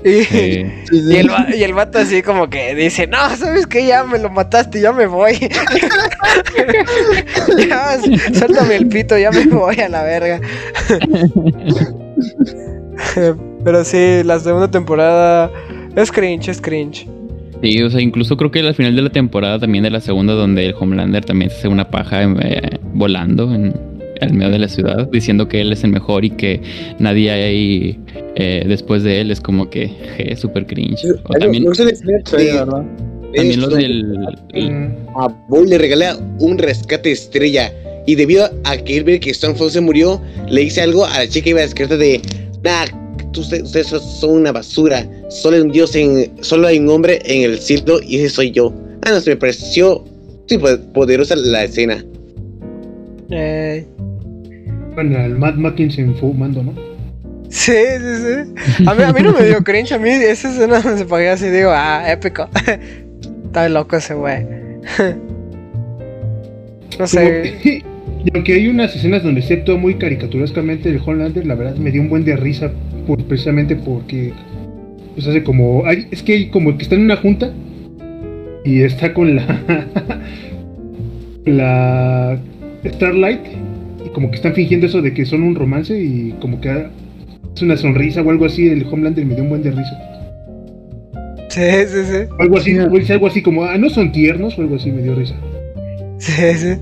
Y, 0.04 0.24
Sí. 0.24 0.66
y, 0.92 1.16
el, 1.16 1.30
y 1.54 1.62
el 1.62 1.74
vato 1.74 1.98
así 1.98 2.22
como 2.22 2.48
que 2.48 2.74
dice, 2.74 3.06
no, 3.06 3.36
¿sabes 3.36 3.66
qué? 3.66 3.86
Ya 3.86 4.04
me 4.04 4.18
lo 4.18 4.30
mataste, 4.30 4.80
ya 4.80 4.92
me 4.92 5.06
voy. 5.06 5.38
ya, 7.68 7.98
suéltame 8.32 8.76
el 8.76 8.88
pito, 8.88 9.16
ya 9.18 9.30
me 9.30 9.44
voy 9.46 9.80
a 9.80 9.88
la 9.88 10.02
verga. 10.02 10.40
Pero 13.64 13.84
sí, 13.84 14.22
la 14.24 14.38
segunda 14.40 14.70
temporada 14.70 15.50
es 15.96 16.10
cringe, 16.12 16.48
es 16.48 16.60
cringe. 16.60 17.06
Sí, 17.64 17.82
o 17.82 17.88
sea, 17.88 18.02
incluso 18.02 18.36
creo 18.36 18.50
que 18.50 18.60
al 18.60 18.74
final 18.74 18.94
de 18.94 19.00
la 19.00 19.08
temporada 19.10 19.58
también 19.58 19.84
de 19.84 19.90
la 19.90 20.00
segunda, 20.00 20.34
donde 20.34 20.66
el 20.66 20.74
Homelander 20.78 21.24
también 21.24 21.50
se 21.50 21.56
hace 21.56 21.68
una 21.68 21.88
paja 21.88 22.22
eh, 22.22 22.78
volando 22.92 23.54
en, 23.54 23.72
al 24.20 24.34
medio 24.34 24.50
de 24.50 24.58
la 24.58 24.68
ciudad, 24.68 25.08
diciendo 25.10 25.48
que 25.48 25.62
él 25.62 25.72
es 25.72 25.82
el 25.82 25.90
mejor 25.90 26.26
y 26.26 26.30
que 26.30 26.60
nadie 26.98 27.30
hay 27.30 27.98
eh, 28.36 28.64
después 28.68 29.02
de 29.02 29.22
él, 29.22 29.30
es 29.30 29.40
como 29.40 29.70
que 29.70 29.88
je, 30.18 30.36
super 30.36 30.66
cringe. 30.66 31.06
O 31.24 31.32
también, 31.38 31.64
No 31.64 31.72
esto, 31.72 31.84
del... 33.76 34.14
el- 34.52 34.70
Mm, 34.70 34.88
A 35.16 35.28
Bull 35.48 35.68
le 35.70 35.78
regala 35.78 36.18
un 36.40 36.58
rescate 36.58 37.12
estrella. 37.12 37.72
Y 38.06 38.16
debido 38.16 38.50
a 38.64 38.76
que 38.76 38.98
él 38.98 39.04
ve 39.04 39.18
que 39.18 39.32
se 39.32 39.80
murió, 39.80 40.20
le 40.50 40.60
dice 40.60 40.82
algo 40.82 41.06
a 41.06 41.20
la 41.20 41.28
chica 41.28 41.44
que 41.44 41.50
iba 41.50 41.60
a 41.60 41.62
descartar 41.62 41.96
de 41.96 42.20
Nah, 42.62 43.03
ustedes, 43.40 43.88
son 43.88 44.30
una 44.30 44.52
basura. 44.52 45.06
Solo 45.28 45.56
hay 45.56 45.62
un 45.62 45.72
dios 45.72 45.94
en. 45.94 46.32
Solo 46.42 46.68
hay 46.68 46.78
un 46.78 46.88
hombre 46.88 47.20
en 47.24 47.42
el 47.42 47.58
cielo 47.58 48.00
y 48.02 48.18
ese 48.18 48.30
soy 48.30 48.50
yo. 48.50 48.72
Ah, 49.02 49.10
no, 49.10 49.20
se 49.20 49.30
me 49.30 49.36
pareció. 49.36 50.04
Sí, 50.46 50.58
pues, 50.58 50.76
poderosa 50.92 51.36
la 51.36 51.64
escena. 51.64 52.04
Eh, 53.30 53.86
Bueno, 54.94 55.18
al 55.18 55.38
Matt 55.38 55.56
Mackinson 55.56 56.14
fumando, 56.16 56.62
¿no? 56.62 56.74
sí, 57.48 57.72
sí, 57.72 58.16
sí. 58.16 58.86
A 58.86 58.94
mí, 58.94 59.02
a 59.02 59.12
mí 59.12 59.22
no 59.22 59.32
me 59.32 59.44
dio 59.44 59.62
cringe, 59.62 59.92
a 59.92 59.98
mí 59.98 60.10
esa 60.10 60.50
escena 60.50 60.82
se 60.82 61.04
pagué 61.04 61.30
así, 61.30 61.48
digo, 61.48 61.70
ah, 61.72 62.04
épico. 62.10 62.48
Está 63.46 63.68
loco 63.68 63.96
ese 63.96 64.14
güey. 64.14 64.44
no 66.98 67.06
sé. 67.06 67.82
Y 68.24 68.30
aunque 68.34 68.52
hay 68.54 68.68
unas 68.68 68.94
escenas 68.96 69.22
donde 69.22 69.42
se 69.42 69.54
actúa 69.54 69.76
muy 69.76 69.94
caricaturescamente 69.94 70.88
el 70.88 71.00
Homelander, 71.04 71.46
la 71.46 71.54
verdad 71.54 71.76
me 71.76 71.90
dio 71.90 72.02
un 72.02 72.08
buen 72.08 72.24
de 72.24 72.36
risa 72.36 72.72
por- 73.06 73.22
precisamente 73.24 73.76
porque 73.76 74.32
pues 75.14 75.26
hace 75.26 75.42
como 75.44 75.84
hay- 75.86 76.06
es 76.10 76.22
que 76.22 76.32
hay 76.34 76.46
como 76.48 76.76
que 76.76 76.82
está 76.82 76.94
en 76.96 77.02
una 77.02 77.16
junta 77.16 77.52
y 78.64 78.80
está 78.82 79.12
con 79.14 79.36
la 79.36 79.44
la 81.44 82.38
Starlight 82.84 83.40
y 84.04 84.08
como 84.10 84.30
que 84.30 84.36
están 84.36 84.54
fingiendo 84.54 84.86
eso 84.86 85.02
de 85.02 85.12
que 85.14 85.24
son 85.26 85.42
un 85.42 85.54
romance 85.54 85.98
y 85.98 86.34
como 86.40 86.60
que 86.60 86.86
es 87.54 87.62
una 87.62 87.76
sonrisa 87.76 88.22
o 88.22 88.30
algo 88.30 88.44
así 88.46 88.68
el 88.68 88.84
Homelander 88.90 89.24
me 89.24 89.34
dio 89.34 89.44
un 89.44 89.50
buen 89.50 89.62
de 89.62 89.70
risa. 89.70 89.98
Sí, 91.48 91.60
sí, 91.86 91.98
sí. 92.04 92.16
Algo 92.40 92.56
así, 92.58 92.72
Sí. 92.72 92.78
o 92.80 92.88
dice 92.90 93.12
algo 93.12 93.28
así 93.28 93.40
como, 93.40 93.62
ah, 93.64 93.78
no 93.78 93.88
son 93.88 94.10
tiernos 94.10 94.58
o 94.58 94.62
algo 94.62 94.74
así 94.76 94.90
me 94.90 95.02
dio 95.02 95.14
risa. 95.14 95.36
Sí, 96.18 96.32
sí. 96.56 96.74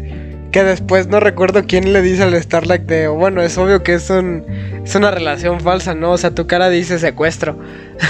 Que 0.53 0.63
después 0.65 1.09
no 1.09 1.19
recuerdo 1.19 1.63
quién 1.67 1.95
le 1.95 2.03
dice 2.03 2.25
al 2.25 2.35
Starlight 2.41 2.83
de, 2.83 3.09
bueno, 3.09 3.41
es 3.43 3.57
obvio 3.57 3.83
que 3.83 3.95
es, 3.95 4.11
un, 4.11 4.45
es 4.85 4.95
una 4.95 5.11
relación 5.11 5.61
falsa, 5.61 5.95
¿no? 5.95 6.13
O 6.13 6.19
sea, 6.19 6.31
tu 6.33 6.47
cara 6.47 6.69
dice 6.69 6.99
secuestro. 6.99 7.57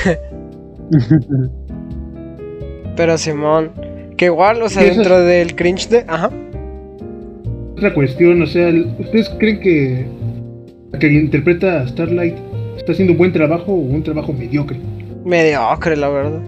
Pero 2.96 3.16
Simón, 3.16 3.70
que 4.16 4.26
igual, 4.26 4.62
o 4.62 4.68
sea, 4.68 4.82
dentro 4.82 5.20
del 5.20 5.54
cringe 5.56 5.88
de... 5.88 6.04
Ajá. 6.08 6.30
Otra 7.76 7.94
cuestión, 7.94 8.42
o 8.42 8.46
sea, 8.46 8.68
¿ustedes 8.98 9.28
creen 9.38 9.60
que 9.60 10.06
la 10.92 10.98
que 10.98 11.12
interpreta 11.12 11.80
a 11.80 11.88
Starlight 11.88 12.36
está 12.76 12.92
haciendo 12.92 13.12
un 13.12 13.18
buen 13.18 13.32
trabajo 13.32 13.72
o 13.72 13.76
un 13.76 14.02
trabajo 14.02 14.32
mediocre? 14.32 14.78
Mediocre, 15.24 15.96
la 15.96 16.08
verdad. 16.08 16.40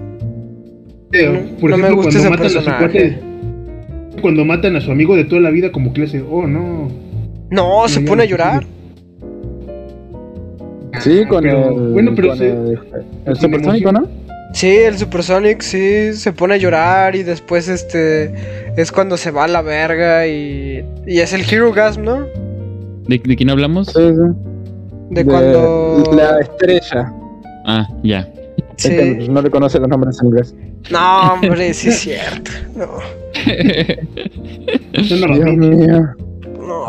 Eh, 1.12 1.44
No- 1.60 1.68
no 1.68 1.78
me 1.78 1.90
gusta 1.92 2.18
ese 2.18 2.30
personaje. 2.30 2.78
cuate, 2.78 3.18
cuando 4.24 4.42
matan 4.46 4.74
a 4.74 4.80
su 4.80 4.90
amigo 4.90 5.14
de 5.16 5.24
toda 5.24 5.42
la 5.42 5.50
vida, 5.50 5.70
como 5.70 5.92
que 5.92 6.00
le 6.00 6.06
hace, 6.06 6.22
oh 6.22 6.46
no. 6.46 6.88
No, 7.50 7.86
se 7.88 8.00
pone 8.00 8.22
a 8.22 8.26
llorar. 8.26 8.64
Sí, 11.00 11.24
con 11.28 11.42
Pero- 11.42 11.68
el. 11.68 11.92
bueno, 11.92 12.12
pero 12.16 12.28
con 12.28 12.38
se- 12.38 12.50
el, 12.50 12.78
el 13.26 13.36
se 13.36 13.42
supersónico, 13.42 13.92
¿no? 13.92 14.08
Sí, 14.54 14.68
el 14.68 14.96
Supersonic 14.96 15.60
sí 15.60 16.12
se 16.14 16.32
pone 16.32 16.54
a 16.54 16.56
llorar 16.56 17.16
y 17.16 17.22
después 17.24 17.68
este 17.68 18.32
es 18.80 18.92
cuando 18.92 19.16
se 19.16 19.30
va 19.32 19.44
a 19.44 19.48
la 19.48 19.60
verga 19.62 20.26
y, 20.26 20.82
y 21.06 21.18
es 21.18 21.32
el 21.32 21.42
Hero 21.42 21.72
Gasm, 21.72 22.02
¿no? 22.04 22.20
¿De, 23.06 23.18
de 23.22 23.36
quién 23.36 23.50
hablamos? 23.50 23.88
Sí, 23.88 23.94
sí. 24.00 24.34
De, 25.10 25.24
cuando... 25.24 26.04
La 26.16 26.38
estrella. 26.40 27.12
Ah, 27.66 27.86
ya. 28.04 28.20
Es 28.78 28.88
que 28.88 29.18
Sí. 29.22 29.28
no 29.28 29.42
le 29.42 29.50
conoce 29.50 29.78
los 29.80 29.88
nombres 29.88 30.18
en 30.22 30.28
inglés. 30.28 30.54
No, 30.90 31.32
hombre, 31.34 31.72
sí 31.74 31.88
es 31.88 31.98
cierto. 32.00 32.50
No, 32.76 32.98
Dios 34.92 35.56
mío. 35.56 36.14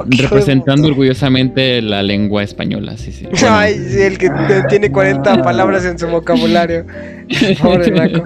Representando 0.08 0.88
orgullosamente 0.88 1.82
la 1.82 2.02
lengua 2.04 2.44
española, 2.44 2.98
sí, 2.98 3.12
sí. 3.12 3.26
Bueno, 3.26 3.48
Ay, 3.50 3.76
sí, 3.76 4.02
el 4.02 4.18
que 4.18 4.30
tiene 4.70 4.92
40 4.92 5.42
palabras 5.44 5.86
en 5.86 5.98
su 6.00 6.08
vocabulario. 6.08 6.86
Pobre 7.62 7.92
naco. 7.92 8.24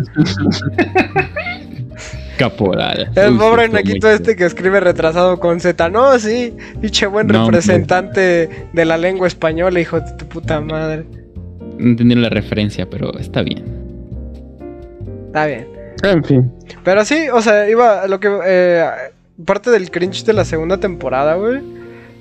caporal. 2.38 3.12
El 3.16 3.38
pobre 3.38 3.68
naquito 3.70 4.10
este 4.10 4.36
que 4.36 4.46
escribe 4.46 4.80
retrasado 4.80 5.40
con 5.40 5.60
Z. 5.60 5.90
No, 5.90 6.18
sí, 6.20 6.54
pinche 6.82 7.08
buen 7.08 7.28
No, 7.28 7.44
hombre. 7.46 7.58
representante 7.60 8.50
de 8.74 8.86
la 8.86 8.98
lengua 8.98 9.28
española, 9.28 9.80
hijo 9.80 10.00
de 10.00 10.12
tu 10.18 10.26
puta 10.28 10.62
madre. 10.62 11.06
No 11.78 11.90
entendí 11.92 12.16
la 12.16 12.30
referencia, 12.30 12.88
pero 12.90 13.18
está 13.18 13.42
bien. 13.42 13.64
Está 15.30 15.46
bien. 15.46 15.68
En 16.04 16.24
fin. 16.24 16.52
Pero 16.84 17.06
sí, 17.06 17.28
o 17.32 17.42
sea, 17.42 17.70
iba 17.70 18.08
lo 18.08 18.20
que. 18.20 18.30
eh, 18.46 18.86
parte 19.46 19.70
del 19.70 19.92
cringe 19.92 20.24
de 20.26 20.34
la 20.34 20.44
segunda 20.44 20.78
temporada, 20.78 21.36
güey. 21.36 21.62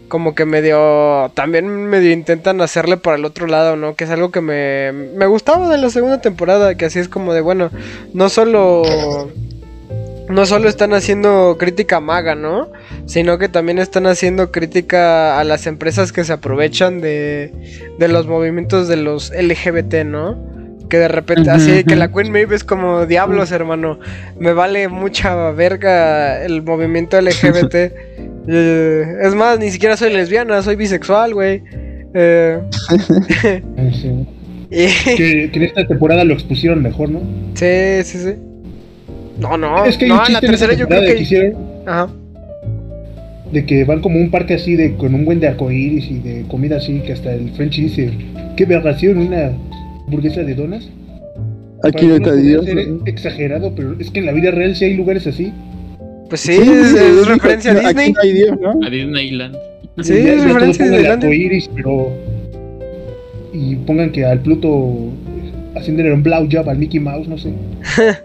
Como 0.09 0.35
que 0.35 0.45
medio. 0.45 1.31
También 1.35 1.67
medio 1.67 2.13
intentan 2.13 2.61
hacerle 2.61 2.97
para 2.97 3.17
el 3.17 3.25
otro 3.25 3.47
lado, 3.47 3.77
¿no? 3.77 3.95
Que 3.95 4.05
es 4.05 4.11
algo 4.11 4.31
que 4.31 4.41
me. 4.41 4.93
Me 4.93 5.27
gustaba 5.27 5.69
de 5.71 5.79
la 5.79 5.91
segunda 5.91 6.21
temporada. 6.21 6.75
Que 6.75 6.87
así 6.87 6.99
es 6.99 7.09
como 7.09 7.33
de, 7.33 7.41
bueno, 7.41 7.71
no 8.13 8.29
solo. 8.29 8.83
No 10.29 10.45
solo 10.45 10.69
están 10.69 10.93
haciendo 10.93 11.57
crítica 11.59 12.01
maga, 12.01 12.35
¿no? 12.35 12.69
Sino 13.07 13.39
que 13.39 13.49
también 13.49 13.79
están 13.79 14.07
haciendo 14.07 14.53
crítica 14.53 15.41
a 15.41 15.45
las 15.45 15.67
empresas 15.67 16.13
que 16.13 16.25
se 16.25 16.35
aprovechan 16.35 17.01
de, 17.01 17.51
de 17.99 18.09
los 18.09 18.27
movimientos 18.27 18.89
de 18.89 18.97
los 18.97 19.31
LGBT, 19.31 20.05
¿no? 20.05 20.37
Que 20.89 20.97
de 20.99 21.09
repente, 21.09 21.51
así 21.51 21.85
que 21.85 21.97
la 21.97 22.11
Queen 22.11 22.33
Maeve 22.33 22.57
es 22.57 22.65
como 22.65 23.05
diablos, 23.05 23.53
hermano. 23.53 23.99
Me 24.39 24.53
vale 24.55 24.89
mucha 24.89 25.51
verga 25.51 26.43
el 26.43 26.63
movimiento 26.63 27.21
LGBT. 27.21 27.75
Eh, 28.51 29.05
es 29.23 29.35
más, 29.35 29.59
ni 29.59 29.71
siquiera 29.71 29.97
soy 29.99 30.13
lesbiana, 30.13 30.63
soy 30.63 30.77
bisexual, 30.77 31.35
güey. 31.35 31.63
Eh, 32.15 32.59
sí. 33.93 34.09
y- 34.71 35.15
Que, 35.17 35.51
que 35.53 35.59
en 35.59 35.63
esta 35.63 35.87
temporada 35.87 36.25
lo 36.25 36.33
expusieron 36.35 36.83
mejor, 36.83 37.11
¿no? 37.11 37.21
sí, 37.55 38.03
sí, 38.05 38.19
sí. 38.19 38.35
No, 39.39 39.57
no, 39.57 39.85
es 39.85 39.97
que 39.97 40.07
hay 40.07 40.11
no, 40.11 40.17
un 40.21 40.27
en 40.27 40.33
la 40.33 40.39
en 40.41 40.47
tercera 40.47 40.73
yo 40.73 40.89
creo 40.89 41.01
que 41.03 41.15
que. 41.15 41.23
hicieron 41.23 41.55
Ajá. 41.87 42.09
de 43.53 43.65
que 43.67 43.85
van 43.85 44.01
como 44.01 44.19
un 44.19 44.31
parque 44.33 44.55
así 44.55 44.75
de 44.75 44.95
con 44.97 45.15
un 45.15 45.25
buen 45.25 45.39
de 45.39 45.47
arcoíris 45.49 46.11
y 46.11 46.19
de 46.19 46.45
comida 46.49 46.79
así 46.79 47.01
que 47.07 47.13
hasta 47.13 47.33
el 47.33 47.51
French 47.53 47.77
dice 47.77 48.11
qué 48.57 48.65
aberración 48.65 49.19
una 49.19 49.53
hamburguesa 50.09 50.43
de 50.43 50.55
donas 50.55 50.89
Aquí 51.85 52.07
Para 52.09 52.19
no 52.19 52.37
Dios. 52.37 52.67
exagerado 53.07 53.73
pero 53.77 53.95
es 54.01 54.11
que 54.11 54.19
en 54.21 54.27
la 54.27 54.33
vida 54.33 54.51
real 54.51 54.75
sí 54.75 54.87
hay 54.87 54.95
lugares 54.95 55.27
así 55.27 55.53
Pues 56.29 56.41
sí, 56.41 56.53
es, 56.53 56.95
es 56.95 57.29
referencia 57.29 57.73
a 57.73 57.77
Aquí 57.77 57.87
Disney. 57.87 58.13
no 58.13 58.21
hay 58.23 58.33
Dios, 58.33 58.57
¿no? 58.61 58.87
A 58.87 58.91
Disneyland. 58.91 59.57
Sí, 60.03 60.15
Ya- 60.15 60.33
es 60.35 60.45
referencia 60.45 60.85
de 60.85 60.91
Disneylandia. 60.91 61.29
arcoíris 61.29 61.71
pero 61.75 62.13
y 63.53 63.77
pongan 63.77 64.11
que 64.13 64.25
al 64.25 64.41
Pluto 64.41 65.11
haciéndole 65.77 66.13
un 66.13 66.23
blowjob 66.23 66.69
al 66.69 66.79
Mickey 66.79 67.01
Mouse 67.01 67.29
no 67.29 67.39
sé 67.39 67.53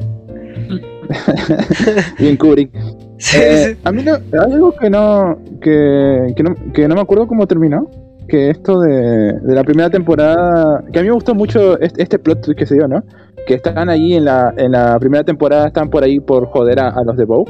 Bien 2.19 2.38
Kubrick. 2.38 2.72
Sí, 3.18 3.38
Eh, 3.39 3.68
sí. 3.69 3.77
A 3.85 3.91
mí 3.93 4.03
no, 4.03 4.18
algo 4.41 4.76
que 4.76 4.89
no, 4.89 5.39
que, 5.61 6.34
que 6.35 6.43
no, 6.43 6.55
que 6.73 6.88
no 6.89 6.95
me 6.95 6.99
acuerdo 7.01 7.26
cómo 7.26 7.47
terminó. 7.47 7.89
Que 8.28 8.50
esto 8.50 8.80
de, 8.80 9.34
de 9.34 9.54
la 9.54 9.64
primera 9.64 9.90
temporada, 9.90 10.84
que 10.91 11.00
a 11.00 11.02
mí 11.02 11.10
me 11.10 11.14
gustó 11.14 11.36
mucho 11.36 11.78
este, 11.80 12.18
plot 12.18 12.56
que 12.56 12.66
se 12.66 12.76
dio, 12.76 12.88
¿no? 12.88 13.04
Que 13.45 13.56
están 13.56 13.90
ahí 13.90 14.14
en 14.14 14.26
la, 14.26 14.54
en 14.58 14.72
la 14.72 14.98
primera 15.00 15.24
temporada, 15.24 15.68
están 15.68 15.90
por 15.90 16.04
ahí 16.04 16.20
por 16.20 16.45
joder 16.48 16.80
a, 16.80 16.90
a 16.90 17.04
los 17.04 17.18
de 17.18 17.26
Bow. 17.26 17.45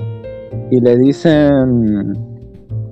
Y 0.71 0.81
le 0.81 0.97
dicen, 0.97 2.13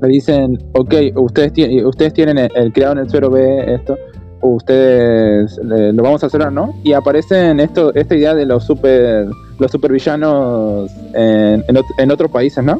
le 0.02 0.08
dicen, 0.08 0.58
ok, 0.74 0.94
ustedes, 1.16 1.54
tie- 1.54 1.84
ustedes 1.86 2.14
tienen 2.14 2.38
el, 2.38 2.50
el 2.56 2.72
creado 2.72 2.94
en 2.94 3.00
el 3.00 3.10
suero 3.10 3.30
B 3.30 3.74
esto, 3.74 3.98
ustedes 4.42 5.60
lo 5.64 6.04
vamos 6.04 6.24
a 6.24 6.28
hacer 6.28 6.42
o 6.44 6.52
no. 6.52 6.74
Y 6.84 6.94
aparecen 6.94 7.60
esto, 7.60 7.94
esta 7.96 8.16
idea 8.16 8.36
de 8.36 8.46
los 8.46 8.64
super, 8.64 9.26
los 9.60 9.72
supervillanos 9.72 10.92
en, 11.14 11.64
en, 11.68 11.78
en 11.98 12.12
otros 12.12 12.30
países, 12.32 12.64
¿no? 12.64 12.80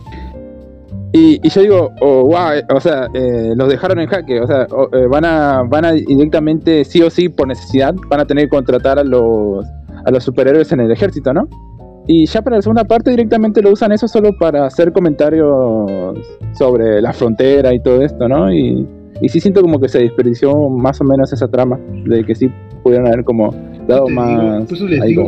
Y, 1.14 1.48
yo 1.50 1.62
digo, 1.62 1.92
oh, 2.00 2.24
wow, 2.24 2.54
eh, 2.56 2.64
o 2.74 2.80
sea, 2.80 3.08
eh, 3.14 3.54
los 3.56 3.68
dejaron 3.68 4.00
en 4.00 4.08
jaque, 4.08 4.40
o 4.40 4.48
sea, 4.48 4.66
eh, 4.94 5.08
van 5.10 5.26
a 5.26 5.62
van 5.64 5.84
a 5.84 5.92
directamente, 5.92 6.86
sí 6.86 7.02
o 7.02 7.10
sí, 7.10 7.28
por 7.28 7.48
necesidad, 7.48 7.94
van 8.10 8.22
a 8.22 8.26
tener 8.26 8.46
que 8.46 8.50
contratar 8.52 8.98
a 8.98 9.04
los, 9.04 9.66
a 10.06 10.12
los 10.12 10.24
superhéroes 10.24 10.72
en 10.72 10.80
el 10.80 10.92
ejército, 10.92 11.34
¿no? 11.34 11.50
Y 12.08 12.26
ya 12.26 12.42
para 12.42 12.56
la 12.56 12.62
segunda 12.62 12.86
parte 12.86 13.10
directamente 13.12 13.62
lo 13.62 13.72
usan 13.72 13.92
eso 13.92 14.08
solo 14.08 14.32
para 14.38 14.66
hacer 14.66 14.94
comentarios 14.94 16.18
sobre 16.54 17.02
la 17.02 17.12
frontera 17.14 17.74
y 17.74 17.80
todo 17.82 18.02
esto, 18.02 18.28
¿no? 18.28 18.52
Y, 18.52 18.88
y 19.22 19.30
sí 19.30 19.40
siento 19.42 19.62
como 19.62 19.80
que 19.80 19.90
se 19.90 20.00
desperdició 20.00 20.70
más 20.70 21.00
o 21.02 21.04
menos 21.04 21.32
esa 21.34 21.48
trama, 21.48 21.78
de 22.06 22.24
que 22.24 22.36
sí 22.36 22.50
pudieron 22.84 23.08
haber 23.08 23.24
como 23.26 23.54
dado 23.88 24.08
más, 24.08 24.72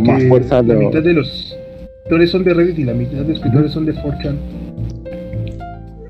más 0.02 0.24
fuerza. 0.30 0.64
La 0.64 0.76
mitad 0.76 1.04
de 1.04 1.14
los 1.14 1.58
escritores 1.98 2.32
son 2.32 2.44
de 2.44 2.54
Reddit 2.54 2.80
y 2.80 2.84
la 2.86 2.94
mitad 2.94 3.18
de 3.18 3.28
los 3.28 3.38
escritores 3.38 3.72
son 3.72 3.86
de 3.86 3.94
4 3.94 4.32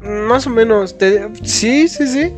más 0.03 0.47
o 0.47 0.49
menos. 0.49 0.95
sí, 1.43 1.87
sí, 1.87 2.07
sí. 2.07 2.33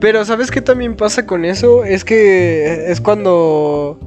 Pero 0.00 0.24
¿sabes 0.24 0.50
qué 0.50 0.60
también 0.60 0.96
pasa 0.96 1.26
con 1.26 1.44
eso? 1.44 1.84
Es 1.84 2.04
que 2.04 2.90
es 2.90 3.00
cuando... 3.00 3.98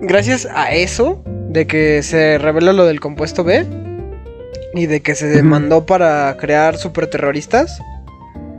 Gracias 0.00 0.46
a 0.46 0.72
eso, 0.72 1.22
de 1.48 1.66
que 1.66 2.02
se 2.02 2.38
revela 2.38 2.72
lo 2.72 2.84
del 2.84 3.00
compuesto 3.00 3.44
B 3.44 3.64
y 4.74 4.86
de 4.86 5.00
que 5.00 5.14
se 5.14 5.28
demandó 5.28 5.86
para 5.86 6.36
crear 6.36 6.76
superterroristas, 6.76 7.80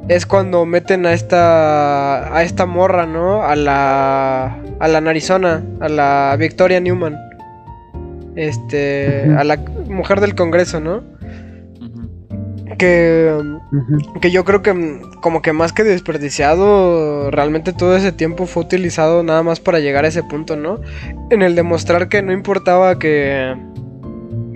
es 0.08 0.26
cuando 0.26 0.66
meten 0.66 1.06
a 1.06 1.14
esta 1.14 2.36
a 2.36 2.44
esta 2.44 2.66
morra, 2.66 3.06
¿no? 3.06 3.44
A 3.44 3.56
la 3.56 4.58
a 4.80 4.88
la 4.88 5.02
narizona, 5.02 5.64
a 5.82 5.90
la 5.90 6.36
Victoria 6.40 6.80
Newman. 6.80 7.20
Este, 8.36 9.34
a 9.38 9.44
la 9.46 9.58
mujer 9.88 10.20
del 10.20 10.36
Congreso, 10.36 10.80
¿no? 10.80 11.04
Que, 12.76 13.38
que 14.22 14.32
yo 14.32 14.44
creo 14.46 14.62
que 14.62 15.02
como 15.22 15.42
que 15.42 15.54
más 15.54 15.74
que 15.74 15.84
desperdiciado, 15.84 17.32
realmente 17.32 17.74
todo 17.74 17.96
ese 17.96 18.12
tiempo 18.12 18.46
fue 18.46 18.64
utilizado 18.64 19.24
nada 19.24 19.44
más 19.44 19.60
para 19.60 19.80
llegar 19.80 20.06
a 20.06 20.10
ese 20.10 20.24
punto, 20.24 20.56
¿no? 20.56 20.80
En 21.30 21.42
el 21.42 21.56
demostrar 21.56 22.10
que 22.10 22.22
no 22.22 22.32
importaba 22.32 23.00
que, 23.00 23.56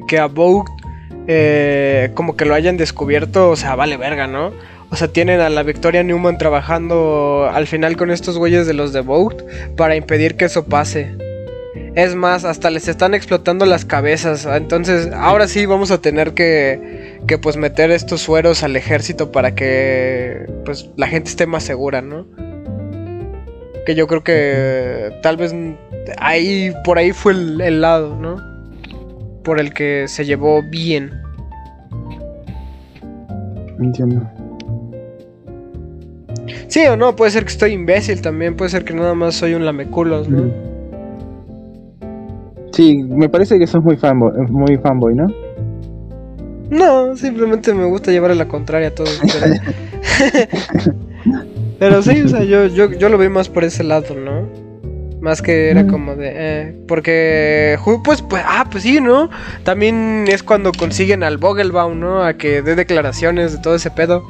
que 0.08 0.20
a 0.20 0.28
Vogue 0.28 0.72
eh, 1.28 2.10
como 2.16 2.36
que 2.36 2.46
lo 2.46 2.56
hayan 2.56 2.76
descubierto, 2.78 3.52
o 3.52 3.56
sea, 3.56 3.76
vale 3.76 3.98
verga, 3.98 4.26
¿no? 4.26 4.52
O 4.90 4.96
sea, 4.96 5.08
tienen 5.08 5.40
a 5.42 5.50
la 5.50 5.62
Victoria 5.62 6.02
Newman 6.02 6.40
trabajando 6.40 7.48
al 7.54 7.68
final 7.68 7.96
con 7.98 8.10
estos 8.10 8.38
güeyes 8.38 8.66
de 8.66 8.74
los 8.74 8.94
de 8.94 9.02
Vogue 9.02 9.38
para 9.78 9.96
impedir 9.96 10.36
que 10.36 10.46
eso 10.46 10.66
pase. 10.66 11.16
Es 11.94 12.16
más, 12.16 12.46
hasta 12.46 12.72
les 12.72 12.88
están 12.88 13.14
explotando 13.14 13.66
las 13.66 13.86
cabezas. 13.86 14.48
Entonces, 14.48 15.10
ahora 15.14 15.48
sí 15.48 15.68
vamos 15.68 15.92
a 15.92 16.00
tener 16.00 16.34
que, 16.34 16.99
que 17.28 17.38
pues 17.38 17.58
meter 17.58 17.92
estos 17.92 18.22
sueros 18.22 18.64
al 18.64 18.76
ejército 18.76 19.32
para 19.32 19.54
que 19.56 20.46
pues 20.66 20.90
la 20.96 21.08
gente 21.08 21.30
esté 21.30 21.46
más 21.46 21.64
segura, 21.64 22.02
¿no? 22.02 22.26
Que 23.86 23.96
yo 23.96 24.08
creo 24.08 24.24
que 24.24 25.12
tal 25.22 25.38
vez 25.38 25.54
ahí 26.18 26.74
por 26.84 26.98
ahí 26.98 27.12
fue 27.12 27.34
el, 27.34 27.62
el 27.62 27.82
lado, 27.82 28.16
¿no? 28.16 28.38
Por 29.44 29.60
el 29.60 29.74
que 29.74 30.08
se 30.08 30.26
llevó 30.26 30.62
bien. 30.64 31.12
Entiendo. 33.80 34.30
Sí 36.68 36.86
o 36.86 36.96
no, 36.96 37.16
puede 37.16 37.32
ser 37.32 37.44
que 37.44 37.52
estoy 37.52 37.72
imbécil 37.74 38.22
también, 38.22 38.56
puede 38.56 38.70
ser 38.70 38.84
que 38.84 38.94
nada 38.94 39.16
más 39.16 39.36
soy 39.36 39.56
un 39.56 39.66
lameculos, 39.66 40.30
¿no? 40.30 40.52
Sí, 42.74 43.04
me 43.04 43.28
parece 43.28 43.58
que 43.58 43.66
sos 43.66 43.84
muy 43.84 43.98
fanboy, 43.98 44.32
muy 44.50 44.78
fanboy, 44.78 45.16
¿no? 45.16 45.28
No, 46.70 47.16
simplemente 47.16 47.74
me 47.74 47.86
gusta 47.86 48.12
llevar 48.12 48.32
a 48.32 48.36
la 48.36 48.48
contraria 48.48 48.90
a 48.90 48.96
todo. 48.96 49.08
Pero, 51.80 52.04
sí, 52.04 52.22
o 52.22 52.28
sea, 52.28 52.44
yo, 52.44 52.68
yo, 52.68 52.92
yo 52.92 53.10
lo 53.10 53.18
vi 53.18 53.30
más 53.30 53.50
por 53.50 53.64
ese 53.64 53.84
lado, 53.84 54.14
¿no? 54.16 54.48
Más 55.22 55.42
que 55.42 55.70
era 55.70 55.88
como 55.88 56.16
de... 56.16 56.32
Eh, 56.34 56.76
porque... 56.88 57.78
Pues, 58.04 58.22
pues, 58.22 58.44
ah, 58.46 58.68
pues 58.70 58.84
sí, 58.84 59.02
¿no? 59.02 59.30
También 59.64 60.26
es 60.28 60.44
cuando 60.44 60.72
consiguen 60.72 61.24
al 61.24 61.38
Vogelbaum, 61.38 62.00
¿no? 62.00 62.24
A 62.24 62.36
que 62.36 62.62
dé 62.62 62.76
declaraciones 62.76 63.54
de 63.54 63.58
todo 63.60 63.76
ese 63.76 63.92
pedo. 63.92 64.24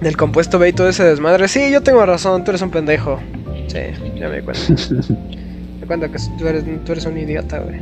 Del 0.00 0.16
compuesto 0.16 0.58
B 0.58 0.68
y 0.68 0.72
todo 0.72 0.88
ese 0.88 1.04
desmadre. 1.04 1.48
Sí, 1.48 1.70
yo 1.70 1.82
tengo 1.82 2.04
razón, 2.04 2.44
tú 2.44 2.50
eres 2.50 2.62
un 2.62 2.70
pendejo. 2.70 3.20
Sí, 3.68 3.78
ya 4.18 4.28
me 4.28 4.36
di 4.36 4.42
cuenta. 4.42 4.62
cuenta 5.86 6.08
que 6.08 6.18
tú 6.38 6.46
eres, 6.46 6.64
tú 6.84 6.92
eres 6.92 7.06
un 7.06 7.18
idiota, 7.18 7.60
güey. 7.60 7.80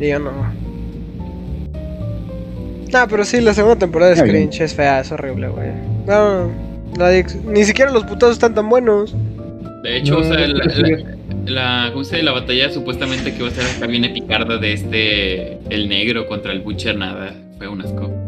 Y 0.00 0.08
yo 0.08 0.18
no. 0.18 0.30
No, 2.92 3.08
pero 3.08 3.24
sí, 3.24 3.40
la 3.40 3.52
segunda 3.52 3.78
temporada 3.78 4.14
de 4.14 4.16
Scrinch 4.16 4.60
es 4.60 4.74
fea, 4.74 5.00
es 5.00 5.12
horrible, 5.12 5.48
güey. 5.48 5.70
No, 6.06 6.50
ni 7.46 7.64
siquiera 7.64 7.90
los 7.90 8.04
putados 8.04 8.36
están 8.36 8.54
tan 8.54 8.68
buenos. 8.68 9.14
De 9.82 9.98
hecho, 9.98 10.18
o 10.18 10.24
sea, 10.24 10.38
la, 10.38 10.64
la, 11.44 11.92
la, 11.92 12.22
la 12.22 12.32
batalla 12.32 12.70
supuestamente 12.70 13.32
que 13.32 13.38
iba 13.38 13.48
a 13.48 13.52
ser 13.52 13.64
hasta 13.64 13.86
bien 13.86 14.04
epicarda 14.04 14.56
de 14.56 14.72
este, 14.72 15.58
el 15.70 15.88
negro 15.88 16.26
contra 16.26 16.52
el 16.52 16.60
Butcher, 16.60 16.96
nada, 16.96 17.34
fue 17.58 17.68
un 17.68 17.82
asco 17.82 18.27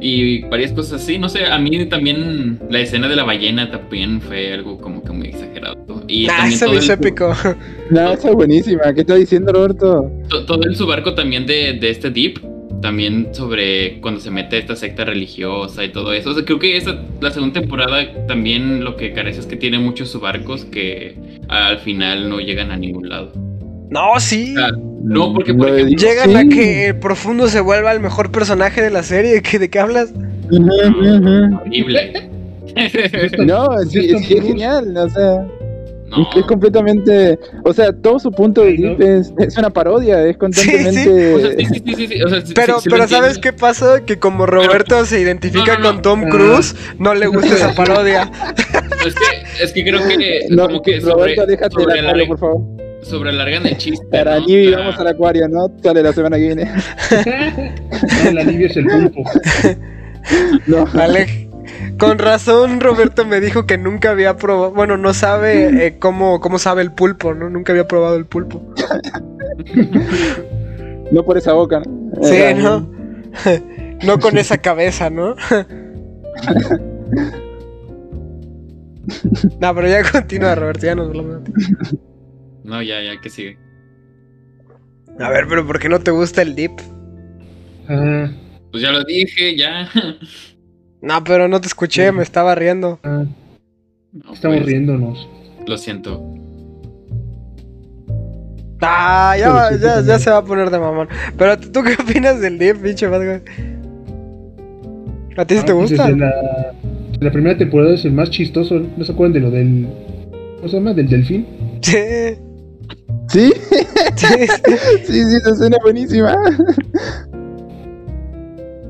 y 0.00 0.42
varias 0.42 0.72
cosas 0.72 1.02
así. 1.02 1.18
No 1.18 1.28
sé, 1.28 1.46
a 1.46 1.58
mí 1.58 1.86
también 1.86 2.60
la 2.70 2.80
escena 2.80 3.08
de 3.08 3.16
la 3.16 3.24
ballena 3.24 3.70
también 3.70 4.20
fue 4.20 4.52
algo 4.52 4.78
como 4.78 5.02
que 5.02 5.12
muy 5.12 5.28
exagerado. 5.28 5.76
Y 6.08 6.26
nah, 6.26 6.46
eso 6.46 6.72
es 6.72 6.88
épico. 6.88 7.32
No, 7.88 8.12
esa 8.12 8.30
es 8.30 8.34
buenísima. 8.34 8.92
¿Qué 8.92 9.02
está 9.02 9.14
diciendo 9.14 9.52
Roberto? 9.52 10.10
Todo 10.28 10.60
el 10.64 10.74
subarco 10.74 11.14
también 11.14 11.46
de, 11.46 11.74
de 11.74 11.90
este 11.90 12.10
Deep. 12.10 12.40
También 12.82 13.28
sobre 13.32 14.00
cuando 14.00 14.20
se 14.20 14.30
mete 14.30 14.58
esta 14.58 14.74
secta 14.74 15.04
religiosa 15.04 15.84
y 15.84 15.90
todo 15.90 16.12
eso. 16.12 16.30
O 16.30 16.34
sea, 16.34 16.44
creo 16.44 16.58
que 16.58 16.76
esa, 16.76 17.00
la 17.20 17.30
segunda 17.30 17.60
temporada 17.60 18.26
también 18.26 18.82
lo 18.84 18.96
que 18.96 19.12
carece 19.12 19.40
es 19.40 19.46
que 19.46 19.56
tiene 19.56 19.78
muchos 19.78 20.10
subarcos 20.10 20.64
que 20.64 21.16
al 21.48 21.78
final 21.78 22.28
no 22.28 22.40
llegan 22.40 22.72
a 22.72 22.76
ningún 22.76 23.08
lado. 23.08 23.32
No, 23.90 24.18
sí. 24.18 24.54
no, 25.02 25.32
porque 25.32 25.52
llegan 25.52 26.36
a 26.36 26.44
que 26.48 26.88
el 26.88 26.98
profundo 26.98 27.48
se 27.48 27.60
vuelva 27.60 27.92
el 27.92 28.00
mejor 28.00 28.30
personaje 28.30 28.82
de 28.82 28.90
la 28.90 29.02
serie. 29.02 29.40
¿De 29.40 29.70
qué 29.70 29.78
hablas? 29.78 30.12
Horrible. 30.50 32.30
no, 33.46 33.68
sí, 33.88 34.10
es 34.10 34.26
genial, 34.26 34.96
o 34.96 35.08
sea. 35.08 35.46
Es 36.36 36.44
completamente. 36.44 37.38
O 37.64 37.72
sea, 37.72 37.92
todo 37.92 38.18
su 38.18 38.30
punto 38.30 38.62
de 38.62 38.72
vista 38.72 39.04
es, 39.44 39.56
una 39.58 39.70
parodia, 39.70 40.24
es 40.24 40.36
constantemente. 40.36 41.56
Sí, 41.58 41.82
sí, 41.96 42.06
sí, 42.06 42.24
pero, 42.54 42.78
pero 42.88 43.08
¿sabes 43.08 43.38
qué 43.38 43.52
pasa? 43.52 44.04
Que 44.04 44.18
como 44.18 44.46
Roberto 44.46 45.04
se 45.04 45.20
identifica 45.20 45.80
con 45.80 46.02
Tom. 46.02 46.28
Cruise, 46.28 46.76
no 46.98 47.14
le 47.14 47.26
gusta 47.26 47.54
esa 47.54 47.74
parodia. 47.74 48.30
Es 49.04 49.14
que, 49.14 49.64
es 49.64 49.72
que 49.72 49.84
creo 49.84 50.06
que. 50.06 50.46
No, 50.50 50.66
como 50.68 50.82
que 50.82 51.00
Roberto, 51.00 51.44
déjate 51.46 51.84
la 51.84 52.26
por 52.26 52.38
favor 52.38 52.85
sobrealargan 53.06 53.66
el 53.66 53.76
chiste. 53.76 54.06
Para 54.10 54.38
¿no? 54.40 54.46
Nibi 54.46 54.72
vamos 54.72 54.98
al 54.98 55.08
acuario, 55.08 55.48
¿no? 55.48 55.70
Sale 55.82 56.02
la 56.02 56.12
semana 56.12 56.36
que 56.36 56.42
viene. 56.42 56.64
no, 58.24 58.32
la 58.32 58.44
Nibi 58.44 58.64
es 58.64 58.76
el 58.76 58.86
pulpo. 58.86 59.22
no. 60.66 60.86
Vale. 60.86 61.48
Con 61.98 62.18
razón 62.18 62.80
Roberto 62.80 63.24
me 63.24 63.40
dijo 63.40 63.66
que 63.66 63.78
nunca 63.78 64.10
había 64.10 64.36
probado, 64.36 64.72
bueno, 64.72 64.98
no 64.98 65.14
sabe 65.14 65.86
eh, 65.86 65.98
cómo, 65.98 66.40
cómo 66.40 66.58
sabe 66.58 66.82
el 66.82 66.92
pulpo, 66.92 67.32
¿no? 67.34 67.48
Nunca 67.48 67.72
había 67.72 67.88
probado 67.88 68.16
el 68.16 68.26
pulpo. 68.26 68.62
no 71.10 71.22
por 71.24 71.38
esa 71.38 71.54
boca, 71.54 71.80
¿no? 71.80 72.22
Sí, 72.22 72.38
¿no? 72.56 72.86
no 74.04 74.18
con 74.18 74.36
esa 74.36 74.58
cabeza, 74.58 75.08
¿no? 75.10 75.36
no, 79.60 79.74
pero 79.74 79.88
ya 79.88 80.02
continúa, 80.10 80.54
Roberto, 80.54 80.86
ya 80.86 80.94
nos 80.94 81.08
hablamos. 81.08 81.40
No, 82.66 82.82
ya, 82.82 83.00
ya, 83.00 83.20
que 83.20 83.30
sigue. 83.30 83.56
A 85.20 85.30
ver, 85.30 85.46
pero 85.48 85.64
¿por 85.64 85.78
qué 85.78 85.88
no 85.88 86.00
te 86.00 86.10
gusta 86.10 86.42
el 86.42 86.56
dip? 86.56 86.72
Pues 87.86 88.82
ya 88.82 88.90
lo 88.90 89.04
dije, 89.04 89.56
ya. 89.56 89.88
No, 91.00 91.22
pero 91.22 91.46
no 91.46 91.60
te 91.60 91.68
escuché, 91.68 92.10
me 92.10 92.24
estaba 92.24 92.54
riendo. 92.56 92.98
Ah. 93.04 93.24
Estamos 94.32 94.56
pues, 94.56 94.66
riéndonos. 94.66 95.28
Lo 95.66 95.78
siento. 95.78 96.20
Ah, 98.80 99.36
ya, 99.38 99.70
ya, 99.80 100.00
ya, 100.00 100.18
se 100.18 100.30
va 100.30 100.38
a 100.38 100.44
poner 100.44 100.70
de 100.70 100.78
mamón. 100.80 101.08
Pero 101.38 101.58
tú 101.60 101.82
qué 101.84 101.94
opinas 102.02 102.40
del 102.40 102.58
dip, 102.58 102.82
pinche 102.82 103.08
madre? 103.08 103.42
¿A 105.36 105.44
ti 105.44 105.56
sí 105.56 105.64
te 105.64 105.72
ah, 105.72 105.74
pues 105.74 105.90
gusta? 105.90 106.08
la, 106.10 106.32
la, 107.20 107.30
primera 107.30 107.56
temporada 107.56 107.94
es 107.94 108.04
el 108.04 108.12
más 108.12 108.30
chistoso. 108.30 108.82
¿No 108.96 109.04
se 109.04 109.12
acuerdan 109.12 109.34
de 109.34 109.40
lo 109.40 109.50
del. 109.50 109.86
¿Cómo 110.56 110.68
se 110.68 110.76
llama? 110.76 110.92
¿Del 110.92 111.08
delfín? 111.08 111.46
Sí. 111.82 111.96
¿Sí? 113.28 113.52
Sí, 114.16 114.26
sí, 115.04 115.36
esa 115.36 115.50
escena 115.50 115.76
buenísima. 115.82 116.36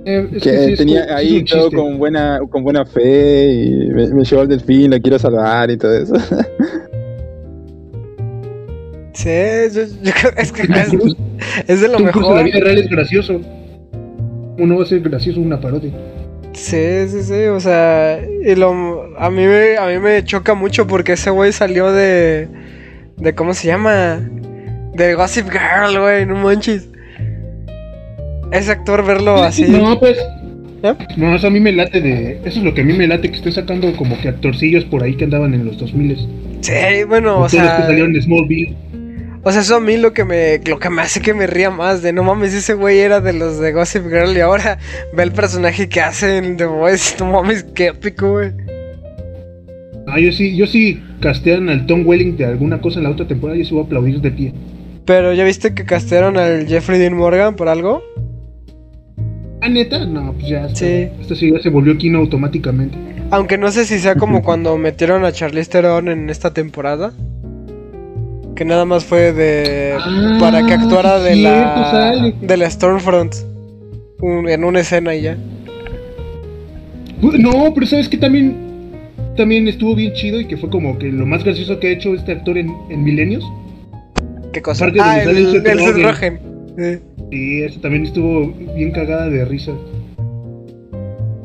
Eh, 0.05 0.29
que, 0.41 0.77
tenía 0.77 1.17
ahí 1.17 1.45
todo 1.45 1.71
con 1.71 1.99
buena, 1.99 2.39
con 2.49 2.63
buena 2.63 2.85
fe 2.85 3.53
y 3.53 3.89
me, 3.89 4.25
llevó 4.25 4.43
al 4.43 4.49
delfín, 4.49 4.91
la 4.91 5.01
quiero 5.01 5.19
salvar 5.19 5.71
y 5.71 5.77
todo 5.77 5.97
eso. 5.97 6.15
Sí, 9.17 9.31
yo, 9.73 9.83
yo 10.03 10.13
creo 10.13 10.33
es 10.37 10.53
que 10.53 10.63
es, 10.71 10.93
es 11.67 11.81
de 11.81 11.89
lo 11.89 11.97
en 11.97 12.05
la 12.05 12.13
mejor. 12.13 12.45
vida 12.45 12.61
real 12.61 12.77
es 12.77 12.91
gracioso. 12.91 13.41
¿Cómo 14.57 14.67
no 14.67 14.77
va 14.77 14.83
a 14.83 14.87
ser 14.87 15.01
gracioso 15.01 15.41
una 15.41 15.59
parodia? 15.59 15.91
Sí, 16.53 17.09
sí, 17.09 17.23
sí, 17.23 17.45
o 17.45 17.59
sea, 17.59 18.21
y 18.23 18.55
lo, 18.57 18.73
a, 19.19 19.31
mí 19.31 19.47
me, 19.47 19.79
a 19.79 19.87
mí 19.87 19.99
me 19.99 20.23
choca 20.23 20.53
mucho 20.53 20.87
porque 20.87 21.13
ese 21.13 21.31
güey 21.31 21.53
salió 21.53 21.93
de, 21.93 22.49
de, 23.17 23.35
¿cómo 23.35 23.55
se 23.55 23.69
llama? 23.69 24.21
De 24.95 25.15
Gossip 25.15 25.49
Girl, 25.51 25.99
güey, 26.01 26.27
no 26.27 26.37
manches. 26.37 26.89
Ese 28.53 28.73
actor 28.73 29.05
verlo 29.05 29.43
así. 29.43 29.65
No, 29.65 29.99
pues. 29.99 30.19
¿Eh? 30.83 30.95
No, 31.17 31.35
eso 31.35 31.47
a 31.47 31.51
mí 31.51 31.59
me 31.59 31.73
late 31.73 32.01
de. 32.01 32.41
Eso 32.45 32.59
es 32.59 32.65
lo 32.65 32.75
que 32.75 32.83
a 32.83 32.85
mí 32.85 32.93
me 32.93 33.07
late, 33.07 33.31
que 33.31 33.37
estoy 33.37 33.53
sacando 33.53 33.95
como 33.97 34.19
que 34.21 34.29
actorcillos 34.29 34.85
por 34.85 35.03
ahí 35.03 35.17
que 35.17 35.25
andaban 35.25 35.55
en 35.55 35.65
los 35.65 35.79
2000 35.79 36.29
Sí, 36.61 36.73
bueno, 37.09 37.33
o 37.33 37.47
Todos 37.49 37.53
los 37.55 37.63
que 37.63 37.69
sea, 37.69 37.87
salieron 37.87 38.13
de 38.13 38.23
Smallville. 38.23 38.77
o 39.43 39.53
sea, 39.53 39.61
eso 39.61 39.77
a 39.77 39.81
mí 39.81 39.97
lo 39.97 40.13
que 40.13 40.25
me, 40.25 40.59
lo 40.67 40.79
que 40.79 40.91
me 40.91 41.03
hace 41.03 41.21
que 41.21 41.35
me 41.35 41.47
ría 41.47 41.71
más 41.71 42.03
de, 42.03 42.13
no 42.13 42.23
mames, 42.23 42.55
ese 42.55 42.75
güey 42.75 42.99
era 42.99 43.21
de 43.21 43.33
los 43.33 43.59
de 43.59 43.73
Gossip 43.73 44.05
Girl 44.05 44.37
y 44.37 44.41
ahora 44.41 44.79
ve 45.13 45.23
el 45.23 45.33
personaje 45.33 45.89
que 45.89 46.01
hace 46.01 46.39
en 46.39 46.57
The 46.57 46.67
Voice, 46.67 47.17
no 47.21 47.31
mames, 47.33 47.65
qué 47.75 47.89
épico, 47.89 48.33
güey. 48.33 48.53
Ah, 50.09 50.21
yo 50.21 50.31
sí, 50.31 50.57
yo 50.57 50.67
sí 50.67 51.03
castean 51.21 51.69
al 51.69 51.87
Tom 51.87 52.03
Welling 52.07 52.37
de 52.37 52.45
alguna 52.45 52.81
cosa 52.81 52.99
en 52.99 53.05
la 53.05 53.11
otra 53.11 53.27
temporada, 53.27 53.59
yo 53.59 53.65
sí 53.65 53.73
voy 53.75 53.83
a 53.83 53.87
aplaudir 53.87 54.21
de 54.21 54.31
pie. 54.31 54.53
Pero 55.05 55.33
ya 55.35 55.45
viste 55.45 55.75
que 55.75 55.85
castearon 55.85 56.37
al 56.37 56.67
Jeffrey 56.67 56.99
Dean 56.99 57.15
Morgan 57.15 57.55
por 57.57 57.69
algo. 57.69 58.03
Ah, 59.61 59.69
neta, 59.69 60.05
no, 60.05 60.33
pues 60.33 60.49
ya. 60.49 60.69
Sí. 60.75 61.09
Esto 61.21 61.35
sí 61.35 61.51
ya 61.53 61.61
se 61.61 61.71
volvió 61.71 61.97
Kino 61.97 62.19
automáticamente. 62.19 62.97
Aunque 63.31 63.59
no 63.59 63.71
sé 63.71 63.85
si 63.87 63.99
sea 63.99 64.15
como 64.17 64.43
cuando 64.43 64.77
metieron 64.79 65.25
a 65.25 65.33
Charlize 65.33 65.71
Theron 65.71 66.09
en 66.09 66.31
esta 66.31 66.53
temporada. 66.53 67.13
Que 68.55 68.65
nada 68.65 68.85
más 68.85 69.05
fue 69.05 69.33
de. 69.33 69.95
Ah, 69.99 70.39
para 70.41 70.65
que 70.65 70.73
actuara 70.75 71.19
de 71.21 71.35
cierto, 71.35 71.51
la. 71.59 71.91
sale. 71.91 72.35
De 72.41 72.57
la 72.57 72.71
Stormfront. 72.71 73.35
Un- 74.21 74.49
en 74.49 74.65
una 74.65 74.81
escena 74.81 75.15
y 75.15 75.23
ya. 75.23 75.37
No, 77.21 77.73
pero 77.75 77.87
sabes 77.87 78.09
que 78.09 78.17
también. 78.17 78.66
También 79.37 79.69
estuvo 79.69 79.95
bien 79.95 80.13
chido 80.15 80.41
y 80.41 80.47
que 80.47 80.57
fue 80.57 80.71
como 80.71 80.99
que 80.99 81.07
lo 81.07 81.27
más 81.27 81.45
gracioso 81.45 81.79
que 81.79 81.89
ha 81.89 81.91
hecho 81.91 82.15
este 82.15 82.33
actor 82.33 82.57
en, 82.57 82.75
en 82.91 83.05
Milenios. 83.05 83.45
¿Qué 84.53 84.63
cosa? 84.63 84.87
Ah, 85.01 85.23
el, 85.23 85.67
el 85.67 86.03
Rogen. 86.03 86.41
Sí. 87.31 87.63
Eso 87.63 87.81
también 87.81 88.07
estuvo 88.07 88.53
bien 88.75 88.93
cagada 88.93 89.29
de 89.29 89.45
risa. 89.45 89.73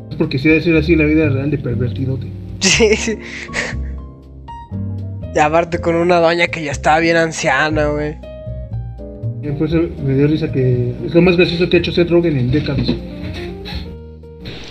Es 0.09 0.15
porque 0.15 0.37
sí 0.37 0.47
debe 0.47 0.61
ser 0.61 0.77
así 0.77 0.95
la 0.95 1.05
vida 1.05 1.27
real 1.29 1.51
de 1.51 1.57
pervertidote. 1.57 2.27
Sí, 2.61 2.95
sí. 2.95 3.17
Y 5.33 5.39
aparte 5.39 5.79
con 5.79 5.95
una 5.95 6.17
doña 6.19 6.47
que 6.47 6.63
ya 6.63 6.71
estaba 6.71 6.99
bien 6.99 7.17
anciana, 7.17 7.87
güey. 7.87 8.15
Eso 9.41 9.89
me 10.05 10.13
dio 10.13 10.27
risa 10.27 10.51
que 10.51 10.93
es 11.05 11.15
lo 11.15 11.21
más 11.23 11.37
gracioso 11.37 11.67
que 11.69 11.77
ha 11.77 11.79
hecho 11.79 11.91
Seth 11.91 12.09
Rogen 12.11 12.37
en 12.37 12.51
décadas. 12.51 12.87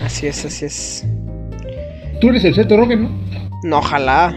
Así 0.00 0.28
es, 0.28 0.44
así 0.44 0.64
es. 0.66 1.06
Tú 2.20 2.28
eres 2.28 2.44
el 2.44 2.54
Seth 2.54 2.70
Rogen, 2.70 3.02
¿no? 3.04 3.10
No, 3.64 3.78
ojalá. 3.78 4.34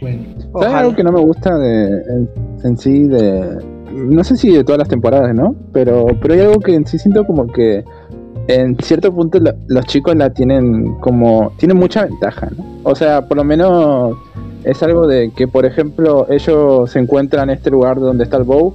Bueno. 0.00 0.22
¿Sabes 0.24 0.48
Ojalá. 0.52 0.78
algo 0.78 0.94
que 0.94 1.02
no 1.02 1.12
me 1.12 1.20
gusta 1.20 1.56
de, 1.56 1.86
en, 1.86 2.30
en 2.62 2.78
sí 2.78 3.04
de... 3.04 3.58
No 3.92 4.22
sé 4.22 4.36
si 4.36 4.52
de 4.52 4.64
todas 4.64 4.78
las 4.78 4.88
temporadas, 4.88 5.34
¿no? 5.34 5.54
Pero, 5.72 6.06
pero 6.20 6.34
hay 6.34 6.40
algo 6.40 6.60
que 6.60 6.74
en 6.74 6.86
sí 6.86 6.98
siento 6.98 7.24
como 7.24 7.46
que 7.46 7.84
en 8.48 8.76
cierto 8.78 9.12
punto 9.14 9.38
los 9.68 9.86
chicos 9.86 10.14
la 10.14 10.30
tienen 10.30 10.94
como... 11.00 11.52
Tienen 11.56 11.76
mucha 11.76 12.04
ventaja, 12.04 12.48
¿no? 12.56 12.64
O 12.84 12.94
sea, 12.94 13.26
por 13.26 13.36
lo 13.36 13.44
menos 13.44 14.16
es 14.64 14.82
algo 14.82 15.06
de 15.06 15.32
que, 15.34 15.48
por 15.48 15.64
ejemplo, 15.64 16.26
ellos 16.30 16.90
se 16.90 16.98
encuentran 16.98 17.50
en 17.50 17.56
este 17.56 17.70
lugar 17.70 17.98
donde 17.98 18.24
está 18.24 18.36
el 18.36 18.44
Bow 18.44 18.74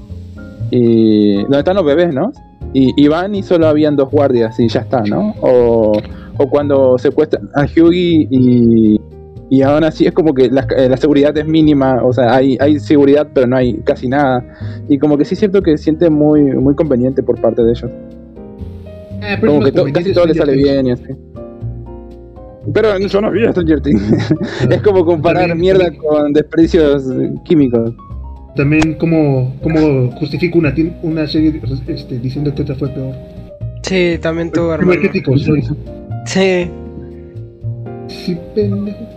y... 0.72 1.44
Donde 1.44 1.60
están 1.60 1.76
los 1.76 1.86
bebés, 1.86 2.14
¿no? 2.14 2.32
Y, 2.74 2.94
y 3.04 3.08
van 3.08 3.34
y 3.34 3.42
solo 3.44 3.68
habían 3.68 3.96
dos 3.96 4.10
guardias 4.12 4.60
y 4.60 4.68
ya 4.68 4.82
está, 4.82 5.02
¿no? 5.04 5.34
O, 5.42 5.94
o 6.38 6.50
cuando 6.50 6.98
secuestran 7.00 7.50
a 7.56 7.64
Hughie 7.64 8.28
y, 8.30 9.02
y 9.50 9.62
aún 9.64 9.84
así 9.84 10.06
es 10.06 10.12
como 10.14 10.34
que 10.36 10.50
la, 10.52 10.68
eh, 10.78 10.88
la 10.88 10.98
seguridad 10.98 11.36
es 11.36 11.48
mínima, 11.48 12.04
o 12.04 12.14
sea, 12.14 12.36
hay, 12.36 12.58
hay 12.60 12.80
seguridad 12.80 13.28
pero 13.34 13.48
no 13.48 13.56
hay 13.58 13.78
casi 13.80 14.08
nada. 14.08 14.46
Y 14.88 15.00
como 15.00 15.18
que 15.18 15.26
sí 15.26 15.34
es 15.34 15.40
cierto 15.40 15.62
que 15.64 15.78
siente 15.80 16.10
muy, 16.12 16.42
muy 16.44 16.76
conveniente 16.76 17.24
por 17.24 17.42
parte 17.42 17.64
de 17.64 17.72
ellos. 17.72 17.92
Pero 19.42 19.52
Como 19.54 19.66
que 19.66 19.72
to- 19.72 19.86
casi 19.92 20.14
todo 20.14 20.26
le 20.28 20.34
Stranger 20.34 20.38
sale 20.38 20.54
bien 20.56 20.88
y 20.88 20.92
así. 20.92 21.04
Pero 22.74 22.98
yo 23.00 23.22
no 23.22 23.32
vi 23.32 23.48
Stranger 23.48 23.82
Things. 23.82 24.34
es 24.70 24.82
como 24.82 25.04
comparar 25.04 25.56
mierda 25.56 25.86
con 25.98 26.34
desperdicios 26.34 27.10
eh, 27.10 27.34
químicos. 27.46 27.94
También 28.56 28.96
como, 28.96 29.56
como 29.62 30.12
justifico 30.12 30.60
una, 30.60 30.74
una 31.02 31.28
serie 31.28 31.62
este, 31.88 32.20
diciendo 32.20 32.54
que 32.54 32.64
otra 32.64 32.76
fue 32.76 32.90
peor. 32.90 33.16
Sí, 33.84 34.18
también 34.22 34.52
tú, 34.52 34.70
hermano. 34.72 35.00
crítico 35.00 35.38
soy. 35.38 35.64
Sí. 36.26 36.70
Sí, 38.08 38.38
pendejo. 38.56 39.08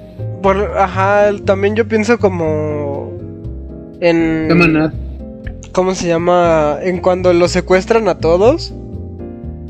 Por, 0.42 0.56
ajá, 0.76 1.30
también 1.44 1.74
yo 1.74 1.86
pienso 1.86 2.18
como 2.18 3.12
en. 4.00 4.48
¿cómo 5.72 5.94
se 5.94 6.06
llama? 6.06 6.78
En 6.82 6.98
cuando 6.98 7.32
los 7.32 7.50
secuestran 7.50 8.08
a 8.08 8.18
todos 8.18 8.74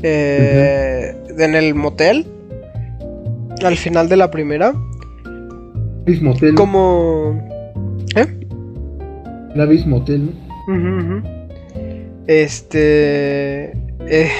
eh, 0.03 1.15
en 1.37 1.55
el 1.55 1.73
motel 1.75 2.27
al 3.63 3.77
final 3.77 4.09
de 4.09 4.17
la 4.17 4.29
primera, 4.29 4.73
Avis 6.05 6.21
Motel. 6.21 6.55
como 6.55 7.41
¿eh? 8.15 8.42
La 9.55 9.63
Avis 9.63 9.85
Motel, 9.85 10.25
¿no? 10.25 10.31
Ujú. 10.73 11.23
Este. 12.27 13.71
eh, 14.07 14.31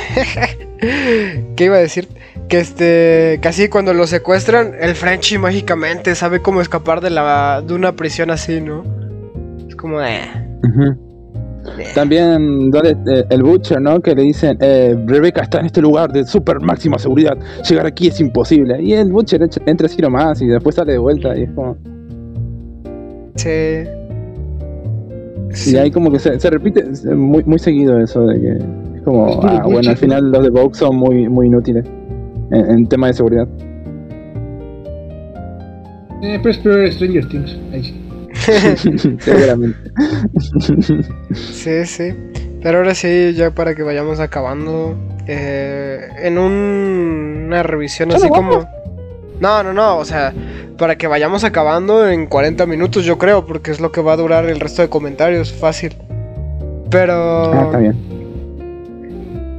¿Qué 1.56 1.66
iba 1.66 1.76
a 1.76 1.80
decir? 1.80 2.08
Que 2.48 2.60
este. 2.60 3.40
Casi 3.42 3.70
cuando 3.70 3.94
lo 3.94 4.08
secuestran, 4.08 4.74
el 4.80 4.96
Frenchy 4.96 5.38
mágicamente 5.38 6.16
sabe 6.16 6.42
cómo 6.42 6.62
escapar 6.62 7.02
de 7.02 7.10
la. 7.10 7.64
de 7.66 7.74
una 7.74 7.96
prisión 7.96 8.32
así, 8.32 8.62
¿no? 8.62 8.84
Es 9.68 9.76
como 9.76 10.00
de. 10.00 10.20
También 11.96 12.72
donde, 12.72 12.92
eh, 13.08 13.26
el 13.30 13.44
Butcher, 13.44 13.82
¿no? 13.82 14.02
Que 14.02 14.14
le 14.14 14.24
dicen, 14.24 14.58
eh, 14.60 14.96
Rebecca 15.06 15.42
está 15.42 15.60
en 15.60 15.68
este 15.68 15.82
lugar 15.82 16.12
de 16.12 16.26
super 16.26 16.60
máxima 16.60 17.00
seguridad, 17.00 17.38
llegar 17.68 17.86
aquí 17.86 18.08
es 18.08 18.20
imposible. 18.20 18.82
Y 18.82 18.94
el 18.94 19.12
Butcher 19.12 19.48
entra 19.66 19.88
así 19.88 20.02
nomás 20.02 20.42
y 20.42 20.48
después 20.48 20.76
sale 20.76 20.94
de 20.94 20.98
vuelta 20.98 21.38
y 21.38 21.44
es 21.44 21.52
como... 21.52 21.78
Sí. 23.36 23.84
Y 25.54 25.56
Sí. 25.56 25.78
ahí 25.78 25.92
como 25.92 26.12
que 26.12 26.20
se, 26.20 26.40
se 26.40 26.50
repite 26.50 26.84
muy, 27.16 27.44
muy 27.46 27.60
seguido 27.60 28.00
eso 28.00 28.26
de 28.26 28.42
que 28.42 28.48
es 28.98 29.02
como, 29.04 29.30
Es 29.30 29.38
ah, 29.44 29.62
bueno, 29.66 29.90
al 29.92 29.98
final 29.98 30.32
los 30.32 30.44
de 30.44 30.50
Vogue 30.50 30.74
son 30.74 30.96
muy, 30.96 31.30
muy 31.30 31.48
inútiles 31.48 31.86
en, 32.52 32.70
en 32.72 32.88
tema 32.88 33.08
de 33.08 33.14
seguridad. 33.14 33.48
Eh, 36.22 36.40
pero 36.42 36.50
es 36.52 36.58
peor 36.60 36.92
Stranger 36.92 37.28
Things. 37.28 37.58
Ahí 37.72 37.84
sí. 37.84 38.00
Seguramente. 39.20 39.78
Sí, 41.34 41.86
sí. 41.86 42.14
Pero 42.62 42.78
ahora 42.80 42.96
sí, 42.96 43.34
ya 43.36 43.52
para 43.52 43.76
que 43.76 43.84
vayamos 43.84 44.20
acabando. 44.20 44.96
eh, 45.28 46.00
en 46.22 46.38
un- 46.38 47.44
una 47.46 47.64
revisión 47.64 48.10
¿Ya 48.10 48.18
así 48.18 48.28
como. 48.30 48.66
No, 49.44 49.62
no, 49.62 49.74
no. 49.74 49.98
O 49.98 50.06
sea, 50.06 50.34
para 50.78 50.98
que 50.98 51.08
vayamos 51.08 51.44
acabando 51.44 52.08
en 52.10 52.28
40 52.28 52.66
minutos, 52.66 53.04
yo 53.04 53.18
creo, 53.18 53.46
porque 53.46 53.72
es 53.72 53.80
lo 53.82 53.92
que 53.92 54.02
va 54.02 54.14
a 54.14 54.18
durar 54.18 54.46
el 54.46 54.60
resto 54.60 54.82
de 54.82 54.88
comentarios. 54.90 55.52
Fácil. 55.54 55.94
Pero. 56.90 57.54
Ah, 57.54 57.64
está 57.66 57.78
bien. 57.80 57.96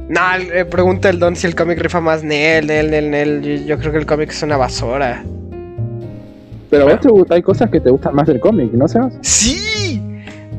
Nah, 0.09 0.37
eh, 0.37 0.65
pregunta 0.65 1.09
el 1.09 1.19
Don 1.19 1.35
si 1.35 1.45
el 1.47 1.55
cómic 1.55 1.79
rifa 1.79 1.99
más. 2.01 2.23
Nel, 2.23 2.67
Nel, 2.67 2.89
Nel, 2.91 3.09
Nel. 3.11 3.41
Yo, 3.41 3.65
yo 3.65 3.77
creo 3.79 3.91
que 3.91 3.97
el 3.99 4.05
cómic 4.05 4.29
es 4.31 4.41
una 4.43 4.57
basura. 4.57 5.23
Pero 6.71 6.83
a 6.87 6.91
vos 6.91 6.99
te 6.99 7.09
gusta- 7.09 7.35
hay 7.35 7.41
cosas 7.43 7.69
que 7.69 7.79
te 7.79 7.89
gustan 7.91 8.15
más 8.15 8.25
del 8.27 8.39
cómic, 8.39 8.71
¿no 8.73 8.87
sabes? 8.87 9.13
¡Sí! 9.21 10.01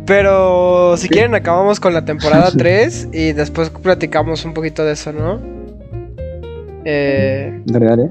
Pero 0.07 0.97
si 0.97 1.09
quieren 1.09 1.35
acabamos 1.35 1.81
con 1.81 1.93
la 1.94 2.05
temporada 2.05 2.51
3 2.57 3.09
y 3.12 3.32
después 3.32 3.70
platicamos 3.70 4.44
un 4.44 4.55
poquito 4.55 4.85
de 4.85 4.93
eso, 4.93 5.12
¿no? 5.12 5.40
Eh, 6.85 7.61
Dale, 7.65 7.86
dale. 7.86 8.11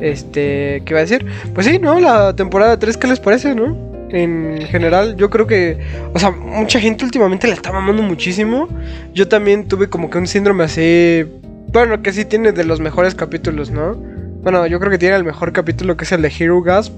Este, 0.00 0.82
¿qué 0.84 0.92
iba 0.92 0.98
a 0.98 1.02
decir? 1.02 1.26
Pues 1.54 1.66
sí, 1.66 1.78
¿no? 1.78 1.98
La 2.00 2.34
temporada 2.34 2.78
3, 2.78 2.96
¿qué 2.96 3.06
les 3.06 3.20
parece, 3.20 3.54
no? 3.54 3.76
En 4.10 4.62
general, 4.68 5.16
yo 5.16 5.30
creo 5.30 5.46
que, 5.46 5.78
o 6.14 6.18
sea, 6.18 6.30
mucha 6.30 6.78
gente 6.78 7.04
últimamente 7.04 7.48
la 7.48 7.54
está 7.54 7.72
mamando 7.72 8.02
muchísimo. 8.02 8.68
Yo 9.14 9.28
también 9.28 9.66
tuve 9.66 9.88
como 9.88 10.10
que 10.10 10.18
un 10.18 10.26
síndrome 10.26 10.64
así, 10.64 11.24
bueno, 11.72 12.02
que 12.02 12.12
sí 12.12 12.24
tiene 12.24 12.52
de 12.52 12.64
los 12.64 12.80
mejores 12.80 13.14
capítulos, 13.14 13.70
¿no? 13.70 13.94
Bueno, 14.42 14.66
yo 14.66 14.78
creo 14.78 14.92
que 14.92 14.98
tiene 14.98 15.16
el 15.16 15.24
mejor 15.24 15.52
capítulo 15.52 15.96
que 15.96 16.04
es 16.04 16.12
el 16.12 16.22
de 16.22 16.32
Hero 16.38 16.62
Gasp. 16.62 16.92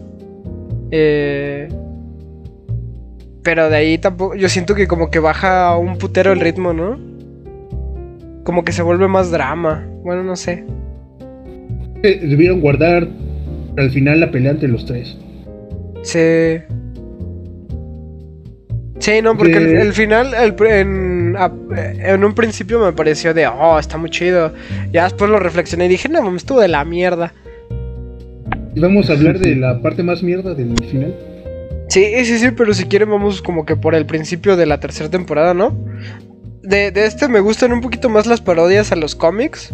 Eh, 0.90 1.68
pero 3.42 3.70
de 3.70 3.76
ahí 3.76 3.96
tampoco. 3.96 4.34
Yo 4.34 4.50
siento 4.50 4.74
que 4.74 4.86
como 4.86 5.10
que 5.10 5.18
baja 5.18 5.74
un 5.78 5.96
putero 5.96 6.32
el 6.32 6.40
ritmo, 6.40 6.74
¿no? 6.74 6.98
Como 8.44 8.64
que 8.64 8.72
se 8.72 8.82
vuelve 8.82 9.08
más 9.08 9.30
drama. 9.30 9.86
Bueno, 10.04 10.22
no 10.22 10.36
sé. 10.36 10.66
Debieron 12.02 12.60
guardar 12.60 13.08
Al 13.76 13.90
final 13.90 14.20
la 14.20 14.30
pelea 14.30 14.52
entre 14.52 14.68
los 14.68 14.86
tres. 14.86 15.16
Sí. 16.02 16.58
Sí, 18.98 19.22
no, 19.22 19.36
porque 19.36 19.56
el, 19.56 19.76
el 19.76 19.92
final, 19.92 20.34
el, 20.34 20.54
en, 20.66 21.36
en, 22.04 22.24
un 22.24 22.34
principio 22.34 22.80
me 22.80 22.92
pareció 22.92 23.32
de, 23.32 23.46
oh, 23.46 23.78
está 23.78 23.96
muy 23.96 24.10
chido. 24.10 24.52
Ya 24.92 25.04
después 25.04 25.30
lo 25.30 25.38
reflexioné 25.38 25.86
y 25.86 25.88
dije, 25.88 26.08
no, 26.08 26.28
me 26.30 26.36
estuvo 26.36 26.60
de 26.60 26.68
la 26.68 26.84
mierda. 26.84 27.32
¿Y 28.74 28.80
vamos 28.80 29.08
a 29.08 29.14
hablar 29.14 29.38
de 29.38 29.56
la 29.56 29.80
parte 29.80 30.02
más 30.02 30.22
mierda 30.22 30.54
del 30.54 30.74
final? 30.90 31.14
Sí, 31.88 32.04
sí, 32.24 32.38
sí, 32.38 32.50
pero 32.50 32.74
si 32.74 32.84
quieren 32.84 33.10
vamos 33.10 33.40
como 33.40 33.64
que 33.64 33.76
por 33.76 33.94
el 33.94 34.04
principio 34.04 34.56
de 34.56 34.66
la 34.66 34.78
tercera 34.78 35.08
temporada, 35.08 35.54
¿no? 35.54 35.76
De, 36.62 36.90
de 36.90 37.06
este 37.06 37.28
me 37.28 37.40
gustan 37.40 37.72
un 37.72 37.80
poquito 37.80 38.08
más 38.08 38.26
las 38.26 38.40
parodias 38.40 38.92
a 38.92 38.96
los 38.96 39.14
cómics. 39.14 39.72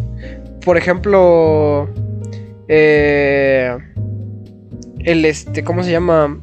Por 0.64 0.76
ejemplo, 0.76 1.88
eh, 2.68 3.76
el 5.00 5.24
este, 5.24 5.64
¿cómo 5.64 5.82
se 5.82 5.90
llama? 5.90 6.40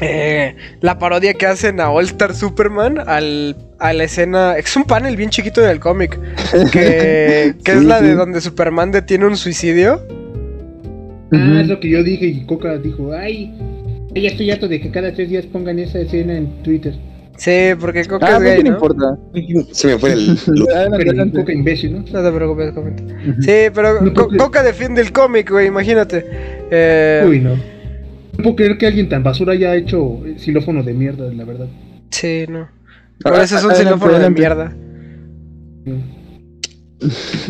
Eh, 0.00 0.56
la 0.80 0.98
parodia 0.98 1.34
que 1.34 1.46
hacen 1.46 1.78
a 1.80 1.90
All 1.90 2.06
Star 2.06 2.34
Superman 2.34 2.98
al, 3.06 3.56
a 3.78 3.92
la 3.92 4.04
escena. 4.04 4.56
Es 4.56 4.74
un 4.76 4.84
panel 4.84 5.16
bien 5.16 5.30
chiquito 5.30 5.60
del 5.60 5.78
cómic. 5.78 6.18
Que, 6.72 7.54
que 7.64 7.72
es 7.72 7.84
la 7.84 8.00
de 8.00 8.14
donde 8.14 8.40
Superman 8.40 8.90
detiene 8.90 9.26
un 9.26 9.36
suicidio. 9.36 10.04
Ah, 11.32 11.60
es 11.60 11.68
lo 11.68 11.80
que 11.80 11.88
yo 11.88 12.02
dije 12.02 12.26
y 12.26 12.44
Coca 12.44 12.76
dijo, 12.78 13.12
ay, 13.12 13.54
ya 14.14 14.28
estoy 14.28 14.50
harto 14.50 14.68
de 14.68 14.80
que 14.80 14.90
cada 14.90 15.12
tres 15.12 15.30
días 15.30 15.46
pongan 15.46 15.78
esa 15.78 16.00
escena 16.00 16.36
en 16.36 16.62
Twitter. 16.62 16.94
Sí, 17.42 17.74
porque 17.80 18.04
Coca 18.04 18.26
Ah, 18.28 18.36
es 18.36 18.42
gay, 18.44 18.62
¿no? 18.62 18.68
importa. 18.70 19.18
Se 19.72 19.88
me 19.88 19.98
fue 19.98 20.12
el. 20.12 20.38
Pero 20.46 20.76
adelante. 20.76 21.40
Coca 21.40 21.52
imbécil, 21.52 21.92
¿no? 21.92 21.98
No 22.12 22.22
te 22.22 22.30
preocupes, 22.36 22.72
comenta. 22.72 23.02
Sí, 23.40 23.52
pero 23.74 24.00
No, 24.00 24.12
Co- 24.14 24.22
porque- 24.22 24.36
Coca 24.36 24.62
defiende 24.62 25.00
el 25.02 25.10
cómic, 25.12 25.50
güey, 25.50 25.66
imagínate. 25.66 26.24
Eh, 26.70 27.24
Uy, 27.28 27.40
no. 27.40 27.56
No 27.56 28.42
puedo 28.44 28.54
creer 28.56 28.78
que 28.78 28.86
alguien 28.86 29.08
tan 29.08 29.24
basura 29.24 29.54
haya 29.54 29.74
hecho 29.74 30.20
xilófono 30.36 30.84
de 30.84 30.94
mierda, 30.94 31.32
la 31.32 31.44
verdad. 31.44 31.66
Sí, 32.10 32.44
no. 32.48 32.68
Por 33.22 33.34
Ah, 33.34 33.42
eso 33.42 33.56
es 33.58 33.64
un 33.64 33.74
xilófono 33.74 34.18
de 34.20 34.30
mierda. 34.30 34.72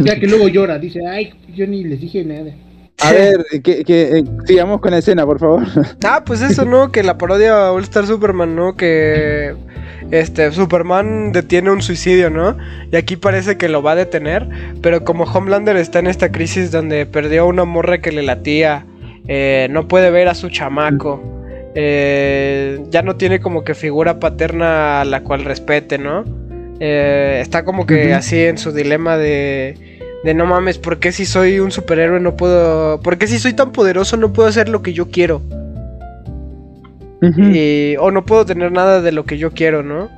Ya 0.02 0.18
que 0.18 0.26
luego 0.26 0.48
llora, 0.48 0.78
dice, 0.78 1.06
ay, 1.06 1.34
yo 1.54 1.66
ni 1.66 1.84
les 1.84 2.00
dije 2.00 2.24
nada. 2.24 2.52
A 3.00 3.12
ver, 3.12 3.44
que, 3.62 3.84
que, 3.84 4.18
eh, 4.18 4.24
sigamos 4.46 4.80
con 4.80 4.92
la 4.92 4.98
escena, 4.98 5.26
por 5.26 5.38
favor. 5.38 5.64
Ah, 6.04 6.22
pues 6.24 6.40
eso, 6.40 6.64
¿no? 6.64 6.90
Que 6.90 7.02
la 7.02 7.18
parodia 7.18 7.72
All 7.72 7.82
Star 7.82 8.06
Superman, 8.06 8.54
¿no? 8.56 8.74
Que 8.76 9.54
este 10.10 10.50
Superman 10.52 11.32
detiene 11.32 11.70
un 11.70 11.82
suicidio, 11.82 12.30
¿no? 12.30 12.56
Y 12.90 12.96
aquí 12.96 13.16
parece 13.16 13.56
que 13.56 13.68
lo 13.68 13.82
va 13.82 13.92
a 13.92 13.96
detener, 13.96 14.48
pero 14.82 15.04
como 15.04 15.24
Homelander 15.24 15.76
está 15.76 15.98
en 15.98 16.06
esta 16.06 16.32
crisis 16.32 16.70
donde 16.70 17.06
perdió 17.06 17.46
una 17.46 17.64
morra 17.64 17.98
que 17.98 18.12
le 18.12 18.22
latía, 18.22 18.84
eh, 19.28 19.68
no 19.70 19.88
puede 19.88 20.10
ver 20.10 20.28
a 20.28 20.34
su 20.34 20.50
chamaco, 20.50 21.22
eh, 21.74 22.80
ya 22.90 23.02
no 23.02 23.16
tiene 23.16 23.40
como 23.40 23.64
que 23.64 23.74
figura 23.74 24.20
paterna 24.20 25.00
a 25.00 25.04
la 25.04 25.22
cual 25.22 25.44
respete, 25.44 25.98
¿no? 25.98 26.24
Eh, 26.80 27.38
está 27.40 27.64
como 27.64 27.86
que 27.86 28.12
así 28.12 28.40
en 28.40 28.58
su 28.58 28.72
dilema 28.72 29.16
de, 29.16 30.00
de 30.24 30.34
no 30.34 30.46
mames, 30.46 30.78
¿por 30.78 30.98
qué 30.98 31.12
si 31.12 31.24
soy 31.24 31.60
un 31.60 31.70
superhéroe 31.70 32.20
no 32.20 32.36
puedo... 32.36 33.00
¿Por 33.00 33.18
qué 33.18 33.26
si 33.26 33.38
soy 33.38 33.52
tan 33.52 33.72
poderoso 33.72 34.16
no 34.16 34.32
puedo 34.32 34.48
hacer 34.48 34.68
lo 34.68 34.82
que 34.82 34.92
yo 34.92 35.08
quiero? 35.08 35.42
Y- 37.22 37.96
o 37.98 38.10
no 38.10 38.24
puedo 38.24 38.44
tener 38.44 38.72
nada 38.72 39.00
de 39.00 39.12
lo 39.12 39.24
que 39.24 39.38
yo 39.38 39.52
quiero, 39.52 39.82
¿no? 39.82 40.10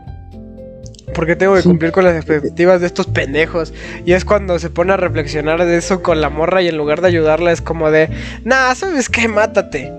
Porque 1.15 1.37
tengo 1.37 1.55
que 1.55 1.63
Sí. 1.63 1.69
cumplir 1.69 1.93
con 1.93 2.03
las 2.05 2.17
expectativas 2.17 2.81
de 2.81 2.87
estos 2.87 3.07
pendejos. 3.07 3.73
Y 4.05 4.13
es 4.13 4.25
cuando 4.25 4.59
se 4.59 4.71
pone 4.71 4.93
a 4.95 4.97
reflexionar 4.97 5.65
de 5.65 5.77
eso 5.77 6.03
con 6.03 6.21
la 6.21 6.31
morra 6.31 6.63
y 6.63 6.69
en 6.69 6.77
lugar 6.77 7.03
de 7.03 7.09
ayudarla 7.09 7.53
es 7.53 7.61
como 7.61 7.91
de, 7.91 8.09
nah, 8.45 8.75
¿sabes 8.75 9.09
qué? 9.09 9.29
Mátate. 9.29 9.93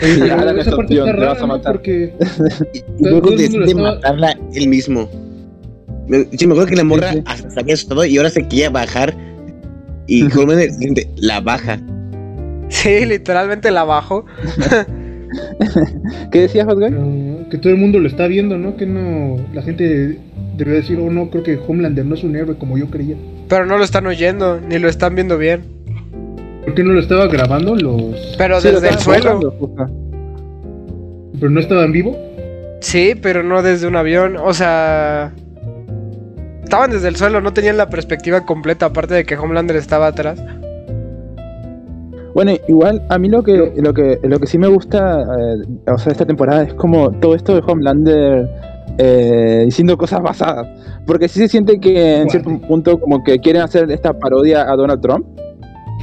Esa 0.00 0.36
parte 0.76 0.94
está 0.94 1.14
te 1.14 1.24
vas 1.24 1.38
a 1.38 1.40
¿no? 1.42 1.46
matar. 1.48 1.72
Porque 1.74 2.12
Y 2.98 3.08
luego 3.08 3.30
decide 3.30 3.64
estaba- 3.64 3.94
matarla 3.94 4.36
él 4.54 4.68
mismo. 4.68 5.08
Me, 6.08 6.24
sí, 6.36 6.46
me 6.46 6.52
acuerdo 6.54 6.66
que 6.70 6.76
la 6.76 6.84
morra 6.84 7.12
Sí, 7.12 7.18
sí. 7.18 7.24
hasta 7.26 7.50
se 7.50 7.60
había 7.60 7.74
asustado 7.74 8.04
y 8.04 8.16
ahora 8.16 8.30
se 8.30 8.42
quería 8.48 8.70
bajar. 8.70 9.14
Y 10.06 10.24
Holman 10.36 10.58
la 11.16 11.40
baja. 11.40 11.78
Sí, 12.68 13.04
literalmente 13.06 13.70
la 13.70 13.84
bajo. 13.84 14.24
¿Qué 16.30 16.40
decías, 16.40 16.66
Hot 16.66 16.78
que 17.50 17.58
todo 17.58 17.72
el 17.72 17.78
mundo 17.78 17.98
lo 17.98 18.08
está 18.08 18.26
viendo, 18.26 18.58
¿no? 18.58 18.76
Que 18.76 18.86
no, 18.86 19.36
la 19.52 19.62
gente 19.62 20.18
debería 20.56 20.80
decir, 20.80 20.98
oh 20.98 21.10
no, 21.10 21.30
creo 21.30 21.42
que 21.42 21.58
Homelander 21.66 22.04
no 22.04 22.14
es 22.14 22.24
un 22.24 22.36
héroe 22.36 22.56
como 22.56 22.78
yo 22.78 22.86
creía. 22.88 23.16
Pero 23.48 23.66
no 23.66 23.78
lo 23.78 23.84
están 23.84 24.06
oyendo, 24.06 24.60
ni 24.60 24.78
lo 24.78 24.88
están 24.88 25.14
viendo 25.14 25.38
bien. 25.38 25.62
¿Por 26.64 26.74
qué 26.74 26.82
no 26.82 26.92
lo 26.92 27.00
estaba 27.00 27.26
grabando 27.26 27.76
los... 27.76 28.34
Pero 28.38 28.60
Sí, 28.60 28.68
desde 28.70 28.88
el 28.88 28.98
suelo. 28.98 29.54
pero 31.38 31.50
no 31.50 31.60
estaban 31.60 31.92
vivo? 31.92 32.18
Sí, 32.80 33.14
pero 33.20 33.42
no 33.42 33.62
desde 33.62 33.86
un 33.86 33.96
avión. 33.96 34.36
O 34.36 34.54
sea... 34.54 35.32
Estaban 36.62 36.90
desde 36.90 37.08
el 37.08 37.16
suelo, 37.16 37.42
no 37.42 37.52
tenían 37.52 37.76
la 37.76 37.90
perspectiva 37.90 38.46
completa, 38.46 38.86
aparte 38.86 39.14
de 39.14 39.24
que 39.24 39.36
Homelander 39.36 39.76
estaba 39.76 40.06
atrás. 40.06 40.42
Bueno, 42.34 42.52
igual 42.66 43.00
a 43.08 43.18
mí 43.18 43.28
lo 43.28 43.44
que 43.44 43.72
lo 43.76 43.94
que 43.94 44.18
lo 44.22 44.40
que 44.40 44.46
sí 44.48 44.58
me 44.58 44.66
gusta, 44.66 45.22
eh, 45.22 45.90
o 45.90 45.98
sea, 45.98 46.10
esta 46.10 46.26
temporada 46.26 46.64
es 46.64 46.74
como 46.74 47.12
todo 47.12 47.36
esto 47.36 47.54
de 47.54 47.62
Homelander 47.64 48.50
eh, 48.98 49.62
diciendo 49.66 49.96
cosas 49.96 50.20
basadas, 50.20 50.66
porque 51.06 51.28
sí 51.28 51.38
se 51.38 51.48
siente 51.48 51.78
que 51.78 52.16
en 52.18 52.28
cierto 52.28 52.50
punto 52.66 52.98
como 52.98 53.22
que 53.22 53.38
quieren 53.38 53.62
hacer 53.62 53.88
esta 53.92 54.18
parodia 54.18 54.70
a 54.70 54.74
Donald 54.74 55.00
Trump, 55.00 55.26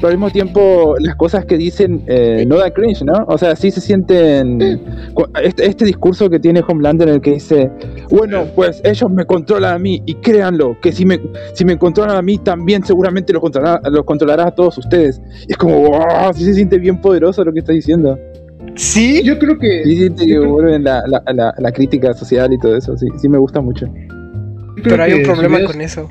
pero 0.02 0.14
al 0.14 0.18
mismo 0.18 0.32
tiempo 0.32 0.96
las 1.00 1.16
cosas 1.16 1.46
que 1.46 1.58
dicen 1.58 2.04
eh, 2.08 2.44
no 2.48 2.58
da 2.58 2.72
cringe, 2.72 3.04
¿no? 3.04 3.24
O 3.28 3.38
sea, 3.38 3.56
sí 3.56 3.70
se 3.70 3.80
sienten 3.80 4.60
este, 5.44 5.66
este 5.68 5.86
discurso 5.86 6.28
que 6.28 6.40
tiene 6.40 6.64
Homelander 6.68 7.08
en 7.08 7.16
el 7.16 7.22
que 7.22 7.34
dice, 7.34 7.70
bueno, 8.10 8.46
pues 8.56 8.82
ellos 8.84 9.12
me 9.12 9.26
controlan 9.26 9.76
a 9.76 9.80
mí 9.80 10.02
y 10.08 10.16
créanlo, 10.16 10.76
que 10.82 10.92
si 10.92 11.06
me 11.06 11.22
si 11.54 11.66
me 11.66 11.78
controlan 11.78 12.18
a 12.18 12.22
mí 12.24 12.40
también 12.40 12.84
seguramente 12.84 13.32
los 13.32 13.42
controlará, 13.42 13.80
los 13.92 14.04
controlará 14.04 14.48
a 14.48 14.52
todos 14.52 14.80
ustedes. 14.80 15.22
Y 15.48 15.52
es 15.52 15.58
como, 15.58 15.80
wow, 15.82 16.34
sí 16.34 16.46
se 16.46 16.56
siente 16.56 16.80
bien 16.80 17.00
poderoso 17.00 17.44
lo 17.44 17.54
que 17.54 17.60
está 17.60 17.74
diciendo. 17.74 18.18
Sí, 18.76 19.22
Yo 19.24 19.38
creo 19.38 19.60
que... 19.60 19.84
Sí 19.84 19.98
siente 19.98 20.26
que 20.26 20.40
vuelven 20.40 20.84
la, 20.84 21.04
la, 21.06 21.22
la, 21.34 21.54
la 21.58 21.72
crítica 21.72 22.14
social 22.14 22.52
y 22.54 22.58
todo 22.58 22.76
eso, 22.76 22.98
sí, 22.98 23.08
sí 23.18 23.30
me 23.30 23.38
gusta 23.38 23.62
mucho. 23.62 23.86
pero 24.84 25.04
hay 25.04 25.14
un 25.14 25.20
si 25.20 25.26
problema 25.26 25.64
con 25.64 25.82
eso. 25.82 26.10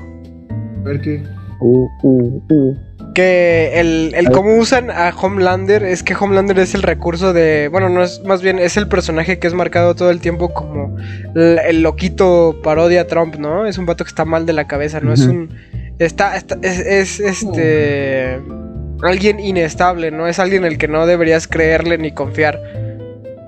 A 0.81 0.87
ver 0.87 1.01
qué... 1.01 1.23
Uh, 1.59 1.87
uh, 2.03 2.41
uh. 2.49 2.75
Que 3.13 3.79
el, 3.79 4.13
el 4.15 4.31
cómo 4.31 4.55
usan 4.55 4.89
a 4.89 5.09
Homelander 5.15 5.83
es 5.83 6.01
que 6.01 6.15
Homelander 6.15 6.57
es 6.59 6.73
el 6.75 6.81
recurso 6.81 7.33
de. 7.33 7.67
Bueno, 7.69 7.89
no 7.89 8.03
es 8.03 8.23
más 8.23 8.41
bien, 8.41 8.57
es 8.57 8.77
el 8.77 8.87
personaje 8.87 9.37
que 9.37 9.47
es 9.47 9.53
marcado 9.53 9.95
todo 9.95 10.11
el 10.11 10.21
tiempo 10.21 10.53
como 10.53 10.95
el, 11.35 11.59
el 11.67 11.81
loquito 11.81 12.59
parodia 12.63 13.01
a 13.01 13.07
Trump, 13.07 13.35
¿no? 13.35 13.65
Es 13.65 13.77
un 13.77 13.85
vato 13.85 14.05
que 14.05 14.09
está 14.09 14.23
mal 14.23 14.45
de 14.45 14.53
la 14.53 14.65
cabeza, 14.67 14.99
¿no? 15.01 15.11
Es 15.13 15.21
un. 15.21 15.49
Está, 15.99 16.37
está- 16.37 16.57
es, 16.61 16.79
es, 16.79 17.19
este. 17.19 18.39
Alguien 19.03 19.39
inestable, 19.39 20.11
¿no? 20.11 20.27
Es 20.27 20.39
alguien 20.39 20.63
el 20.63 20.77
que 20.77 20.87
no 20.87 21.05
deberías 21.05 21.47
creerle 21.47 21.97
ni 21.97 22.11
confiar. 22.11 22.61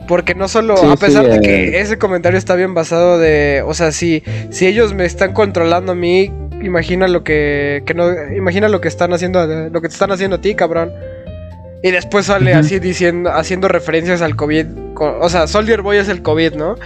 Porque 0.07 0.35
no 0.35 0.49
solo, 0.49 0.75
Sí, 0.75 0.85
a 0.91 0.95
pesar 0.97 1.23
sí, 1.23 1.29
de 1.31 1.35
eh. 1.37 1.41
que 1.41 1.79
ese 1.79 1.97
comentario 1.97 2.37
está 2.37 2.55
bien 2.55 2.73
basado 2.73 3.17
de, 3.19 3.63
o 3.65 3.73
sea, 3.73 3.93
si, 3.93 4.21
si 4.49 4.67
ellos 4.67 4.93
me 4.93 5.05
están 5.05 5.31
controlando 5.31 5.93
a 5.93 5.95
mí, 5.95 6.29
imagina 6.63 7.07
lo 7.07 7.23
que, 7.23 7.83
que 7.85 7.93
no, 7.93 8.09
imagina 8.33 8.67
lo 8.69 8.81
que 8.81 8.87
están 8.87 9.13
haciendo, 9.13 9.45
lo 9.45 9.81
que 9.81 9.87
te 9.87 9.93
están 9.93 10.11
haciendo 10.11 10.37
a 10.37 10.41
ti, 10.41 10.55
cabrón. 10.55 10.91
Y 11.85 11.91
después 11.91 12.27
sale 12.27 12.53
así 12.53 12.79
diciendo, 12.79 13.29
haciendo 13.29 13.67
referencias 13.67 14.21
al 14.21 14.37
COVID, 14.37 14.67
co- 14.93 15.17
o 15.19 15.27
sea, 15.27 15.47
Soldier 15.47 15.81
Boy 15.81 15.97
es 15.97 16.07
el 16.07 16.21
COVID, 16.21 16.53
¿no? 16.53 16.77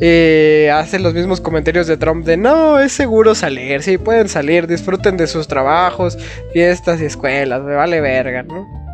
Y 0.00 0.66
hace 0.68 0.98
los 0.98 1.12
mismos 1.12 1.42
comentarios 1.42 1.86
de 1.86 1.98
Trump 1.98 2.24
de, 2.24 2.38
no, 2.38 2.80
es 2.80 2.92
seguro 2.92 3.34
salir, 3.34 3.82
sí, 3.82 3.98
pueden 3.98 4.30
salir, 4.30 4.66
disfruten 4.66 5.18
de 5.18 5.26
sus 5.26 5.46
trabajos, 5.46 6.16
fiestas 6.54 7.02
y 7.02 7.04
escuelas, 7.04 7.62
me 7.64 7.74
vale 7.74 8.00
verga, 8.00 8.44
¿no? 8.44 8.85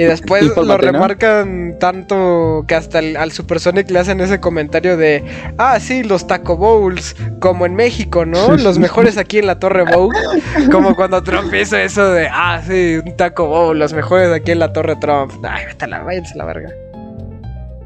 Y 0.00 0.04
después 0.04 0.56
lo 0.56 0.76
remarcan 0.78 1.76
tanto 1.78 2.64
que 2.66 2.74
hasta 2.74 3.00
el- 3.00 3.16
al 3.16 3.32
Supersonic 3.32 3.90
le 3.90 3.98
hacen 3.98 4.20
ese 4.20 4.40
comentario 4.40 4.96
de, 4.96 5.22
ah, 5.58 5.78
sí, 5.78 6.02
los 6.02 6.26
Taco 6.26 6.56
Bowls, 6.56 7.14
como 7.40 7.66
en 7.66 7.74
México, 7.74 8.24
¿no? 8.24 8.56
Los 8.56 8.78
mejores 8.78 9.18
aquí 9.18 9.38
en 9.38 9.46
la 9.46 9.58
Torre 9.58 9.84
Bowl. 9.84 10.14
Como 10.72 10.94
cuando 10.96 11.22
Trump 11.22 11.52
hizo 11.54 11.76
eso 11.76 12.10
de, 12.12 12.28
ah, 12.30 12.62
sí, 12.66 12.96
un 13.04 13.16
Taco 13.16 13.46
Bowl, 13.46 13.78
los 13.78 13.92
mejores 13.92 14.32
aquí 14.32 14.52
en 14.52 14.58
la 14.60 14.72
Torre 14.72 14.96
Trump. 14.96 15.32
Ay, 15.42 15.66
vete 15.66 15.84
a 15.84 15.88
la, 15.88 16.02
váyanse 16.02 16.34
a 16.34 16.36
la 16.38 16.44
verga. 16.46 16.70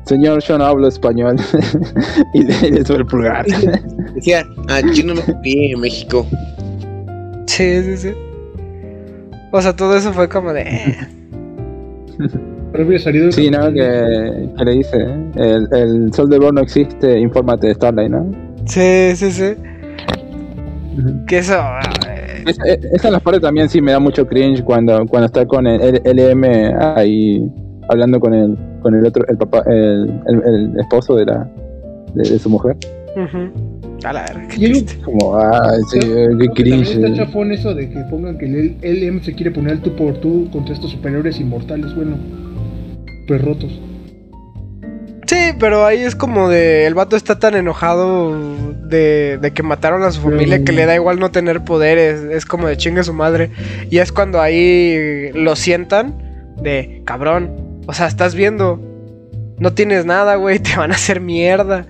Señor, 0.06 0.42
yo 0.42 0.58
no 0.58 0.64
hablo 0.66 0.86
español. 0.86 1.36
y 2.34 2.42
le, 2.44 2.70
le 2.70 2.84
sube 2.84 2.98
el 2.98 3.06
pulgar. 3.06 3.46
Decía, 4.14 4.46
ah, 4.68 4.80
yo 4.92 5.04
no 5.04 5.14
me 5.14 5.22
copié 5.22 5.72
en 5.72 5.80
México. 5.80 6.26
Sí, 7.46 7.82
sí, 7.82 7.96
sí. 7.96 8.14
O 9.50 9.62
sea, 9.62 9.74
todo 9.74 9.96
eso 9.96 10.12
fue 10.12 10.28
como 10.28 10.52
de... 10.52 10.96
eh. 12.20 12.82
Hubiera 12.82 12.98
salido... 12.98 13.30
sí, 13.32 13.50
¿no? 13.50 13.72
Que, 13.72 14.48
que 14.58 14.64
le 14.64 14.72
dice, 14.72 15.06
el, 15.36 15.68
el 15.72 16.12
sol 16.12 16.28
de 16.28 16.38
Bor 16.38 16.52
no 16.52 16.60
existe, 16.60 17.18
infórmate 17.20 17.68
de 17.68 17.74
Starlight, 17.74 18.10
¿no? 18.10 18.30
Sí, 18.66 19.14
sí, 19.14 19.30
sí. 19.30 19.54
Que 21.26 21.38
eso... 21.38 21.54
eh, 22.08 22.44
Esa, 22.46 22.62
esa 22.66 23.08
es 23.08 23.12
la 23.12 23.20
parte 23.20 23.40
también 23.40 23.68
sí 23.68 23.80
me 23.80 23.92
da 23.92 23.98
mucho 23.98 24.26
cringe 24.26 24.62
cuando, 24.64 25.06
cuando 25.06 25.26
está 25.26 25.46
con 25.46 25.66
el, 25.66 26.00
el 26.04 26.16
LM 26.16 26.44
ahí 26.96 27.50
hablando 27.88 28.20
con 28.20 28.34
el, 28.34 28.56
con 28.82 28.94
el 28.94 29.06
otro, 29.06 29.24
el 29.28 29.36
papá, 29.38 29.62
el, 29.66 30.20
el, 30.26 30.78
esposo 30.78 31.16
de 31.16 31.26
la 31.26 31.48
de, 32.14 32.38
su 32.38 32.48
mujer. 32.50 32.76
A 34.04 34.12
la 34.12 34.22
verga, 34.22 34.48
Como, 35.02 35.38
ay, 35.38 35.80
sí, 35.90 35.98
qué 36.00 36.48
cringe. 36.54 36.90
Está 36.90 37.14
chafón 37.14 37.52
eso 37.52 37.74
de 37.74 37.88
que 37.88 38.00
pongan 38.10 38.36
que 38.36 38.44
el 38.44 38.76
LM 38.82 39.22
se 39.22 39.34
quiere 39.34 39.50
poner 39.50 39.80
tú 39.80 39.96
por 39.96 40.20
tú 40.20 40.50
contra 40.52 40.74
estos 40.74 40.90
superiores 40.90 41.40
inmortales, 41.40 41.94
bueno, 41.94 42.18
pues 43.26 43.42
rotos. 43.42 43.80
Sí, 45.26 45.52
pero 45.58 45.86
ahí 45.86 46.00
es 46.00 46.14
como 46.14 46.50
de. 46.50 46.86
El 46.86 46.94
vato 46.94 47.16
está 47.16 47.38
tan 47.38 47.54
enojado 47.54 48.38
de, 48.88 49.38
de 49.40 49.50
que 49.52 49.62
mataron 49.62 50.02
a 50.02 50.10
su 50.10 50.20
familia 50.20 50.62
que 50.62 50.72
le 50.72 50.84
da 50.84 50.94
igual 50.94 51.18
no 51.18 51.30
tener 51.30 51.64
poderes. 51.64 52.20
Es 52.24 52.44
como 52.44 52.68
de 52.68 52.76
chingue 52.76 53.02
su 53.04 53.14
madre. 53.14 53.50
Y 53.90 53.98
es 53.98 54.12
cuando 54.12 54.40
ahí 54.40 55.30
lo 55.32 55.56
sientan 55.56 56.54
de 56.60 57.02
cabrón. 57.06 57.80
O 57.86 57.94
sea, 57.94 58.06
estás 58.06 58.34
viendo. 58.34 58.80
No 59.58 59.72
tienes 59.72 60.04
nada, 60.04 60.34
güey. 60.34 60.58
Te 60.60 60.76
van 60.76 60.92
a 60.92 60.94
hacer 60.94 61.20
mierda. 61.22 61.86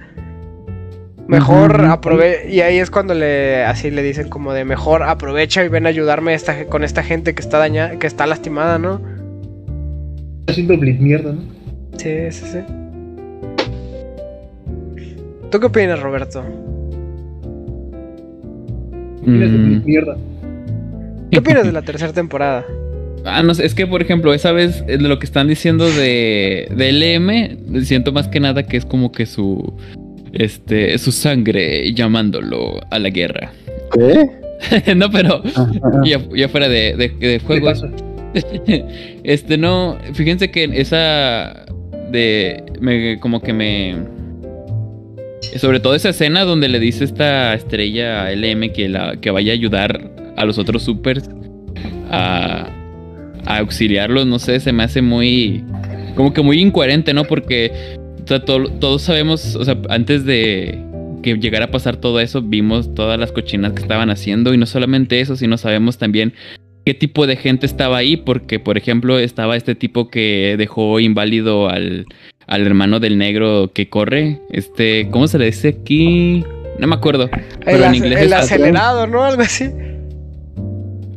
Mejor 1.26 1.80
aprovecha. 1.86 2.48
Y 2.48 2.60
ahí 2.60 2.78
es 2.78 2.90
cuando 2.90 3.14
le 3.14 3.64
así 3.64 3.90
le 3.90 4.02
dicen 4.02 4.28
como 4.28 4.52
de 4.52 4.64
mejor 4.64 5.02
aprovecha 5.02 5.64
y 5.64 5.68
ven 5.68 5.86
a 5.86 5.88
ayudarme 5.88 6.34
esta, 6.34 6.66
con 6.66 6.84
esta 6.84 7.02
gente 7.02 7.34
que 7.34 7.40
está 7.40 7.58
dañada, 7.58 7.98
que 7.98 8.06
está 8.06 8.26
lastimada, 8.26 8.78
¿no? 8.78 9.00
Haciendo 10.48 10.76
blitz 10.76 11.00
mierda, 11.00 11.32
¿no? 11.32 11.42
Sí, 11.96 12.30
sí, 12.30 12.44
sí. 12.52 12.58
¿Tú 15.50 15.60
qué 15.60 15.66
opinas, 15.66 16.00
Roberto? 16.00 16.44
¿Qué 19.24 19.30
opinas 19.30 19.52
de 19.52 19.58
mm. 19.58 19.84
mierda? 19.84 20.16
¿Qué 21.30 21.38
opinas 21.38 21.64
de 21.64 21.72
la 21.72 21.82
tercera 21.82 22.12
temporada? 22.12 22.66
Ah, 23.24 23.42
no 23.42 23.54
sé, 23.54 23.64
es 23.64 23.74
que 23.74 23.86
por 23.86 24.02
ejemplo, 24.02 24.34
esa 24.34 24.52
vez 24.52 24.84
de 24.86 24.98
lo 24.98 25.18
que 25.18 25.24
están 25.24 25.48
diciendo 25.48 25.88
de, 25.88 26.68
de 26.76 26.92
LM, 26.92 27.84
siento 27.84 28.12
más 28.12 28.28
que 28.28 28.38
nada 28.38 28.64
que 28.64 28.76
es 28.76 28.84
como 28.84 29.12
que 29.12 29.24
su 29.24 29.74
este, 30.34 30.98
su 30.98 31.12
sangre 31.12 31.92
llamándolo 31.92 32.80
a 32.90 32.98
la 32.98 33.10
guerra. 33.10 33.52
¿Qué? 33.92 34.44
no, 34.96 35.10
pero 35.10 35.42
ya, 36.04 36.48
fuera 36.48 36.68
de, 36.68 36.96
de, 37.18 37.38
juegos. 37.40 37.84
este, 39.24 39.56
no, 39.56 39.98
fíjense 40.12 40.50
que 40.50 40.64
esa 40.72 41.64
de, 42.10 42.62
me, 42.80 43.18
como 43.20 43.40
que 43.40 43.52
me, 43.52 43.96
sobre 45.56 45.80
todo 45.80 45.94
esa 45.94 46.10
escena 46.10 46.44
donde 46.44 46.68
le 46.68 46.80
dice 46.80 47.04
esta 47.04 47.54
estrella 47.54 48.26
a 48.26 48.32
LM 48.32 48.72
que, 48.72 48.88
la, 48.88 49.16
que 49.20 49.30
vaya 49.30 49.52
a 49.52 49.54
ayudar 49.54 50.10
a 50.36 50.44
los 50.44 50.58
otros 50.58 50.82
supers 50.82 51.28
a, 52.10 52.68
a 53.46 53.58
auxiliarlos, 53.58 54.26
no 54.26 54.38
sé, 54.38 54.60
se 54.60 54.72
me 54.72 54.82
hace 54.82 55.02
muy, 55.02 55.64
como 56.16 56.32
que 56.32 56.42
muy 56.42 56.60
incoherente, 56.60 57.14
¿no? 57.14 57.24
Porque 57.24 57.72
o 58.24 58.26
sea, 58.26 58.42
todos 58.44 59.02
sabemos, 59.02 59.54
o 59.54 59.64
sea, 59.64 59.76
antes 59.90 60.24
de 60.24 60.82
que 61.22 61.36
llegara 61.36 61.66
a 61.66 61.70
pasar 61.70 61.96
todo 61.96 62.20
eso, 62.20 62.40
vimos 62.40 62.94
todas 62.94 63.18
las 63.18 63.32
cochinas 63.32 63.72
que 63.72 63.82
estaban 63.82 64.08
haciendo 64.08 64.54
y 64.54 64.58
no 64.58 64.64
solamente 64.64 65.20
eso, 65.20 65.36
sino 65.36 65.58
sabemos 65.58 65.98
también 65.98 66.32
qué 66.86 66.94
tipo 66.94 67.26
de 67.26 67.36
gente 67.36 67.66
estaba 67.66 67.98
ahí, 67.98 68.16
porque 68.16 68.58
por 68.60 68.78
ejemplo 68.78 69.18
estaba 69.18 69.56
este 69.56 69.74
tipo 69.74 70.08
que 70.08 70.54
dejó 70.56 71.00
inválido 71.00 71.68
al, 71.68 72.06
al 72.46 72.66
hermano 72.66 72.98
del 72.98 73.18
negro 73.18 73.72
que 73.74 73.90
corre, 73.90 74.40
este, 74.50 75.08
¿cómo 75.10 75.28
se 75.28 75.38
le 75.38 75.46
dice 75.46 75.76
aquí? 75.80 76.44
No 76.78 76.86
me 76.86 76.94
acuerdo. 76.94 77.28
Pero 77.64 77.76
el, 77.76 77.84
en 77.84 77.94
inglés 77.94 78.22
el 78.22 78.32
acelerado, 78.32 79.06
¿no? 79.06 79.22
Algo 79.22 79.42
así. 79.42 79.70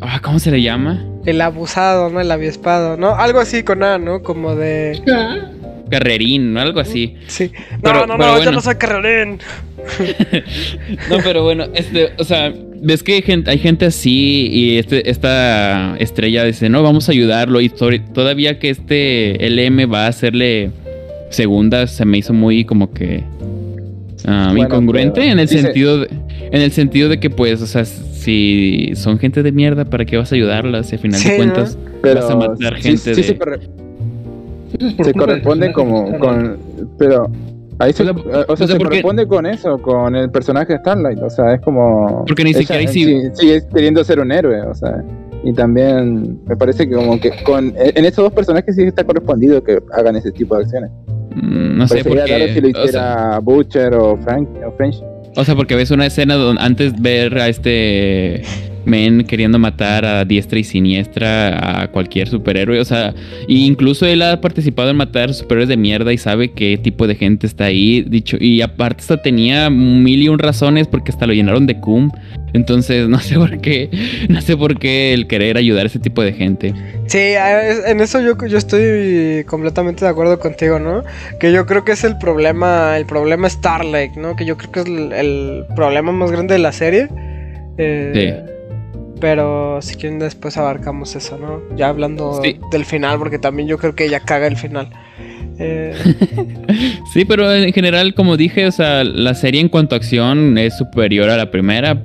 Ah, 0.02 0.20
¿cómo 0.22 0.40
se 0.40 0.52
le 0.52 0.62
llama? 0.62 1.06
El 1.26 1.40
abusado, 1.40 2.10
¿no? 2.10 2.20
El 2.20 2.32
aviespado, 2.32 2.98
¿no? 2.98 3.16
Algo 3.16 3.40
así 3.40 3.64
con 3.64 3.82
A, 3.84 3.98
¿no? 3.98 4.22
Como 4.24 4.56
de... 4.56 5.02
Ah 5.10 5.52
carrerín, 5.90 6.58
algo 6.58 6.80
así. 6.80 7.16
Sí. 7.28 7.52
No, 7.84 8.06
no, 8.06 8.18
no, 8.18 8.44
yo 8.44 8.52
no 8.52 8.62
soy 8.62 8.76
carrerín. 8.76 9.40
no, 11.10 11.18
pero 11.24 11.44
bueno, 11.44 11.66
este, 11.74 12.12
o 12.18 12.24
sea, 12.24 12.54
ves 12.82 13.04
que 13.04 13.14
hay 13.14 13.22
gente, 13.22 13.52
hay 13.52 13.58
gente 13.58 13.86
así 13.86 14.50
y 14.52 14.78
este, 14.78 15.10
esta 15.10 15.96
estrella 15.98 16.44
dice, 16.44 16.70
no, 16.70 16.84
vamos 16.84 17.10
a 17.10 17.12
ayudarlo 17.12 17.62
y 17.62 17.70
todavía 17.70 18.60
que 18.60 18.70
este 18.70 19.38
LM 19.50 19.92
va 19.92 20.06
a 20.06 20.08
hacerle 20.08 20.72
segunda, 21.30 21.88
se 21.88 22.06
me 22.06 22.18
hizo 22.18 22.34
muy 22.34 22.66
como 22.66 22.92
que 22.94 23.24
ah, 24.26 24.54
incongruente 24.56 25.30
en 25.30 25.40
el 25.40 25.48
sentido 25.48 26.02
de, 26.02 26.10
en 26.52 26.62
el 26.62 26.72
sentido 26.72 27.10
de 27.10 27.20
que 27.20 27.30
pues, 27.30 27.62
o 27.62 27.68
sea, 27.68 27.86
si 27.86 28.92
son 28.96 29.20
gente 29.20 29.44
de 29.44 29.52
mierda, 29.52 29.86
¿para 29.86 30.06
qué 30.06 30.18
vas 30.18 30.32
a 30.32 30.36
ayudarlas? 30.36 30.90
Si 30.90 30.96
al 30.96 31.02
final 31.02 31.24
de 31.24 31.36
cuentas 31.36 31.78
vas 32.04 32.30
a 32.30 32.36
matar 32.36 32.76
gente 32.76 33.16
de 33.16 33.24
se 35.04 35.14
corresponde 35.14 35.72
como 35.74 36.18
con. 36.20 36.58
Pero 36.98 37.30
ahí 37.80 37.94
se, 37.94 38.04
o 38.04 38.58
sea, 38.58 38.68
se 38.68 38.78
corresponde 38.78 39.28
con 39.28 39.46
eso, 39.46 39.78
con 39.82 40.16
el 40.16 40.30
personaje 40.30 40.74
de 40.74 40.80
Starlight. 40.80 41.22
O 41.22 41.30
sea, 41.30 41.54
es 41.54 41.62
como. 41.62 42.26
Porque 42.26 42.44
ni 42.44 42.54
siquiera 42.54 42.86
sí. 42.92 43.22
Sigue 43.34 43.62
queriendo 43.74 44.04
ser 44.04 44.20
un 44.20 44.32
héroe, 44.32 44.62
o 44.62 44.74
sea. 44.74 45.04
Y 45.44 45.54
también 45.54 46.40
me 46.46 46.58
parece 46.58 46.88
que 46.90 46.96
como 46.96 47.20
que 47.20 47.32
con 47.44 47.74
en 47.78 48.06
esos 48.06 48.24
dos 48.24 48.34
personajes 48.34 48.76
sí 48.76 48.84
está 48.84 49.04
correspondido 49.04 49.64
que 49.64 49.80
hagan 49.94 50.16
ese 50.16 50.32
tipo 50.32 50.56
de 50.56 50.64
acciones. 50.64 50.92
Mm, 51.36 51.78
no 51.78 51.88
sé 51.88 52.04
por 52.04 52.24
qué. 52.26 52.54
si 52.54 52.62
lo 52.62 52.70
hiciera 52.70 53.40
Butcher 53.40 53.94
o 53.94 54.18
Frank 54.18 54.50
o 54.66 54.72
French. 54.72 55.02
O 55.36 55.46
sea, 55.46 55.56
porque 55.56 55.76
ves 55.76 55.92
una 55.92 56.08
escena 56.08 56.36
donde 56.36 56.62
antes 56.62 57.00
ver 57.00 57.38
a 57.38 57.48
este 57.48 58.42
men 58.88 59.24
queriendo 59.26 59.60
matar 59.60 60.06
a 60.06 60.26
diestra 60.26 60.60
y 60.60 60.64
siniestra 60.64 61.82
a 61.82 61.88
cualquier 61.92 62.28
superhéroe. 62.28 62.80
O 62.80 62.86
sea, 62.86 63.14
incluso 63.48 64.06
él 64.06 64.22
ha 64.22 64.40
participado 64.42 64.90
en 64.90 64.98
matar 64.98 65.34
superhéroes 65.34 65.70
de 65.70 65.78
mierda 65.78 66.14
y 66.14 66.18
sabe 66.18 66.52
qué 66.52 66.78
tipo 66.78 67.06
de 67.06 67.16
gente 67.16 67.46
está 67.46 67.66
ahí. 67.66 68.02
Dicho, 68.02 68.38
y 68.40 68.62
aparte 68.62 69.02
hasta 69.02 69.22
tenía 69.22 69.70
mil 69.70 70.24
y 70.24 70.30
un 70.30 70.40
razones 70.40 70.88
porque 70.88 71.12
hasta 71.12 71.28
lo 71.28 71.34
llenaron 71.34 71.68
de 71.68 71.80
cum. 71.80 72.12
Entonces, 72.54 73.08
no 73.10 73.20
sé 73.20 73.36
por 73.36 73.60
qué, 73.60 73.90
no 74.30 74.42
sé 74.42 74.56
por 74.56 74.80
qué 74.80 75.14
el 75.14 75.28
querer 75.28 75.58
ayudar 75.58 75.84
a 75.84 75.88
ese 75.88 76.00
tipo 76.00 76.24
de 76.24 76.34
gente. 76.34 76.74
Sí, 77.08 77.20
en 77.20 78.00
eso 78.02 78.22
yo, 78.22 78.38
yo 78.48 78.58
estoy 78.58 79.44
completamente 79.46 80.06
de 80.06 80.12
acuerdo 80.12 80.40
contigo, 80.40 80.80
¿no? 80.80 81.04
Que 81.40 81.52
yo 81.52 81.66
creo 81.66 81.84
que 81.84 81.92
es 81.92 82.04
el 82.04 82.18
problema, 82.18 82.98
el 82.98 83.06
problema 83.06 83.50
Starlight, 83.50 84.16
¿no? 84.16 84.36
Que 84.36 84.46
yo 84.46 84.58
creo 84.58 84.72
que 84.72 84.80
es 84.80 84.86
el, 84.88 85.66
problema 85.76 86.12
más 86.12 86.32
grande 86.32 86.54
de 86.54 86.60
la 86.60 86.72
serie. 86.72 87.10
Eh, 87.78 88.44
sí. 88.48 88.57
Pero 89.20 89.82
si 89.82 89.96
quieren 89.96 90.20
después 90.20 90.58
abarcamos 90.58 91.16
eso, 91.16 91.38
¿no? 91.38 91.62
Ya 91.76 91.90
hablando 91.90 92.42
del 92.72 92.86
final, 92.86 93.18
porque 93.18 93.40
también 93.40 93.68
yo 93.68 93.78
creo 93.78 93.96
que 93.96 94.06
ella 94.06 94.20
caga 94.20 94.48
el 94.48 94.58
final. 94.58 94.90
Eh, 95.60 95.96
sí, 97.14 97.26
pero 97.26 97.52
en 97.54 97.74
general, 97.74 98.14
como 98.14 98.38
dije, 98.38 98.68
o 98.68 98.72
sea, 98.72 99.04
la 99.04 99.34
serie 99.34 99.62
en 99.62 99.70
cuanto 99.70 99.96
a 99.96 99.98
acción 99.98 100.58
es 100.58 100.78
superior 100.78 101.30
a 101.30 101.38
la 101.38 101.50
primera, 101.50 101.98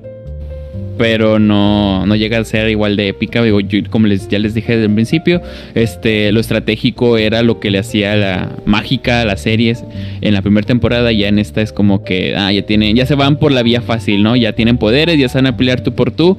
pero 0.96 1.38
no, 1.38 2.06
no 2.06 2.16
llega 2.16 2.38
a 2.38 2.44
ser 2.44 2.68
igual 2.68 2.96
de 2.96 3.08
épica. 3.08 3.42
como 3.90 4.06
les, 4.06 4.28
ya 4.28 4.38
les 4.38 4.54
dije 4.54 4.72
desde 4.72 4.86
el 4.86 4.94
principio, 4.94 5.42
este, 5.74 6.32
lo 6.32 6.40
estratégico 6.40 7.18
era 7.18 7.42
lo 7.42 7.60
que 7.60 7.70
le 7.70 7.78
hacía 7.78 8.16
la 8.16 8.50
mágica 8.64 9.22
a 9.22 9.24
las 9.24 9.42
series 9.42 9.84
en 10.20 10.32
la 10.32 10.42
primera 10.42 10.66
temporada. 10.66 11.12
Ya 11.12 11.28
en 11.28 11.38
esta 11.38 11.60
es 11.60 11.72
como 11.72 12.04
que 12.04 12.34
ah, 12.36 12.52
ya 12.52 12.62
tienen, 12.62 12.96
ya 12.96 13.04
se 13.04 13.14
van 13.14 13.38
por 13.38 13.52
la 13.52 13.62
vía 13.62 13.82
fácil, 13.82 14.22
¿no? 14.22 14.36
Ya 14.36 14.52
tienen 14.52 14.78
poderes, 14.78 15.18
ya 15.18 15.28
saben 15.28 15.46
a 15.46 15.56
pelear 15.56 15.82
tú 15.82 15.92
por 15.94 16.10
tú 16.10 16.38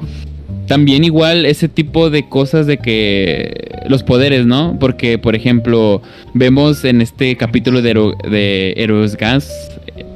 también 0.73 1.03
igual 1.03 1.45
ese 1.45 1.67
tipo 1.69 2.09
de 2.09 2.27
cosas 2.27 2.65
de 2.65 2.79
que 2.79 3.83
los 3.85 4.01
poderes, 4.01 4.47
¿no? 4.47 4.75
Porque, 4.79 5.19
por 5.19 5.35
ejemplo, 5.35 6.01
vemos 6.33 6.83
en 6.83 6.99
este 6.99 7.37
capítulo 7.37 7.83
de, 7.83 7.93
de 8.27 8.73
Heroes 8.75 9.15
Gas, 9.15 9.51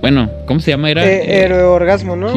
bueno, 0.01 0.31
¿cómo 0.47 0.59
se 0.59 0.71
llama? 0.71 0.89
Era 0.89 1.05
eh, 1.05 1.53
Orgasmo, 1.61 2.15
¿no? 2.15 2.33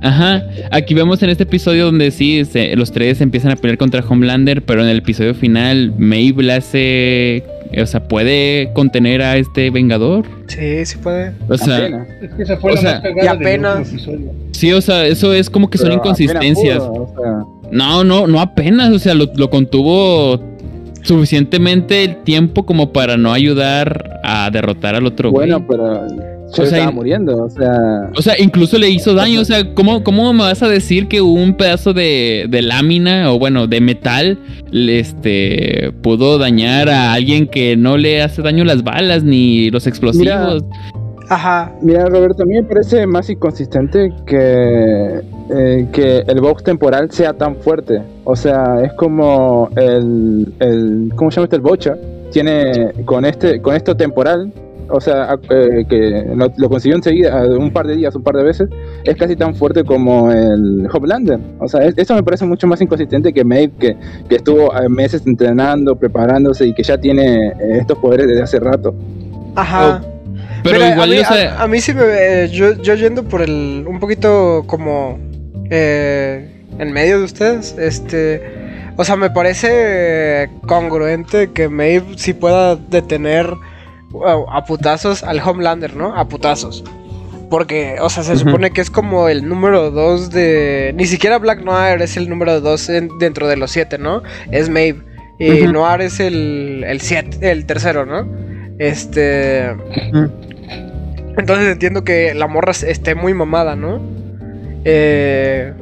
Ajá, 0.00 0.44
aquí 0.70 0.94
vemos 0.94 1.20
en 1.24 1.30
este 1.30 1.42
episodio 1.42 1.86
donde 1.86 2.12
sí, 2.12 2.40
los 2.76 2.92
tres 2.92 3.20
empiezan 3.20 3.50
a 3.50 3.56
pelear 3.56 3.78
contra 3.78 4.00
Homelander, 4.08 4.62
pero 4.62 4.84
en 4.84 4.88
el 4.88 4.98
episodio 4.98 5.34
final 5.34 5.92
Maeve 5.98 6.52
hace, 6.52 7.42
o 7.80 7.86
sea, 7.86 8.06
puede 8.06 8.72
contener 8.72 9.22
a 9.22 9.36
este 9.36 9.70
Vengador. 9.70 10.24
Sí, 10.46 10.84
sí 10.86 10.98
puede. 10.98 11.32
O 11.48 11.56
sea, 11.56 11.86
es 12.20 12.30
que 12.36 12.46
se 12.46 12.56
fue 12.56 12.74
la 12.82 13.02
y 13.22 13.26
apenas. 13.26 13.88
Sí, 14.52 14.72
o 14.72 14.80
sea, 14.80 15.06
eso 15.06 15.32
es 15.32 15.50
como 15.50 15.70
que 15.70 15.78
son 15.78 15.92
inconsistencias. 15.92 16.82
No, 17.70 18.04
no, 18.04 18.26
no 18.26 18.40
apenas, 18.40 18.92
o 18.92 18.98
sea, 18.98 19.14
lo, 19.14 19.26
lo 19.34 19.50
contuvo 19.50 20.40
suficientemente 21.02 22.04
el 22.04 22.16
tiempo 22.22 22.66
como 22.66 22.92
para 22.92 23.16
no 23.16 23.32
ayudar 23.32 24.20
a 24.24 24.50
derrotar 24.50 24.94
al 24.94 25.06
otro 25.06 25.30
bueno, 25.30 25.64
pero 25.66 26.06
se 26.52 26.64
estaba 26.64 26.90
muriendo, 26.90 27.44
o 27.44 27.50
sea. 27.50 28.10
O 28.16 28.22
sea, 28.22 28.34
incluso 28.38 28.78
le 28.78 28.88
hizo 28.90 29.14
daño. 29.14 29.40
O 29.40 29.44
sea, 29.44 29.74
¿cómo, 29.74 30.02
cómo 30.02 30.32
me 30.32 30.40
vas 30.40 30.62
a 30.62 30.68
decir 30.68 31.08
que 31.08 31.20
un 31.20 31.54
pedazo 31.54 31.92
de, 31.92 32.46
de 32.48 32.62
lámina 32.62 33.32
o 33.32 33.38
bueno, 33.38 33.66
de 33.66 33.80
metal 33.80 34.38
este 34.72 35.92
pudo 36.02 36.38
dañar 36.38 36.88
a 36.88 37.12
alguien 37.12 37.46
que 37.46 37.76
no 37.76 37.96
le 37.96 38.22
hace 38.22 38.42
daño 38.42 38.64
las 38.64 38.82
balas 38.82 39.24
ni 39.24 39.70
los 39.70 39.86
explosivos? 39.86 40.64
Ajá. 41.28 41.72
Mira, 41.82 42.06
Roberto, 42.06 42.42
a 42.42 42.46
mí 42.46 42.54
me 42.54 42.62
parece 42.62 43.06
más 43.06 43.28
inconsistente 43.28 44.12
que, 44.26 45.20
eh, 45.50 45.86
que 45.92 46.18
el 46.26 46.40
box 46.40 46.64
temporal 46.64 47.10
sea 47.10 47.34
tan 47.34 47.56
fuerte. 47.56 48.00
O 48.24 48.34
sea, 48.34 48.82
es 48.82 48.92
como 48.94 49.68
el, 49.76 50.52
el 50.58 51.12
¿cómo 51.16 51.30
se 51.30 51.36
llama 51.36 51.44
este? 51.44 51.56
El 51.56 51.62
Bocha 51.62 51.96
tiene 52.30 52.92
con 53.04 53.24
este 53.24 53.60
con 53.60 53.74
esto 53.74 53.96
temporal, 53.96 54.52
o 54.90 55.00
sea, 55.00 55.38
eh, 55.50 55.84
que 55.88 56.24
lo, 56.34 56.68
consiguió 56.68 56.96
enseguida, 56.96 57.44
un 57.58 57.70
par 57.70 57.86
de 57.86 57.96
días, 57.96 58.14
un 58.14 58.22
par 58.22 58.36
de 58.36 58.44
veces, 58.44 58.68
es 59.04 59.16
casi 59.16 59.36
tan 59.36 59.54
fuerte 59.54 59.84
como 59.84 60.30
el 60.30 60.88
Homelander. 60.92 61.38
O 61.58 61.68
sea, 61.68 61.80
eso 61.84 62.14
me 62.14 62.22
parece 62.22 62.44
mucho 62.44 62.66
más 62.66 62.80
inconsistente 62.80 63.32
que 63.32 63.44
Maeve, 63.44 63.72
que, 63.78 63.96
que 64.28 64.36
estuvo 64.36 64.72
meses 64.88 65.26
entrenando, 65.26 65.96
preparándose 65.96 66.66
y 66.66 66.74
que 66.74 66.82
ya 66.82 66.98
tiene 66.98 67.52
estos 67.78 67.98
poderes 67.98 68.26
desde 68.26 68.42
hace 68.42 68.60
rato. 68.60 68.94
Ajá. 69.54 70.00
Pero, 70.62 70.76
igual, 70.86 71.12
a 71.56 71.68
mí, 71.68 71.80
sí 71.80 71.94
me. 71.94 72.48
yo, 72.48 72.74
yo 72.82 72.94
yendo 72.94 73.24
por 73.24 73.42
el. 73.42 73.84
Un 73.86 74.00
poquito 74.00 74.64
como. 74.66 75.18
Eh, 75.70 76.64
en 76.78 76.92
medio 76.92 77.18
de 77.18 77.24
ustedes. 77.24 77.76
Este. 77.78 78.42
O 78.96 79.04
sea, 79.04 79.16
me 79.16 79.30
parece 79.30 80.50
congruente 80.66 81.52
que 81.52 81.68
Maeve 81.68 82.06
sí 82.16 82.34
pueda 82.34 82.74
detener 82.74 83.54
a 84.50 84.64
putazos 84.64 85.22
al 85.22 85.40
Homelander, 85.40 85.94
¿no? 85.96 86.16
A 86.16 86.28
putazos. 86.28 86.84
Porque, 87.50 87.96
o 88.00 88.10
sea, 88.10 88.22
se 88.24 88.36
supone 88.36 88.72
que 88.72 88.80
es 88.82 88.90
como 88.90 89.28
el 89.28 89.48
número 89.48 89.90
2 89.90 90.30
de. 90.30 90.92
Ni 90.96 91.06
siquiera 91.06 91.38
Black 91.38 91.62
Noir 91.62 92.02
es 92.02 92.16
el 92.16 92.28
número 92.28 92.60
2 92.60 92.90
dentro 93.18 93.48
de 93.48 93.56
los 93.56 93.70
7, 93.70 93.96
¿no? 93.98 94.22
Es 94.50 94.68
Maeve. 94.68 95.00
Y 95.38 95.66
Noir 95.66 96.02
es 96.02 96.20
el, 96.20 96.84
el, 96.86 97.00
el 97.40 97.66
tercero, 97.66 98.04
¿no? 98.04 98.28
Este. 98.78 99.68
Entonces 101.38 101.68
entiendo 101.68 102.04
que 102.04 102.34
la 102.34 102.48
morra 102.48 102.72
esté 102.72 103.14
muy 103.14 103.32
mamada, 103.32 103.76
¿no? 103.76 104.00
Eh, 104.84 105.72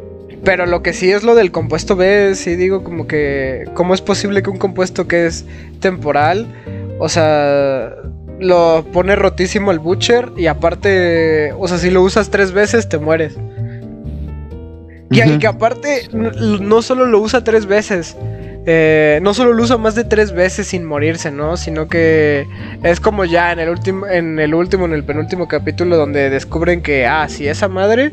pero 0.44 0.66
lo 0.66 0.82
que 0.82 0.93
sí 0.93 1.11
es 1.11 1.24
lo 1.24 1.35
del 1.35 1.51
compuesto 1.51 1.97
B, 1.97 2.35
sí 2.36 2.55
digo 2.55 2.85
como 2.85 3.09
que. 3.09 3.65
¿Cómo 3.74 3.94
es 3.94 4.03
posible 4.03 4.43
que 4.43 4.51
un 4.51 4.59
compuesto 4.59 5.09
que 5.09 5.27
es 5.27 5.47
temporal, 5.81 6.47
o 6.98 7.09
sea, 7.09 7.94
lo 8.40 8.85
pone 8.93 9.16
rotísimo 9.16 9.70
el 9.70 9.78
Butcher 9.78 10.32
y 10.36 10.47
aparte, 10.47 11.52
o 11.59 11.68
sea, 11.68 11.78
si 11.78 11.90
lo 11.90 12.02
usas 12.02 12.31
tres 12.31 12.52
veces 12.52 12.89
te 12.89 12.98
mueres? 12.98 13.36
Y 15.10 15.39
que 15.39 15.47
aparte 15.47 16.09
no 16.12 16.82
solo 16.82 17.06
lo 17.06 17.20
usa 17.20 17.44
tres 17.44 17.66
veces, 17.66 18.16
eh, 18.66 19.20
no 19.23 19.32
solo 19.35 19.52
lo 19.52 19.62
usa 19.62 19.77
más 19.77 19.94
de 19.94 20.02
tres 20.02 20.32
veces 20.32 20.66
sin 20.66 20.85
morirse, 20.85 21.31
¿no? 21.31 21.56
Sino 21.56 21.86
que 21.86 22.47
es 22.82 22.98
como 22.98 23.24
ya 23.24 23.52
en 23.52 23.60
el 23.60 23.68
último, 23.68 24.09
en 24.09 24.40
el 24.40 24.55
último, 24.55 24.86
en 24.86 24.93
el 24.93 25.05
penúltimo 25.05 25.47
capítulo 25.47 25.97
donde 25.97 26.28
descubren 26.31 26.82
que, 26.82 27.06
ah, 27.06 27.28
si 27.28 27.47
esa 27.47 27.68
madre 27.68 28.10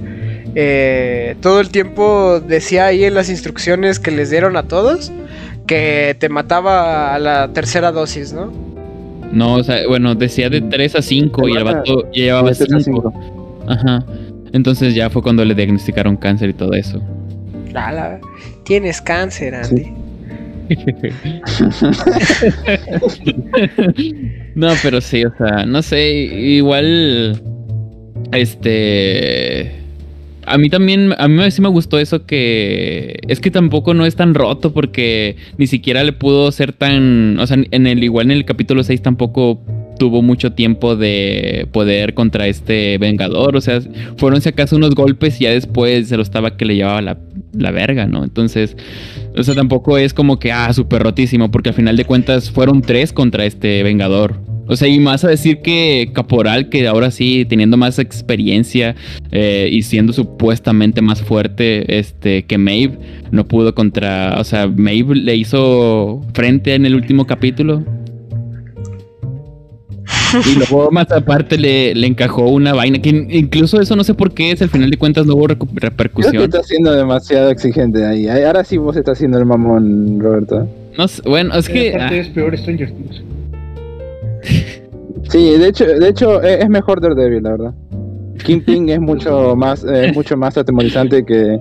eh, 0.53 1.35
todo 1.41 1.59
el 1.59 1.69
tiempo 1.69 2.39
decía 2.39 2.85
ahí 2.85 3.03
en 3.05 3.15
las 3.15 3.29
instrucciones 3.29 3.99
que 3.99 4.11
les 4.11 4.29
dieron 4.29 4.55
a 4.55 4.67
todos 4.67 5.11
que 5.65 6.15
te 6.19 6.29
mataba 6.29 7.15
a 7.15 7.19
la 7.19 7.51
tercera 7.53 7.91
dosis, 7.91 8.33
¿no? 8.33 8.72
No, 9.33 9.55
o 9.55 9.63
sea, 9.63 9.87
bueno, 9.87 10.13
decía 10.13 10.49
de 10.49 10.61
3 10.61 10.95
a 10.95 11.01
5 11.01 11.49
y 11.49 11.57
el 11.57 11.63
vato 11.63 12.11
llevaba 12.11 12.53
5. 12.53 13.13
Ajá. 13.67 14.05
Entonces 14.53 14.93
ya 14.93 15.09
fue 15.09 15.23
cuando 15.23 15.43
le 15.43 15.55
diagnosticaron 15.55 16.15
cáncer 16.15 16.51
y 16.51 16.53
todo 16.53 16.73
eso. 16.73 17.01
tienes 18.63 19.01
cáncer, 19.01 19.55
Andy. 19.55 19.91
no, 24.55 24.71
pero 24.83 25.01
sí, 25.01 25.25
o 25.25 25.33
sea, 25.35 25.65
no 25.65 25.81
sé, 25.81 26.11
igual, 26.11 27.41
este, 28.31 29.71
a 30.45 30.57
mí 30.57 30.69
también, 30.69 31.13
a 31.17 31.27
mí 31.27 31.51
sí 31.51 31.61
me 31.61 31.69
gustó 31.69 31.99
eso 31.99 32.25
que 32.25 33.19
es 33.27 33.39
que 33.39 33.51
tampoco 33.51 33.93
no 33.93 34.05
es 34.05 34.15
tan 34.15 34.33
roto 34.33 34.73
porque 34.73 35.35
ni 35.57 35.67
siquiera 35.67 36.03
le 36.03 36.13
pudo 36.13 36.51
ser 36.51 36.73
tan, 36.73 37.39
o 37.39 37.47
sea, 37.47 37.57
en 37.69 37.87
el 37.87 38.03
igual 38.03 38.27
en 38.27 38.37
el 38.37 38.45
capítulo 38.45 38.83
6 38.83 39.01
tampoco 39.01 39.61
tuvo 39.97 40.21
mucho 40.21 40.53
tiempo 40.53 40.95
de 40.95 41.67
poder 41.71 42.13
contra 42.13 42.47
este 42.47 42.97
Vengador, 42.97 43.55
o 43.55 43.61
sea, 43.61 43.79
fueron 44.17 44.41
si 44.41 44.49
acaso 44.49 44.75
unos 44.75 44.95
golpes 44.95 45.39
y 45.39 45.45
ya 45.45 45.51
después 45.51 46.07
se 46.09 46.17
lo 46.17 46.23
estaba 46.23 46.57
que 46.57 46.65
le 46.65 46.75
llevaba 46.75 47.01
la, 47.01 47.17
la 47.53 47.71
verga, 47.71 48.07
¿no? 48.07 48.23
Entonces, 48.23 48.75
o 49.35 49.43
sea, 49.43 49.55
tampoco 49.55 49.97
es 49.97 50.13
como 50.13 50.39
que, 50.39 50.51
ah, 50.51 50.71
súper 50.73 51.03
rotísimo, 51.03 51.51
porque 51.51 51.69
al 51.69 51.75
final 51.75 51.97
de 51.97 52.05
cuentas 52.05 52.51
fueron 52.51 52.81
tres 52.81 53.13
contra 53.13 53.45
este 53.45 53.83
Vengador. 53.83 54.52
O 54.67 54.75
sea, 54.75 54.87
y 54.87 54.99
más 54.99 55.23
a 55.23 55.29
decir 55.29 55.61
que 55.61 56.11
Caporal, 56.13 56.69
que 56.69 56.87
ahora 56.87 57.11
sí, 57.11 57.45
teniendo 57.47 57.75
más 57.75 57.99
experiencia 57.99 58.95
eh, 59.31 59.69
y 59.71 59.81
siendo 59.81 60.13
supuestamente 60.13 61.01
más 61.01 61.21
fuerte 61.21 61.99
este, 61.99 62.45
que 62.45 62.57
Maeve, 62.57 62.97
no 63.31 63.45
pudo 63.45 63.75
contra. 63.75 64.37
O 64.39 64.43
sea, 64.43 64.67
Maeve 64.67 65.15
le 65.15 65.35
hizo 65.35 66.21
frente 66.33 66.75
en 66.75 66.85
el 66.85 66.95
último 66.95 67.27
capítulo. 67.27 67.83
Y 70.33 70.55
luego 70.55 70.89
más 70.91 71.11
aparte 71.11 71.57
le, 71.57 71.91
encajó 72.05 72.49
una 72.49 72.73
vaina 72.73 72.99
que 72.99 73.09
incluso 73.09 73.79
eso 73.79 73.95
no 73.95 74.03
sé 74.03 74.15
por 74.15 74.33
qué 74.33 74.51
es, 74.51 74.61
al 74.63 74.69
final 74.69 74.89
de 74.89 74.97
cuentas 74.97 75.27
no 75.27 75.35
hubo 75.35 75.47
repercusión. 75.47 76.31
Creo 76.31 76.41
que 76.49 76.57
está 76.57 76.63
siendo 76.63 76.91
demasiado 76.91 77.51
exigente 77.51 78.03
ahí. 78.03 78.27
Ahora 78.27 78.63
sí 78.63 78.77
vos 78.77 78.95
estás 78.97 79.17
haciendo 79.17 79.37
el 79.37 79.45
mamón, 79.45 80.19
Roberto. 80.19 80.67
No 80.97 81.05
bueno, 81.25 81.55
es 81.55 81.69
que... 81.69 81.95
Ah. 81.99 82.09
es 82.11 82.29
peor 82.29 82.57
Stranger 82.57 82.91
Things. 82.91 83.23
Sí, 85.29 85.57
de 85.57 85.67
hecho, 85.67 85.85
de 85.85 86.09
hecho 86.09 86.43
e, 86.43 86.61
es 86.61 86.69
mejor 86.69 87.01
Daredevil, 87.01 87.43
la 87.43 87.51
verdad. 87.51 87.73
Kingpin 88.43 88.89
es 88.89 88.99
mucho 88.99 89.55
más 89.55 89.83
es 89.83 90.13
mucho 90.15 90.35
más 90.35 90.57
atemorizante 90.57 91.23
que, 91.23 91.59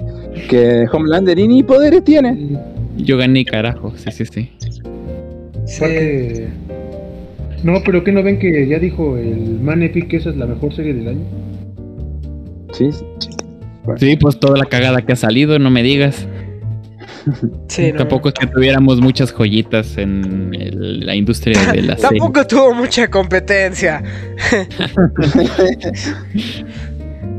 que 0.49 0.87
Homelander 0.91 1.39
y 1.39 1.49
ni 1.49 1.63
poderes 1.63 2.03
tiene. 2.03 2.59
Yo 2.97 3.17
gané 3.17 3.45
carajo, 3.45 3.93
sí, 3.97 4.11
sí, 4.11 4.25
sí. 4.27 4.51
sí. 5.67 5.85
No, 7.63 7.75
pero 7.85 8.03
que 8.03 8.11
no 8.11 8.23
ven 8.23 8.39
que 8.39 8.67
ya 8.67 8.79
dijo 8.79 9.17
el 9.17 9.61
Man 9.61 9.83
Epic 9.83 10.09
que 10.09 10.17
esa 10.17 10.31
es 10.31 10.37
la 10.37 10.47
mejor 10.47 10.75
serie 10.75 10.95
del 10.95 11.09
año. 11.09 11.25
Sí. 12.73 12.91
Sí, 13.97 14.17
pues 14.17 14.39
toda 14.39 14.57
la 14.57 14.65
cagada 14.67 15.03
que 15.03 15.13
ha 15.13 15.17
salido, 15.17 15.59
no 15.59 15.71
me 15.71 15.83
digas. 15.83 16.27
Sí, 17.69 17.93
Tampoco 17.93 18.29
es 18.29 18.35
que 18.35 18.47
tuviéramos 18.47 19.01
muchas 19.01 19.33
joyitas 19.33 19.97
en 19.99 20.51
la 21.05 21.15
industria 21.15 21.73
de 21.73 21.83
la 21.83 21.97
serie. 21.97 22.19
Tampoco 22.19 22.47
tuvo 22.47 22.75
mucha 22.75 23.09
competencia. 23.09 24.03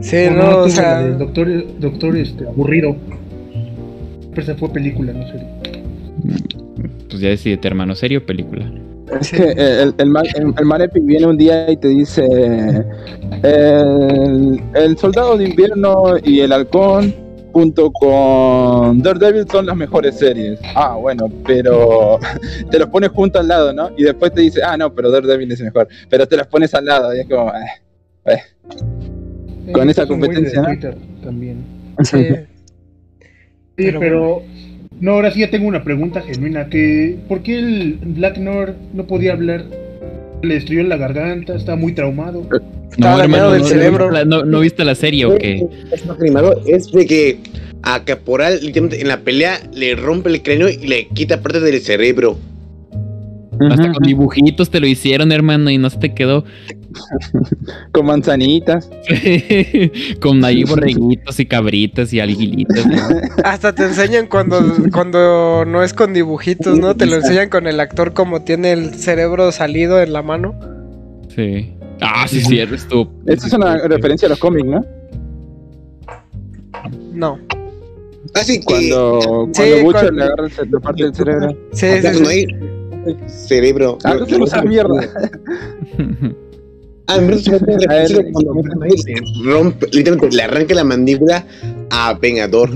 sí, 0.01 0.17
no, 0.31 0.59
o 0.59 0.69
sea. 0.69 1.01
doctor, 1.01 1.79
doctor 1.79 2.17
este, 2.17 2.47
aburrido. 2.47 2.95
Pero 4.33 4.45
se 4.45 4.55
fue 4.55 4.71
película, 4.71 5.13
no 5.13 5.27
serie. 5.27 5.47
Pues 7.09 7.21
ya 7.21 7.29
decidete, 7.29 7.67
hermano, 7.67 7.95
¿serio 7.95 8.19
o 8.19 8.25
película? 8.25 8.69
Es 9.19 9.31
que 9.31 9.51
el, 9.51 9.93
el, 9.97 10.81
Epic 10.81 11.05
viene 11.05 11.27
un 11.27 11.37
día 11.37 11.69
y 11.69 11.77
te 11.77 11.89
dice: 11.89 12.25
el, 13.43 14.97
Soldado 14.97 15.37
de 15.37 15.49
Invierno 15.49 16.15
y 16.23 16.39
el 16.39 16.51
Halcón, 16.51 17.13
junto 17.53 17.91
con 17.93 19.01
Daredevil, 19.01 19.45
son 19.49 19.67
las 19.67 19.77
mejores 19.77 20.17
series. 20.17 20.59
Ah, 20.75 20.95
bueno, 20.99 21.31
pero 21.45 22.19
te 22.71 22.79
los 22.79 22.89
pones 22.89 23.11
junto 23.11 23.39
al 23.39 23.47
lado, 23.47 23.71
¿no? 23.71 23.91
Y 23.95 24.03
después 24.03 24.33
te 24.33 24.41
dice: 24.41 24.61
Ah, 24.63 24.75
no, 24.75 24.93
pero 24.93 25.11
Daredevil 25.11 25.51
es 25.51 25.61
mejor. 25.61 25.87
Pero 26.09 26.27
te 26.27 26.35
las 26.35 26.47
pones 26.47 26.73
al 26.73 26.85
lado 26.85 27.15
y 27.15 27.19
es 27.19 27.29
como: 27.29 27.53
eh, 27.53 27.65
eh". 28.25 29.71
Con 29.71 29.89
esa 29.89 30.05
competencia, 30.05 30.61
¿no? 30.61 30.69
También. 31.23 31.63
Sí. 32.03 32.27
Sí, 33.77 33.89
pero 33.99 34.41
no, 34.99 35.11
ahora 35.11 35.31
sí 35.31 35.41
ya 35.41 35.51
tengo 35.51 35.67
una 35.67 35.83
pregunta 35.83 36.21
genuina. 36.21 36.69
Que, 36.69 37.19
¿Por 37.27 37.43
qué 37.43 37.59
el 37.59 37.99
Black 38.01 38.37
Nord 38.37 38.75
no 38.93 39.05
podía 39.05 39.33
hablar? 39.33 39.65
Le 40.43 40.55
destruyó 40.55 40.83
la 40.83 40.97
garganta, 40.97 41.55
estaba 41.55 41.77
muy 41.77 41.93
traumado. 41.93 42.45
No, 42.97 43.19
hermano, 43.19 43.51
del 43.51 43.63
cerebro. 43.63 44.11
No, 44.25 44.59
viste 44.59 44.83
la 44.83 44.93
serie 44.93 45.25
o 45.25 45.37
qué? 45.37 45.65
Es 46.67 46.91
de 46.91 47.05
que 47.05 47.39
a 47.81 48.03
Caporal 48.03 48.59
literalmente 48.61 49.01
en 49.01 49.07
la 49.07 49.21
pelea 49.21 49.59
le 49.73 49.95
rompe 49.95 50.29
el 50.29 50.41
cráneo 50.41 50.69
y 50.69 50.85
le 50.85 51.07
quita 51.07 51.41
parte 51.41 51.59
del 51.61 51.81
cerebro. 51.81 52.37
Hasta 53.69 53.91
con 53.91 54.03
dibujitos 54.03 54.69
te 54.69 54.79
lo 54.79 54.87
hicieron, 54.87 55.31
hermano, 55.31 55.69
y 55.69 55.77
no 55.77 55.89
se 55.89 55.97
te 55.97 56.13
quedó. 56.13 56.43
con 57.91 58.05
manzanitas. 58.05 58.89
con 60.21 60.43
ahí 60.43 60.63
borreguitos 60.67 61.39
y 61.39 61.45
cabritas 61.45 62.13
y 62.13 62.19
alguilitas. 62.19 62.85
Hasta 63.43 63.73
te 63.73 63.83
enseñan 63.83 64.27
cuando, 64.27 64.61
cuando 64.91 65.65
no 65.65 65.83
es 65.83 65.93
con 65.93 66.13
dibujitos, 66.13 66.79
¿no? 66.79 66.95
Te 66.95 67.05
lo 67.05 67.15
enseñan 67.15 67.49
con 67.49 67.67
el 67.67 67.79
actor 67.79 68.13
como 68.13 68.43
tiene 68.43 68.71
el 68.73 68.93
cerebro 68.95 69.51
salido 69.51 70.01
en 70.01 70.13
la 70.13 70.21
mano. 70.21 70.55
Sí. 71.35 71.73
Ah, 72.01 72.27
sí, 72.27 72.41
sí, 72.41 72.59
eres 72.59 72.87
tú. 72.87 73.09
Esta 73.25 73.47
es 73.47 73.53
una 73.53 73.77
referencia 73.87 74.25
a 74.27 74.29
los 74.29 74.39
cómics, 74.39 74.67
¿no? 74.67 74.85
No. 77.13 77.39
Así 78.33 78.59
que... 78.59 78.65
Cuando, 78.65 79.49
cuando 79.53 80.11
le 80.11 80.23
agarra 80.23 80.47
la 80.69 80.79
parte 80.79 81.03
del 81.03 81.15
cerebro. 81.15 81.57
Sí, 81.71 81.87
sí, 82.01 82.25
sí. 82.25 82.47
Cerebro. 83.27 83.97
Ah, 84.03 84.15
no, 84.15 84.45
esa 84.45 84.63
mierda. 84.63 85.09
Ah, 87.07 87.17
rompe, 89.45 89.87
literalmente 89.91 90.35
le 90.35 90.43
arranca 90.43 90.73
la 90.73 90.83
mandíbula 90.83 91.45
a 91.89 92.13
Vengador. 92.13 92.69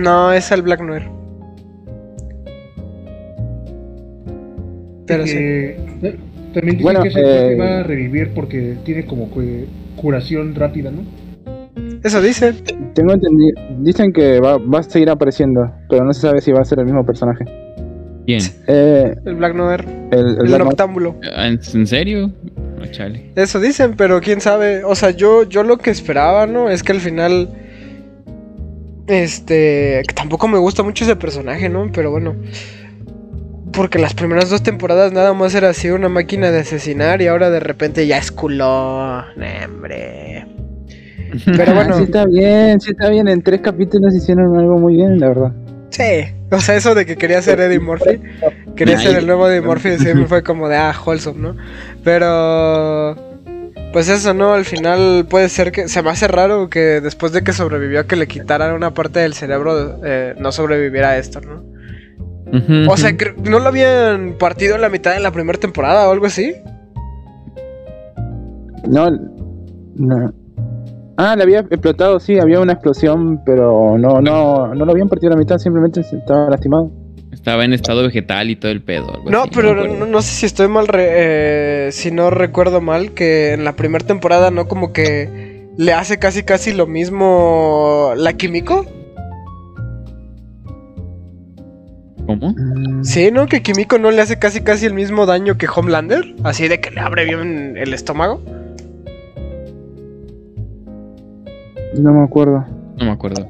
No, 0.00 0.32
es 0.32 0.52
al 0.52 0.62
Black 0.62 0.80
Noir. 0.80 1.02
Pero 5.06 5.26
sí. 5.26 5.74
También 6.54 6.78
dicen 6.78 6.82
bueno, 6.82 7.02
que 7.02 7.08
ese 7.08 7.52
eh, 7.52 7.56
va 7.56 7.80
a 7.80 7.82
revivir 7.82 8.32
porque 8.34 8.76
tiene 8.84 9.04
como 9.04 9.28
curación 9.96 10.54
rápida, 10.54 10.90
¿no? 10.90 11.02
Eso 12.02 12.20
dicen. 12.22 12.56
Tengo 12.94 13.12
entendido. 13.12 13.60
Dicen 13.78 14.12
que 14.12 14.40
va, 14.40 14.58
va, 14.58 14.80
a 14.80 14.82
seguir 14.82 15.10
apareciendo, 15.10 15.70
pero 15.88 16.04
no 16.04 16.12
se 16.12 16.20
sabe 16.20 16.40
si 16.40 16.52
va 16.52 16.60
a 16.60 16.64
ser 16.64 16.78
el 16.78 16.84
mismo 16.86 17.04
personaje. 17.04 17.44
¿Quién? 18.26 18.42
Eh, 18.66 19.14
el 19.24 19.34
Black 19.36 19.54
Noir. 19.54 19.84
El, 20.10 20.52
el, 20.52 20.58
noctámbulo. 20.58 21.16
¿En, 21.22 21.86
serio? 21.86 22.30
Oh, 22.78 22.84
Eso 23.36 23.60
dicen, 23.60 23.94
pero 23.96 24.20
quién 24.20 24.40
sabe. 24.40 24.84
O 24.84 24.94
sea, 24.94 25.10
yo, 25.10 25.44
yo 25.44 25.62
lo 25.62 25.78
que 25.78 25.90
esperaba, 25.90 26.46
¿no? 26.46 26.68
Es 26.68 26.82
que 26.82 26.92
al 26.92 27.00
final. 27.00 27.48
Este. 29.06 30.02
Que 30.06 30.14
tampoco 30.14 30.46
me 30.46 30.58
gusta 30.58 30.82
mucho 30.82 31.04
ese 31.04 31.16
personaje, 31.16 31.68
¿no? 31.68 31.90
Pero 31.92 32.10
bueno. 32.10 32.36
Porque 33.72 33.98
las 33.98 34.14
primeras 34.14 34.50
dos 34.50 34.62
temporadas 34.62 35.12
nada 35.12 35.32
más 35.34 35.54
era 35.54 35.70
así 35.70 35.88
una 35.90 36.08
máquina 36.08 36.50
de 36.50 36.60
asesinar 36.60 37.22
y 37.22 37.28
ahora 37.28 37.50
de 37.50 37.60
repente 37.60 38.06
ya 38.06 38.18
es 38.18 38.30
culón. 38.30 39.24
hombre. 39.64 40.46
Pero 41.44 41.74
bueno. 41.74 41.96
sí 41.98 42.04
está 42.04 42.26
bien, 42.26 42.80
sí 42.80 42.90
está 42.90 43.08
bien. 43.08 43.28
En 43.28 43.42
tres 43.42 43.60
capítulos 43.60 44.14
hicieron 44.14 44.58
algo 44.58 44.78
muy 44.78 44.96
bien, 44.96 45.18
la 45.18 45.28
verdad. 45.28 45.52
Sí. 45.90 46.34
O 46.50 46.60
sea, 46.60 46.76
eso 46.76 46.94
de 46.94 47.04
que 47.04 47.16
quería 47.16 47.42
ser 47.42 47.60
Eddie 47.60 47.80
Murphy. 47.80 48.20
Quería 48.76 48.98
ser 48.98 49.16
el 49.16 49.26
nuevo 49.26 49.48
Eddie 49.48 49.60
Murphy. 49.60 49.98
Siempre 49.98 50.26
fue 50.28 50.42
como 50.42 50.68
de, 50.68 50.76
ah, 50.76 50.94
wholesome, 51.04 51.40
¿no? 51.40 51.56
Pero... 52.04 53.16
Pues 53.92 54.08
eso, 54.10 54.34
¿no? 54.34 54.52
Al 54.52 54.64
final 54.64 55.26
puede 55.28 55.48
ser 55.48 55.72
que... 55.72 55.88
Se 55.88 56.02
me 56.02 56.10
hace 56.10 56.28
raro 56.28 56.68
que 56.68 57.00
después 57.00 57.32
de 57.32 57.42
que 57.42 57.52
sobrevivió 57.52 58.06
que 58.06 58.16
le 58.16 58.28
quitaran 58.28 58.74
una 58.74 58.92
parte 58.92 59.20
del 59.20 59.34
cerebro, 59.34 60.00
eh, 60.04 60.34
no 60.38 60.52
sobreviviera 60.52 61.10
a 61.10 61.18
esto, 61.18 61.40
¿no? 61.40 61.78
o 62.88 62.96
sea, 62.96 63.14
¿no 63.44 63.58
lo 63.58 63.68
habían 63.68 64.36
partido 64.38 64.76
en 64.76 64.80
la 64.80 64.88
mitad 64.88 65.12
de 65.12 65.20
la 65.20 65.30
primera 65.32 65.58
temporada 65.58 66.08
o 66.08 66.12
algo 66.12 66.26
así? 66.26 66.54
No, 68.86 69.10
no. 69.96 70.32
Ah, 71.20 71.34
le 71.34 71.42
había 71.42 71.58
explotado, 71.58 72.20
sí, 72.20 72.38
había 72.38 72.60
una 72.60 72.74
explosión, 72.74 73.42
pero 73.44 73.98
no, 73.98 74.20
no, 74.20 74.72
no 74.72 74.84
lo 74.84 74.92
habían 74.92 75.08
partido 75.08 75.32
en 75.32 75.36
la 75.36 75.40
mitad, 75.40 75.58
simplemente 75.58 76.00
estaba 76.00 76.48
lastimado. 76.48 76.92
Estaba 77.32 77.64
en 77.64 77.72
estado 77.72 78.04
vegetal 78.04 78.50
y 78.50 78.54
todo 78.54 78.70
el 78.70 78.84
pedo. 78.84 79.20
no, 79.28 79.46
pero 79.52 79.74
no, 80.06 80.22
sé 80.22 80.28
si 80.28 80.46
estoy 80.46 80.68
mal, 80.68 80.86
eh, 80.94 81.88
si 81.90 82.12
no 82.12 82.30
recuerdo 82.30 82.80
mal, 82.80 83.14
que 83.14 83.52
en 83.54 83.64
la 83.64 83.72
primera 83.72 84.06
temporada, 84.06 84.52
¿no? 84.52 84.68
Como 84.68 84.92
que 84.92 85.66
le 85.76 85.92
hace 85.92 86.20
casi 86.20 86.44
casi 86.44 86.72
lo 86.72 86.86
mismo 86.86 88.12
la 88.16 88.34
Químico. 88.34 88.86
¿Cómo? 92.26 92.54
Sí, 93.02 93.30
¿no? 93.32 93.46
Que 93.46 93.60
Kimiko 93.60 93.98
no 93.98 94.12
le 94.12 94.20
hace 94.20 94.38
casi 94.38 94.60
casi 94.60 94.86
el 94.86 94.94
mismo 94.94 95.26
daño 95.26 95.58
que 95.58 95.66
Homelander. 95.66 96.36
Así 96.44 96.68
de 96.68 96.80
que 96.80 96.92
le 96.92 97.00
abre 97.00 97.24
bien 97.24 97.76
el 97.76 97.92
estómago. 97.92 98.40
No 101.96 102.12
me 102.12 102.24
acuerdo. 102.24 102.64
No 102.96 103.04
me 103.04 103.10
acuerdo. 103.12 103.48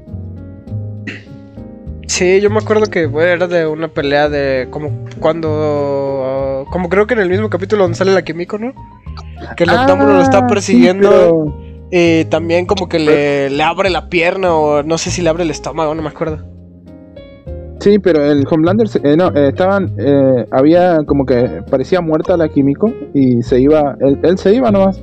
Sí, 2.06 2.40
yo 2.40 2.50
me 2.50 2.58
acuerdo 2.58 2.86
que 2.86 3.10
era 3.20 3.46
de 3.46 3.66
una 3.66 3.88
pelea 3.88 4.28
de 4.28 4.68
como 4.70 4.90
cuando 5.20 6.66
como 6.70 6.88
creo 6.88 7.06
que 7.06 7.14
en 7.14 7.20
el 7.20 7.28
mismo 7.28 7.48
capítulo 7.50 7.82
donde 7.82 7.96
sale 7.96 8.12
la 8.12 8.22
Kimiko, 8.22 8.58
¿no? 8.58 8.72
Que 9.56 9.64
el 9.64 9.70
ah, 9.70 9.86
lo 9.86 10.20
está 10.20 10.46
persiguiendo 10.46 11.54
y 11.90 12.24
también 12.26 12.66
como 12.66 12.88
que 12.88 12.98
le, 12.98 13.50
le, 13.50 13.62
abre 13.62 13.90
la 13.90 14.08
pierna 14.08 14.54
o 14.54 14.82
no 14.82 14.98
sé 14.98 15.10
si 15.10 15.22
le 15.22 15.30
abre 15.30 15.44
el 15.44 15.50
estómago, 15.50 15.94
no 15.94 16.02
me 16.02 16.08
acuerdo. 16.08 16.44
Sí, 17.80 17.98
pero 17.98 18.24
el 18.24 18.44
Homelander, 18.50 18.88
eh, 19.04 19.16
no, 19.16 19.28
eh, 19.28 19.48
estaban, 19.48 19.94
eh, 19.98 20.44
había 20.50 20.98
como 21.06 21.24
que 21.24 21.62
parecía 21.70 22.00
muerta 22.00 22.36
la 22.36 22.48
Kimiko 22.48 22.92
y 23.14 23.42
se 23.42 23.60
iba, 23.60 23.96
él, 24.00 24.18
él, 24.22 24.36
se 24.36 24.54
iba 24.54 24.70
nomás. 24.70 25.00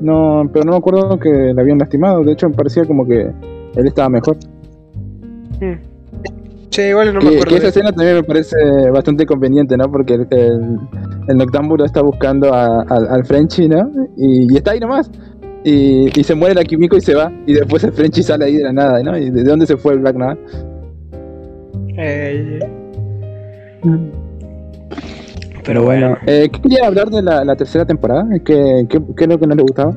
No, 0.00 0.48
pero 0.52 0.64
no 0.64 0.72
me 0.72 0.78
acuerdo 0.78 1.18
que 1.18 1.30
le 1.30 1.60
habían 1.60 1.78
lastimado, 1.78 2.22
de 2.22 2.32
hecho 2.32 2.48
me 2.48 2.54
parecía 2.54 2.84
como 2.84 3.06
que 3.06 3.20
él 3.76 3.86
estaba 3.86 4.08
mejor. 4.08 4.36
Hmm. 5.60 5.74
Sí, 6.70 6.82
igual 6.82 7.14
no 7.14 7.20
me 7.20 7.28
acuerdo. 7.28 7.50
Que 7.50 7.56
esa 7.56 7.68
escena 7.68 7.92
también 7.92 8.16
me 8.16 8.22
parece 8.24 8.56
bastante 8.92 9.24
conveniente, 9.26 9.76
¿no? 9.76 9.88
Porque 9.90 10.14
el, 10.14 10.26
el, 11.28 11.36
Noctámbulo 11.36 11.84
está 11.84 12.02
buscando 12.02 12.52
al 12.52 13.24
Frenchy, 13.24 13.68
¿no? 13.68 13.88
Y, 14.16 14.56
está 14.56 14.72
ahí 14.72 14.80
nomás. 14.80 15.08
Y, 15.62 16.10
y, 16.18 16.24
se 16.24 16.34
muere 16.34 16.56
la 16.56 16.64
Kimiko 16.64 16.96
y 16.96 17.00
se 17.00 17.14
va. 17.14 17.32
Y 17.46 17.52
después 17.52 17.84
el 17.84 17.92
Frenchy 17.92 18.24
sale 18.24 18.46
ahí 18.46 18.56
de 18.56 18.64
la 18.64 18.72
nada, 18.72 19.02
¿no? 19.04 19.16
¿Y 19.16 19.30
de 19.30 19.44
dónde 19.44 19.66
se 19.66 19.76
fue 19.76 19.92
el 19.92 20.00
Black 20.00 20.16
Nada? 20.16 20.36
Eh, 21.96 22.58
pero 25.64 25.82
bueno, 25.82 26.18
eh, 26.26 26.48
¿qué 26.52 26.60
quería 26.60 26.86
hablar 26.86 27.08
de 27.10 27.22
la, 27.22 27.56
tercera 27.56 27.86
temporada? 27.86 28.26
¿Qué, 28.44 28.86
¿Qué, 28.88 28.96
es 28.96 29.28
lo 29.28 29.38
que 29.38 29.46
no 29.46 29.54
le 29.54 29.62
gustaba? 29.62 29.94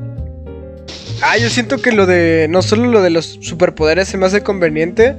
Ah, 1.22 1.36
yo 1.36 1.48
siento 1.50 1.78
que 1.78 1.92
lo 1.92 2.06
de. 2.06 2.46
No 2.48 2.62
solo 2.62 2.86
lo 2.86 3.02
de 3.02 3.10
los 3.10 3.38
superpoderes 3.40 4.08
se 4.08 4.16
me 4.16 4.26
hace 4.26 4.42
conveniente, 4.42 5.16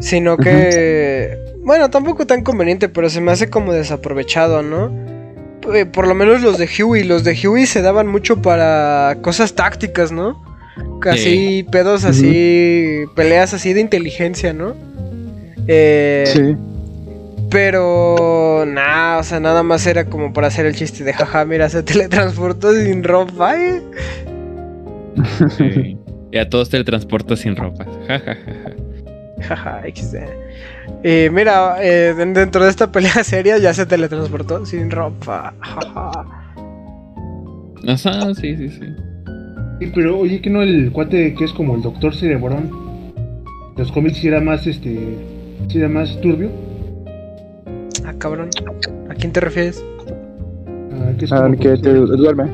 sino 0.00 0.36
que. 0.36 1.38
Bueno, 1.62 1.90
tampoco 1.90 2.26
tan 2.26 2.42
conveniente, 2.42 2.88
pero 2.88 3.08
se 3.08 3.20
me 3.20 3.32
hace 3.32 3.48
como 3.48 3.72
desaprovechado, 3.72 4.62
¿no? 4.62 4.90
Eh, 5.74 5.86
por 5.86 6.06
lo 6.06 6.14
menos 6.14 6.42
los 6.42 6.58
de 6.58 6.68
Huey. 6.68 7.04
Los 7.04 7.24
de 7.24 7.38
Huey 7.42 7.66
se 7.66 7.82
daban 7.82 8.06
mucho 8.06 8.42
para 8.42 9.18
cosas 9.22 9.54
tácticas, 9.54 10.12
¿no? 10.12 10.42
Casi 11.00 11.64
pedos 11.70 12.04
así, 12.04 13.04
peleas 13.14 13.54
así 13.54 13.72
de 13.72 13.80
inteligencia, 13.80 14.52
¿no? 14.52 14.74
Eh, 15.66 16.24
sí. 16.26 16.56
Pero 17.50 18.64
nada, 18.66 19.18
o 19.18 19.22
sea, 19.22 19.40
nada 19.40 19.62
más 19.62 19.86
era 19.86 20.04
como 20.04 20.32
para 20.32 20.48
hacer 20.48 20.66
el 20.66 20.74
chiste 20.74 21.04
de 21.04 21.12
jaja, 21.12 21.44
mira, 21.44 21.68
se 21.68 21.82
teletransportó 21.82 22.72
sin 22.74 23.02
ropa. 23.04 23.56
¿eh? 23.56 23.82
Sí. 25.56 25.96
Y 26.30 26.38
a 26.38 26.48
todos 26.48 26.68
teletransportó 26.68 27.36
sin 27.36 27.56
ropa. 27.56 27.86
Jajaja. 29.40 29.82
Y 31.04 31.30
mira, 31.30 31.76
eh, 31.80 32.14
dentro 32.16 32.64
de 32.64 32.70
esta 32.70 32.90
pelea 32.90 33.12
seria 33.24 33.56
ya 33.58 33.72
se 33.72 33.86
teletransportó 33.86 34.66
sin 34.66 34.90
ropa. 34.90 35.54
Jaja. 35.60 36.26
Ajá, 37.86 38.34
sí, 38.34 38.56
sí, 38.56 38.68
sí. 38.68 38.86
Sí, 39.80 39.92
pero 39.94 40.18
oye, 40.18 40.40
que 40.40 40.50
no 40.50 40.62
el 40.62 40.90
cuate 40.92 41.34
que 41.34 41.44
es 41.44 41.52
como 41.52 41.76
el 41.76 41.82
doctor 41.82 42.14
Cerebrón. 42.14 42.88
Los 43.76 43.92
cómics 43.92 44.24
era 44.24 44.40
más 44.40 44.66
este 44.66 45.16
¿Sí 45.68 45.78
más 45.78 46.18
turbio? 46.20 46.50
Ah, 48.08 48.14
cabrón. 48.16 48.48
¿A 49.10 49.14
quién 49.14 49.32
te 49.32 49.40
refieres? 49.40 49.84
Ah, 50.66 51.12
que, 51.18 51.26
ah, 51.30 51.50
que 51.60 51.76
te 51.76 51.92
duerme. 51.92 52.44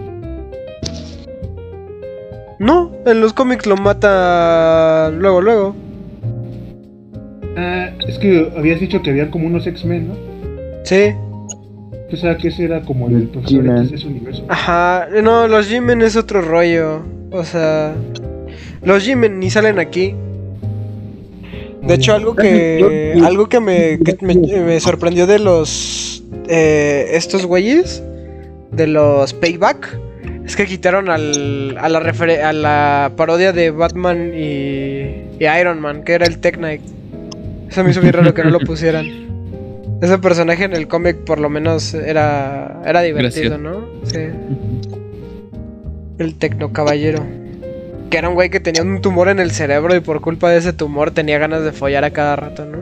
No, 2.59 2.91
en 3.07 3.21
los 3.21 3.33
cómics 3.33 3.65
lo 3.67 3.77
mata 3.77 5.13
luego, 5.13 5.41
luego. 5.41 5.77
Ah, 7.57 7.91
es 8.09 8.19
que 8.19 8.53
habías 8.57 8.81
dicho 8.81 9.01
que 9.01 9.11
había 9.11 9.31
como 9.31 9.47
unos 9.47 9.65
X-Men, 9.65 10.09
¿no? 10.09 10.15
Sí. 10.83 11.15
O 12.13 12.17
sea, 12.17 12.37
que 12.37 12.49
ese 12.49 12.65
era 12.65 12.83
como 12.83 13.09
el 13.09 13.29
profesor 13.29 13.65
X 13.65 13.91
de 13.91 13.97
ese 13.97 14.07
universo. 14.09 14.45
Ajá, 14.49 15.07
no, 15.23 15.47
los 15.47 15.71
G-Men 15.71 16.03
es 16.03 16.17
otro 16.17 16.43
rollo. 16.43 17.03
O 17.31 17.45
sea, 17.45 17.95
los 18.83 19.07
G-Men 19.07 19.39
ni 19.39 19.51
salen 19.51 19.79
aquí. 19.79 20.17
De 21.87 21.95
hecho, 21.95 22.15
algo 22.15 22.35
que 22.35 23.15
algo 23.23 23.49
que 23.49 23.61
me, 23.61 23.99
me, 24.23 24.81
sorprendió 24.81 25.27
de 25.27 25.39
los 25.39 26.23
eh, 26.49 27.11
estos 27.13 27.45
güeyes 27.47 28.03
de 28.73 28.87
los 28.87 29.35
Payback 29.35 29.99
es 30.45 30.57
que 30.57 30.67
quitaron 30.67 31.09
al, 31.09 31.77
a, 31.79 31.89
la 31.89 31.99
a 31.99 32.53
la 32.53 33.13
parodia 33.17 33.53
de 33.53 33.71
Batman 33.71 34.33
y, 34.35 35.45
Iron 35.61 35.81
Man, 35.81 36.05
que 36.05 36.13
era 36.13 36.27
el 36.27 36.39
Tech 36.39 36.57
Knight. 36.57 36.83
Eso 37.71 37.83
me 37.83 37.91
hizo 37.91 38.01
bien 38.01 38.13
raro 38.13 38.35
que 38.35 38.45
no 38.45 38.51
lo 38.51 38.61
pusieran. 38.67 39.07
Ese 40.03 40.19
personaje 40.19 40.65
en 40.65 40.75
el 40.75 40.87
cómic 40.87 41.17
por 41.19 41.39
lo 41.39 41.49
menos 41.49 41.95
era, 41.95 42.83
era 42.85 43.01
divertido, 43.03 43.57
¿no? 43.57 43.87
Sí. 44.05 44.19
El 46.19 46.35
Tecno 46.37 46.73
Caballero 46.73 47.25
que 48.15 48.19
era 48.19 48.29
un 48.29 48.37
güey 48.37 48.49
que 48.49 48.61
tenía 48.61 48.81
un 48.83 49.01
tumor 49.01 49.29
en 49.29 49.41
el 49.41 49.51
cerebro 49.51 49.93
y 49.97 49.99
por 49.99 50.21
culpa 50.21 50.49
de 50.49 50.59
ese 50.59 50.73
tumor 50.73 51.11
tenía 51.11 51.37
ganas 51.41 51.65
de 51.65 51.73
follar 51.73 52.05
a 52.05 52.11
cada 52.11 52.37
rato, 52.37 52.65
¿no? 52.65 52.79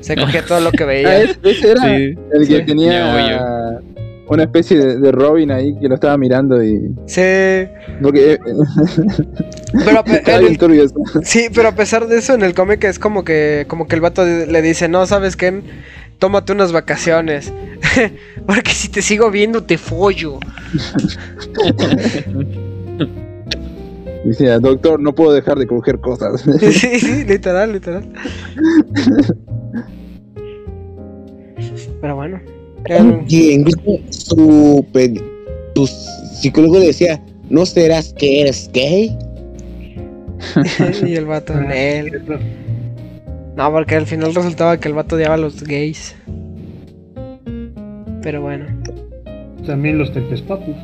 Se 0.00 0.16
cogía 0.16 0.44
todo 0.44 0.58
lo 0.58 0.72
que 0.72 0.84
veía. 0.84 1.10
Ah, 1.10 1.22
ese 1.44 1.70
era 1.70 1.94
el 1.94 2.48
que 2.48 2.62
tenía 2.62 3.78
una 4.26 4.42
especie 4.42 4.96
de, 4.96 5.12
Robin 5.12 5.52
ahí 5.52 5.78
que 5.78 5.86
lo 5.86 5.94
estaba 5.94 6.18
mirando 6.18 6.60
y. 6.60 6.92
Sí. 7.06 7.68
Porque. 8.02 8.40
Pero 9.84 10.02
sí, 11.22 11.46
pero 11.54 11.68
a 11.68 11.72
pesar 11.76 12.08
de 12.08 12.18
eso, 12.18 12.34
en 12.34 12.42
el 12.42 12.52
cómic 12.52 12.82
es 12.82 12.98
como 12.98 13.22
que, 13.22 13.64
como 13.68 13.86
que 13.86 13.94
el 13.94 14.00
vato 14.00 14.24
le 14.24 14.60
dice, 14.60 14.88
no, 14.88 15.06
¿sabes 15.06 15.36
qué? 15.36 15.62
Tómate 16.18 16.52
unas 16.52 16.72
vacaciones. 16.72 17.52
Porque 18.44 18.72
si 18.72 18.88
te 18.88 19.02
sigo 19.02 19.30
viendo, 19.30 19.62
te 19.62 19.78
follo. 19.78 20.40
Dice, 24.24 24.46
doctor, 24.58 25.00
no 25.00 25.14
puedo 25.14 25.32
dejar 25.32 25.58
de 25.58 25.66
coger 25.66 26.00
cosas. 26.00 26.42
Sí, 26.58 26.72
sí, 26.72 27.24
literal, 27.24 27.72
literal. 27.72 28.08
Pero 32.00 32.16
bueno. 32.16 32.40
Y 33.28 33.50
incluso 33.50 33.98
su, 34.10 34.86
su 35.74 35.86
psicólogo 35.86 36.78
le 36.78 36.86
decía, 36.86 37.22
¿no 37.50 37.66
serás 37.66 38.12
que 38.14 38.42
eres 38.42 38.70
gay? 38.72 39.16
y 41.06 41.14
el 41.14 41.26
vato, 41.26 41.54
él. 41.70 42.22
No, 43.56 43.72
porque 43.72 43.96
al 43.96 44.06
final 44.06 44.34
resultaba 44.34 44.78
que 44.78 44.88
el 44.88 44.94
vato 44.94 45.16
odiaba 45.16 45.34
a 45.34 45.38
los 45.38 45.62
gays. 45.64 46.14
Pero 48.22 48.42
bueno. 48.42 48.66
También 49.66 49.98
los 49.98 50.12
Tepes 50.12 50.42
Papus. 50.42 50.76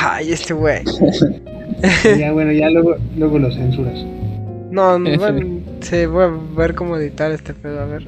Ay, 0.00 0.32
este 0.32 0.54
güey. 0.54 0.82
ya, 2.18 2.32
bueno, 2.32 2.52
ya 2.52 2.70
luego, 2.70 2.96
luego 3.16 3.38
lo 3.38 3.52
censuras. 3.52 4.04
No, 4.70 4.98
no 4.98 5.18
bueno, 5.18 5.60
sí, 5.80 6.06
voy 6.06 6.24
a 6.24 6.32
ver 6.56 6.74
cómo 6.74 6.96
editar 6.96 7.32
este 7.32 7.54
pedo, 7.54 7.80
a 7.80 7.86
ver. 7.86 8.04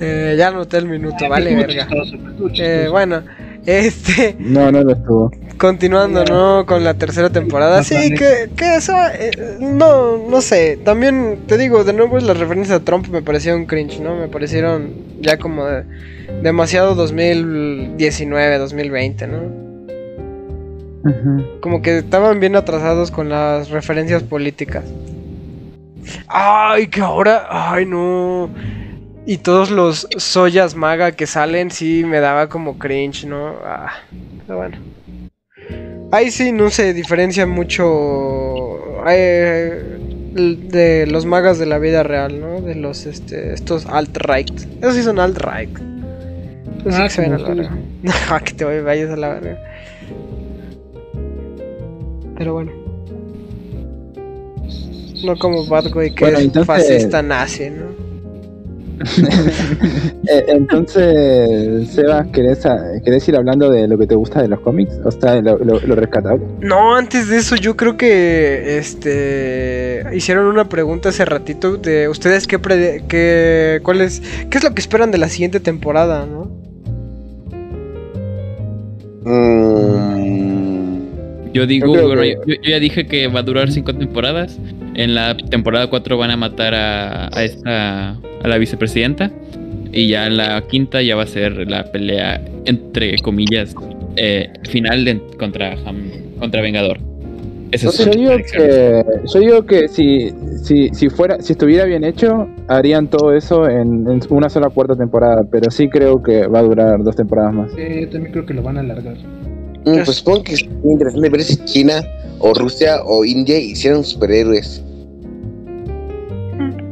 Eh, 0.00 0.34
ya 0.38 0.50
noté 0.50 0.78
el 0.78 0.86
minuto, 0.86 1.28
vale, 1.28 1.54
verga. 1.54 1.88
Eh, 2.58 2.88
bueno, 2.90 3.22
este. 3.66 4.36
No, 4.38 4.70
no 4.70 4.82
lo 4.82 4.92
estuvo. 4.92 5.30
Continuando, 5.58 6.24
¿no? 6.24 6.64
Con 6.64 6.84
la 6.84 6.94
tercera 6.94 7.28
temporada. 7.28 7.82
Sí, 7.82 8.14
que, 8.14 8.50
que 8.56 8.76
eso. 8.76 8.94
Eh, 9.12 9.58
no, 9.60 10.16
no 10.28 10.40
sé. 10.40 10.78
También 10.84 11.40
te 11.46 11.58
digo, 11.58 11.84
de 11.84 11.92
nuevo, 11.92 12.18
las 12.18 12.38
referencias 12.38 12.80
a 12.80 12.84
Trump 12.84 13.08
me 13.08 13.20
parecieron 13.20 13.66
cringe, 13.66 14.00
¿no? 14.00 14.16
Me 14.16 14.28
parecieron 14.28 14.92
ya 15.20 15.38
como 15.38 15.66
de, 15.66 15.84
demasiado 16.42 16.94
2019, 16.94 18.58
2020, 18.58 19.26
¿no? 19.26 19.69
Como 21.60 21.82
que 21.82 21.98
estaban 21.98 22.40
bien 22.40 22.56
atrasados 22.56 23.10
con 23.10 23.28
las 23.28 23.70
referencias 23.70 24.22
políticas. 24.22 24.84
Ay, 26.26 26.88
que 26.88 27.00
ahora. 27.00 27.46
Ay, 27.50 27.86
no. 27.86 28.50
Y 29.26 29.38
todos 29.38 29.70
los 29.70 30.08
soyas 30.16 30.74
maga 30.74 31.12
que 31.12 31.26
salen, 31.26 31.70
sí 31.70 32.04
me 32.04 32.20
daba 32.20 32.48
como 32.48 32.78
cringe, 32.78 33.26
¿no? 33.26 33.54
Ah, 33.64 33.92
pero 34.46 34.58
bueno. 34.58 34.76
Ahí 36.12 36.30
sí 36.30 36.52
no 36.52 36.70
se 36.70 36.92
diferencia 36.92 37.46
mucho 37.46 39.04
eh, 39.06 39.98
de 40.34 41.06
los 41.06 41.26
magas 41.26 41.58
de 41.58 41.66
la 41.66 41.78
vida 41.78 42.02
real, 42.02 42.40
¿no? 42.40 42.60
De 42.60 42.74
los, 42.74 43.06
este, 43.06 43.54
estos 43.54 43.86
alt-right. 43.86 44.50
Esos 44.80 44.94
sí 44.96 45.02
son 45.02 45.18
alt-right. 45.18 45.78
Sí 45.78 46.88
ah, 46.92 47.02
que 47.04 47.10
se 47.10 47.20
ven 47.20 47.34
a 47.34 47.38
la 47.38 47.48
verga. 47.50 47.70
No, 48.02 48.12
que 48.44 48.52
te 48.52 48.80
vayas 48.80 49.10
a 49.10 49.16
la 49.16 49.28
verga. 49.28 49.58
Pero 52.40 52.54
bueno. 52.54 52.72
No 55.22 55.36
como 55.36 55.66
Bad 55.66 55.90
Boy 55.92 56.14
que 56.14 56.24
es 56.24 56.64
fascista 56.64 57.22
nazi, 57.22 57.68
¿no? 57.68 57.90
Eh, 60.28 60.44
entonces, 60.48 61.88
Sebas, 61.90 62.28
¿querés, 62.28 62.60
¿querés, 63.04 63.28
ir 63.28 63.36
hablando 63.36 63.70
de 63.70 63.88
lo 63.88 63.98
que 63.98 64.06
te 64.06 64.14
gusta 64.14 64.42
de 64.42 64.48
los 64.48 64.60
cómics? 64.60 64.92
O 65.04 65.10
sea, 65.10 65.40
lo, 65.40 65.58
lo, 65.58 65.94
rescatable. 65.96 66.44
No, 66.60 66.94
antes 66.94 67.28
de 67.28 67.38
eso, 67.38 67.56
yo 67.56 67.76
creo 67.76 67.96
que 67.96 68.78
este 68.78 70.04
hicieron 70.12 70.46
una 70.46 70.68
pregunta 70.68 71.08
hace 71.08 71.24
ratito 71.24 71.76
de 71.76 72.08
ustedes 72.08 72.46
qué, 72.46 72.58
qué, 73.08 73.80
cuál 73.82 74.02
es, 74.02 74.22
qué 74.48 74.58
es 74.58 74.64
lo 74.64 74.74
que 74.74 74.80
esperan 74.80 75.10
de 75.10 75.18
la 75.18 75.28
siguiente 75.28 75.60
temporada, 75.60 76.26
¿no? 76.26 76.50
Mm. 79.24 80.19
Yo 81.52 81.66
digo, 81.66 81.94
yo, 82.14 82.54
ya 82.62 82.78
dije 82.78 83.06
que 83.06 83.26
va 83.28 83.40
a 83.40 83.42
durar 83.42 83.70
cinco 83.70 83.94
temporadas. 83.94 84.58
En 84.94 85.14
la 85.14 85.36
temporada 85.36 85.88
4 85.88 86.18
van 86.18 86.30
a 86.30 86.36
matar 86.36 86.74
a, 86.74 87.28
a 87.36 87.44
esta 87.44 88.16
a 88.42 88.48
la 88.48 88.58
vicepresidenta. 88.58 89.30
Y 89.92 90.08
ya 90.08 90.26
en 90.26 90.36
la 90.36 90.62
quinta 90.62 91.02
ya 91.02 91.16
va 91.16 91.24
a 91.24 91.26
ser 91.26 91.68
la 91.68 91.84
pelea, 91.90 92.40
entre 92.64 93.16
comillas, 93.18 93.74
eh, 94.16 94.48
final 94.68 95.04
de, 95.04 95.20
contra, 95.36 95.76
contra 96.38 96.62
Vengador. 96.62 96.98
yo, 97.72 97.90
digo 98.10 98.36
que, 98.36 99.04
yo 99.32 99.40
digo 99.40 99.66
que 99.66 99.88
si, 99.88 100.30
si, 100.62 100.90
si, 100.90 101.08
fuera, 101.10 101.40
si 101.40 101.54
estuviera 101.54 101.86
bien 101.86 102.04
hecho, 102.04 102.48
harían 102.68 103.08
todo 103.08 103.34
eso 103.34 103.68
en, 103.68 104.20
una 104.28 104.48
sola 104.48 104.70
cuarta 104.70 104.94
temporada, 104.94 105.42
pero 105.50 105.72
sí 105.72 105.88
creo 105.88 106.22
que 106.22 106.46
va 106.46 106.60
a 106.60 106.62
durar 106.62 107.02
dos 107.02 107.16
temporadas 107.16 107.52
más. 107.52 107.72
Sí, 107.72 107.82
yo 108.02 108.08
también 108.10 108.32
creo 108.32 108.46
que 108.46 108.54
lo 108.54 108.62
van 108.62 108.76
a 108.76 108.80
alargar. 108.80 109.16
Mm, 109.84 110.04
pues 110.04 110.16
supongo 110.18 110.44
que 110.44 110.54
es 110.54 110.62
interesante 110.84 111.28
ver 111.28 111.42
si 111.42 111.56
China 111.64 112.02
o 112.38 112.54
Rusia 112.54 113.02
o 113.04 113.24
India 113.24 113.58
hicieron 113.58 114.04
superhéroes. 114.04 114.82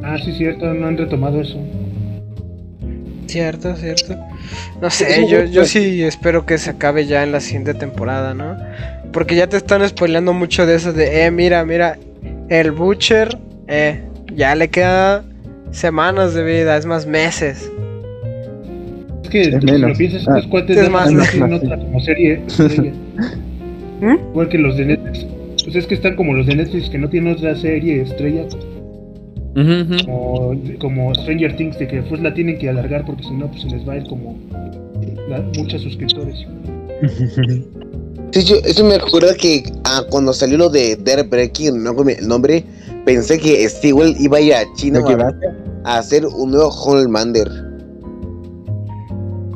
Ah, 0.03 0.17
sí, 0.25 0.33
cierto, 0.33 0.73
no 0.73 0.87
han 0.87 0.97
retomado 0.97 1.41
eso. 1.41 1.59
Cierto, 3.27 3.77
cierto. 3.77 4.17
No 4.81 4.89
sé, 4.89 5.27
yo, 5.29 5.45
yo 5.45 5.67
sí 5.67 6.03
espero 6.03 6.47
que 6.47 6.57
se 6.57 6.71
acabe 6.71 7.07
ya 7.07 7.23
en 7.23 7.33
la 7.33 7.41
siguiente 7.41 7.75
temporada, 7.75 8.33
¿no? 8.33 8.57
Porque 9.13 9.37
ya 9.37 9.47
te 9.49 9.59
están 9.59 9.87
spoileando 9.87 10.33
mucho 10.33 10.65
de 10.65 10.77
eso 10.77 10.95
de, 10.95 11.27
eh, 11.27 11.31
mira, 11.31 11.63
mira, 11.67 11.99
el 12.49 12.71
Butcher, 12.71 13.37
eh, 13.67 14.01
ya 14.35 14.55
le 14.55 14.69
queda 14.69 15.25
semanas 15.73 16.33
de 16.33 16.43
vida, 16.43 16.77
es 16.79 16.87
más 16.87 17.05
meses. 17.07 17.71
Es 19.29 19.31
que 19.31 19.41
es 19.43 19.61
si 19.61 19.79
lo 19.79 19.93
piensas, 19.95 20.21
estos 20.23 20.45
ah, 20.47 20.49
cuates 20.51 20.77
es 20.77 20.91
más, 20.91 21.13
no 21.13 21.23
tienen 21.31 21.53
otra 21.53 21.79
como 21.85 22.01
serie. 22.01 22.41
¿Mm? 24.01 24.31
Igual 24.31 24.49
que 24.49 24.59
los 24.59 24.77
de 24.77 24.87
Netflix. 24.87 25.27
Pues 25.65 25.77
es 25.77 25.87
que 25.87 25.95
están 25.95 26.17
como 26.17 26.33
los 26.33 26.47
de 26.47 26.57
Netflix 26.57 26.89
que 26.89 26.99
no 26.99 27.09
tienen 27.09 27.35
otra 27.35 27.55
serie 27.57 28.03
estrella 28.03 28.45
como, 30.79 31.15
Stranger 31.15 31.57
Things, 31.57 31.79
de 31.79 31.89
que 31.89 32.03
pues 32.03 32.21
la 32.21 32.33
tienen 32.33 32.59
que 32.59 32.69
alargar 32.69 33.05
porque 33.05 33.25
si 33.25 33.33
no, 33.33 33.49
pues 33.49 33.63
se 33.63 33.69
les 33.69 33.87
va 33.87 33.95
a 33.95 33.97
ir 33.97 34.05
como 34.05 34.39
muchos 35.57 35.83
suscriptores. 35.83 36.47
Sí, 38.31 38.45
yo, 38.45 38.57
eso 38.57 38.85
me 38.85 38.97
acuerda 38.97 39.35
que 39.35 39.63
ah, 39.85 40.03
cuando 40.11 40.35
salió 40.35 40.59
lo 40.59 40.69
de 40.69 40.97
Dare 40.97 41.23
Breaking, 41.23 41.83
no 41.83 41.97
el 42.07 42.29
nombre, 42.29 42.63
pensé 43.07 43.39
que 43.39 43.67
Stewell 43.67 44.15
iba 44.21 44.37
a 44.37 44.41
ir 44.43 44.53
a 44.53 44.65
China 44.75 45.01
a, 45.85 45.97
hacer 45.97 46.27
un 46.27 46.51
nuevo 46.51 46.69
Homelander. 46.69 47.68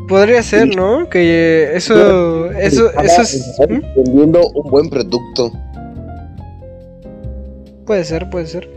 Podría 0.09 0.43
ser, 0.43 0.75
¿no? 0.77 1.09
Que 1.09 1.71
eso, 1.75 2.51
eso, 2.53 2.91
eso 3.01 3.23
es. 3.23 3.61
¿Mm? 3.69 3.81
Vendiendo 3.97 4.41
un 4.55 4.71
buen 4.71 4.91
producto. 4.91 5.53
Puede 7.87 8.05
ser, 8.05 8.31
puede 8.31 8.47
ser. 8.47 8.69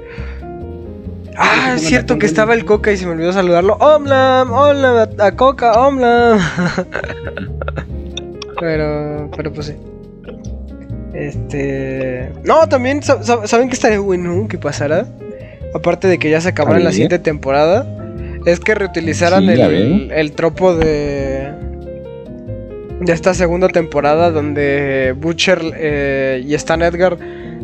Ah, 1.37 1.73
es 1.75 1.81
cierto 1.81 2.17
que 2.17 2.25
estaba 2.25 2.53
el 2.53 2.65
Coca 2.65 2.91
y 2.91 2.97
se 2.97 3.05
me 3.05 3.11
olvidó 3.11 3.33
saludarlo. 3.33 3.77
¡Hola! 3.79 4.45
¡Hola! 4.49 5.09
A 5.19 5.31
Coca, 5.33 5.79
¡Hola! 5.79 6.39
pero, 8.59 9.29
pero 9.35 9.53
pues 9.53 9.67
sí. 9.67 9.75
Este. 11.13 12.31
No, 12.43 12.67
también, 12.67 13.01
¿saben 13.03 13.67
que 13.69 13.75
estaría 13.75 13.99
bueno 13.99 14.47
que 14.47 14.57
pasara? 14.57 15.07
Aparte 15.73 16.07
de 16.07 16.17
que 16.19 16.29
ya 16.29 16.39
se 16.39 16.49
acabara 16.49 16.79
la 16.79 16.91
siguiente 16.91 17.19
temporada. 17.19 17.85
Es 18.45 18.59
que 18.59 18.75
reutilizaran 18.75 19.49
el, 19.49 20.11
el, 20.11 20.31
tropo 20.33 20.75
de. 20.75 21.51
De 23.01 23.11
esta 23.11 23.33
segunda 23.33 23.67
temporada 23.67 24.31
donde 24.31 25.13
Butcher 25.17 25.59
eh, 25.75 26.43
y 26.45 26.53
Stan 26.53 26.81
Edgar 26.81 27.17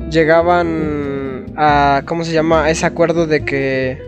llegaban 0.10 1.46
a, 1.56 2.02
¿cómo 2.06 2.26
se 2.26 2.34
llama? 2.34 2.70
ese 2.70 2.86
acuerdo 2.86 3.28
de 3.28 3.46
que, 3.46 4.02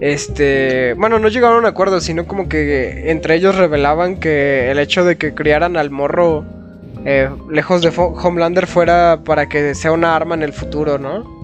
este, 0.00 0.94
bueno, 0.94 1.18
no 1.18 1.28
llegaron 1.28 1.56
a 1.56 1.60
un 1.60 1.66
acuerdo, 1.66 2.00
sino 2.00 2.26
como 2.26 2.48
que 2.48 3.10
entre 3.10 3.36
ellos 3.36 3.56
revelaban 3.56 4.16
que 4.16 4.70
el 4.70 4.78
hecho 4.78 5.04
de 5.04 5.16
que 5.16 5.34
criaran 5.34 5.76
al 5.76 5.90
morro 5.90 6.44
eh, 7.04 7.30
lejos 7.50 7.80
de 7.82 7.92
Homelander 7.96 8.66
fuera 8.66 9.20
para 9.24 9.48
que 9.48 9.74
sea 9.74 9.92
una 9.92 10.14
arma 10.16 10.34
en 10.34 10.42
el 10.42 10.52
futuro, 10.52 10.98
¿no? 10.98 11.40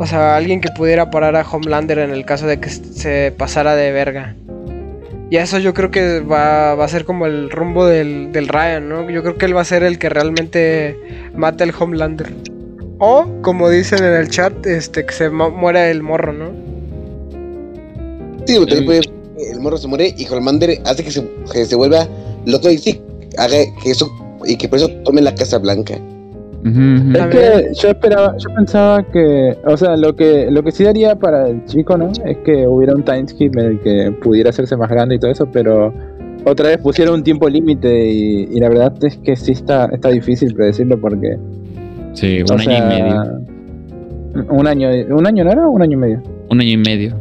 O 0.00 0.06
sea, 0.06 0.34
alguien 0.34 0.62
que 0.62 0.70
pudiera 0.70 1.10
parar 1.10 1.36
a 1.36 1.42
Homelander 1.42 1.98
en 1.98 2.10
el 2.10 2.24
caso 2.24 2.46
de 2.46 2.58
que 2.58 2.70
se 2.70 3.34
pasara 3.36 3.76
de 3.76 3.92
verga. 3.92 4.34
Y 5.28 5.36
eso 5.36 5.58
yo 5.58 5.74
creo 5.74 5.90
que 5.90 6.20
va, 6.20 6.74
va 6.74 6.86
a 6.86 6.88
ser 6.88 7.04
como 7.04 7.26
el 7.26 7.50
rumbo 7.50 7.84
del, 7.84 8.32
del, 8.32 8.48
Ryan, 8.48 8.88
¿no? 8.88 9.10
Yo 9.10 9.22
creo 9.22 9.36
que 9.36 9.44
él 9.44 9.54
va 9.54 9.60
a 9.60 9.66
ser 9.66 9.82
el 9.82 9.98
que 9.98 10.08
realmente 10.08 10.96
mate 11.36 11.64
al 11.64 11.74
Homelander. 11.78 12.32
O, 12.96 13.26
como 13.42 13.68
dicen 13.68 14.02
en 14.02 14.14
el 14.14 14.30
chat, 14.30 14.64
este 14.64 15.04
que 15.04 15.12
se 15.12 15.28
muera 15.28 15.90
el 15.90 16.02
morro, 16.02 16.32
¿no? 16.32 16.50
Sí, 18.46 18.56
el 18.56 19.60
morro 19.60 19.76
se 19.76 19.86
muere 19.86 20.14
y 20.16 20.26
Holmander 20.26 20.80
hace 20.86 21.04
que 21.04 21.10
se, 21.10 21.28
que 21.52 21.66
se 21.66 21.76
vuelva 21.76 22.08
loco 22.46 22.70
y 22.70 22.78
sí, 22.78 23.02
haga 23.36 23.58
que 23.82 23.90
eso 23.90 24.10
y 24.46 24.56
que 24.56 24.66
por 24.66 24.78
eso 24.78 24.88
tome 25.04 25.20
la 25.20 25.34
Casa 25.34 25.58
Blanca. 25.58 25.98
Es 26.62 27.26
que 27.28 27.72
yo 27.74 27.88
esperaba, 27.88 28.36
yo 28.36 28.54
pensaba 28.54 29.02
que, 29.02 29.56
o 29.64 29.76
sea, 29.76 29.96
lo 29.96 30.14
que 30.14 30.50
lo 30.50 30.62
que 30.62 30.72
sí 30.72 30.84
daría 30.84 31.16
para 31.16 31.48
el 31.48 31.64
chico, 31.64 31.96
¿no? 31.96 32.10
Es 32.24 32.36
que 32.38 32.66
hubiera 32.66 32.94
un 32.94 33.02
time 33.02 33.26
skip 33.26 33.56
en 33.56 33.64
el 33.64 33.80
que 33.80 34.12
pudiera 34.22 34.50
hacerse 34.50 34.76
más 34.76 34.90
grande 34.90 35.14
y 35.14 35.18
todo 35.18 35.30
eso, 35.30 35.48
pero 35.50 35.94
otra 36.44 36.68
vez 36.68 36.78
pusieron 36.78 37.14
un 37.14 37.22
tiempo 37.22 37.48
límite 37.48 38.10
y, 38.10 38.48
y, 38.50 38.60
la 38.60 38.68
verdad 38.68 38.92
es 39.02 39.16
que 39.18 39.36
sí 39.36 39.52
está, 39.52 39.86
está 39.86 40.10
difícil 40.10 40.54
predecirlo 40.54 41.00
porque 41.00 41.38
Sí, 42.14 42.42
un 42.42 42.60
año 42.60 42.76
y 42.76 42.82
medio. 42.82 43.40
Un 44.48 44.66
año, 44.66 44.88
¿Un 45.10 45.26
año 45.26 45.44
no 45.44 45.50
era 45.50 45.68
un 45.68 45.82
año 45.82 45.92
y 45.92 45.96
medio? 45.96 46.22
Un 46.48 46.60
año 46.60 46.70
y 46.70 46.76
medio. 46.76 47.16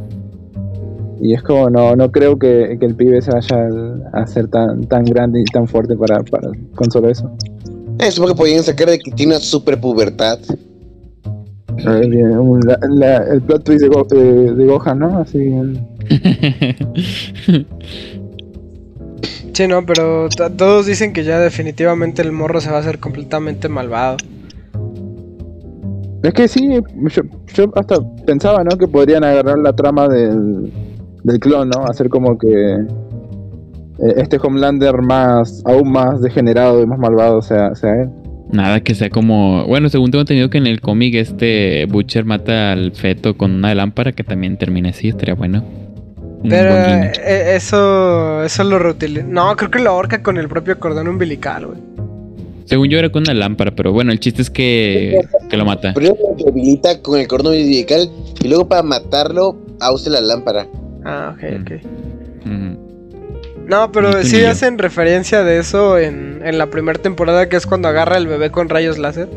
y 1.21 1.33
es 1.33 1.43
como, 1.43 1.69
no, 1.69 1.95
no 1.95 2.11
creo 2.11 2.37
que, 2.39 2.77
que 2.79 2.85
el 2.85 2.95
pibe 2.95 3.21
se 3.21 3.31
vaya 3.31 3.67
a 4.13 4.25
ser 4.25 4.47
tan, 4.47 4.85
tan 4.85 5.03
grande 5.03 5.41
y 5.41 5.45
tan 5.45 5.67
fuerte 5.67 5.95
para, 5.95 6.23
para 6.23 6.49
con 6.75 6.89
solo 6.91 7.09
eso. 7.09 7.29
Es 7.99 8.17
porque 8.19 8.35
podían 8.35 8.63
sacar 8.63 8.89
de 8.89 8.99
que 8.99 9.11
tiene 9.11 9.33
una 9.35 9.41
super 9.41 9.79
pubertad. 9.79 10.39
A 11.85 11.91
ver, 11.91 12.09
bien, 12.09 12.37
un- 12.37 12.59
la- 12.61 12.79
la- 12.89 13.17
el 13.31 13.41
plot 13.41 13.63
twist 13.63 13.81
de, 13.81 13.87
Go- 13.89 14.07
eh, 14.11 14.53
de 14.55 14.65
Gohan, 14.65 14.99
¿no? 14.99 15.17
Así. 15.19 15.37
el- 15.37 15.79
Sí, 19.53 19.67
no, 19.67 19.85
pero 19.85 20.29
todos 20.55 20.85
dicen 20.85 21.11
que 21.11 21.25
ya 21.25 21.37
definitivamente 21.39 22.21
el 22.21 22.31
morro 22.31 22.61
se 22.61 22.69
va 22.71 22.77
a 22.77 22.79
hacer 22.79 22.99
completamente 22.99 23.67
malvado. 23.67 24.15
Es 26.23 26.33
que 26.33 26.47
sí, 26.47 26.69
yo, 26.69 26.81
yo 27.53 27.71
hasta 27.75 27.97
pensaba, 28.25 28.63
¿no? 28.63 28.77
Que 28.77 28.87
podrían 28.87 29.25
agarrar 29.25 29.59
la 29.59 29.73
trama 29.75 30.07
del, 30.07 30.71
del 31.23 31.39
clon, 31.41 31.69
¿no? 31.69 31.83
Hacer 31.85 32.07
como 32.07 32.37
que 32.37 32.47
este 34.17 34.37
Homelander 34.41 35.01
más, 35.01 35.61
aún 35.65 35.91
más 35.91 36.21
degenerado 36.21 36.81
y 36.81 36.85
más 36.85 36.99
malvado 36.99 37.41
sea, 37.41 37.73
sea 37.75 37.91
él. 38.03 38.09
Nada 38.51 38.79
que 38.81 38.95
sea 38.95 39.09
como. 39.09 39.65
Bueno, 39.67 39.89
según 39.89 40.09
tengo 40.09 40.21
entendido 40.21 40.49
que 40.49 40.57
en 40.57 40.65
el 40.67 40.81
cómic 40.81 41.13
este 41.15 41.85
Butcher 41.85 42.25
mata 42.25 42.71
al 42.71 42.93
feto 42.93 43.37
con 43.37 43.51
una 43.51 43.75
lámpara 43.75 44.11
que 44.11 44.23
también 44.23 44.57
termina 44.57 44.89
así, 44.89 45.09
estaría 45.09 45.35
bueno. 45.35 45.63
Pero 46.47 46.73
guiño. 46.73 47.11
eh, 47.25 47.55
eso, 47.55 48.43
eso 48.43 48.63
lo 48.63 48.79
reutiliza. 48.79 49.25
No, 49.27 49.55
creo 49.55 49.69
que 49.69 49.79
lo 49.79 49.91
ahorca 49.91 50.23
con 50.23 50.37
el 50.37 50.47
propio 50.47 50.79
cordón 50.79 51.07
umbilical, 51.09 51.67
güey. 51.67 51.77
Según 52.65 52.87
yo 52.87 52.97
era 52.99 53.09
con 53.11 53.23
una 53.23 53.33
lámpara, 53.33 53.71
pero 53.75 53.91
bueno, 53.91 54.11
el 54.11 54.19
chiste 54.19 54.41
es 54.43 54.49
que, 54.49 55.19
que 55.49 55.57
lo 55.57 55.65
mata. 55.65 55.93
Primero 55.93 56.15
lo 56.37 56.45
debilita 56.45 57.01
con 57.01 57.19
el 57.19 57.27
cordón 57.27 57.53
umbilical 57.53 58.09
y 58.43 58.47
luego 58.47 58.67
para 58.69 58.83
matarlo 58.83 59.57
usa 59.93 60.11
la 60.13 60.21
lámpara. 60.21 60.65
Ah, 61.03 61.35
ok, 61.35 61.43
Mm. 61.43 61.61
ok. 61.61 61.71
Ujú. 62.45 62.88
No, 63.69 63.91
pero 63.91 64.23
sí 64.23 64.43
hacen 64.45 64.79
referencia 64.79 65.43
de 65.43 65.59
eso 65.59 65.99
en, 65.99 66.41
en 66.43 66.57
la 66.57 66.71
primera 66.71 66.99
temporada, 66.99 67.47
que 67.49 67.55
es 67.55 67.67
cuando 67.67 67.87
agarra 67.87 68.17
el 68.17 68.27
bebé 68.27 68.49
con 68.49 68.67
rayos 68.67 68.97
láser. 68.97 69.29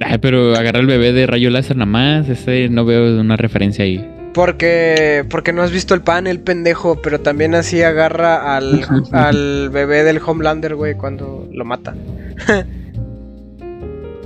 Ay, 0.00 0.16
pero 0.18 0.54
agarrar 0.56 0.80
el 0.80 0.86
bebé 0.86 1.12
de 1.12 1.26
rayo 1.26 1.50
láser 1.50 1.76
nada 1.76 1.90
más, 1.90 2.28
ese 2.28 2.70
no 2.70 2.86
veo 2.86 3.20
una 3.20 3.36
referencia 3.36 3.84
ahí. 3.84 4.08
Porque, 4.32 5.26
porque 5.28 5.52
no 5.52 5.60
has 5.62 5.72
visto 5.72 5.92
el 5.92 6.00
panel, 6.00 6.40
pendejo, 6.40 7.02
pero 7.02 7.20
también 7.20 7.54
así 7.54 7.82
agarra 7.82 8.56
al, 8.56 8.86
al 9.12 9.68
bebé 9.70 10.04
del 10.04 10.20
Homelander, 10.24 10.74
güey, 10.74 10.94
cuando 10.94 11.46
lo 11.52 11.64
mata. 11.66 11.94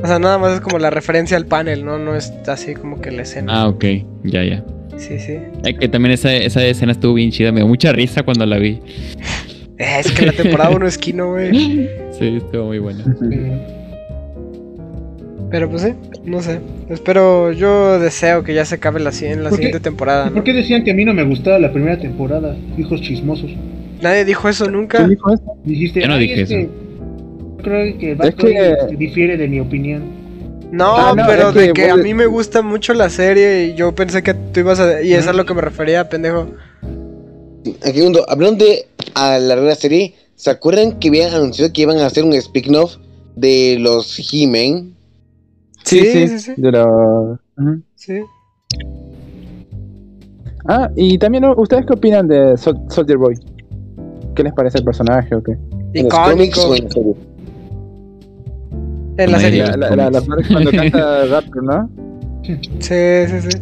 o 0.02 0.06
sea, 0.06 0.20
nada 0.20 0.38
más 0.38 0.52
es 0.54 0.60
como 0.60 0.78
la 0.78 0.90
referencia 0.90 1.36
al 1.36 1.46
panel, 1.46 1.84
¿no? 1.84 1.98
No 1.98 2.14
es 2.14 2.32
así 2.46 2.74
como 2.74 3.00
que 3.00 3.10
la 3.10 3.22
escena. 3.22 3.62
Ah, 3.62 3.68
ok, 3.68 3.84
ya, 4.22 4.44
ya. 4.44 4.62
Sí, 4.96 5.18
sí. 5.18 5.38
Eh, 5.64 5.74
que 5.78 5.88
también 5.88 6.12
esa, 6.12 6.34
esa 6.34 6.64
escena 6.64 6.92
estuvo 6.92 7.14
bien 7.14 7.30
chida, 7.30 7.50
me 7.52 7.60
dio 7.60 7.68
mucha 7.68 7.92
risa 7.92 8.22
cuando 8.22 8.46
la 8.46 8.58
vi. 8.58 8.80
Eh, 9.78 9.96
es 10.00 10.12
que 10.12 10.26
la 10.26 10.32
temporada 10.32 10.70
1 10.70 10.86
es 10.86 10.98
Kino, 10.98 11.30
güey. 11.32 11.50
Sí, 12.18 12.36
estuvo 12.36 12.66
muy 12.66 12.78
buena. 12.78 13.02
Pero 15.50 15.68
pues 15.70 15.82
sí, 15.82 15.92
no 16.24 16.40
sé. 16.42 16.58
Espero, 16.88 17.52
yo 17.52 17.98
deseo 17.98 18.42
que 18.42 18.54
ya 18.54 18.64
se 18.64 18.76
acabe 18.76 19.00
la, 19.00 19.10
en 19.20 19.42
la 19.44 19.50
¿Por 19.50 19.58
qué? 19.58 19.64
siguiente 19.66 19.80
temporada, 19.80 20.26
¿Y 20.26 20.28
¿no? 20.30 20.34
¿Por 20.36 20.44
qué 20.44 20.52
decían 20.52 20.84
que 20.84 20.90
a 20.90 20.94
mí 20.94 21.04
no 21.04 21.14
me 21.14 21.22
gustaba 21.24 21.58
la 21.58 21.72
primera 21.72 21.98
temporada? 21.98 22.56
Hijos 22.78 23.00
chismosos. 23.02 23.50
Nadie 24.02 24.24
dijo 24.24 24.48
eso 24.48 24.68
nunca. 24.70 24.98
¿Quién 24.98 25.10
dijo 25.10 25.32
eso? 25.32 25.44
Dijiste, 25.64 26.00
Yo 26.00 26.08
no 26.08 26.14
"Ay, 26.14 26.20
dije 26.28 26.42
es 26.42 26.48
que 26.48 26.60
eso". 26.62 26.70
Creo 27.62 27.98
que 27.98 28.12
Es 28.12 28.18
Batman 28.18 28.46
que- 28.52 28.96
difiere 28.96 29.36
de 29.36 29.48
mi 29.48 29.60
opinión. 29.60 30.02
No, 30.74 30.96
Ah, 30.96 31.14
no, 31.16 31.22
pero 31.26 31.52
de 31.52 31.68
que 31.68 31.72
que 31.72 31.90
a 31.90 31.96
mí 31.96 32.14
me 32.14 32.26
gusta 32.26 32.60
mucho 32.60 32.94
la 32.94 33.08
serie 33.08 33.66
y 33.66 33.74
yo 33.74 33.94
pensé 33.94 34.22
que 34.24 34.34
tú 34.34 34.58
ibas 34.60 34.80
a... 34.80 35.02
Y 35.02 35.14
es 35.14 35.28
a 35.28 35.32
lo 35.32 35.46
que 35.46 35.54
me 35.54 35.60
refería, 35.60 36.08
pendejo. 36.08 36.48
Aquí 37.86 38.02
mundo, 38.02 38.24
hablando 38.28 38.64
de 38.64 38.88
alargar 39.14 39.68
la 39.68 39.74
serie, 39.76 40.14
¿se 40.34 40.50
acuerdan 40.50 40.98
que 40.98 41.08
habían 41.08 41.32
anunciado 41.32 41.72
que 41.72 41.82
iban 41.82 41.98
a 41.98 42.06
hacer 42.06 42.24
un 42.24 42.32
spin-off 42.32 42.96
de 43.36 43.76
los 43.78 44.18
He-Man? 44.32 44.94
Sí, 45.84 46.04
sí, 46.28 46.38
sí. 46.40 46.54
De 46.56 46.72
la... 46.72 46.86
Ujú. 46.86 47.82
Sí. 47.94 48.20
Ah, 50.66 50.90
y 50.96 51.18
también. 51.18 51.44
¿ustedes 51.56 51.84
qué 51.86 51.92
opinan 51.92 52.26
de 52.26 52.56
Sol- 52.56 52.80
Soldier 52.88 53.18
Boy? 53.18 53.34
¿Qué 54.34 54.42
les 54.42 54.52
parece 54.52 54.78
el 54.78 54.84
personaje 54.84 55.34
o 55.34 55.42
qué? 55.42 55.52
¿En 55.92 56.04
los 56.08 56.14
cómics 56.14 56.58
Icónico. 56.58 57.16
En 59.16 59.32
la 59.32 59.38
serie. 59.38 59.64
La, 59.76 59.90
la, 59.90 60.10
la, 60.10 60.20
parte 60.20 60.44
cuando 60.50 60.70
canta 60.72 61.26
Raptor, 61.26 61.62
¿no? 61.62 61.90
Sí, 62.44 63.26
sí, 63.28 63.40
sí. 63.40 63.58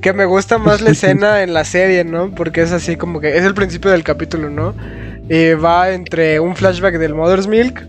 Que 0.00 0.12
me 0.12 0.24
gusta 0.24 0.58
más 0.58 0.80
la 0.80 0.90
escena 0.90 1.42
en 1.42 1.52
la 1.52 1.64
serie, 1.64 2.04
¿no? 2.04 2.30
Porque 2.34 2.62
es 2.62 2.72
así 2.72 2.96
como 2.96 3.20
que 3.20 3.36
es 3.36 3.44
el 3.44 3.54
principio 3.54 3.90
del 3.90 4.02
capítulo, 4.04 4.50
¿no? 4.50 4.74
Y 5.28 5.54
va 5.54 5.90
entre 5.92 6.40
un 6.40 6.56
flashback 6.56 6.98
del 6.98 7.14
Mother's 7.14 7.46
Milk 7.46 7.86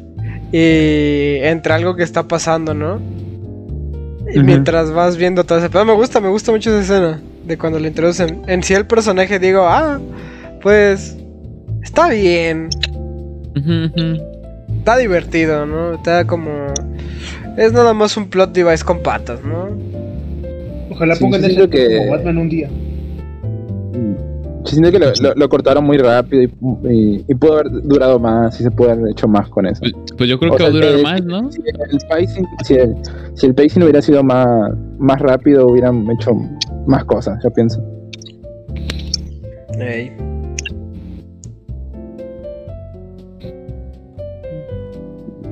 y 0.52 1.38
entre 1.42 1.74
algo 1.74 1.96
que 1.96 2.04
está 2.04 2.28
pasando, 2.28 2.74
¿no? 2.74 3.00
Y 4.34 4.40
mientras 4.40 4.92
vas 4.92 5.18
viendo 5.18 5.44
todo 5.44 5.58
ese 5.58 5.70
pedo, 5.70 5.86
me 5.86 5.94
gusta, 5.94 6.20
me 6.22 6.30
gusta 6.30 6.52
mucho 6.52 6.70
esa 6.70 6.82
escena 6.82 7.22
de 7.46 7.58
cuando 7.58 7.80
le 7.80 7.90
introducen. 7.90 8.42
En 8.48 8.64
sí 8.64 8.74
el 8.74 8.86
personaje 8.86 9.40
digo, 9.40 9.62
ah, 9.68 10.00
pues 10.62 11.18
está 11.84 12.10
bien. 12.10 12.70
Está 14.82 14.98
divertido, 14.98 15.66
¿no? 15.68 15.94
Está 15.94 16.26
como 16.26 16.50
es 17.56 17.72
nada 17.72 17.94
más 17.94 18.18
un 18.18 18.28
plot 18.28 18.52
device 18.52 18.84
con 18.84 19.00
patas, 19.04 19.40
¿no? 19.44 19.68
Ojalá 20.90 21.16
Sí, 21.16 21.24
pongan 21.24 21.42
sí, 21.42 21.48
siento 21.52 21.70
que- 21.70 21.98
como 22.00 22.12
Batman 22.12 22.38
un 22.40 22.50
día. 22.50 22.68
Mm. 22.70 24.16
Yo 24.64 24.68
siento 24.68 24.92
que 24.92 25.00
lo, 25.00 25.12
lo- 25.22 25.36
lo 25.36 25.50
cortaron 25.50 25.84
muy 25.84 25.98
rápido 25.98 26.44
y, 26.44 26.50
y, 26.90 27.26
y 27.28 27.36
pudo 27.36 27.54
haber 27.60 27.72
durado 27.84 28.18
más 28.20 28.60
y 28.60 28.64
se 28.64 28.72
pudo 28.72 28.92
haber 28.92 29.12
hecho 29.12 29.28
más 29.28 29.48
con 29.50 29.66
eso. 29.68 29.82
Pues, 29.82 29.94
pues 30.18 30.30
yo 30.30 30.40
creo 30.40 30.54
O 30.54 30.56
que 30.58 30.64
va 30.64 30.70
a 30.70 30.72
durar 30.72 31.02
más, 31.04 31.24
¿no? 31.24 31.52
Si 31.52 31.62
el 31.66 32.00
pacing, 32.10 32.46
si 32.64 32.74
el, 32.76 32.96
si 33.36 33.46
el 33.48 33.54
pacing 33.56 33.84
hubiera 33.84 34.02
sido 34.02 34.24
más, 34.24 34.48
más 34.98 35.20
rápido, 35.20 35.68
hubieran 35.68 36.10
hecho 36.12 36.32
más 36.88 37.04
cosas, 37.06 37.40
yo 37.44 37.52
pienso. 37.52 37.84
Ey. 39.80 40.12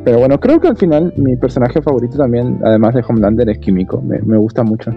Pero 0.05 0.19
bueno, 0.19 0.39
creo 0.39 0.59
que 0.59 0.67
al 0.67 0.77
final 0.77 1.13
mi 1.17 1.35
personaje 1.35 1.81
favorito 1.81 2.17
también, 2.17 2.59
además 2.63 2.95
de 2.95 3.03
Homelander, 3.07 3.49
es 3.49 3.59
Químico. 3.59 4.01
Me, 4.01 4.19
me 4.19 4.37
gusta 4.37 4.63
mucho. 4.63 4.91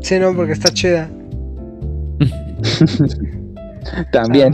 Sí, 0.00 0.18
no, 0.18 0.34
porque 0.34 0.52
está 0.52 0.70
chida. 0.70 1.08
también. 4.12 4.52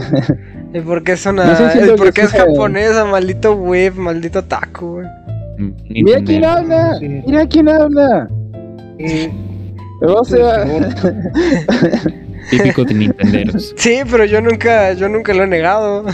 ¿Y 0.73 0.79
por 0.81 1.03
qué 1.03 1.13
es 1.13 1.25
una.? 1.25 1.45
No 1.45 1.55
sé, 1.55 1.71
siento 1.71 1.95
¿y 1.95 1.97
por 1.97 2.13
qué 2.13 2.21
es 2.21 2.29
sí 2.31 2.37
japonesa? 2.37 3.05
Maldito 3.05 3.55
web, 3.55 3.95
maldito 3.95 4.43
taco, 4.43 4.93
güey. 4.93 5.07
Mm, 5.57 5.71
¡Mira 5.89 6.21
quién 6.21 6.45
habla! 6.45 6.95
Sí. 6.99 7.07
¡Mira 7.25 7.45
quién 7.47 7.69
habla! 7.69 8.29
Eh, 8.99 9.31
O 10.01 10.23
sea, 10.23 10.65
Típico 12.49 12.83
de 12.85 12.93
Nintenderos. 12.93 13.73
Sí, 13.77 13.99
pero 14.09 14.25
yo 14.25 14.41
nunca, 14.41 14.93
yo 14.93 15.07
nunca 15.09 15.33
lo 15.33 15.43
he 15.43 15.47
negado. 15.47 16.05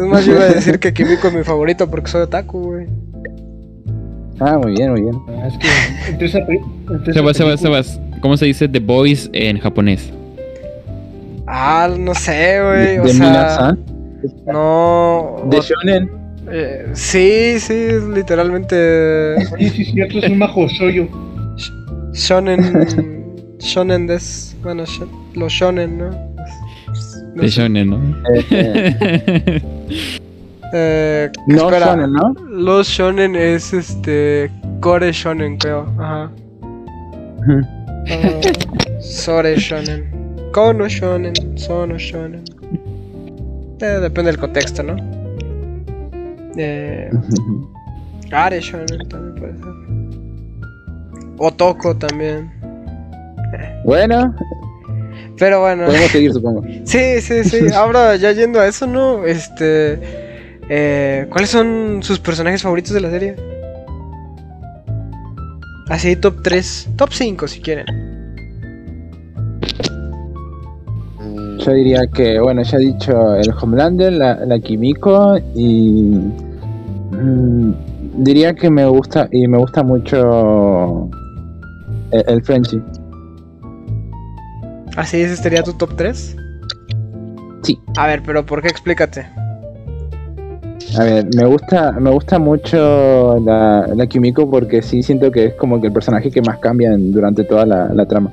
Es 0.00 0.06
más, 0.06 0.24
yo 0.24 0.32
iba 0.34 0.44
a 0.44 0.48
decir 0.54 0.78
que 0.78 0.92
Kimiko 0.92 1.28
es 1.28 1.34
mi 1.34 1.44
favorito 1.44 1.88
porque 1.90 2.10
soy 2.10 2.22
otaku, 2.22 2.58
güey. 2.60 2.86
ah, 4.40 4.58
muy 4.58 4.72
bien, 4.72 4.90
muy 4.92 5.02
bien. 5.02 5.14
es 5.46 5.54
que 6.18 6.24
esa 6.24 6.38
Sebas, 7.12 7.36
Sebas, 7.36 7.60
Sebas. 7.60 8.00
¿Cómo 8.20 8.36
se 8.36 8.46
dice 8.46 8.68
The 8.68 8.80
Boys 8.80 9.30
en 9.32 9.58
japonés? 9.58 10.12
Ah, 11.46 11.88
no 11.98 12.14
sé, 12.14 12.60
güey. 12.62 12.98
O 12.98 13.04
de 13.04 13.12
sea, 13.14 13.26
Mina-san, 13.26 13.78
no. 14.46 15.42
de 15.50 15.58
o- 15.58 15.62
Shonen. 15.62 16.10
eh, 16.50 16.86
sí, 16.92 17.58
sí, 17.58 17.72
es 17.74 18.02
literalmente. 18.04 19.34
Sí, 19.58 19.68
sí, 19.70 19.84
cierto, 19.86 20.18
es 20.18 20.30
un 20.30 20.38
majo 20.38 20.66
shoyo. 20.68 21.08
Shonen. 22.12 23.26
Shonen 23.58 24.06
des. 24.06 24.56
Bueno, 24.62 24.84
sho- 24.84 25.08
los 25.34 25.52
shonen, 25.52 25.98
¿no? 25.98 26.29
No 27.34 27.42
De 27.42 27.50
sé. 27.50 27.60
Shonen, 27.60 27.90
¿no? 27.90 28.00
Eh, 28.50 29.62
Eh, 30.72 31.30
no 31.48 31.68
espera, 31.68 31.86
Shonen, 31.86 32.12
¿no? 32.12 32.34
Los 32.48 32.86
shonen 32.86 33.34
es 33.34 33.72
este. 33.72 34.50
Core 34.80 35.12
shonen, 35.12 35.56
creo. 35.58 35.86
Ajá. 35.98 36.30
Ah, 38.08 38.40
Sore 39.00 39.56
shonen. 39.56 40.04
Kono 40.52 40.88
shonen. 40.88 41.34
Sono 41.56 41.98
shonen. 41.98 42.44
Eh, 43.80 43.98
depende 44.00 44.30
del 44.30 44.38
contexto, 44.38 44.82
¿no? 44.82 44.94
Eh, 46.56 47.10
Are 48.30 48.60
shonen 48.60 49.08
también 49.08 49.34
puede 49.34 49.56
ser. 49.58 49.66
Otoko 51.38 51.96
también. 51.96 52.52
Bueno, 53.84 54.34
Pero 55.40 55.60
bueno. 55.60 55.86
podemos 55.86 56.10
seguir, 56.10 56.32
supongo. 56.34 56.62
Sí, 56.84 57.20
sí, 57.22 57.44
sí. 57.44 57.72
Ahora 57.74 58.14
ya 58.16 58.30
yendo 58.32 58.60
a 58.60 58.68
eso, 58.68 58.86
¿no? 58.86 59.24
Este. 59.24 59.98
eh, 60.68 61.26
¿Cuáles 61.30 61.48
son 61.48 62.00
sus 62.02 62.20
personajes 62.20 62.62
favoritos 62.62 62.92
de 62.92 63.00
la 63.00 63.10
serie? 63.10 63.36
Así, 65.88 66.14
top 66.14 66.42
3. 66.42 66.90
Top 66.96 67.08
5 67.10 67.48
si 67.48 67.60
quieren. 67.60 67.86
yo 71.58 71.72
diría 71.72 72.00
que, 72.14 72.40
bueno, 72.40 72.62
ya 72.62 72.78
he 72.78 72.80
dicho 72.80 73.34
el 73.36 73.50
Homelander, 73.52 74.12
la, 74.12 74.58
Kimiko 74.60 75.36
y 75.54 76.18
mm, 77.10 77.72
diría 78.16 78.54
que 78.54 78.70
me 78.70 78.86
gusta 78.86 79.28
y 79.30 79.46
me 79.46 79.58
gusta 79.58 79.82
mucho 79.82 81.10
el, 82.12 82.24
el 82.26 82.42
Frenchy. 82.42 82.80
¿Así 84.96 85.20
ese 85.20 85.36
sería 85.36 85.62
tu 85.62 85.72
top 85.74 85.96
3? 85.96 86.36
Sí. 87.62 87.78
A 87.96 88.06
ver, 88.06 88.22
pero 88.24 88.44
¿por 88.44 88.62
qué? 88.62 88.68
Explícate. 88.68 89.26
A 90.98 91.04
ver, 91.04 91.26
me 91.36 91.46
gusta, 91.46 91.92
me 91.92 92.10
gusta 92.10 92.38
mucho 92.38 93.38
la, 93.44 93.86
la 93.94 94.06
Kimiko 94.06 94.50
porque 94.50 94.82
sí 94.82 95.02
siento 95.02 95.30
que 95.30 95.46
es 95.46 95.54
como 95.54 95.80
que 95.80 95.86
el 95.86 95.92
personaje 95.92 96.30
que 96.30 96.42
más 96.42 96.58
cambia 96.58 96.96
durante 96.96 97.44
toda 97.44 97.64
la, 97.64 98.06
trama. 98.06 98.32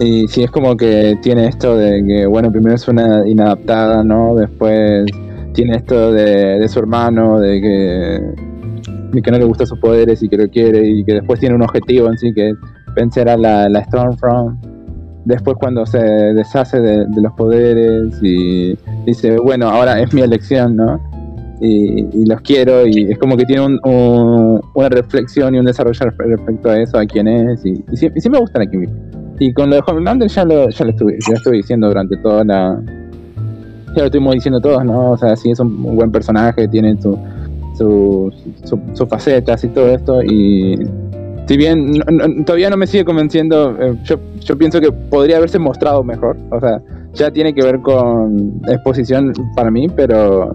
Y 0.00 0.26
sí 0.28 0.42
es 0.42 0.50
como 0.50 0.76
que 0.76 1.16
tiene 1.22 1.46
esto 1.46 1.76
de 1.76 2.02
que, 2.04 2.26
bueno, 2.26 2.50
primero 2.50 2.74
es 2.74 2.88
una 2.88 3.28
inadaptada, 3.28 4.02
¿no? 4.02 4.34
Después 4.34 5.04
tiene 5.52 5.76
esto 5.76 6.12
de, 6.12 6.66
su 6.68 6.80
hermano, 6.80 7.38
de 7.38 7.60
que, 7.60 9.22
que 9.22 9.30
no 9.30 9.38
le 9.38 9.44
gustan 9.44 9.66
sus 9.66 9.78
poderes 9.78 10.22
y 10.22 10.28
que 10.28 10.38
lo 10.38 10.48
quiere, 10.48 10.84
y 10.88 11.04
que 11.04 11.14
después 11.14 11.38
tiene 11.38 11.54
un 11.54 11.62
objetivo 11.62 12.08
en 12.08 12.18
sí 12.18 12.32
que 12.34 12.50
es 12.50 12.56
vencer 12.96 13.28
a 13.28 13.36
la, 13.36 13.68
la 13.68 13.84
Stormfront 13.84 14.69
después 15.24 15.56
cuando 15.58 15.86
se 15.86 15.98
deshace 15.98 16.80
de, 16.80 17.06
los 17.20 17.32
poderes 17.34 18.18
y 18.22 18.76
dice, 19.06 19.36
bueno, 19.38 19.68
ahora 19.68 20.00
es 20.00 20.12
mi 20.12 20.22
elección, 20.22 20.76
¿no? 20.76 21.00
Y, 21.60 22.24
los 22.24 22.40
quiero 22.40 22.86
y 22.86 23.12
es 23.12 23.18
como 23.18 23.36
que 23.36 23.44
tiene 23.44 23.78
una 23.84 24.88
reflexión 24.88 25.54
y 25.54 25.58
un 25.58 25.66
desarrollo 25.66 26.10
respecto 26.18 26.70
a 26.70 26.80
eso, 26.80 26.98
a 26.98 27.04
quién 27.04 27.28
es 27.28 27.64
y, 27.66 27.84
sí, 27.94 28.30
me 28.30 28.38
gusta 28.38 28.60
la 28.60 28.66
química. 28.66 28.92
Y 29.38 29.52
con 29.52 29.70
lo 29.70 29.76
de 29.76 29.82
Homelander 29.86 30.28
ya 30.28 30.44
lo, 30.44 30.68
ya 30.68 30.84
lo 30.84 30.90
estuve, 30.90 31.18
ya 31.26 31.34
estuve 31.34 31.56
diciendo 31.56 31.88
durante 31.88 32.16
toda 32.18 32.44
la... 32.44 32.80
Ya 33.94 34.02
lo 34.02 34.04
estuvimos 34.04 34.34
diciendo 34.34 34.60
todos, 34.60 34.84
¿no? 34.84 35.12
O 35.12 35.18
sea, 35.18 35.34
sí 35.34 35.50
es 35.50 35.58
un, 35.58 35.82
buen 35.96 36.12
personaje, 36.12 36.68
tiene 36.68 36.96
sus 37.00 37.16
su, 37.74 39.06
facetas 39.08 39.64
y 39.64 39.68
todo 39.68 39.88
esto 39.88 40.22
y 40.22 40.78
si 41.50 41.56
bien 41.56 41.94
todavía 42.46 42.70
no 42.70 42.76
me 42.76 42.86
sigue 42.86 43.04
convenciendo, 43.04 43.76
eh, 43.82 43.96
yo, 44.04 44.20
yo, 44.38 44.56
pienso 44.56 44.80
que 44.80 44.92
podría 44.92 45.38
haberse 45.38 45.58
mostrado 45.58 46.04
mejor. 46.04 46.36
O 46.52 46.60
sea, 46.60 46.80
ya 47.12 47.32
tiene 47.32 47.52
que 47.52 47.60
ver 47.60 47.80
con 47.80 48.62
exposición 48.68 49.32
para 49.56 49.68
mí, 49.68 49.88
pero 49.88 50.54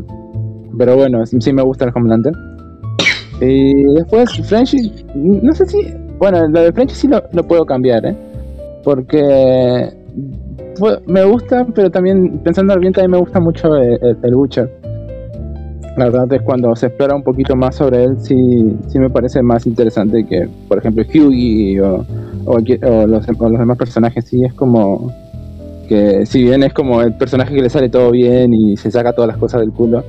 pero 0.77 0.95
bueno, 0.95 1.26
sí, 1.26 1.51
me 1.51 1.61
gusta 1.63 1.84
el 1.84 1.91
Homelander. 1.93 2.31
Y 3.41 3.73
después, 3.95 4.30
Frenchy, 4.47 5.05
no 5.15 5.51
sé 5.51 5.65
si. 5.65 5.80
Bueno, 6.17 6.47
lo 6.47 6.61
de 6.61 6.72
Frenchy 6.72 6.95
sí 6.95 7.09
lo, 7.09 7.43
puedo 7.43 7.65
cambiar, 7.65 8.05
¿eh? 8.05 8.15
Porque 8.81 9.89
me 11.07 11.26
gusta, 11.26 11.67
pero 11.76 11.91
también, 11.91 12.39
pensando 12.39 12.80
bien, 12.80 12.93
también 12.93 13.11
me 13.11 13.17
gusta 13.17 13.41
mucho 13.41 13.76
el, 13.76 13.99
el, 14.01 14.17
el 14.23 14.34
Butcher 14.34 14.85
la 15.97 16.05
verdad 16.05 16.31
es 16.34 16.41
cuando 16.41 16.76
se 16.76 16.88
explora 16.88 17.15
un 17.15 17.23
poquito 17.23 17.55
más 17.55 17.76
sobre 17.76 18.03
él, 18.03 18.17
sí, 18.19 18.35
sí 18.88 18.99
me 18.99 19.09
parece 19.09 19.41
más 19.41 19.65
interesante 19.65 20.26
que, 20.26 20.47
por 20.67 20.77
ejemplo, 20.77 21.03
Hughie 21.03 21.80
o, 21.81 22.05
los, 23.07 23.26
demás 23.26 23.77
personajes. 23.77 24.26
Sí, 24.26 24.43
es 24.43 24.53
como 24.53 25.11
que, 25.88 26.26
si 26.26 26.43
bien 26.43 26.63
es 26.63 26.73
como 26.73 27.01
el 27.01 27.13
personaje 27.13 27.55
que 27.55 27.61
le 27.61 27.69
sale 27.69 27.89
todo 27.89 28.11
bien 28.11 28.53
y 28.53 28.76
se 28.76 28.91
saca 28.91 29.13
todas 29.13 29.30
las 29.30 29.38
cosas 29.38 29.61
del 29.61 29.72
culo, 29.72 30.03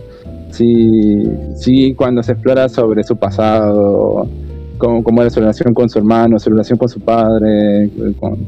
sí, 0.50 1.22
sí 1.54 1.94
cuando 1.94 2.22
se 2.22 2.32
explora 2.32 2.68
sobre 2.68 3.04
su 3.04 3.16
pasado, 3.16 4.26
cómo, 4.78 5.04
cómo 5.04 5.20
era 5.20 5.30
su 5.30 5.38
relación 5.38 5.72
con 5.72 5.88
su 5.88 5.98
hermano, 5.98 6.38
su 6.40 6.50
relación 6.50 6.78
con 6.78 6.88
su 6.88 6.98
padre, 6.98 7.90
con, 8.18 8.38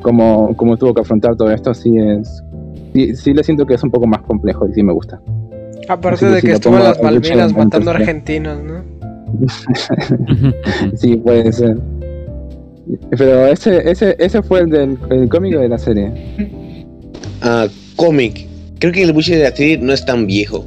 cómo 0.00 0.76
tuvo 0.78 0.94
que 0.94 1.02
afrontar 1.02 1.36
todo 1.36 1.50
esto, 1.50 1.74
sí 1.74 1.90
es. 1.98 2.42
Sí, 2.94 3.14
sí 3.14 3.34
le 3.34 3.44
siento 3.44 3.66
que 3.66 3.74
es 3.74 3.82
un 3.82 3.90
poco 3.90 4.06
más 4.06 4.22
complejo 4.22 4.66
y 4.66 4.72
sí 4.72 4.82
me 4.82 4.94
gusta. 4.94 5.20
Aparte 5.88 6.26
de 6.26 6.42
que 6.42 6.52
estuvo 6.52 6.76
en 6.76 6.84
las 6.84 7.02
Malvinas 7.02 7.52
matando 7.54 7.90
argentinos, 7.90 8.58
¿no? 8.62 8.84
sí, 10.96 11.16
puede 11.16 11.52
ser. 11.52 11.78
Pero 13.16 13.46
ese, 13.46 13.90
ese, 13.90 14.16
ese 14.18 14.42
fue 14.42 14.60
el 14.60 14.70
del 14.70 15.28
cómic 15.28 15.56
de 15.56 15.68
la 15.68 15.78
serie. 15.78 16.12
Ah, 17.42 17.66
cómic. 17.96 18.46
Creo 18.78 18.92
que 18.92 19.02
el 19.02 19.12
Bush 19.12 19.30
de 19.30 19.42
la 19.42 19.54
serie 19.54 19.78
no 19.78 19.92
es 19.92 20.04
tan 20.04 20.26
viejo. 20.26 20.64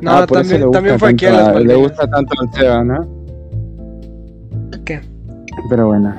No, 0.00 0.10
ah, 0.10 0.26
también, 0.26 0.70
también 0.70 0.98
fue 0.98 1.10
aquí 1.10 1.26
en 1.26 1.32
las 1.32 1.48
Malvinas. 1.54 1.66
Le 1.66 1.74
gusta 1.82 2.10
tanto 2.10 2.34
el 2.42 2.52
Seba, 2.52 2.84
¿no? 2.84 3.08
¿Qué? 4.84 5.00
Pero 5.70 5.86
bueno. 5.86 6.14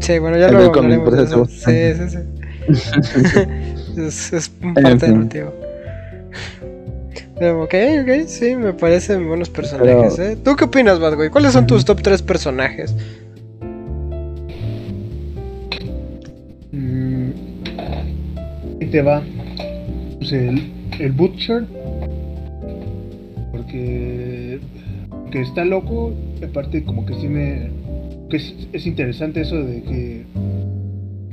Sí, 0.00 0.18
bueno, 0.18 0.38
ya 0.38 0.50
lo 0.50 0.64
hablaremos. 0.64 1.50
Sí, 1.50 1.94
sí, 1.94 2.08
sí. 2.08 2.18
es, 3.96 4.32
es 4.32 4.50
un 4.62 4.74
parte 4.74 5.06
del 5.06 5.16
motivo. 5.16 5.67
Ok, 7.40 7.74
ok, 8.02 8.26
sí, 8.26 8.56
me 8.56 8.72
parecen 8.72 9.28
buenos 9.28 9.48
personajes, 9.48 10.18
¿eh? 10.18 10.36
¿Tú 10.42 10.56
qué 10.56 10.64
opinas, 10.64 10.98
Badgoy? 10.98 11.30
¿Cuáles 11.30 11.52
son 11.52 11.68
tus 11.68 11.84
top 11.84 12.02
3 12.02 12.20
personajes? 12.22 12.96
Mm, 16.72 17.30
te 18.90 19.02
va 19.02 19.22
pues 20.18 20.32
el, 20.32 20.72
el 20.98 21.12
Butcher, 21.12 21.64
porque, 23.52 24.58
que 25.30 25.40
está 25.40 25.64
loco, 25.64 26.12
aparte 26.44 26.82
como 26.82 27.06
que 27.06 27.14
tiene, 27.14 27.70
que 28.30 28.38
es, 28.38 28.52
es 28.72 28.84
interesante 28.84 29.42
eso 29.42 29.62
de 29.62 29.82
que, 29.82 30.24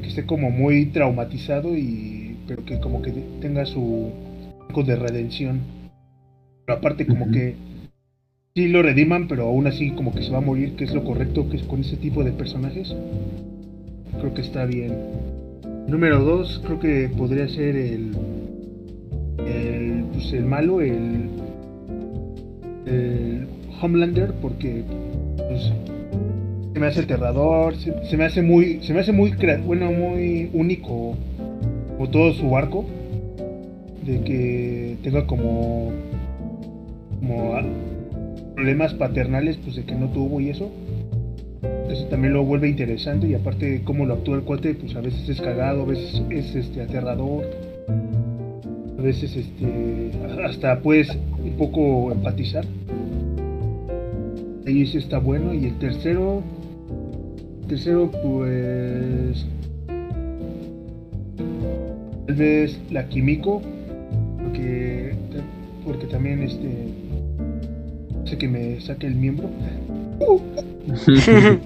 que 0.02 0.08
esté 0.08 0.24
como 0.28 0.52
muy 0.52 0.86
traumatizado 0.88 1.76
y 1.76 2.38
pero 2.48 2.64
que 2.64 2.80
como 2.80 3.02
que 3.02 3.12
tenga 3.42 3.66
su 3.66 4.12
de 4.86 4.96
redención 4.98 5.62
pero 6.66 6.80
aparte 6.80 7.06
como 7.06 7.30
que 7.32 7.56
sí 8.56 8.68
lo 8.68 8.82
rediman, 8.82 9.28
pero 9.28 9.44
aún 9.48 9.68
así 9.68 9.92
como 9.92 10.14
que 10.14 10.24
se 10.24 10.32
va 10.32 10.40
a 10.40 10.42
morir, 10.42 10.76
que 10.76 10.86
es 10.86 10.94
lo 10.94 11.04
correcto 11.04 11.50
que 11.50 11.58
es 11.58 11.64
con 11.64 11.82
ese 11.82 11.98
tipo 11.98 12.24
de 12.24 12.32
personajes. 12.32 12.96
Creo 14.20 14.34
que 14.34 14.42
está 14.42 14.66
bien. 14.66 14.96
Número 15.88 16.24
dos, 16.24 16.62
creo 16.66 16.80
que 16.80 17.10
podría 17.16 17.48
ser 17.48 17.76
el, 17.76 18.12
el, 19.46 20.06
pues 20.14 20.34
el 20.34 20.46
malo, 20.46 20.82
el, 20.82 21.30
el 22.88 23.48
Homelander, 23.82 24.34
porque 24.42 24.84
pues, 25.38 25.72
se 26.74 26.80
me 26.80 26.88
hace 26.88 27.02
aterrador, 27.02 27.76
se, 27.76 28.18
me 28.18 28.26
hace 28.26 28.42
muy, 28.42 28.82
se 28.82 28.94
me 28.94 29.02
hace 29.02 29.12
muy, 29.12 29.34
bueno, 29.64 29.92
muy 29.92 30.50
único, 30.54 31.16
o 32.00 32.10
todo 32.10 32.34
su 32.34 32.58
arco, 32.58 32.86
de 34.06 34.22
que 34.22 34.98
tenga 35.04 35.28
como 35.28 35.92
como 37.20 37.56
problemas 38.56 38.94
paternales 38.94 39.58
pues 39.58 39.76
de 39.76 39.84
que 39.84 39.96
no 39.96 40.10
tuvo 40.10 40.40
y 40.40 40.50
eso. 40.50 40.72
Eso 41.90 42.06
también 42.06 42.34
lo 42.34 42.44
vuelve 42.44 42.68
interesante 42.68 43.28
y 43.28 43.34
aparte 43.34 43.82
cómo 43.84 44.06
lo 44.06 44.16
actúa 44.16 44.38
el 44.38 44.44
cuate 44.44 44.74
pues 44.74 44.96
a 44.96 45.02
veces 45.02 45.30
es 45.30 45.42
cagado 45.42 45.84
a 45.84 45.86
veces 45.86 46.22
es 46.30 46.56
este 46.56 46.82
aterrador. 46.82 47.46
A 48.98 49.02
veces 49.02 49.36
este 49.36 50.12
hasta 50.44 50.80
puedes 50.82 51.10
un 51.44 51.54
poco 51.58 52.12
empatizar. 52.12 52.66
Ahí 54.66 54.86
sí 54.88 54.98
está 54.98 55.20
bueno. 55.20 55.54
Y 55.54 55.66
el 55.66 55.78
tercero 55.78 56.42
tercero 57.68 58.12
pues 58.24 59.46
tal 62.28 62.36
vez 62.36 62.80
la 62.92 63.08
Kimiko 63.08 63.62
porque 64.44 65.14
porque 65.84 66.06
también 66.08 66.42
este 66.42 66.95
sé 68.26 68.38
que 68.38 68.48
me 68.48 68.80
saque 68.82 69.08
el 69.08 69.16
miembro. 69.16 69.50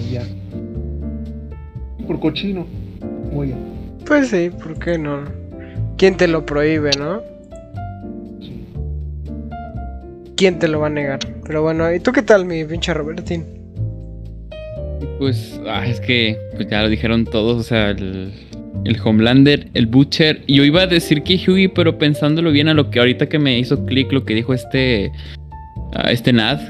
y 0.00 0.10
ya. 0.12 0.22
Por 2.06 2.20
cochino. 2.20 2.66
Oye. 3.34 3.54
Pues 4.06 4.28
sí, 4.28 4.50
¿por 4.50 4.78
qué 4.78 4.96
no? 4.98 5.24
¿Quién 5.96 6.16
te 6.16 6.28
lo 6.28 6.46
prohíbe, 6.46 6.90
no? 6.98 7.22
Sí. 8.40 8.64
¿Quién 10.36 10.58
te 10.58 10.68
lo 10.68 10.80
va 10.80 10.86
a 10.86 10.90
negar? 10.90 11.18
Pero 11.44 11.62
bueno, 11.62 11.92
¿y 11.92 12.00
tú 12.00 12.12
qué 12.12 12.22
tal, 12.22 12.44
mi 12.44 12.64
pinche 12.64 12.94
Robertín? 12.94 13.44
Pues, 15.18 15.60
ah, 15.66 15.86
es 15.86 16.00
que 16.00 16.38
pues 16.54 16.68
ya 16.68 16.82
lo 16.82 16.88
dijeron 16.88 17.24
todos, 17.24 17.58
o 17.58 17.62
sea, 17.62 17.90
el, 17.90 18.32
el 18.84 18.96
Homelander, 19.02 19.68
el 19.74 19.86
Butcher. 19.86 20.42
Y 20.46 20.56
yo 20.56 20.64
iba 20.64 20.82
a 20.82 20.86
decir 20.86 21.22
que 21.22 21.34
Hughie, 21.34 21.68
pero 21.68 21.98
pensándolo 21.98 22.50
bien 22.52 22.68
a 22.68 22.74
lo 22.74 22.90
que 22.90 22.98
ahorita 22.98 23.28
que 23.28 23.38
me 23.38 23.58
hizo 23.58 23.84
clic, 23.86 24.12
lo 24.12 24.24
que 24.24 24.34
dijo 24.34 24.54
este, 24.54 25.10
este 26.08 26.32
Nad 26.32 26.60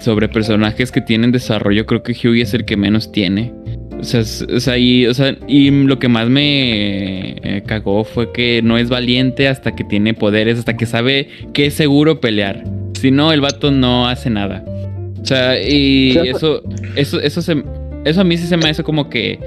sobre 0.00 0.28
personajes 0.28 0.92
que 0.92 1.00
tienen 1.00 1.32
desarrollo, 1.32 1.86
creo 1.86 2.02
que 2.02 2.12
Hughie 2.12 2.42
es 2.42 2.54
el 2.54 2.64
que 2.64 2.76
menos 2.76 3.10
tiene. 3.12 3.52
O 4.00 4.04
sea, 4.04 4.78
y, 4.78 5.70
lo 5.70 5.98
que 5.98 6.08
más 6.08 6.28
me 6.28 7.30
eh, 7.32 7.62
cagó 7.66 8.04
fue 8.04 8.32
que 8.32 8.60
no 8.62 8.78
es 8.78 8.88
valiente 8.88 9.48
hasta 9.48 9.74
que 9.74 9.82
tiene 9.82 10.14
poderes, 10.14 10.58
hasta 10.58 10.76
que 10.76 10.86
sabe 10.86 11.28
que 11.52 11.66
es 11.66 11.74
seguro 11.74 12.20
pelear. 12.20 12.62
Si 12.94 13.10
no, 13.10 13.32
el 13.32 13.40
vato 13.40 13.72
no 13.72 14.06
hace 14.06 14.30
nada. 14.30 14.64
O 15.20 15.26
sea, 15.26 15.60
y 15.60 16.16
eso, 16.16 16.62
eso, 16.94 17.20
eso, 17.20 17.42
se, 17.42 17.62
eso 18.04 18.20
a 18.20 18.24
mí 18.24 18.38
sí 18.38 18.46
se 18.46 18.56
me 18.56 18.68
hace 18.68 18.84
como 18.84 19.10
que 19.10 19.40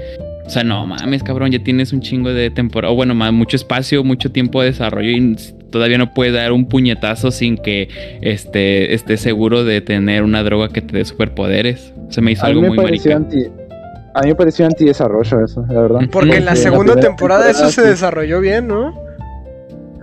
O 0.46 0.50
sea, 0.50 0.64
no 0.64 0.86
mames, 0.86 1.22
cabrón, 1.22 1.50
ya 1.50 1.62
tienes 1.62 1.92
un 1.92 2.00
chingo 2.00 2.32
de 2.32 2.50
temporada, 2.50 2.92
o 2.92 2.96
bueno, 2.96 3.14
mucho 3.14 3.56
espacio, 3.56 4.02
mucho 4.04 4.32
tiempo 4.32 4.60
de 4.60 4.68
desarrollo 4.68 5.10
y 5.10 5.36
todavía 5.70 5.98
no 5.98 6.12
puedes 6.14 6.34
dar 6.34 6.52
un 6.52 6.66
puñetazo 6.66 7.30
sin 7.30 7.56
que 7.56 7.88
este, 8.20 8.94
esté 8.94 9.16
seguro 9.16 9.64
de 9.64 9.80
tener 9.80 10.22
una 10.22 10.42
droga 10.42 10.68
que 10.68 10.82
te 10.82 10.96
dé 10.96 11.04
superpoderes. 11.04 11.92
Se 12.10 12.20
me 12.20 12.32
hizo 12.32 12.44
algo 12.44 12.62
muy 12.62 12.76
marica. 12.76 13.16
a 13.16 14.20
mí 14.22 14.28
me 14.28 14.34
pareció 14.34 14.66
anti-desarrollo 14.66 15.44
eso, 15.44 15.64
la 15.68 15.80
verdad. 15.80 16.00
Porque 16.10 16.36
en 16.36 16.44
la 16.44 16.56
segunda 16.56 16.96
temporada, 16.96 17.50
eso 17.50 17.68
se 17.70 17.82
desarrolló 17.82 18.40
bien, 18.40 18.68
¿no? 18.68 19.02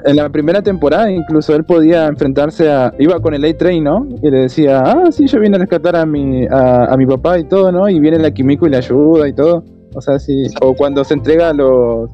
En 0.06 0.16
la 0.16 0.30
primera 0.30 0.62
temporada 0.62 1.12
incluso 1.12 1.54
él 1.56 1.66
podía 1.66 2.08
enfrentarse 2.08 2.72
a... 2.72 2.94
Iba 3.00 3.20
con 3.20 3.34
el 3.34 3.44
A-Train, 3.44 3.84
¿no? 3.84 4.08
Y 4.24 4.30
le 4.32 4.40
decía, 4.44 4.80
ah, 4.80 5.12
sí, 5.12 5.28
yo 5.28 5.42
vine 5.42 5.58
a 5.58 5.60
rescatar 5.60 5.98
a 5.98 6.06
mi, 6.06 6.48
a, 6.50 6.96
mi 6.98 7.06
papá 7.06 7.38
y 7.38 7.44
todo, 7.44 7.72
¿no? 7.72 7.90
Y 7.90 8.00
viene 8.00 8.18
la 8.18 8.32
Kimiko 8.32 8.66
y 8.66 8.70
le 8.70 8.78
ayuda 8.78 9.28
y 9.28 9.34
todo. 9.34 9.64
O 9.94 10.02
sea, 10.02 10.20
sí. 10.20 10.46
O 10.62 10.74
cuando 10.76 11.04
se 11.04 11.14
entrega 11.14 11.50
a 11.50 11.54
los, 11.54 12.10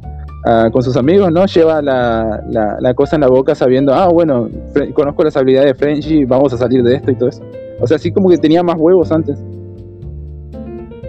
con 0.72 0.84
sus 0.84 0.96
amigos, 0.96 1.32
¿no? 1.32 1.46
Lleva 1.46 1.82
la, 1.82 2.44
la, 2.80 2.94
cosa 2.94 3.16
en 3.16 3.22
la 3.22 3.28
boca 3.28 3.56
sabiendo, 3.56 3.94
ah, 3.94 4.08
bueno, 4.08 4.50
conozco 4.94 5.24
las 5.24 5.36
habilidades 5.36 5.74
de 5.74 5.76
Frenchy, 5.76 6.26
vamos 6.26 6.54
a 6.54 6.58
salir 6.58 6.84
de 6.84 6.96
esto 6.96 7.12
y 7.12 7.16
todo 7.16 7.30
eso. 7.30 7.44
O 7.80 7.88
sea, 7.88 7.98
así 7.98 8.12
como 8.12 8.30
que 8.30 8.38
tenía 8.38 8.64
más 8.64 8.76
huevos 8.78 9.12
antes. 9.12 9.38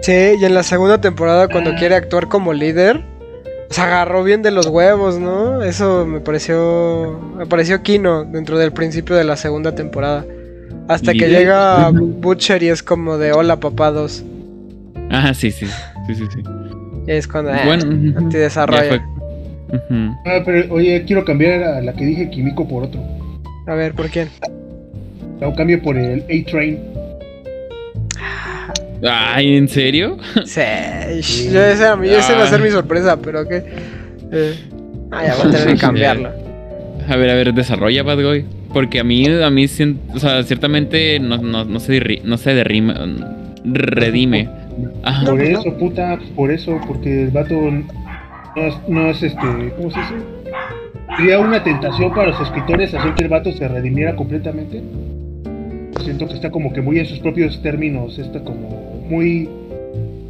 Sí, 0.01 0.35
y 0.39 0.45
en 0.45 0.53
la 0.53 0.63
segunda 0.63 0.99
temporada 0.99 1.47
cuando 1.47 1.75
quiere 1.75 1.95
actuar 1.95 2.27
como 2.27 2.53
líder, 2.53 3.03
se 3.69 3.81
agarró 3.81 4.23
bien 4.23 4.41
de 4.41 4.51
los 4.51 4.67
huevos, 4.67 5.19
¿no? 5.19 5.61
Eso 5.63 6.05
me 6.05 6.19
pareció 6.19 7.19
me 7.35 7.45
pareció 7.45 7.81
Kino 7.83 8.23
dentro 8.23 8.57
del 8.57 8.71
principio 8.71 9.15
de 9.15 9.23
la 9.23 9.35
segunda 9.35 9.75
temporada. 9.75 10.25
Hasta 10.87 11.11
que 11.11 11.27
llega 11.27 11.91
Butcher 11.91 12.63
y 12.63 12.69
es 12.69 12.81
como 12.81 13.17
de 13.17 13.33
hola 13.33 13.59
papá 13.59 13.91
2. 13.91 14.23
Ah, 15.09 15.33
sí, 15.33 15.51
sí. 15.51 15.67
Sí, 16.07 16.15
sí, 16.15 16.23
sí. 16.33 16.43
Y 17.07 17.11
es 17.11 17.27
cuando 17.27 17.53
eh, 17.53 17.61
bueno, 17.65 18.29
desarrollo. 18.29 19.01
Ah, 20.25 20.41
pero 20.45 20.73
oye, 20.73 21.03
quiero 21.05 21.25
cambiar 21.25 21.63
a 21.63 21.81
la 21.81 21.93
que 21.93 22.05
dije 22.05 22.29
Kimiko 22.29 22.67
por 22.67 22.83
otro. 22.83 23.01
A 23.65 23.73
ver, 23.75 23.93
¿por 23.93 24.09
quién? 24.09 24.29
Un 25.41 25.55
cambio 25.55 25.81
por 25.81 25.97
el 25.97 26.21
A-Train. 26.21 26.79
Ay, 29.03 29.55
¿en 29.55 29.67
serio? 29.67 30.17
Sí, 30.45 31.49
yo 31.51 31.63
ese, 31.63 31.85
va 31.85 32.43
a 32.43 32.47
ser 32.47 32.61
mi 32.61 32.69
sorpresa, 32.69 33.17
pero 33.17 33.47
que. 33.47 33.63
Eh, 34.31 34.55
ah, 35.11 35.25
ya 35.25 35.35
voy 35.35 35.47
a 35.47 35.51
tener 35.51 35.75
que 35.75 35.77
cambiarlo. 35.79 36.31
A 37.07 37.15
ver, 37.15 37.29
a 37.29 37.35
ver, 37.35 37.53
desarrolla 37.53 38.03
Bad 38.03 38.21
Boy. 38.21 38.45
Porque 38.73 38.99
a 38.99 39.03
mí, 39.03 39.25
a 39.27 39.49
mí, 39.49 39.65
o 40.13 40.19
sea, 40.19 40.43
ciertamente 40.43 41.19
no, 41.19 41.37
no, 41.37 41.63
no 41.63 41.79
se, 41.79 42.21
no 42.23 42.37
se 42.37 42.53
derrime, 42.53 42.93
redime. 43.63 44.49
Por 45.25 45.41
eso, 45.41 45.73
puta, 45.77 46.19
por 46.35 46.51
eso, 46.51 46.79
porque 46.87 47.23
el 47.23 47.31
vato 47.31 47.55
no 48.87 49.09
es, 49.09 49.23
este, 49.23 49.73
¿cómo 49.75 49.91
se 49.91 49.99
dice? 49.99 50.15
Sería 51.17 51.39
una 51.39 51.63
tentación 51.63 52.13
para 52.13 52.31
los 52.31 52.41
escritores 52.41 52.93
hacer 52.93 53.13
que 53.15 53.23
el 53.23 53.29
vato 53.29 53.51
se 53.51 53.67
redimiera 53.67 54.15
completamente. 54.15 54.83
Siento 56.03 56.27
que 56.27 56.33
está 56.33 56.51
como 56.51 56.73
que 56.73 56.81
muy 56.81 56.99
en 56.99 57.05
sus 57.05 57.19
propios 57.19 57.61
términos, 57.61 58.19
está 58.19 58.43
como 58.43 59.01
muy, 59.09 59.49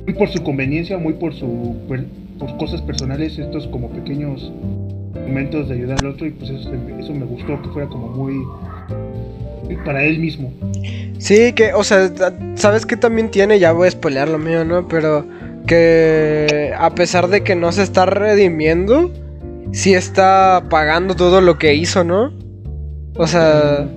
muy 0.05 0.13
por 0.13 0.29
su 0.29 0.43
conveniencia, 0.43 0.97
muy 0.97 1.13
por 1.13 1.33
su 1.33 1.75
por 2.39 2.57
cosas 2.57 2.81
personales, 2.81 3.37
estos 3.39 3.67
como 3.67 3.89
pequeños 3.89 4.51
momentos 5.15 5.67
de 5.67 5.75
ayudar 5.75 5.97
al 6.01 6.11
otro 6.11 6.27
y 6.27 6.31
pues 6.31 6.51
eso, 6.51 6.71
eso 6.99 7.13
me 7.13 7.25
gustó 7.25 7.61
que 7.61 7.69
fuera 7.69 7.87
como 7.87 8.09
muy 8.09 8.35
para 9.83 10.03
él 10.03 10.19
mismo. 10.19 10.51
Sí, 11.19 11.53
que, 11.53 11.73
o 11.73 11.83
sea, 11.83 12.11
¿sabes 12.55 12.85
que 12.85 12.97
también 12.97 13.31
tiene? 13.31 13.59
Ya 13.59 13.71
voy 13.71 13.87
a 13.87 13.91
spoilear 13.91 14.29
lo 14.29 14.37
mío, 14.37 14.63
¿no? 14.63 14.87
Pero 14.87 15.25
que 15.65 16.73
a 16.77 16.91
pesar 16.91 17.27
de 17.27 17.43
que 17.43 17.55
no 17.55 17.71
se 17.71 17.83
está 17.83 18.05
redimiendo, 18.05 19.11
sí 19.71 19.93
está 19.93 20.63
pagando 20.69 21.15
todo 21.15 21.41
lo 21.41 21.57
que 21.57 21.75
hizo, 21.75 22.03
¿no? 22.03 22.31
O 23.15 23.27
sea, 23.27 23.87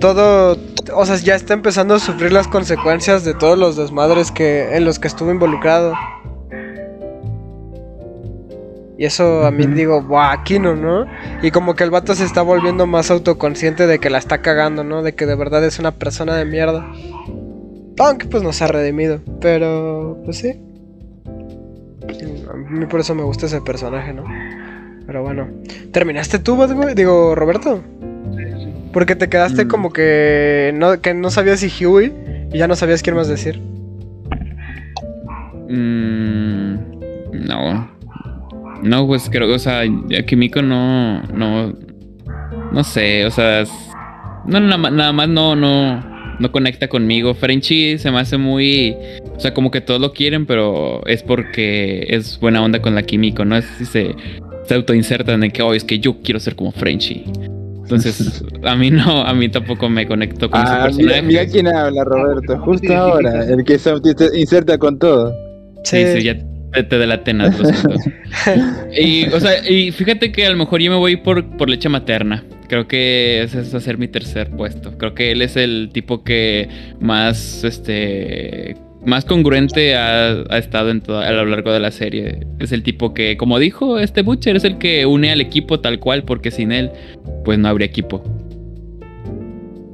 todo, 0.00 0.56
o 0.94 1.06
sea, 1.06 1.16
ya 1.16 1.34
está 1.34 1.54
empezando 1.54 1.94
a 1.94 1.98
sufrir 1.98 2.32
las 2.32 2.48
consecuencias 2.48 3.24
de 3.24 3.34
todos 3.34 3.58
los 3.58 3.76
desmadres 3.76 4.30
que 4.30 4.76
en 4.76 4.84
los 4.84 4.98
que 4.98 5.08
estuvo 5.08 5.30
involucrado. 5.30 5.94
Y 8.98 9.04
eso 9.04 9.46
a 9.46 9.52
mí 9.52 9.64
digo, 9.64 10.02
buah, 10.02 10.32
aquí 10.32 10.58
no, 10.58 10.74
¿no? 10.74 11.06
Y 11.40 11.52
como 11.52 11.76
que 11.76 11.84
el 11.84 11.90
vato 11.90 12.16
se 12.16 12.24
está 12.24 12.42
volviendo 12.42 12.84
más 12.88 13.12
autoconsciente 13.12 13.86
de 13.86 14.00
que 14.00 14.10
la 14.10 14.18
está 14.18 14.42
cagando, 14.42 14.82
¿no? 14.82 15.04
De 15.04 15.14
que 15.14 15.24
de 15.24 15.36
verdad 15.36 15.64
es 15.64 15.78
una 15.78 15.92
persona 15.92 16.34
de 16.34 16.44
mierda. 16.44 16.84
Aunque 17.96 18.26
pues 18.26 18.42
no 18.42 18.52
se 18.52 18.64
ha 18.64 18.66
redimido. 18.66 19.20
Pero, 19.40 20.20
pues 20.24 20.38
sí. 20.38 20.60
A 22.50 22.56
mí 22.56 22.86
por 22.86 22.98
eso 22.98 23.14
me 23.14 23.22
gusta 23.22 23.46
ese 23.46 23.60
personaje, 23.60 24.12
¿no? 24.12 24.24
Pero 25.06 25.22
bueno. 25.22 25.46
¿Terminaste 25.92 26.40
tú, 26.40 26.56
güey? 26.56 26.94
Digo, 26.96 27.36
Roberto. 27.36 27.80
Porque 28.92 29.14
te 29.14 29.28
quedaste 29.28 29.64
mm. 29.64 29.68
como 29.68 29.92
que 29.92 30.72
no, 30.74 31.00
que 31.00 31.14
no 31.14 31.30
sabías 31.30 31.60
si 31.60 31.86
Huey 31.86 32.48
y 32.52 32.58
ya 32.58 32.66
no 32.66 32.74
sabías 32.74 33.04
quién 33.04 33.14
más 33.14 33.28
decir. 33.28 33.60
Mm, 35.68 36.78
no. 37.46 37.97
No, 38.82 39.06
pues 39.06 39.28
creo, 39.30 39.52
o 39.54 39.58
sea, 39.58 39.82
Kimiko 40.26 40.62
no, 40.62 41.22
no, 41.22 41.72
no 42.72 42.84
sé, 42.84 43.24
o 43.26 43.30
sea, 43.30 43.64
no, 44.46 44.60
nada, 44.60 45.12
más 45.12 45.28
no, 45.28 45.56
no, 45.56 46.02
no 46.38 46.52
conecta 46.52 46.88
conmigo. 46.88 47.34
Frenchy 47.34 47.98
se 47.98 48.10
me 48.10 48.18
hace 48.18 48.38
muy, 48.38 48.96
o 49.36 49.40
sea, 49.40 49.52
como 49.52 49.70
que 49.70 49.80
todos 49.80 50.00
lo 50.00 50.12
quieren, 50.12 50.46
pero 50.46 51.04
es 51.06 51.22
porque 51.22 52.06
es 52.08 52.38
buena 52.38 52.62
onda 52.62 52.80
con 52.80 52.94
la 52.94 53.02
Kimiko, 53.02 53.44
no 53.44 53.56
es 53.56 53.64
si 53.78 53.84
se, 53.84 54.14
se 54.64 54.74
autoinsertan 54.74 55.42
en 55.42 55.50
que, 55.50 55.62
oh, 55.62 55.74
es 55.74 55.84
que 55.84 55.98
yo 55.98 56.20
quiero 56.22 56.38
ser 56.40 56.54
como 56.54 56.72
Frenchy. 56.72 57.24
Entonces, 57.82 58.44
a 58.64 58.76
mí 58.76 58.90
no, 58.90 59.22
a 59.22 59.34
mí 59.34 59.48
tampoco 59.48 59.88
me 59.88 60.06
conecto 60.06 60.50
con 60.50 60.62
ese 60.62 60.72
ah, 60.72 60.82
personaje. 60.84 61.22
Mira, 61.22 61.46
quién 61.46 61.66
habla, 61.66 62.04
Roberto, 62.04 62.58
justo 62.60 62.94
ahora, 62.94 63.44
el 63.44 63.64
que 63.64 63.78
se 63.78 63.92
inserta 64.34 64.78
con 64.78 64.98
todo. 64.98 65.34
Sí, 65.84 66.04
sí, 66.14 66.22
ya 66.22 66.47
te, 66.72 66.98
de 66.98 67.06
la 67.06 67.24
tenaz 67.24 67.56
y, 68.96 69.26
o 69.26 69.40
sea, 69.40 69.68
y 69.68 69.90
fíjate 69.92 70.32
que 70.32 70.46
a 70.46 70.50
lo 70.50 70.56
mejor 70.56 70.80
yo 70.80 70.90
me 70.90 70.96
voy 70.96 71.16
por, 71.16 71.44
por 71.56 71.68
leche 71.68 71.88
materna. 71.88 72.44
Creo 72.68 72.86
que 72.86 73.42
ese 73.42 73.62
va 73.62 73.78
a 73.78 73.80
ser 73.80 73.96
mi 73.96 74.08
tercer 74.08 74.50
puesto. 74.50 74.96
Creo 74.98 75.14
que 75.14 75.32
él 75.32 75.40
es 75.40 75.56
el 75.56 75.88
tipo 75.92 76.22
que 76.22 76.68
más, 77.00 77.64
este, 77.64 78.76
más 79.06 79.24
congruente 79.24 79.96
ha, 79.96 80.44
estado 80.58 80.90
en 80.90 81.02
a 81.08 81.30
lo 81.32 81.46
largo 81.46 81.72
de 81.72 81.80
la 81.80 81.90
serie. 81.90 82.46
Es 82.58 82.72
el 82.72 82.82
tipo 82.82 83.14
que, 83.14 83.38
como 83.38 83.58
dijo 83.58 83.98
este 83.98 84.22
Butcher, 84.22 84.56
es 84.56 84.64
el 84.64 84.76
que 84.76 85.06
une 85.06 85.32
al 85.32 85.40
equipo 85.40 85.80
tal 85.80 85.98
cual, 85.98 86.24
porque 86.24 86.50
sin 86.50 86.72
él, 86.72 86.90
pues 87.44 87.58
no 87.58 87.68
habría 87.68 87.86
equipo. 87.86 88.22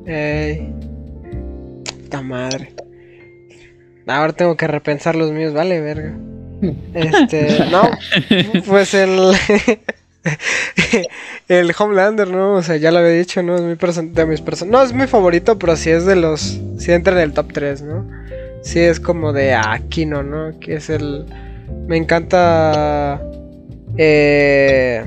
Ey. 0.07 0.69
Puta 2.03 2.23
madre. 2.23 2.73
Ahora 4.07 4.33
tengo 4.33 4.57
que 4.57 4.67
repensar 4.67 5.15
los 5.15 5.31
míos, 5.31 5.55
vale, 5.55 5.81
verga. 5.81 6.19
Este, 6.95 7.66
no, 7.70 7.91
pues 8.66 8.95
el. 8.95 9.32
el 11.49 11.73
Homelander, 11.78 12.28
¿no? 12.28 12.55
O 12.55 12.62
sea, 12.62 12.77
ya 12.77 12.91
lo 12.91 12.99
había 12.99 13.11
dicho, 13.11 13.43
¿no? 13.43 13.57
Es 13.57 13.62
mi 13.62 13.74
de 14.12 14.27
mis 14.27 14.41
personajes. 14.41 14.73
No 14.73 14.82
es 14.82 14.93
mi 14.93 15.07
favorito, 15.07 15.59
pero 15.59 15.77
sí 15.77 15.91
es 15.91 16.07
de 16.07 16.16
los. 16.16 16.61
Sí 16.78 16.93
entra 16.93 17.15
en 17.15 17.20
el 17.20 17.32
top 17.32 17.53
3, 17.53 17.82
¿no? 17.82 18.09
Sí 18.62 18.81
es 18.81 19.01
como 19.01 19.32
de 19.32 19.55
Aquino, 19.55 20.23
¿no? 20.23 20.59
Que 20.59 20.77
es 20.77 20.91
el. 20.91 21.27
Me 21.86 21.97
encanta. 21.97 23.20
Eh, 23.97 25.05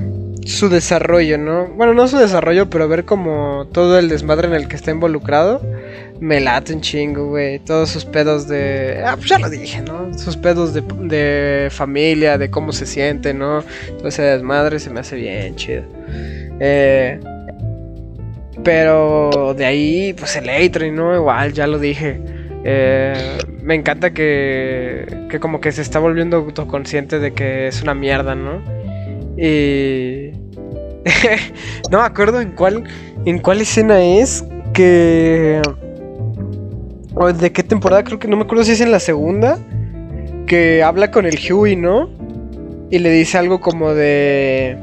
su 0.48 0.68
desarrollo, 0.68 1.38
¿no? 1.38 1.68
Bueno, 1.68 1.94
no 1.94 2.08
su 2.08 2.16
desarrollo, 2.16 2.70
pero 2.70 2.88
ver 2.88 3.04
como 3.04 3.66
todo 3.72 3.98
el 3.98 4.08
desmadre 4.08 4.48
en 4.48 4.54
el 4.54 4.66
que 4.66 4.76
está 4.76 4.90
involucrado 4.90 5.60
me 6.20 6.40
late 6.40 6.74
un 6.74 6.80
chingo, 6.80 7.28
güey. 7.28 7.58
Todos 7.60 7.90
sus 7.90 8.04
pedos 8.04 8.48
de. 8.48 9.02
Ah, 9.04 9.14
pues 9.16 9.28
ya 9.28 9.38
lo 9.38 9.48
dije, 9.48 9.82
¿no? 9.82 10.16
Sus 10.16 10.36
pedos 10.36 10.74
de, 10.74 10.82
de 10.82 11.68
familia, 11.70 12.38
de 12.38 12.50
cómo 12.50 12.72
se 12.72 12.86
siente, 12.86 13.34
¿no? 13.34 13.62
Todo 13.98 14.08
ese 14.08 14.22
desmadre 14.22 14.80
se 14.80 14.90
me 14.90 15.00
hace 15.00 15.16
bien 15.16 15.54
chido. 15.56 15.84
Eh, 16.60 17.20
pero 18.64 19.54
de 19.56 19.66
ahí, 19.66 20.14
pues 20.14 20.36
el 20.36 20.48
a 20.48 20.90
¿no? 20.90 21.14
Igual, 21.14 21.52
ya 21.52 21.66
lo 21.66 21.78
dije. 21.78 22.20
Eh, 22.64 23.38
me 23.62 23.74
encanta 23.74 24.12
que, 24.12 25.26
que 25.30 25.38
como 25.38 25.60
que 25.60 25.70
se 25.70 25.82
está 25.82 26.00
volviendo 26.00 26.38
autoconsciente 26.38 27.20
de 27.20 27.32
que 27.32 27.68
es 27.68 27.82
una 27.82 27.94
mierda, 27.94 28.34
¿no? 28.34 28.62
Y... 29.36 30.32
no 31.90 31.98
me 31.98 32.04
acuerdo 32.04 32.40
en 32.40 32.52
cuál, 32.52 32.84
en 33.24 33.38
cuál 33.38 33.60
escena 33.60 34.02
es 34.02 34.44
que 34.72 35.60
de 37.26 37.52
qué 37.52 37.62
temporada, 37.62 38.04
creo 38.04 38.18
que 38.18 38.28
no 38.28 38.36
me 38.36 38.44
acuerdo 38.44 38.64
si 38.64 38.72
es 38.72 38.80
en 38.80 38.92
la 38.92 39.00
segunda, 39.00 39.58
que 40.46 40.82
habla 40.82 41.10
con 41.10 41.26
el 41.26 41.38
Huey, 41.38 41.76
¿no? 41.76 42.08
Y 42.90 42.98
le 43.00 43.10
dice 43.10 43.38
algo 43.38 43.60
como 43.60 43.92
de... 43.92 44.78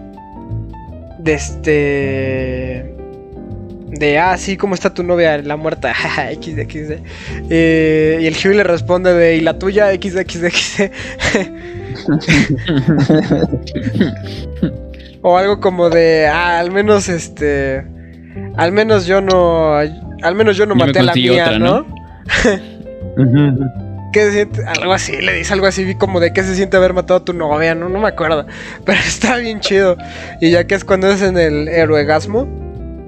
De 1.19 1.33
este... 1.33 2.93
De, 3.87 4.19
ah, 4.19 4.37
sí, 4.37 4.57
¿cómo 4.57 4.75
está 4.75 4.93
tu 4.93 5.03
novia? 5.03 5.37
La 5.37 5.55
muerta, 5.55 5.93
XD, 6.41 6.99
Eh, 7.49 8.19
y 8.21 8.25
el 8.27 8.35
Huey 8.35 8.57
le 8.57 8.63
responde 8.63 9.13
de, 9.13 9.37
¿y 9.37 9.41
la 9.41 9.57
tuya? 9.57 9.93
XD, 9.93 10.19
XD, 10.27 10.91
o 15.27 15.39
algo 15.39 15.60
como 15.60 15.89
de, 15.89 16.27
ah, 16.27 16.60
al 16.60 16.72
menos 16.72 17.10
este, 17.10 17.84
al 18.57 18.72
menos 18.72 19.07
yo 19.07 19.22
no, 19.22 19.76
al 19.76 20.35
menos 20.35 20.56
yo 20.56 20.68
no 20.68 20.76
Yo 20.76 20.85
maté 20.85 20.99
a 20.99 21.02
la 21.02 21.14
mía, 21.15 21.45
otra, 21.45 21.57
¿no? 21.57 21.80
¿no? 21.80 21.85
¿Qué 24.14 24.19
se 24.19 24.31
siente? 24.34 24.64
Algo 24.68 24.93
así, 24.93 25.18
le 25.18 25.34
dice 25.34 25.52
algo 25.52 25.65
así 25.65 25.95
como 25.95 26.19
de 26.19 26.31
qué 26.31 26.43
se 26.43 26.53
siente 26.53 26.77
haber 26.77 26.93
matado 26.93 27.22
a 27.22 27.26
tu 27.26 27.34
novia, 27.34 27.73
no, 27.73 27.89
no 27.89 27.99
me 27.99 28.07
acuerdo. 28.07 28.45
Pero 28.85 28.99
está 28.99 29.38
bien 29.38 29.61
chido. 29.61 29.97
Y 30.41 30.52
ya 30.52 30.68
que 30.68 30.76
es 30.76 30.85
cuando 30.85 31.10
es 31.10 31.23
en 31.23 31.39
el 31.39 31.69
heroegasmo, 31.69 32.47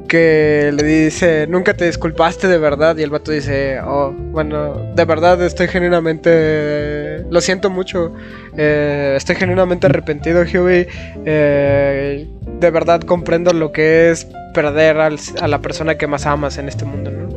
que 0.07 0.71
le 0.73 0.83
dice, 0.83 1.45
nunca 1.47 1.73
te 1.75 1.85
disculpaste 1.85 2.47
de 2.47 2.57
verdad. 2.57 2.97
Y 2.97 3.03
el 3.03 3.09
vato 3.09 3.31
dice, 3.31 3.79
oh, 3.81 4.11
bueno, 4.11 4.75
de 4.95 5.05
verdad 5.05 5.41
estoy 5.43 5.67
genuinamente, 5.67 7.23
lo 7.29 7.41
siento 7.41 7.69
mucho. 7.69 8.13
eh, 8.57 9.13
estoy 9.17 9.35
genuinamente 9.35 9.85
arrepentido, 9.87 10.41
Huey. 10.41 10.87
eh, 11.25 12.27
de 12.59 12.71
verdad 12.71 13.01
comprendo 13.01 13.53
lo 13.53 13.71
que 13.71 14.09
es 14.09 14.27
perder 14.53 14.97
al- 14.97 15.19
a 15.41 15.47
la 15.47 15.59
persona 15.59 15.95
que 15.95 16.07
más 16.07 16.25
amas 16.25 16.57
en 16.57 16.67
este 16.67 16.85
mundo, 16.85 17.11
¿no? 17.11 17.27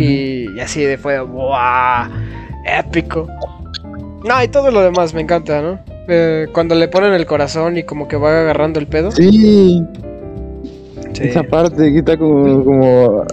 Y 0.00 0.60
así 0.60 0.84
de 0.84 0.98
fue, 0.98 1.18
¡buah! 1.20 2.08
Épico. 2.78 3.26
No, 4.24 4.42
y 4.42 4.48
todo 4.48 4.70
lo 4.70 4.82
demás 4.82 5.14
me 5.14 5.22
encanta, 5.22 5.62
¿no? 5.62 5.78
Eh, 6.08 6.46
cuando 6.52 6.74
le 6.74 6.88
ponen 6.88 7.12
el 7.14 7.26
corazón 7.26 7.76
y 7.78 7.82
como 7.82 8.06
que 8.06 8.16
va 8.16 8.40
agarrando 8.40 8.78
el 8.78 8.86
pedo. 8.86 9.10
Sí, 9.12 9.82
Sí. 11.16 11.28
esa 11.28 11.42
parte 11.42 11.92
que 11.92 11.98
está 11.98 12.16
como, 12.16 12.62
como 12.62 13.24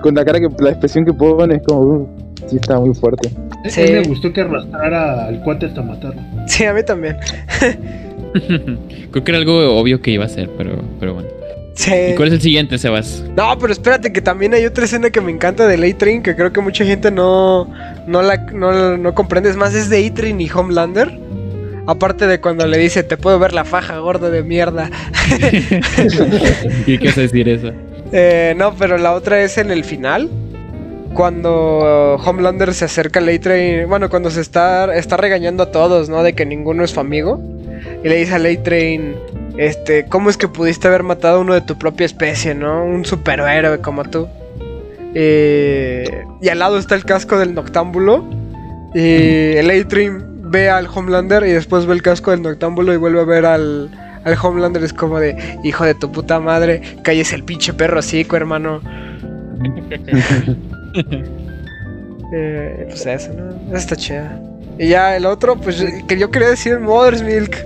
con 0.00 0.14
la 0.14 0.24
cara 0.24 0.40
que 0.40 0.48
la 0.58 0.70
expresión 0.70 1.04
que 1.04 1.12
pone 1.12 1.56
es 1.56 1.62
como 1.62 1.80
uh, 1.80 2.08
sí 2.48 2.56
está 2.56 2.80
muy 2.80 2.94
fuerte. 2.94 3.30
Sí. 3.66 3.82
A 3.82 3.84
mí 3.84 3.90
me 3.92 4.02
gustó 4.04 4.32
que 4.32 4.40
arrastrara 4.40 5.26
al 5.26 5.42
cuate 5.42 5.66
hasta 5.66 5.82
matarlo. 5.82 6.20
Sí, 6.46 6.64
a 6.64 6.72
mí 6.72 6.82
también. 6.82 7.16
Creo 9.10 9.24
que 9.24 9.30
era 9.30 9.38
algo 9.38 9.78
obvio 9.78 10.00
que 10.00 10.12
iba 10.12 10.24
a 10.24 10.28
ser, 10.28 10.48
pero, 10.56 10.82
pero 10.98 11.14
bueno. 11.14 11.28
Sí. 11.74 11.92
¿Y 12.12 12.14
cuál 12.14 12.28
es 12.28 12.34
el 12.34 12.40
siguiente, 12.40 12.78
Sebas? 12.78 13.22
No, 13.36 13.58
pero 13.58 13.70
espérate 13.70 14.10
que 14.10 14.22
también 14.22 14.54
hay 14.54 14.64
otra 14.64 14.86
escena 14.86 15.10
que 15.10 15.20
me 15.20 15.30
encanta 15.30 15.66
de 15.66 15.74
A-Train 15.74 16.22
que 16.22 16.34
creo 16.34 16.50
que 16.50 16.62
mucha 16.62 16.86
gente 16.86 17.10
no, 17.10 17.70
no, 18.06 18.22
la, 18.22 18.38
no, 18.50 18.96
no 18.96 19.14
comprende. 19.14 19.50
Es 19.50 19.56
más, 19.56 19.74
es 19.74 19.90
de 19.90 20.06
A-Train 20.06 20.40
y 20.40 20.48
Homelander. 20.48 21.18
Aparte 21.86 22.26
de 22.26 22.40
cuando 22.40 22.66
le 22.66 22.78
dice, 22.78 23.04
te 23.04 23.16
puedo 23.16 23.38
ver 23.38 23.52
la 23.52 23.64
faja 23.64 23.98
gordo 23.98 24.30
de 24.30 24.42
mierda. 24.42 24.90
¿Qué 25.38 26.98
quieres 26.98 27.16
decir 27.16 27.48
eso? 27.48 27.70
Eh, 28.12 28.54
no, 28.56 28.74
pero 28.74 28.98
la 28.98 29.12
otra 29.12 29.40
es 29.42 29.56
en 29.56 29.70
el 29.70 29.84
final. 29.84 30.28
Cuando 31.14 32.16
Homelander 32.16 32.74
se 32.74 32.86
acerca 32.86 33.20
a 33.20 33.22
Leytrain. 33.22 33.88
Bueno, 33.88 34.10
cuando 34.10 34.30
se 34.30 34.40
está, 34.40 34.94
está 34.96 35.16
regañando 35.16 35.62
a 35.62 35.70
todos, 35.70 36.08
¿no? 36.08 36.22
De 36.24 36.34
que 36.34 36.44
ninguno 36.44 36.82
es 36.82 36.90
su 36.90 37.00
amigo. 37.00 37.40
Y 38.02 38.08
le 38.08 38.16
dice 38.16 38.34
a 38.34 38.38
Leytrain. 38.38 39.14
Este, 39.56 40.06
¿cómo 40.06 40.28
es 40.28 40.36
que 40.36 40.48
pudiste 40.48 40.88
haber 40.88 41.04
matado 41.04 41.38
a 41.38 41.40
uno 41.40 41.54
de 41.54 41.62
tu 41.62 41.78
propia 41.78 42.04
especie, 42.04 42.54
¿no? 42.54 42.84
Un 42.84 43.04
superhéroe 43.04 43.78
como 43.80 44.04
tú. 44.04 44.28
Eh, 45.14 46.24
y 46.42 46.48
al 46.48 46.58
lado 46.58 46.78
está 46.78 46.96
el 46.96 47.04
casco 47.04 47.38
del 47.38 47.54
noctámbulo. 47.54 48.24
Y 48.92 49.56
el 49.56 49.70
A-Train 49.70 50.35
ve 50.46 50.70
al 50.70 50.88
Homelander 50.92 51.46
y 51.46 51.52
después 51.52 51.86
ve 51.86 51.94
el 51.94 52.02
casco 52.02 52.30
del 52.30 52.42
noctámbulo 52.42 52.92
y 52.92 52.96
vuelve 52.96 53.20
a 53.20 53.24
ver 53.24 53.46
al, 53.46 53.90
al 54.24 54.36
Homelander. 54.40 54.84
Es 54.84 54.92
como 54.92 55.18
de, 55.18 55.58
hijo 55.64 55.84
de 55.84 55.94
tu 55.94 56.10
puta 56.10 56.40
madre, 56.40 56.82
calles 57.02 57.32
el 57.32 57.44
pinche 57.44 57.72
perro 57.72 58.00
hocico, 58.00 58.36
hermano. 58.36 58.80
Eh, 62.32 62.86
pues 62.88 63.06
eso, 63.06 63.32
¿no? 63.34 63.50
Eso 63.68 63.76
está 63.76 63.94
chida. 63.94 64.40
Y 64.78 64.88
ya 64.88 65.16
el 65.16 65.26
otro, 65.26 65.56
pues 65.56 65.84
que 66.08 66.18
yo 66.18 66.30
quería 66.30 66.48
decir 66.48 66.80
Mother's 66.80 67.22
Milk. 67.22 67.56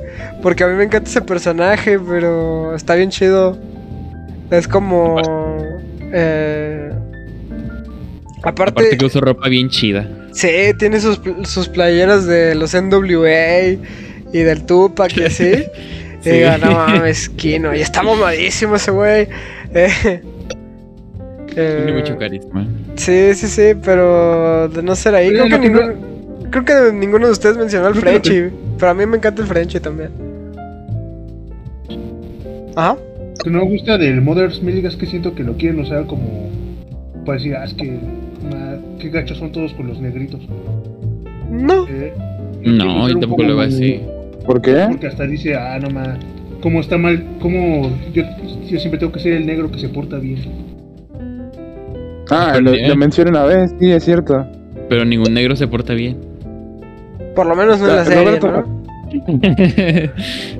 Porque 0.42 0.64
a 0.64 0.68
mí 0.68 0.74
me 0.74 0.84
encanta 0.84 1.08
ese 1.08 1.22
personaje, 1.22 1.98
pero 1.98 2.74
está 2.74 2.94
bien 2.94 3.10
chido. 3.10 3.58
Es 4.50 4.68
como. 4.68 5.16
Eh, 6.12 6.89
aparte, 8.42 8.72
Aparte 8.82 8.98
que 8.98 9.04
uso 9.04 9.20
ropa 9.20 9.48
bien 9.48 9.68
chida. 9.68 10.08
sí, 10.32 10.48
tiene 10.78 11.00
sus, 11.00 11.20
sus 11.44 11.68
playeras 11.68 12.26
de 12.26 12.54
los 12.54 12.74
NWA 12.74 13.78
y 14.32 14.38
del 14.38 14.64
Tupac 14.64 15.16
y 15.16 15.24
así. 15.24 15.52
Sí. 16.20 16.28
Y 16.28 16.32
digo, 16.34 16.50
no 16.60 16.72
mames, 16.72 17.30
Kino. 17.30 17.74
Y 17.74 17.80
está 17.80 18.02
mamadísimo 18.02 18.76
ese 18.76 18.90
güey. 18.90 19.26
Eh, 21.56 21.74
Tiene 21.84 21.90
eh, 21.90 22.00
mucho 22.00 22.16
carisma. 22.16 22.64
Sí, 22.94 23.34
sí, 23.34 23.48
sí, 23.48 23.72
pero 23.82 24.68
de 24.68 24.84
no 24.84 24.94
ser 24.94 25.16
ahí, 25.16 25.30
creo 25.30 25.48
que, 25.48 25.58
ninguno, 25.58 25.94
creo 26.48 26.64
que 26.64 26.92
ninguno 26.92 27.26
de 27.26 27.32
ustedes 27.32 27.56
mencionó 27.56 27.88
al 27.88 27.96
Frenchy, 27.96 28.50
pero 28.78 28.92
a 28.92 28.94
mí 28.94 29.04
me 29.04 29.16
encanta 29.16 29.42
el 29.42 29.48
Frenchy 29.48 29.80
también. 29.80 30.10
Ajá. 32.76 32.96
Que 33.42 33.50
no 33.50 33.64
me 33.64 33.64
gusta 33.64 33.98
del 33.98 34.20
Mother's 34.20 34.62
Milk 34.62 34.84
es 34.84 34.94
que 34.94 35.06
siento 35.06 35.34
que 35.34 35.42
lo 35.42 35.56
quieren 35.56 35.80
usar 35.80 36.06
como 36.06 36.50
para 37.26 37.38
decir, 37.38 37.56
ah, 37.56 37.64
es 37.64 37.74
que 37.74 37.98
qué 39.00 39.08
gachos 39.10 39.38
son 39.38 39.50
todos 39.52 39.72
con 39.74 39.86
los 39.88 40.00
negritos. 40.00 40.40
No. 41.50 41.86
Eh, 41.88 42.12
No, 42.64 43.08
yo 43.08 43.14
tampoco 43.18 43.30
poco 43.36 43.42
lo 43.42 43.56
veo 43.56 43.66
como- 43.66 43.76
así. 43.76 44.00
¿Por 44.46 44.60
qué? 44.62 44.86
Porque 44.88 45.06
hasta 45.06 45.26
dice, 45.26 45.54
ah, 45.54 45.78
no 45.80 45.90
más, 45.90 46.18
cómo 46.62 46.80
está 46.80 46.96
mal, 46.98 47.24
cómo 47.40 47.90
yo, 48.12 48.22
yo 48.68 48.78
siempre 48.78 48.98
tengo 48.98 49.12
que 49.12 49.20
ser 49.20 49.32
el 49.34 49.46
negro 49.46 49.70
que 49.70 49.78
se 49.78 49.88
porta 49.88 50.18
bien. 50.18 50.38
Ah, 52.30 52.54
Súper 52.56 52.88
lo, 52.88 52.96
mencioné 52.96 53.30
una 53.30 53.44
vez, 53.44 53.74
sí, 53.80 53.90
es 53.90 54.04
cierto. 54.04 54.46
Pero 54.88 55.04
ningún 55.04 55.34
negro 55.34 55.56
se 55.56 55.66
porta 55.66 55.94
bien. 55.94 56.16
Por 57.34 57.46
lo 57.46 57.54
menos 57.56 57.80
no 57.80 57.88
en 57.88 57.96
la 57.96 58.04
serie, 58.04 58.24
Roberto, 58.24 58.50
¿no? 58.52 58.80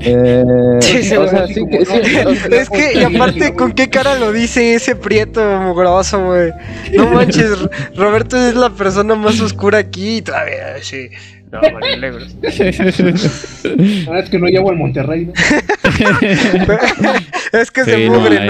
Eh, 0.00 0.44
Sí, 0.80 1.02
sí, 1.02 1.16
o 1.16 1.28
sea, 1.28 1.44
así 1.44 1.54
sí 1.54 1.60
como, 1.60 1.78
que 1.78 1.86
sí, 1.86 1.92
no, 2.24 2.30
o 2.30 2.34
sea, 2.34 2.60
Es 2.60 2.70
que, 2.70 2.92
y 2.94 3.04
aparte, 3.04 3.54
¿con 3.54 3.72
qué 3.72 3.88
cara 3.88 4.18
lo 4.18 4.32
dice 4.32 4.74
ese 4.74 4.96
prieto 4.96 5.40
mugroso, 5.60 6.24
güey? 6.24 6.52
No 6.94 7.06
manches, 7.10 7.50
Roberto 7.96 8.36
es 8.36 8.54
la 8.54 8.70
persona 8.70 9.14
más 9.14 9.40
oscura 9.40 9.78
aquí 9.78 10.18
y 10.18 10.22
todavía, 10.22 10.82
sí. 10.82 11.08
No, 11.50 11.60
vale, 11.60 11.96
negros. 11.96 12.36
Ah, 14.10 14.18
es 14.18 14.30
que 14.30 14.38
no 14.38 14.46
llevo 14.46 14.70
al 14.70 14.76
Monterrey, 14.76 15.26
¿no? 15.26 15.32
es 17.52 17.70
que 17.70 17.84
se 17.84 18.06
no 18.06 18.20
mugre, 18.20 18.38
hay. 18.38 18.48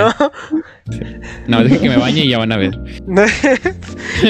¿No? 1.47 1.63
Deje 1.65 1.79
que 1.81 1.89
me 1.89 1.97
bañe 1.97 2.25
y 2.25 2.29
ya 2.31 2.39
van 2.39 2.53
a 2.53 2.57
ver. 2.57 2.79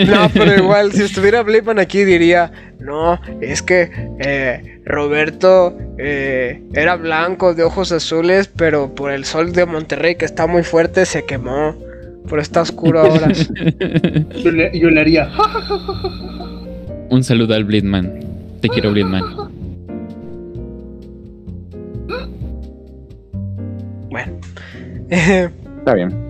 No, 0.06 0.28
pero 0.34 0.54
igual, 0.56 0.92
si 0.92 1.02
estuviera 1.02 1.42
Blakeman 1.42 1.78
aquí 1.78 2.04
diría, 2.04 2.52
no, 2.78 3.18
es 3.40 3.62
que 3.62 3.90
eh, 4.20 4.80
Roberto 4.84 5.76
eh, 5.98 6.62
era 6.74 6.96
blanco 6.96 7.54
de 7.54 7.62
ojos 7.64 7.90
azules, 7.92 8.48
pero 8.54 8.94
por 8.94 9.10
el 9.12 9.24
sol 9.24 9.52
de 9.52 9.64
Monterrey 9.64 10.16
que 10.16 10.26
está 10.26 10.46
muy 10.46 10.62
fuerte 10.62 11.06
se 11.06 11.24
quemó. 11.24 11.74
Pero 12.28 12.42
está 12.42 12.60
oscuro 12.60 13.00
ahora. 13.00 13.28
Yo 14.44 14.50
le, 14.50 14.78
yo 14.78 14.90
le 14.90 15.00
haría, 15.00 15.30
"Ja, 15.30 15.44
Un 17.08 17.24
saludo 17.24 17.54
al 17.54 17.64
Bleedman. 17.64 18.12
Te 18.60 18.68
quiero, 18.68 18.90
Bleedman. 18.92 19.24
bueno. 24.10 24.32
Está 25.08 25.94
bien. 25.94 26.27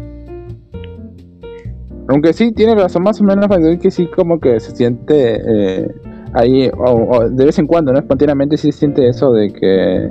Aunque 2.09 2.33
sí, 2.33 2.53
tiene 2.53 2.75
razón 2.75 3.03
más 3.03 3.21
o 3.21 3.25
menos 3.25 3.47
que 3.81 3.91
sí 3.91 4.07
como 4.07 4.41
que 4.41 4.59
se 4.61 4.75
siente 4.75 5.41
eh, 5.83 5.89
ahí, 6.33 6.71
o, 6.77 6.93
o 7.17 7.29
de 7.29 7.45
vez 7.45 7.59
en 7.59 7.67
cuando, 7.67 7.93
¿no? 7.93 7.99
Espontáneamente 7.99 8.57
sí 8.57 8.73
se 8.73 8.79
siente 8.81 9.07
eso 9.09 9.33
de 9.33 9.53
que 9.53 10.09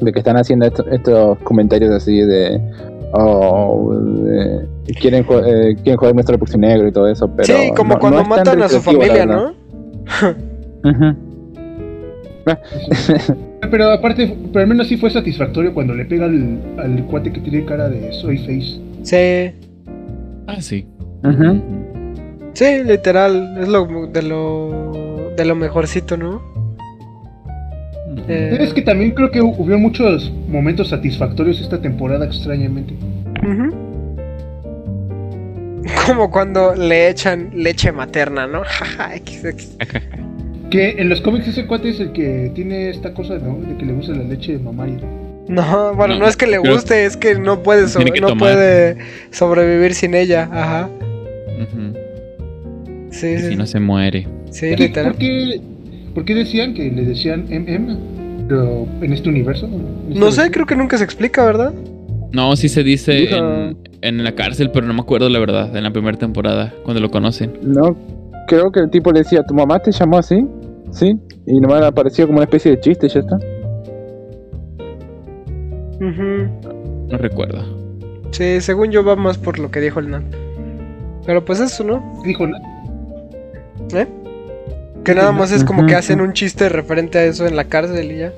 de 0.00 0.12
que 0.12 0.18
están 0.20 0.36
haciendo 0.36 0.66
esto- 0.66 0.86
estos 0.90 1.38
comentarios 1.38 1.90
así 1.92 2.20
de 2.20 2.60
oh, 3.12 3.94
de- 3.96 4.66
quieren, 5.00 5.24
eh, 5.28 5.74
quieren 5.82 5.96
joder 5.96 6.14
nuestro 6.14 6.36
próximo 6.38 6.66
negro 6.66 6.86
y 6.88 6.92
todo 6.92 7.08
eso, 7.08 7.28
pero 7.34 7.46
sí, 7.58 7.70
como 7.76 7.94
no- 7.94 8.00
cuando 8.00 8.22
no 8.22 8.28
matan 8.28 8.62
a 8.62 8.68
su 8.68 8.80
familia. 8.80 9.26
¿no? 9.26 9.52
Pero 13.70 13.90
aparte, 13.90 14.34
pero 14.52 14.62
al 14.62 14.68
menos 14.68 14.86
sí 14.88 14.96
fue 14.96 15.10
satisfactorio 15.10 15.74
cuando 15.74 15.92
le 15.94 16.04
pega 16.06 16.24
al, 16.26 16.58
al 16.78 17.04
cuate 17.06 17.30
que 17.32 17.40
tiene 17.40 17.64
cara 17.66 17.88
de 17.88 18.12
soy 18.14 18.38
face. 18.38 18.80
Sí, 19.02 19.67
Ah, 20.48 20.62
sí. 20.62 20.86
Sí, 22.54 22.82
literal, 22.84 23.58
es 23.60 23.68
lo 23.68 24.06
de 24.08 24.22
lo 24.22 25.30
de 25.36 25.44
lo 25.44 25.54
mejorcito, 25.54 26.16
¿no? 26.16 26.40
Eh, 28.26 28.56
Es 28.60 28.72
que 28.72 28.82
también 28.82 29.12
creo 29.12 29.30
que 29.30 29.40
hubo 29.42 29.78
muchos 29.78 30.32
momentos 30.48 30.88
satisfactorios 30.88 31.60
esta 31.60 31.80
temporada 31.80 32.24
extrañamente. 32.24 32.94
Como 36.06 36.30
cuando 36.30 36.74
le 36.74 37.10
echan 37.10 37.50
leche 37.54 37.92
materna, 37.92 38.46
¿no? 38.46 38.62
Que 40.70 40.90
en 40.98 41.08
los 41.08 41.20
cómics 41.20 41.48
ese 41.48 41.66
cuate 41.66 41.90
es 41.90 42.00
el 42.00 42.12
que 42.12 42.50
tiene 42.54 42.90
esta 42.90 43.14
cosa, 43.14 43.38
¿no? 43.38 43.58
De 43.66 43.76
que 43.76 43.86
le 43.86 43.92
gusta 43.92 44.12
la 44.14 44.24
leche 44.24 44.52
de 44.52 44.58
mamaria. 44.58 44.98
No, 45.48 45.94
bueno, 45.94 46.14
no, 46.14 46.20
No, 46.20 46.28
es 46.28 46.36
que 46.36 46.46
le 46.46 46.58
guste, 46.58 47.04
es 47.06 47.16
que 47.16 47.36
no 47.38 47.62
puede, 47.62 47.88
so- 47.88 47.98
Tiene 47.98 48.12
que 48.12 48.20
no 48.20 48.28
tomar. 48.28 48.52
puede 48.54 48.96
sobrevivir 49.30 49.94
sin 49.94 50.14
ella. 50.14 50.48
Ajá. 50.52 50.88
Sí, 53.10 53.26
Y 53.28 53.38
sí. 53.38 53.48
si 53.50 53.56
no 53.56 53.66
se 53.66 53.80
muere. 53.80 54.26
Sí, 54.50 54.76
literal. 54.76 55.12
¿Por 55.12 55.18
qué, 55.20 55.60
por 56.14 56.24
qué 56.24 56.34
decían 56.34 56.74
que 56.74 56.90
le 56.90 57.04
decían 57.04 57.46
MM? 57.50 57.96
Pero 58.48 58.86
en 59.02 59.12
este 59.12 59.28
universo. 59.28 59.66
¿En 59.66 59.72
esta 60.12 60.20
No 60.20 60.30
sé, 60.30 60.40
versión? 60.42 60.48
creo 60.52 60.66
que 60.66 60.76
nunca 60.76 60.98
se 60.98 61.04
explica, 61.04 61.44
¿verdad? 61.44 61.72
No, 62.32 62.54
sí 62.56 62.68
se 62.68 62.82
dice 62.82 63.34
en, 63.34 63.76
en 64.02 64.22
la 64.24 64.32
cárcel, 64.32 64.70
pero 64.70 64.86
no 64.86 64.92
me 64.94 65.00
acuerdo 65.00 65.28
la 65.30 65.38
verdad, 65.38 65.74
en 65.74 65.82
la 65.84 65.90
primera 65.90 66.16
temporada, 66.18 66.72
cuando 66.84 67.00
lo 67.00 67.10
conocen. 67.10 67.52
No, 67.62 67.96
creo 68.46 68.70
que 68.70 68.80
el 68.80 68.90
tipo 68.90 69.10
le 69.12 69.20
decía, 69.20 69.42
¿tu 69.42 69.54
mamá 69.54 69.78
te 69.80 69.90
llamó 69.92 70.18
así? 70.18 70.46
Sí. 70.92 71.16
Y 71.46 71.58
nomás 71.60 71.82
apareció 71.82 72.26
como 72.26 72.38
una 72.38 72.44
especie 72.44 72.72
de 72.72 72.80
chiste 72.80 73.06
y 73.06 73.10
ya 73.10 73.20
está. 73.20 73.38
No 76.00 77.18
recuerdo. 77.18 77.64
Sí, 78.30 78.60
según 78.60 78.90
yo 78.90 79.04
va 79.04 79.16
más 79.16 79.38
por 79.38 79.58
lo 79.58 79.70
que 79.70 79.80
dijo 79.80 80.00
el 80.00 80.10
Nan. 80.10 80.24
Pero 81.26 81.44
pues 81.44 81.60
eso, 81.60 81.82
¿no? 81.84 82.20
Dijo, 82.24 82.46
"No, 82.46 82.56
¿Eh? 83.94 84.06
Que 85.04 85.14
nada 85.14 85.32
más 85.32 85.50
es 85.52 85.64
como 85.64 85.86
que 85.86 85.94
hacen 85.94 86.20
un 86.20 86.32
chiste 86.34 86.68
referente 86.68 87.18
a 87.18 87.24
eso 87.24 87.46
en 87.46 87.56
la 87.56 87.64
cárcel 87.64 88.12
y 88.12 88.18
ya. 88.18 88.32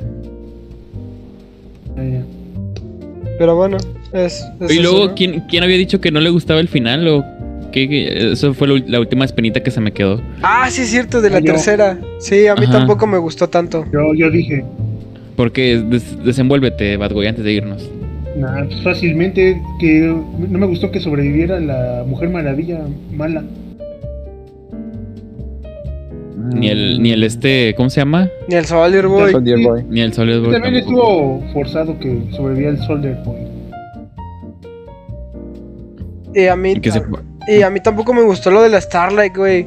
eh, 1.96 2.22
Pero 3.38 3.56
bueno, 3.56 3.78
es. 4.12 4.44
es 4.60 4.70
Y 4.70 4.74
eso, 4.78 4.82
luego, 4.82 5.06
¿no? 5.08 5.14
¿quién, 5.14 5.40
quién 5.48 5.64
había 5.64 5.76
dicho 5.76 6.00
que 6.00 6.10
no 6.12 6.20
le 6.20 6.30
gustaba 6.30 6.60
el 6.60 6.68
final? 6.68 7.08
¿O 7.08 7.24
qué? 7.72 7.88
qué? 7.88 8.32
Eso 8.32 8.54
fue 8.54 8.68
lo- 8.68 8.76
la 8.78 9.00
última 9.00 9.24
espinita 9.24 9.62
que 9.62 9.70
se 9.70 9.80
me 9.80 9.92
quedó. 9.92 10.20
Ah, 10.42 10.68
sí, 10.70 10.82
es 10.82 10.88
cierto, 10.90 11.20
de 11.20 11.30
la 11.30 11.38
Ah, 11.38 11.40
yo. 11.40 11.52
tercera. 11.54 11.98
Sí, 12.20 12.46
a 12.46 12.54
mí 12.54 12.64
Ajá. 12.64 12.72
tampoco 12.78 13.06
me 13.06 13.18
gustó 13.18 13.48
tanto. 13.48 13.84
yo, 13.92 14.14
yo 14.14 14.30
dije, 14.30 14.64
Porque 15.40 15.78
des- 15.78 16.22
desenvuélvete, 16.22 16.98
antes 17.26 17.42
de 17.42 17.50
irnos. 17.54 17.90
nah, 18.36 18.62
pues 18.66 18.82
fácilmente 18.82 19.58
que 19.80 20.14
no 20.50 20.58
me 20.58 20.66
gustó 20.66 20.90
que 20.90 21.00
sobreviviera 21.00 21.58
la 21.58 22.04
Mujer 22.06 22.28
Maravilla 22.28 22.80
mala. 23.16 23.42
Ni 26.52 26.68
el, 26.68 27.02
ni 27.02 27.12
el 27.12 27.24
este, 27.24 27.74
¿cómo 27.74 27.88
se 27.88 28.02
llama? 28.02 28.28
Ni 28.48 28.56
el 28.56 28.66
Soldier 28.66 29.06
Boy. 29.06 29.32
Soldier 29.32 29.60
Boy. 29.62 29.82
Ni 29.88 30.02
el 30.02 30.12
Solid 30.12 30.40
Boy 30.40 30.52
También 30.52 30.84
tampoco. 30.84 31.38
estuvo 31.40 31.52
forzado 31.54 31.98
que 31.98 32.20
sobreviviera 32.32 32.72
el 32.72 32.78
Soldier 32.84 33.16
Boy. 33.24 33.38
Y 36.34 36.46
a 36.48 36.54
mí. 36.56 36.72
Y 36.72 36.80
que 36.80 36.90
se- 36.92 37.02
Y 37.48 37.62
a 37.62 37.70
mí 37.70 37.80
tampoco 37.80 38.12
me 38.12 38.20
gustó 38.24 38.50
lo 38.50 38.60
de 38.62 38.68
la 38.68 38.78
Starlight, 38.78 39.34
güey. 39.34 39.66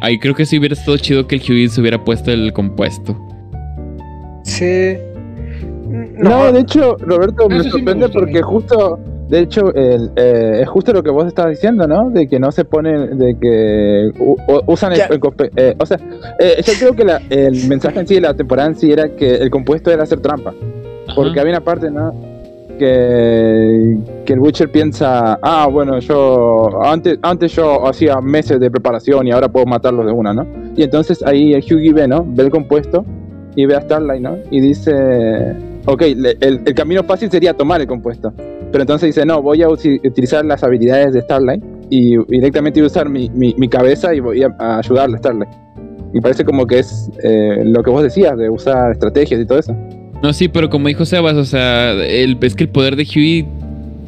Ahí 0.00 0.18
creo 0.18 0.34
que 0.34 0.46
sí 0.46 0.58
hubiera 0.58 0.74
estado 0.74 0.96
chido 0.96 1.26
que 1.26 1.34
el 1.34 1.42
Huey 1.46 1.68
se 1.68 1.82
hubiera 1.82 2.02
puesto 2.02 2.32
el 2.32 2.54
compuesto. 2.54 3.27
Sí. 4.48 4.96
No, 6.18 6.52
de 6.52 6.60
hecho, 6.60 6.96
Roberto, 7.00 7.48
me 7.48 7.56
Eso 7.56 7.64
sí 7.64 7.68
me 7.68 7.72
sorprende 7.72 8.08
porque 8.08 8.42
justo, 8.42 8.98
de 9.28 9.40
hecho, 9.40 9.72
el, 9.74 10.10
eh, 10.16 10.60
es 10.62 10.68
justo 10.68 10.92
lo 10.92 11.02
que 11.02 11.10
vos 11.10 11.26
estabas 11.26 11.52
diciendo, 11.52 11.86
¿no? 11.86 12.10
De 12.10 12.26
que 12.28 12.40
no 12.40 12.50
se 12.50 12.64
ponen, 12.64 13.18
de 13.18 13.36
que 13.40 14.10
u- 14.18 14.36
u- 14.48 14.62
usan 14.66 14.92
el, 14.92 15.00
el 15.00 15.20
eh, 15.56 15.76
o 15.78 15.86
sea, 15.86 15.98
eh, 16.38 16.60
yo 16.64 16.72
creo 16.78 16.92
que 16.94 17.04
la- 17.04 17.20
el 17.30 17.66
mensaje 17.68 18.00
en 18.00 18.06
sí 18.06 18.14
de 18.16 18.20
la 18.22 18.34
temporada 18.34 18.68
en 18.68 18.74
sí 18.76 18.90
era 18.90 19.08
que 19.10 19.34
el 19.36 19.50
compuesto 19.50 19.90
era 19.90 20.02
hacer 20.02 20.20
trampa. 20.20 20.52
Porque 21.14 21.30
Ajá. 21.32 21.40
había 21.42 21.52
una 21.54 21.64
parte, 21.64 21.90
¿no? 21.90 22.12
Que, 22.78 23.96
que 24.24 24.32
el 24.32 24.40
Butcher 24.40 24.70
piensa, 24.70 25.38
ah, 25.42 25.68
bueno, 25.70 25.98
yo 26.00 26.68
antes, 26.84 27.18
antes 27.22 27.52
yo 27.52 27.86
hacía 27.86 28.20
meses 28.20 28.60
de 28.60 28.70
preparación 28.70 29.26
y 29.26 29.30
ahora 29.32 29.48
puedo 29.48 29.66
matarlos 29.66 30.06
de 30.06 30.12
una, 30.12 30.32
¿no? 30.32 30.46
Y 30.76 30.82
entonces 30.84 31.22
ahí 31.24 31.54
el 31.54 31.62
Hughie 31.62 31.92
ve, 31.92 32.06
¿no? 32.08 32.24
Ve 32.26 32.44
el 32.44 32.50
compuesto 32.50 33.04
y 33.58 33.66
ve 33.66 33.74
a 33.74 33.80
Starlight, 33.80 34.22
¿no? 34.22 34.38
Y 34.52 34.60
dice, 34.60 34.92
ok, 35.84 36.02
el, 36.40 36.62
camino 36.76 37.02
fácil 37.02 37.28
sería 37.28 37.54
tomar 37.54 37.80
el 37.80 37.88
compuesto. 37.88 38.32
Pero 38.70 38.82
entonces 38.82 39.08
dice, 39.08 39.26
no, 39.26 39.42
voy 39.42 39.62
a 39.62 39.68
utilizar 39.68 40.44
las 40.44 40.62
habilidades 40.62 41.12
de 41.12 41.22
Starlight 41.22 41.60
y 41.90 42.16
directamente 42.28 42.78
voy 42.78 42.84
a 42.84 42.86
usar 42.86 43.08
mi, 43.08 43.28
mi- 43.30 43.68
cabeza 43.68 44.14
y 44.14 44.20
voy 44.20 44.44
a, 44.44 44.54
a 44.60 44.78
ayudarle 44.78 45.16
a 45.16 45.18
Starlight. 45.18 45.50
Y 46.14 46.20
parece 46.20 46.44
como 46.44 46.68
que 46.68 46.78
es 46.78 47.10
eh, 47.24 47.62
lo 47.64 47.82
que 47.82 47.90
vos 47.90 48.04
decías, 48.04 48.38
de 48.38 48.48
usar 48.48 48.92
estrategias 48.92 49.40
y 49.40 49.44
todo 49.44 49.58
eso. 49.58 49.74
No, 50.22 50.32
sí, 50.32 50.46
pero 50.46 50.70
como 50.70 50.86
dijo 50.86 51.04
Sebas, 51.04 51.34
o 51.34 51.44
sea, 51.44 51.94
el, 51.94 52.38
es 52.40 52.54
que 52.54 52.62
el 52.62 52.70
poder 52.70 52.94
de 52.94 53.08
Huey 53.12 53.44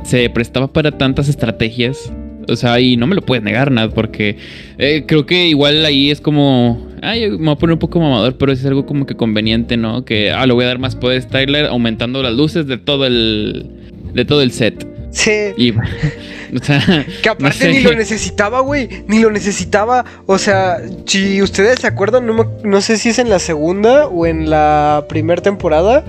se 0.04 0.30
prestaba 0.30 0.68
para 0.68 0.92
tantas 0.92 1.28
estrategias. 1.28 2.12
O 2.48 2.54
sea, 2.54 2.78
y 2.78 2.96
no 2.96 3.08
me 3.08 3.16
lo 3.16 3.22
puedes 3.22 3.42
negar, 3.42 3.72
nada, 3.72 3.88
porque 3.90 4.36
eh, 4.78 5.04
creo 5.06 5.26
que 5.26 5.48
igual 5.48 5.84
ahí 5.84 6.12
es 6.12 6.20
como. 6.20 6.88
Ay, 7.02 7.30
me 7.30 7.36
voy 7.36 7.50
a 7.50 7.56
poner 7.56 7.74
un 7.74 7.78
poco 7.78 8.00
mamador, 8.00 8.36
pero 8.36 8.52
es 8.52 8.64
algo 8.64 8.86
como 8.86 9.06
que 9.06 9.16
conveniente, 9.16 9.76
¿no? 9.76 10.04
Que, 10.04 10.30
ah, 10.32 10.46
le 10.46 10.52
voy 10.52 10.64
a 10.64 10.68
dar 10.68 10.78
más 10.78 10.96
poder 10.96 11.18
a 11.18 11.22
Styler 11.22 11.66
aumentando 11.66 12.22
las 12.22 12.32
luces 12.34 12.66
de 12.66 12.78
todo 12.78 13.06
el. 13.06 13.70
de 14.12 14.24
todo 14.24 14.42
el 14.42 14.52
set. 14.52 14.86
Sí. 15.10 15.30
Y. 15.56 15.72
o 16.56 16.62
sea. 16.62 17.06
Que 17.22 17.28
aparte 17.28 17.58
sé. 17.58 17.72
ni 17.72 17.80
lo 17.80 17.94
necesitaba, 17.94 18.60
güey. 18.60 18.88
Ni 19.08 19.20
lo 19.20 19.30
necesitaba. 19.30 20.04
O 20.26 20.38
sea, 20.38 20.78
si 21.06 21.40
ustedes 21.42 21.80
se 21.80 21.86
acuerdan, 21.86 22.26
no, 22.26 22.34
me- 22.34 22.68
no 22.68 22.80
sé 22.80 22.96
si 22.98 23.08
es 23.10 23.18
en 23.18 23.30
la 23.30 23.38
segunda 23.38 24.06
o 24.06 24.26
en 24.26 24.50
la 24.50 25.06
primera 25.08 25.42
temporada. 25.42 26.04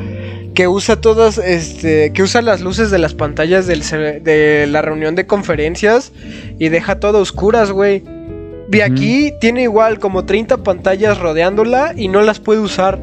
Que 0.53 0.67
usa 0.67 0.99
todas, 0.99 1.37
este, 1.37 2.11
que 2.11 2.23
usa 2.23 2.41
las 2.41 2.59
luces 2.59 2.91
de 2.91 2.99
las 2.99 3.13
pantallas 3.13 3.67
del 3.67 3.79
de 4.21 4.67
la 4.67 4.81
reunión 4.81 5.15
de 5.15 5.25
conferencias 5.25 6.11
y 6.59 6.67
deja 6.67 6.99
todo 6.99 7.19
oscuras, 7.19 7.71
güey. 7.71 8.03
Ujú. 8.79 8.93
aquí 8.93 9.33
tiene 9.39 9.63
igual 9.63 9.99
como 9.99 10.25
30 10.25 10.57
pantallas 10.57 11.19
rodeándola 11.19 11.93
y 11.95 12.07
no 12.07 12.21
las 12.21 12.39
puede 12.39 12.59
usar. 12.59 12.99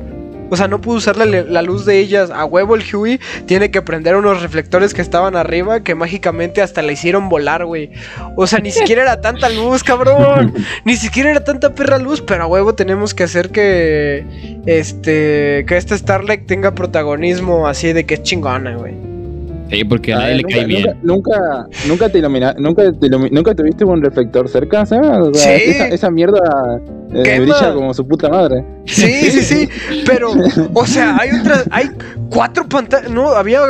O 0.50 0.56
sea, 0.56 0.66
no 0.66 0.80
puede 0.80 0.96
usar 0.98 1.16
la, 1.18 1.26
la 1.26 1.60
luz 1.60 1.84
de 1.84 1.98
ellas. 1.98 2.30
A 2.30 2.46
huevo 2.46 2.74
el 2.74 2.82
Huey 2.90 3.20
tiene 3.44 3.70
que 3.70 3.82
prender 3.82 4.16
unos 4.16 4.40
reflectores 4.40 4.94
que 4.94 5.02
estaban 5.02 5.36
arriba 5.36 5.80
que 5.80 5.94
mágicamente 5.94 6.62
hasta 6.62 6.80
la 6.80 6.92
hicieron 6.92 7.28
volar, 7.28 7.66
güey. 7.66 7.90
O 8.34 8.46
sea, 8.46 8.58
ni 8.58 8.70
siquiera 8.78 9.02
era 9.02 9.20
tanta 9.20 9.50
luz, 9.50 9.84
cabrón. 9.84 10.54
Ni 10.86 10.96
siquiera 10.96 11.30
era 11.30 11.44
tanta 11.44 11.74
perra 11.74 11.98
luz, 11.98 12.22
pero 12.22 12.44
a 12.44 12.46
huevo 12.46 12.74
tenemos 12.74 13.12
que 13.12 13.24
hacer 13.24 13.50
que 13.50 14.24
este 14.64 15.66
que 15.68 15.76
este 15.76 15.98
Starlight 15.98 16.46
tenga 16.46 16.74
protagonismo 16.74 17.68
así 17.68 17.92
de 17.92 18.06
que 18.06 18.14
es 18.14 18.22
chingona, 18.22 18.74
güey. 18.74 19.17
Sí, 19.70 19.84
porque 19.84 20.12
a 20.12 20.16
A 20.16 20.20
nadie 20.20 20.34
ver, 20.36 20.44
le 20.46 20.52
cae 20.54 20.64
bien. 20.66 20.98
Nunca, 21.02 21.66
nunca, 21.86 22.08
te 22.08 22.18
ilumina, 22.18 22.54
nunca 22.58 22.84
te 22.92 23.06
ilumi- 23.06 23.30
nunca 23.30 23.54
tuviste 23.54 23.84
un 23.84 24.02
reflector 24.02 24.48
cerca, 24.48 24.86
¿sabes? 24.86 25.10
O 25.10 25.34
sea, 25.34 25.58
Sí. 25.58 25.64
esa, 25.66 25.88
esa 25.88 26.10
mierda 26.10 26.40
eh, 27.14 27.40
brilla 27.40 27.74
como 27.74 27.92
su 27.92 28.06
puta 28.06 28.28
madre. 28.30 28.64
Sí, 28.86 29.30
sí, 29.30 29.42
sí. 29.42 29.68
Pero, 30.06 30.32
o 30.74 30.86
sea, 30.86 31.16
hay 31.20 31.30
otras, 31.38 31.64
hay 31.70 31.90
cuatro 32.30 32.66
pantallas. 32.68 33.10
No, 33.10 33.28
había 33.30 33.60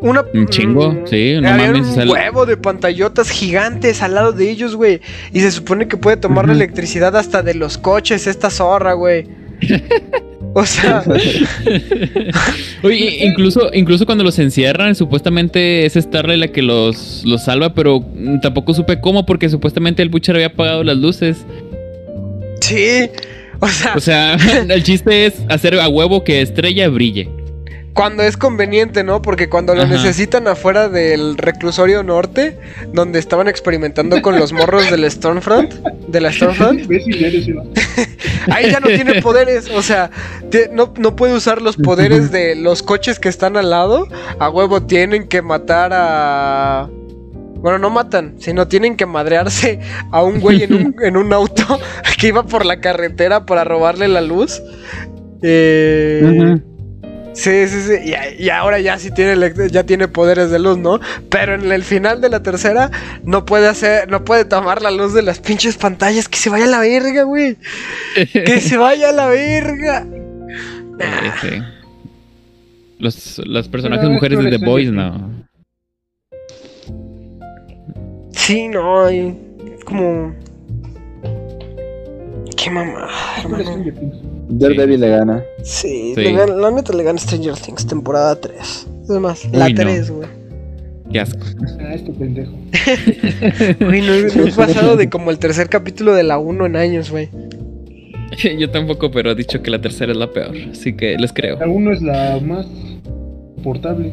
una. 0.00 0.24
Un 0.34 0.46
chingo, 0.48 0.90
mm, 0.90 1.06
sí, 1.06 1.38
no 1.40 1.48
había 1.50 1.66
mames, 1.72 1.96
un 1.96 2.08
huevo 2.10 2.44
de 2.44 2.56
pantallotas 2.56 3.30
gigantes 3.30 4.02
al 4.02 4.14
lado 4.14 4.32
de 4.32 4.50
ellos, 4.50 4.74
güey. 4.74 5.00
Y 5.32 5.38
se 5.40 5.52
supone 5.52 5.86
que 5.86 5.96
puede 5.96 6.16
tomar 6.16 6.46
la 6.48 6.52
electricidad 6.54 7.14
hasta 7.16 7.42
de 7.42 7.54
los 7.54 7.78
coches, 7.78 8.26
esta 8.26 8.50
zorra, 8.50 8.94
güey. 8.94 9.28
O 10.54 10.66
sea, 10.66 11.02
Oye, 12.82 13.24
incluso, 13.24 13.70
incluso 13.72 14.04
cuando 14.04 14.22
los 14.22 14.38
encierran, 14.38 14.94
supuestamente 14.94 15.86
es 15.86 15.94
Starlight 15.94 16.40
la 16.40 16.48
que 16.48 16.60
los, 16.60 17.22
los 17.24 17.44
salva, 17.44 17.74
pero 17.74 18.00
mm, 18.00 18.40
tampoco 18.40 18.74
supe 18.74 19.00
cómo, 19.00 19.24
porque 19.24 19.48
supuestamente 19.48 20.02
el 20.02 20.10
Butcher 20.10 20.34
había 20.34 20.48
apagado 20.48 20.84
las 20.84 20.98
luces. 20.98 21.46
sí. 22.60 23.08
O 23.60 23.68
sea, 23.68 23.94
O 23.94 24.00
sea, 24.00 24.34
el 24.68 24.82
chiste 24.82 25.24
es 25.26 25.34
hacer 25.48 25.78
a 25.78 25.88
huevo 25.88 26.24
que 26.24 26.42
Estrella 26.42 26.88
brille. 26.88 27.28
Cuando 27.94 28.22
es 28.22 28.36
conveniente, 28.36 29.04
¿no? 29.04 29.20
Porque 29.20 29.48
cuando 29.48 29.74
lo 29.74 29.82
Ajá. 29.82 29.92
necesitan 29.92 30.48
afuera 30.48 30.88
del 30.88 31.36
reclusorio 31.36 32.02
norte, 32.02 32.58
donde 32.92 33.18
estaban 33.18 33.48
experimentando 33.48 34.22
con 34.22 34.38
los 34.38 34.52
morros 34.52 34.90
del 34.90 35.10
Stormfront, 35.10 35.74
de 36.08 36.20
la 36.20 36.32
Stormfront. 36.32 36.80
Ahí 38.50 38.70
ya 38.70 38.80
no 38.80 38.86
tiene 38.86 39.20
poderes, 39.20 39.70
o 39.70 39.82
sea, 39.82 40.10
no, 40.72 40.94
no 40.96 41.16
puede 41.16 41.34
usar 41.34 41.60
los 41.60 41.76
poderes 41.76 42.32
de 42.32 42.54
los 42.54 42.82
coches 42.82 43.18
que 43.18 43.28
están 43.28 43.56
al 43.56 43.70
lado. 43.70 44.08
A 44.38 44.48
huevo 44.48 44.82
tienen 44.82 45.28
que 45.28 45.42
matar 45.42 45.92
a... 45.94 46.88
Bueno, 47.56 47.78
no 47.78 47.90
matan, 47.90 48.34
sino 48.38 48.66
tienen 48.66 48.96
que 48.96 49.06
madrearse 49.06 49.78
a 50.10 50.22
un 50.24 50.40
güey 50.40 50.64
en 50.64 50.74
un, 50.74 50.96
en 51.00 51.16
un 51.16 51.32
auto 51.32 51.78
que 52.18 52.28
iba 52.28 52.42
por 52.42 52.66
la 52.66 52.80
carretera 52.80 53.46
para 53.46 53.62
robarle 53.62 54.08
la 54.08 54.20
luz. 54.20 54.60
Eh, 55.42 56.22
Ujú. 56.24 56.71
Sí, 57.34 57.66
sí, 57.66 57.80
sí. 57.82 57.94
Y, 58.04 58.44
y 58.44 58.50
ahora 58.50 58.78
ya 58.78 58.98
sí 58.98 59.10
tiene, 59.10 59.52
ya 59.70 59.84
tiene 59.84 60.08
poderes 60.08 60.50
de 60.50 60.58
luz, 60.58 60.78
¿no? 60.78 61.00
Pero 61.30 61.54
en 61.54 61.70
el 61.72 61.82
final 61.82 62.20
de 62.20 62.28
la 62.28 62.42
tercera 62.42 62.90
no 63.24 63.44
puede 63.44 63.68
hacer, 63.68 64.10
no 64.10 64.24
puede 64.24 64.44
tomar 64.44 64.82
la 64.82 64.90
luz 64.90 65.14
de 65.14 65.22
las 65.22 65.38
pinches 65.38 65.76
pantallas. 65.76 66.28
Que 66.28 66.36
se 66.36 66.50
vaya 66.50 66.64
a 66.64 66.68
la 66.68 66.80
verga, 66.80 67.22
güey. 67.22 67.56
Que 68.32 68.60
se 68.60 68.76
vaya 68.76 69.08
a 69.10 69.12
la 69.12 69.26
verga. 69.28 70.06
Sí, 71.00 71.30
sí. 71.40 71.62
Los, 72.98 73.40
los 73.46 73.68
personajes 73.68 74.08
mujeres 74.08 74.38
de 74.38 74.58
The 74.58 74.64
Boys, 74.64 74.92
no. 74.92 75.42
Sí, 78.32 78.68
no, 78.68 79.10
y 79.10 79.36
como. 79.84 80.34
Qué 82.56 82.70
mamá, 82.70 83.08
hermano. 83.38 84.31
Daredevil 84.58 85.00
le 85.00 85.08
gana. 85.08 85.42
Sí, 85.62 86.12
Sí. 86.14 86.20
le 86.22 86.32
gana- 86.32 86.54
la 86.54 86.70
neta 86.70 86.92
le 86.92 87.02
gana 87.02 87.18
Stranger 87.18 87.54
Things, 87.54 87.86
temporada 87.86 88.36
3. 88.40 88.86
Es 89.04 89.08
más, 89.20 89.44
la 89.52 89.66
Uy, 89.66 89.74
no. 89.74 89.80
3, 89.82 90.10
güey. 90.10 90.28
Qué 91.12 91.20
asco. 91.20 91.40
Ah, 91.80 91.94
este 91.94 92.10
pendejo. 92.12 92.52
Güey, 93.80 94.00
no, 94.00 94.12
no 94.34 94.46
he 94.46 94.52
pasado 94.52 94.96
de 94.96 95.10
como 95.10 95.30
el 95.30 95.38
tercer 95.38 95.68
capítulo 95.68 96.14
de 96.14 96.22
la 96.22 96.38
1 96.38 96.64
en 96.66 96.76
años, 96.76 97.10
güey. 97.10 97.28
Yo 98.58 98.70
tampoco, 98.70 99.10
pero 99.10 99.32
he 99.32 99.34
dicho 99.34 99.62
que 99.62 99.70
la 99.70 99.80
tercera 99.80 100.12
es 100.12 100.18
la 100.18 100.30
peor, 100.30 100.54
así 100.70 100.94
que 100.94 101.18
les 101.18 101.32
creo. 101.34 101.58
La 101.58 101.68
uno 101.68 101.92
es 101.92 102.00
la 102.00 102.38
más 102.40 102.66
portable. 103.62 104.12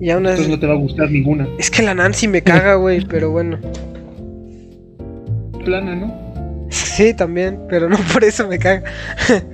Y 0.00 0.10
aún 0.10 0.26
así. 0.26 0.42
Entonces 0.42 0.48
no 0.48 0.58
te 0.58 0.66
va 0.66 0.72
a 0.72 0.76
gustar 0.76 1.10
ninguna. 1.10 1.46
Es 1.58 1.70
que 1.70 1.82
la 1.82 1.94
Nancy 1.94 2.26
me 2.26 2.42
caga, 2.42 2.74
güey, 2.74 3.04
pero 3.06 3.30
bueno. 3.30 3.58
Plana, 5.64 5.94
¿no? 5.94 6.12
Sí, 6.70 7.14
también, 7.14 7.60
pero 7.68 7.88
no 7.88 7.98
por 8.12 8.24
eso 8.24 8.46
me 8.48 8.58
caga. 8.58 8.84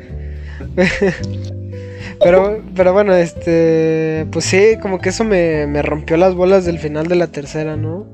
pero, 2.20 2.62
pero 2.74 2.92
bueno, 2.92 3.14
este. 3.14 4.26
Pues 4.30 4.44
sí, 4.44 4.76
como 4.80 4.98
que 4.98 5.08
eso 5.08 5.24
me, 5.24 5.66
me 5.66 5.82
rompió 5.82 6.16
las 6.16 6.34
bolas 6.34 6.64
del 6.64 6.78
final 6.78 7.08
de 7.08 7.16
la 7.16 7.26
tercera, 7.28 7.76
¿no? 7.76 8.06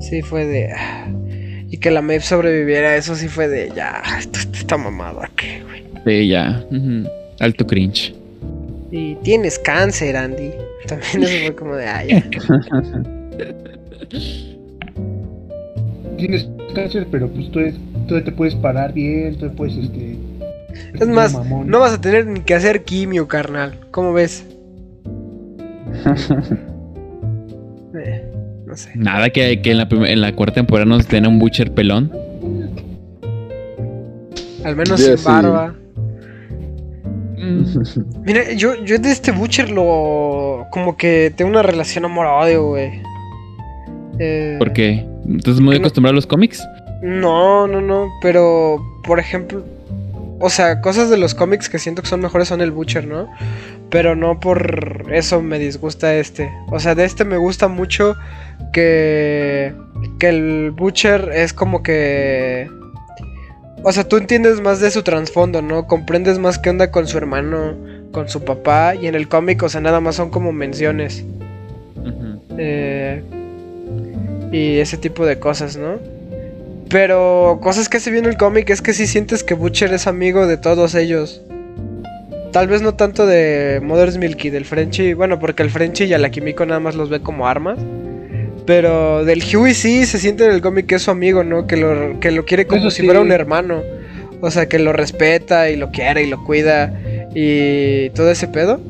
Sí, 0.00 0.22
fue 0.22 0.46
de. 0.46 0.72
Y 1.68 1.78
que 1.78 1.90
la 1.90 2.02
Maeve 2.02 2.22
sobreviviera, 2.22 2.96
eso 2.96 3.14
sí 3.14 3.28
fue 3.28 3.48
de. 3.48 3.70
Ya, 3.74 4.02
esto, 4.18 4.38
esto 4.38 4.58
está 4.58 4.76
mamado 4.76 5.22
aquí, 5.22 5.60
güey. 5.64 5.84
Sí, 6.06 6.28
ya. 6.28 6.64
Alto 7.40 7.66
cringe. 7.66 8.14
Y 8.90 9.16
tienes 9.16 9.58
cáncer, 9.58 10.16
Andy. 10.16 10.52
También 10.86 11.22
eso 11.22 11.46
fue 11.46 11.54
como 11.54 11.76
de. 11.76 11.86
Ah, 11.86 12.04
ya. 12.04 12.24
Tienes 16.20 16.48
cáncer, 16.74 17.06
pero 17.10 17.28
pues 17.28 17.50
tú 17.50 17.60
te 18.22 18.32
puedes 18.32 18.54
parar 18.54 18.92
bien, 18.92 19.34
todavía 19.34 19.56
puedes 19.56 19.76
este. 19.76 20.16
Es 20.94 21.08
más, 21.08 21.34
no 21.66 21.80
vas 21.80 21.94
a 21.94 22.00
tener 22.00 22.26
ni 22.26 22.40
que 22.40 22.54
hacer 22.54 22.84
quimio, 22.84 23.26
carnal. 23.26 23.78
¿Cómo 23.90 24.12
ves? 24.12 24.46
Eh, 27.92 28.24
no 28.66 28.76
sé. 28.76 28.92
Nada 28.94 29.30
que, 29.30 29.60
que 29.62 29.72
en, 29.72 29.78
la 29.78 29.88
en 29.90 30.20
la 30.20 30.32
cuarta 30.32 30.54
temporada 30.54 30.86
nos 30.86 31.08
den 31.08 31.26
un 31.26 31.40
Butcher 31.40 31.72
pelón. 31.72 32.12
Al 34.64 34.76
menos 34.76 35.00
sin 35.00 35.18
sí. 35.18 35.24
barba. 35.24 35.74
Mm, 37.36 37.64
Mira, 38.24 38.52
yo, 38.52 38.76
yo 38.84 38.98
de 38.98 39.10
este 39.10 39.32
Butcher 39.32 39.70
lo. 39.70 40.66
Como 40.70 40.96
que 40.96 41.32
tengo 41.34 41.50
una 41.50 41.62
relación 41.62 42.04
amor-odio, 42.04 42.68
güey. 42.68 43.02
Eh, 44.20 44.56
¿Por 44.58 44.72
qué? 44.72 45.04
¿Estás 45.36 45.60
muy 45.60 45.74
no- 45.76 45.80
acostumbrado 45.80 46.12
a 46.12 46.16
los 46.16 46.26
cómics? 46.26 46.62
No, 47.02 47.66
no, 47.66 47.80
no. 47.80 48.08
Pero, 48.22 48.78
por 49.04 49.18
ejemplo. 49.18 49.64
O 50.42 50.48
sea, 50.48 50.80
cosas 50.80 51.10
de 51.10 51.18
los 51.18 51.34
cómics 51.34 51.68
que 51.68 51.78
siento 51.78 52.00
que 52.02 52.08
son 52.08 52.20
mejores 52.20 52.48
son 52.48 52.60
el 52.62 52.70
Butcher, 52.70 53.06
¿no? 53.06 53.28
Pero 53.90 54.16
no 54.16 54.40
por 54.40 55.06
eso 55.12 55.42
me 55.42 55.58
disgusta 55.58 56.14
este. 56.14 56.50
O 56.70 56.80
sea, 56.80 56.94
de 56.94 57.04
este 57.04 57.24
me 57.24 57.36
gusta 57.36 57.68
mucho 57.68 58.16
que. 58.72 59.74
Que 60.18 60.28
el 60.30 60.70
Butcher 60.70 61.30
es 61.34 61.52
como 61.52 61.82
que. 61.82 62.70
O 63.82 63.92
sea, 63.92 64.06
tú 64.08 64.16
entiendes 64.18 64.60
más 64.60 64.80
de 64.80 64.90
su 64.90 65.02
trasfondo, 65.02 65.62
¿no? 65.62 65.86
Comprendes 65.86 66.38
más 66.38 66.58
qué 66.58 66.70
onda 66.70 66.90
con 66.90 67.06
su 67.06 67.16
hermano, 67.18 67.74
con 68.12 68.28
su 68.28 68.42
papá. 68.44 68.94
Y 68.94 69.06
en 69.06 69.14
el 69.14 69.28
cómic, 69.28 69.62
o 69.62 69.68
sea, 69.68 69.80
nada 69.80 70.00
más 70.00 70.16
son 70.16 70.30
como 70.30 70.52
menciones. 70.52 71.24
Eh, 72.58 73.22
y 74.50 74.78
ese 74.78 74.96
tipo 74.96 75.26
de 75.26 75.38
cosas, 75.38 75.76
¿no? 75.76 75.98
Pero 76.88 77.60
cosas 77.62 77.88
que 77.88 77.98
hace 77.98 78.10
bien 78.10 78.26
el 78.26 78.36
cómic 78.36 78.68
es 78.70 78.82
que 78.82 78.92
sí 78.92 79.06
sientes 79.06 79.44
que 79.44 79.54
Butcher 79.54 79.92
es 79.94 80.06
amigo 80.08 80.46
de 80.46 80.56
todos 80.56 80.94
ellos. 80.96 81.40
Tal 82.52 82.66
vez 82.66 82.82
no 82.82 82.94
tanto 82.94 83.26
de 83.26 83.80
Mother's 83.80 84.18
Milk 84.18 84.44
y 84.44 84.50
del 84.50 84.64
Frenchy, 84.64 85.14
bueno, 85.14 85.38
porque 85.38 85.62
el 85.62 85.70
Frenchy 85.70 86.04
y 86.04 86.14
a 86.14 86.18
la 86.18 86.30
Kimiko 86.30 86.66
nada 86.66 86.80
más 86.80 86.96
los 86.96 87.08
ve 87.08 87.20
como 87.20 87.46
armas. 87.46 87.78
Pero 88.66 89.24
del 89.24 89.42
Huey 89.42 89.72
sí 89.72 90.04
se 90.04 90.18
siente 90.18 90.44
en 90.44 90.50
el 90.50 90.60
cómic 90.60 90.86
que 90.86 90.96
es 90.96 91.02
su 91.02 91.12
amigo, 91.12 91.44
¿no? 91.44 91.68
Que 91.68 91.76
lo, 91.76 92.18
que 92.18 92.32
lo 92.32 92.44
quiere 92.44 92.66
como 92.66 92.80
Eso 92.80 92.90
si 92.90 93.02
sí. 93.02 93.04
fuera 93.04 93.20
un 93.20 93.30
hermano. 93.30 93.82
O 94.40 94.50
sea, 94.50 94.68
que 94.68 94.78
lo 94.80 94.92
respeta 94.92 95.70
y 95.70 95.76
lo 95.76 95.90
quiere 95.92 96.24
y 96.24 96.26
lo 96.26 96.42
cuida 96.44 96.92
y 97.34 98.10
todo 98.10 98.30
ese 98.32 98.48
pedo. 98.48 98.80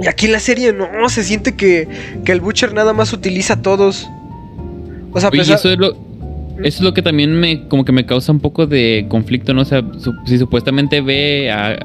Y 0.00 0.08
aquí 0.08 0.26
en 0.26 0.32
la 0.32 0.40
serie 0.40 0.72
no, 0.72 1.08
se 1.10 1.24
siente 1.24 1.56
que, 1.56 1.88
que 2.24 2.32
el 2.32 2.40
Butcher 2.40 2.72
nada 2.72 2.94
más 2.94 3.12
utiliza 3.12 3.54
a 3.54 3.62
todos. 3.62 4.08
O 5.12 5.20
sea, 5.20 5.30
pesar- 5.30 5.56
eso 5.56 5.70
es 5.70 5.78
lo, 5.78 5.88
eso 5.92 5.96
es 6.78 6.80
lo 6.80 6.92
que 6.94 7.02
también 7.02 7.32
me 7.38 7.66
como 7.68 7.84
que 7.84 7.92
me 7.92 8.04
causa 8.06 8.32
un 8.32 8.40
poco 8.40 8.66
de 8.66 9.06
conflicto, 9.08 9.54
¿no? 9.54 9.62
O 9.62 9.64
sea, 9.64 9.82
su- 9.98 10.14
si 10.26 10.38
supuestamente 10.38 11.00
ve 11.00 11.50
a, 11.50 11.78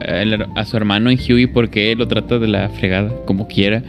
a 0.56 0.66
su 0.66 0.78
hermano 0.78 1.10
en 1.10 1.18
Huey 1.18 1.48
porque 1.48 1.96
lo 1.96 2.08
trata 2.08 2.40
de 2.40 2.48
la 2.48 2.70
fregada, 2.70 3.12
como 3.26 3.48
quiera. 3.48 3.84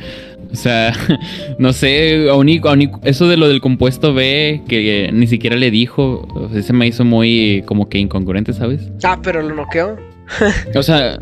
O 0.52 0.54
sea, 0.54 0.92
no 1.58 1.72
sé, 1.72 2.28
aún 2.30 2.48
y- 2.48 2.60
aún 2.62 2.82
y- 2.82 2.90
eso 3.04 3.28
de 3.28 3.36
lo 3.36 3.48
del 3.48 3.60
compuesto 3.60 4.14
B 4.14 4.62
que 4.68 5.10
ni 5.12 5.26
siquiera 5.26 5.56
le 5.56 5.70
dijo, 5.72 6.26
o 6.34 6.48
sea, 6.52 6.62
se 6.62 6.72
me 6.72 6.86
hizo 6.86 7.04
muy 7.04 7.62
como 7.66 7.88
que 7.88 7.98
incongruente, 7.98 8.52
¿sabes? 8.52 8.80
Ah, 9.02 9.18
pero 9.22 9.42
lo 9.42 9.54
noqueó. 9.54 9.96
O 10.74 10.82
sea, 10.82 11.18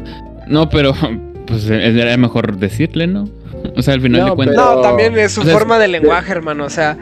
no, 0.47 0.69
pero 0.69 0.95
pues 1.47 1.69
era 1.71 2.17
mejor 2.19 2.59
decirle, 2.59 3.07
¿no? 3.07 3.29
O 3.77 3.83
sea, 3.83 3.95
al 3.95 4.01
final 4.01 4.21
No, 4.23 4.31
de 4.31 4.37
cuentas... 4.37 4.57
Pero- 4.59 4.75
No, 4.77 4.81
también 4.83 5.19
es 5.19 5.33
su 5.33 5.41
o 5.41 5.45
sea, 5.45 5.53
forma 5.53 5.79
de 5.79 5.89
lenguaje, 5.89 6.33
hermano. 6.33 6.65
O 6.65 6.71
sea, 6.71 6.97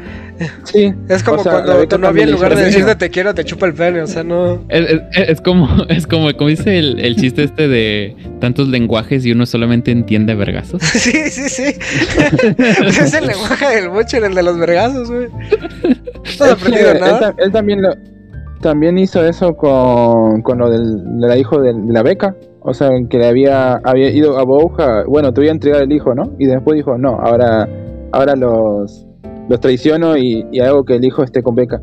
Sí. 0.65 0.93
es 1.09 1.23
como 1.23 1.41
O 1.41 1.43
sea, 1.45 1.53
cuando 1.63 1.87
tu 1.87 1.99
novia 1.99 2.25
en 2.25 2.33
lugar 2.33 2.51
de 2.55 2.63
hizo 2.63 2.65
decirte 2.67 2.91
eso. 2.91 2.99
te 2.99 3.11
quiero, 3.11 3.35
te 3.35 3.45
chupa 3.45 3.67
el 3.67 3.75
pene. 3.75 4.01
O 4.03 4.07
sea, 4.07 4.25
no. 4.25 4.65
Es, 4.69 4.89
es- 4.91 5.29
es 5.29 5.41
como, 5.41 5.69
es 5.89 6.07
como, 6.07 6.33
como 6.37 6.49
dice 6.49 6.79
el, 6.79 6.99
el 7.01 7.17
chiste 7.17 7.45
este 7.45 7.69
de 7.69 8.17
tantos 8.41 8.69
lenguajes 8.69 9.25
y 9.27 9.33
uno 9.33 9.47
solamente 9.47 9.91
entiende 9.91 10.35
vergazos. 10.35 10.83
Sí, 10.93 11.13
sí, 11.31 11.49
sí. 11.49 11.65
Pues 12.57 12.99
es 12.99 13.15
el 13.15 13.27
lenguaje 13.27 13.67
del 13.77 13.89
Butcher, 13.91 14.25
el 14.25 14.35
de 14.35 14.43
los 14.43 14.59
vergazos, 14.59 15.11
güey. 15.11 15.29
¿No 16.39 16.45
has 16.47 16.53
aprendido 16.53 16.93
él, 16.93 17.01
nada? 17.01 17.21
ta- 17.21 17.35
él 17.39 17.53
también 17.53 17.83
lo, 17.83 17.95
también 18.61 18.99
hizo 18.99 19.25
eso 19.25 19.57
con, 19.57 20.43
con 20.43 20.59
lo 20.59 20.71
del, 20.71 21.21
de 21.21 21.27
la 21.29 21.37
hijo 21.37 21.61
de, 21.61 21.73
la 21.89 22.03
beca. 22.03 22.35
O 22.65 22.75
sea, 22.75 22.91
que 23.09 23.19
le 23.19 23.27
había, 23.27 23.75
había 23.85 24.11
ido 24.11 24.39
a 24.39 24.45
Bouja, 24.45 25.05
bueno, 25.07 25.33
te 25.33 25.41
voy 25.41 25.49
a 25.49 25.53
entregar 25.53 25.83
el 25.83 25.93
hijo, 25.93 26.15
¿no? 26.15 26.33
Y 26.39 26.47
después 26.47 26.77
dijo, 26.77 26.97
no, 26.97 27.19
ahora, 27.21 27.69
ahora 28.13 28.37
los, 28.37 29.07
los 29.49 29.61
traiciono 29.61 30.17
y, 30.17 30.47
y 30.53 30.61
hago 30.61 30.85
que 30.85 30.97
el 30.97 31.05
hijo 31.05 31.25
esté 31.25 31.43
con 31.43 31.57
beca. 31.57 31.81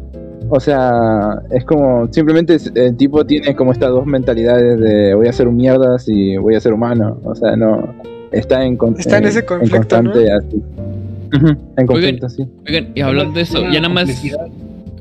O 0.50 0.60
sea, 0.60 1.42
es 1.52 1.64
como, 1.66 2.08
simplemente 2.12 2.58
el 2.76 2.98
tipo 2.98 3.26
tiene 3.26 3.56
como 3.56 3.72
estas 3.72 3.90
dos 3.90 4.06
mentalidades 4.06 4.80
de 4.80 5.14
voy 5.14 5.28
a 5.28 5.34
ser 5.34 5.48
un 5.48 5.58
mierdas 5.58 6.06
y 6.08 6.38
voy 6.38 6.56
a 6.56 6.60
ser 6.60 6.74
humano. 6.74 7.20
O 7.24 7.36
sea, 7.36 7.56
no, 7.56 7.94
está 8.32 8.66
en, 8.66 8.78
Está 8.98 9.18
en 9.20 9.26
ese 9.26 9.46
conflicto, 9.46 10.02
¿no? 10.02 10.12
constante 10.12 10.32
así. 10.32 10.64
En 11.78 11.86
conflicto, 11.86 12.30
sí. 12.30 12.48
Oigan, 12.68 12.92
y 12.96 13.02
hablando 13.02 13.34
de 13.34 13.42
eso, 13.42 13.62
ya 13.72 13.80
nada 13.82 13.94
más. 13.94 14.10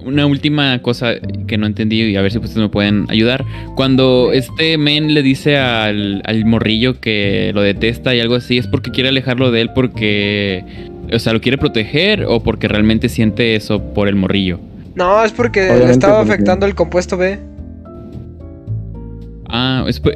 Una 0.08 0.26
última 0.26 0.80
cosa 0.82 1.14
que 1.46 1.56
no 1.58 1.66
entendí 1.66 2.02
y 2.02 2.16
a 2.16 2.22
ver 2.22 2.32
si 2.32 2.38
ustedes 2.38 2.56
me 2.58 2.68
pueden 2.68 3.06
ayudar. 3.08 3.44
Cuando 3.76 4.30
este 4.32 4.76
men 4.78 5.14
le 5.14 5.22
dice 5.22 5.56
al, 5.58 6.22
al 6.24 6.44
morrillo 6.44 7.00
que 7.00 7.52
lo 7.54 7.60
detesta 7.62 8.14
y 8.14 8.20
algo 8.20 8.34
así, 8.34 8.58
¿es 8.58 8.66
porque 8.66 8.90
quiere 8.90 9.10
alejarlo 9.10 9.50
de 9.50 9.60
él 9.60 9.70
porque, 9.74 10.64
o 11.12 11.18
sea, 11.18 11.32
lo 11.32 11.40
quiere 11.40 11.58
proteger 11.58 12.24
o 12.26 12.42
porque 12.42 12.68
realmente 12.68 13.08
siente 13.08 13.54
eso 13.54 13.82
por 13.94 14.08
el 14.08 14.16
morrillo? 14.16 14.58
No, 14.94 15.24
es 15.24 15.32
porque 15.32 15.60
le 15.60 15.90
estaba 15.90 16.18
porque- 16.18 16.32
afectando 16.32 16.66
el 16.66 16.74
compuesto 16.74 17.16
B. 17.16 17.38
Ah, 19.48 19.84
es 19.88 20.00
por- 20.00 20.14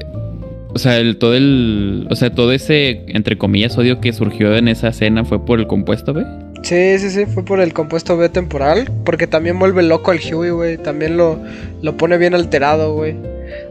o 0.75 0.79
sea, 0.79 0.99
el, 0.99 1.19
todo 1.19 1.35
el, 1.35 2.07
o 2.11 2.17
sea, 2.17 2.31
todo 2.35 2.53
ese 2.53 3.05
entre 3.09 3.37
comillas 3.37 3.77
odio 3.77 4.01
que 4.01 4.13
surgió 4.13 4.57
en 4.57 4.69
esa 4.69 4.89
escena 4.89 5.25
fue 5.25 5.45
por 5.45 5.61
el 5.61 5.67
compuesto 5.67 6.13
B. 6.15 6.25
Sí, 6.63 6.99
sí, 6.99 7.11
sí, 7.11 7.27
fue 7.27 7.45
por 7.45 7.61
el 7.61 7.73
compuesto 7.73 8.17
B 8.17 8.29
temporal. 8.29 8.91
Porque 9.05 9.27
también 9.27 9.59
vuelve 9.59 9.83
loco 9.83 10.11
al 10.11 10.21
Huey, 10.21 10.51
güey. 10.51 10.79
También 10.79 11.17
lo, 11.17 11.39
lo 11.83 11.97
pone 11.97 12.19
bien 12.19 12.35
alterado, 12.35 12.95
güey. 12.95 13.17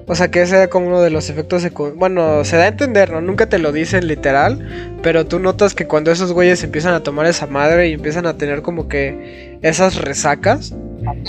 O 0.08 0.16
sea 0.16 0.30
que 0.30 0.42
ese 0.42 0.58
era 0.58 0.68
como 0.68 0.88
uno 0.88 1.02
de 1.02 1.10
los 1.10 1.30
efectos 1.30 1.62
secundarios. 1.62 1.98
Bueno, 1.98 2.44
se 2.44 2.58
da 2.58 2.64
a 2.64 2.68
entender, 2.68 3.12
¿no? 3.12 3.22
Nunca 3.22 3.48
te 3.48 3.60
lo 3.60 3.72
dicen 3.72 4.08
literal. 4.08 4.98
Pero 5.02 5.26
tú 5.26 5.40
notas 5.40 5.74
que 5.74 5.88
cuando 5.88 6.12
esos 6.12 6.34
güeyes 6.34 6.64
empiezan 6.64 6.94
a 6.94 7.02
tomar 7.02 7.26
esa 7.26 7.48
madre 7.48 7.90
y 7.90 7.94
empiezan 7.94 8.26
a 8.26 8.38
tener 8.38 8.62
como 8.62 8.88
que 8.88 9.58
esas 9.62 9.96
resacas, 9.96 10.76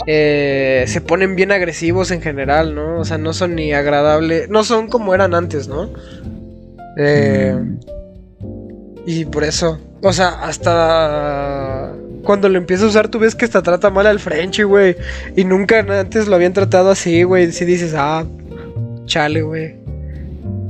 eh, 0.07 0.85
se 0.89 1.01
ponen 1.01 1.37
bien 1.37 1.53
agresivos 1.53 2.11
en 2.11 2.21
general, 2.21 2.75
¿no? 2.75 2.99
O 2.99 3.05
sea, 3.05 3.19
no 3.19 3.33
son 3.33 3.55
ni 3.55 3.73
agradables. 3.73 4.49
No 4.49 4.65
son 4.65 4.89
como 4.89 5.15
eran 5.15 5.35
antes, 5.35 5.69
¿no? 5.69 5.91
Eh. 6.99 7.57
Y 9.07 9.25
por 9.25 9.45
eso, 9.45 9.79
o 10.03 10.13
sea, 10.13 10.29
hasta 10.45 11.93
cuando 12.23 12.49
lo 12.49 12.59
empieza 12.59 12.85
a 12.85 12.89
usar, 12.89 13.09
tú 13.09 13.19
ves 13.19 13.35
que 13.35 13.45
hasta 13.45 13.63
trata 13.63 13.91
mal 13.91 14.07
al 14.07 14.21
Frenchy, 14.21 14.63
güey. 14.63 14.97
Y 15.37 15.45
nunca 15.45 15.81
antes 15.81 16.29
lo 16.29 16.37
habían 16.37 16.53
tratado 16.53 16.91
así, 16.91 17.23
güey. 17.25 17.51
Si 17.53 17.65
dices, 17.65 17.95
ah, 17.97 18.25
chale, 19.07 19.43
güey. 19.43 19.75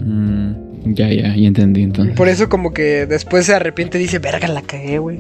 Mm, 0.01 0.95
ya, 0.95 1.09
ya, 1.09 1.37
ya 1.37 1.47
entendí 1.49 1.81
Y 1.81 1.85
entonces. 1.85 2.17
por 2.17 2.29
eso, 2.29 2.49
como 2.49 2.73
que 2.73 3.07
después 3.07 3.47
se 3.47 3.55
arrepiente 3.55 3.99
y 3.99 4.03
dice, 4.03 4.19
verga, 4.19 4.49
la 4.49 4.63
cagué, 4.63 4.99
güey. 4.99 5.19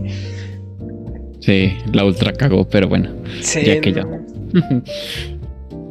Sí, 1.41 1.77
la 1.93 2.05
ultra 2.05 2.33
cagó, 2.33 2.67
pero 2.69 2.89
bueno. 2.89 3.11
Sí, 3.43 3.63
Ya 3.65 3.81
que 3.81 3.93
no. 3.93 3.97
ya. 4.53 4.61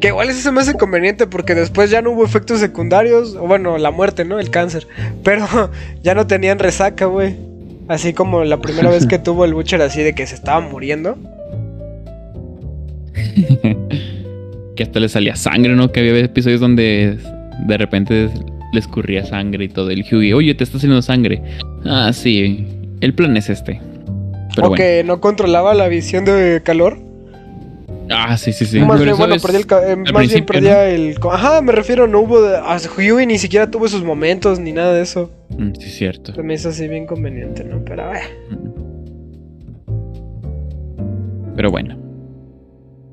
Que 0.01 0.07
igual 0.07 0.29
eso 0.29 0.41
se 0.41 0.51
me 0.51 0.61
hace 0.61 0.73
conveniente 0.73 1.27
porque 1.27 1.53
después 1.53 1.91
ya 1.91 2.01
no 2.01 2.09
hubo 2.11 2.25
efectos 2.25 2.59
secundarios. 2.59 3.35
O 3.35 3.45
bueno, 3.47 3.77
la 3.77 3.91
muerte, 3.91 4.25
¿no? 4.25 4.39
El 4.39 4.49
cáncer. 4.49 4.87
Pero 5.23 5.47
ya 6.03 6.15
no 6.15 6.25
tenían 6.27 6.57
resaca, 6.57 7.05
güey. 7.05 7.35
Así 7.87 8.11
como 8.13 8.43
la 8.43 8.59
primera 8.59 8.89
vez 8.89 9.05
que 9.05 9.19
tuvo 9.23 9.45
el 9.45 9.53
Butcher 9.53 9.81
así 9.81 10.01
de 10.01 10.13
que 10.13 10.25
se 10.25 10.33
estaba 10.33 10.59
muriendo. 10.59 11.17
que 14.75 14.83
hasta 14.83 14.99
le 14.99 15.07
salía 15.07 15.35
sangre, 15.35 15.75
¿no? 15.75 15.91
Que 15.91 15.99
había 15.99 16.17
episodios 16.17 16.59
donde 16.59 17.19
de 17.67 17.77
repente 17.77 18.29
le 18.73 18.79
escurría 18.79 19.23
sangre 19.23 19.65
y 19.65 19.69
todo. 19.69 19.91
El 19.91 20.01
Hughie, 20.01 20.33
oye, 20.33 20.55
te 20.55 20.63
está 20.63 20.79
saliendo 20.79 21.03
sangre. 21.03 21.43
Ah, 21.85 22.11
sí, 22.11 22.65
el 23.01 23.13
plan 23.13 23.37
es 23.37 23.51
este. 23.51 23.79
o 24.59 24.71
que 24.71 25.03
no 25.03 25.21
controlaba 25.21 25.75
la 25.75 25.87
visión 25.89 26.25
de 26.25 26.61
calor. 26.63 27.10
Ah, 28.13 28.37
sí, 28.37 28.53
sí, 28.53 28.65
sí. 28.65 28.79
Más 28.79 29.01
bien, 29.01 29.15
bueno, 29.17 29.35
perdí 29.41 29.57
el, 29.57 29.89
eh, 29.89 29.95
más 30.11 30.27
bien 30.27 30.45
perdía 30.45 30.89
el... 30.89 31.17
Ajá, 31.31 31.61
me 31.61 31.71
refiero, 31.71 32.07
no 32.07 32.21
hubo... 32.21 32.39
Hughie 32.97 33.25
ni 33.25 33.37
siquiera 33.37 33.69
tuvo 33.69 33.85
esos 33.85 34.03
momentos 34.03 34.59
ni 34.59 34.71
nada 34.71 34.93
de 34.93 35.01
eso. 35.01 35.31
Mm, 35.49 35.73
sí, 35.73 35.89
cierto. 35.89 36.33
Se 36.33 36.43
me 36.43 36.53
hizo 36.53 36.69
así 36.69 36.87
bien 36.87 37.05
conveniente, 37.05 37.63
¿no? 37.63 37.83
Pero, 37.85 38.13
eh. 38.13 38.21
Pero 41.55 41.71
bueno. 41.71 41.97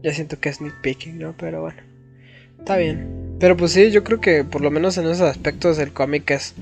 Ya 0.03 0.13
siento 0.13 0.39
que 0.39 0.49
es 0.49 0.61
nitpicking, 0.61 1.19
¿no? 1.19 1.35
Pero 1.37 1.63
bueno. 1.63 1.83
Está 2.59 2.77
bien. 2.77 3.37
Pero 3.41 3.57
pues 3.57 3.73
sí, 3.73 3.91
yo 3.91 4.05
creo 4.05 4.21
que 4.21 4.45
por 4.45 4.61
lo 4.61 4.71
menos 4.71 4.99
en 4.99 5.07
esos 5.07 5.23
aspectos 5.23 5.79
el 5.79 5.93
cómic 5.93 6.31
es, 6.31 6.55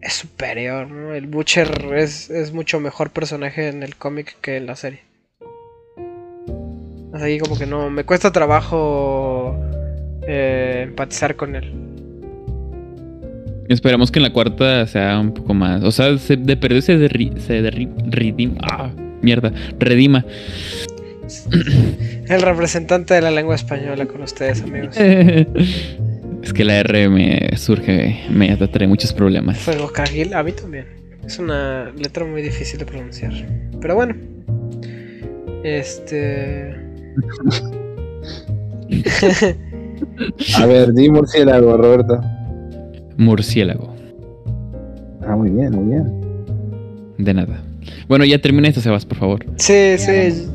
es 0.00 0.12
superior, 0.12 0.90
¿no? 0.90 1.14
El 1.14 1.26
Butcher 1.26 1.94
es, 1.94 2.30
es 2.30 2.52
mucho 2.52 2.80
mejor 2.80 3.10
personaje 3.10 3.68
en 3.68 3.82
el 3.82 3.96
cómic 3.96 4.36
que 4.40 4.56
en 4.56 4.66
la 4.66 4.76
serie. 4.76 5.00
Así 7.16 7.38
como 7.38 7.58
que 7.58 7.66
no, 7.66 7.90
me 7.90 8.04
cuesta 8.04 8.30
trabajo 8.30 9.58
eh, 10.26 10.82
empatizar 10.84 11.36
con 11.36 11.56
él. 11.56 11.72
Esperamos 13.68 14.10
que 14.10 14.18
en 14.18 14.24
la 14.24 14.32
cuarta 14.32 14.86
sea 14.86 15.18
un 15.18 15.32
poco 15.32 15.54
más. 15.54 15.82
O 15.82 15.90
sea, 15.90 16.16
se, 16.18 16.36
de 16.36 16.56
perder 16.56 16.82
se, 16.82 16.98
se 17.40 17.70
redima. 18.06 18.58
Ah, 18.62 18.90
mierda. 19.22 19.52
Redima. 19.78 20.24
El 22.28 22.42
representante 22.42 23.14
de 23.14 23.22
la 23.22 23.30
lengua 23.30 23.54
española 23.54 24.06
con 24.06 24.22
ustedes, 24.22 24.62
amigos. 24.62 24.96
es 26.42 26.52
que 26.52 26.64
la 26.64 26.78
R 26.78 27.08
me 27.08 27.56
surge, 27.56 28.26
me 28.30 28.56
trae 28.56 28.86
muchos 28.86 29.12
problemas. 29.12 29.58
Fuego 29.58 29.90
Cargil, 29.92 30.34
a 30.34 30.42
mí 30.42 30.52
también. 30.52 30.86
Es 31.24 31.40
una 31.40 31.90
letra 31.90 32.24
muy 32.24 32.42
difícil 32.42 32.78
de 32.78 32.86
pronunciar. 32.86 33.32
Pero 33.80 33.96
bueno. 33.96 34.14
Este. 35.64 36.76
A 40.56 40.66
ver, 40.66 40.92
di 40.92 41.10
murciélago, 41.10 41.76
Roberto. 41.76 42.20
Murciélago. 43.16 43.94
Ah, 45.26 45.36
muy 45.36 45.50
bien, 45.50 45.72
muy 45.72 45.94
bien. 45.94 46.12
De 47.18 47.34
nada. 47.34 47.62
Bueno, 48.08 48.24
ya 48.24 48.40
termina 48.40 48.68
esto, 48.68 48.80
Sebas, 48.80 49.04
por 49.06 49.18
favor. 49.18 49.44
Sí, 49.56 49.96
sí. 49.98 50.48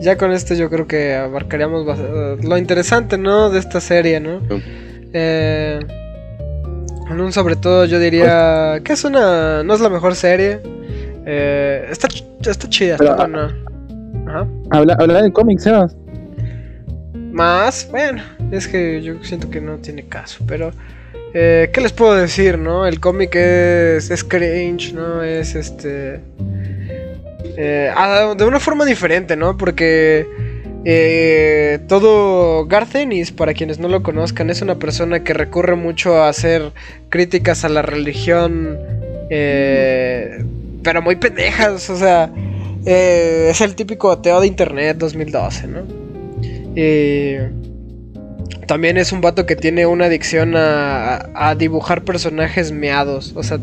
Ya 0.00 0.16
con 0.16 0.32
esto 0.32 0.54
yo 0.54 0.70
creo 0.70 0.86
que 0.86 1.14
abarcaríamos 1.14 1.98
lo 2.42 2.58
interesante, 2.58 3.18
¿no? 3.18 3.50
De 3.50 3.58
esta 3.58 3.80
serie, 3.80 4.20
¿no? 4.20 4.40
Eh, 5.12 5.80
en 7.10 7.20
un 7.20 7.32
sobre 7.32 7.56
todo 7.56 7.84
yo 7.84 7.98
diría 7.98 8.80
que 8.84 8.92
es 8.92 9.04
una... 9.04 9.62
No 9.64 9.74
es 9.74 9.80
la 9.80 9.88
mejor 9.88 10.14
serie. 10.14 10.60
Eh, 11.26 11.86
está, 11.90 12.08
está 12.48 12.68
chida, 12.68 12.94
está 12.94 13.16
buena. 13.16 13.56
Habla, 14.70 14.96
habla 14.98 15.22
del 15.22 15.32
cómic, 15.32 15.58
Sebas. 15.58 15.96
Más, 17.32 17.88
bueno, 17.90 18.22
es 18.50 18.66
que 18.68 19.02
yo 19.02 19.22
siento 19.22 19.50
que 19.50 19.60
no 19.60 19.76
tiene 19.76 20.04
caso, 20.06 20.44
pero... 20.46 20.72
Eh, 21.34 21.68
¿Qué 21.72 21.80
les 21.82 21.92
puedo 21.92 22.14
decir, 22.14 22.58
no? 22.58 22.86
El 22.86 23.00
cómic 23.00 23.34
es, 23.34 24.10
es 24.10 24.24
cringe, 24.24 24.94
¿no? 24.94 25.22
Es 25.22 25.54
este... 25.54 26.20
Eh, 27.56 27.92
ah, 27.94 28.34
de 28.36 28.44
una 28.44 28.60
forma 28.60 28.84
diferente, 28.84 29.36
¿no? 29.36 29.56
Porque 29.56 30.26
eh, 30.84 31.80
todo 31.88 32.66
Garcenis, 32.66 33.32
para 33.32 33.52
quienes 33.52 33.78
no 33.78 33.88
lo 33.88 34.02
conozcan, 34.02 34.48
es 34.48 34.62
una 34.62 34.76
persona 34.76 35.24
que 35.24 35.34
recurre 35.34 35.74
mucho 35.74 36.16
a 36.16 36.28
hacer 36.28 36.72
críticas 37.08 37.64
a 37.64 37.68
la 37.68 37.82
religión, 37.82 38.78
eh, 39.28 40.42
pero 40.82 41.02
muy 41.02 41.16
pendejas, 41.16 41.90
o 41.90 41.96
sea, 41.96 42.30
es 42.88 43.60
el 43.60 43.74
típico 43.74 44.10
ateo 44.10 44.40
de 44.40 44.46
internet 44.46 44.96
2012, 44.98 45.66
¿no? 45.68 46.08
también 48.66 48.98
es 48.98 49.12
un 49.12 49.20
vato 49.20 49.46
que 49.46 49.56
tiene 49.56 49.86
una 49.86 50.04
adicción 50.04 50.54
a, 50.54 51.30
a 51.34 51.54
dibujar 51.54 52.04
personajes 52.04 52.70
meados, 52.70 53.32
o 53.34 53.42
sea 53.42 53.58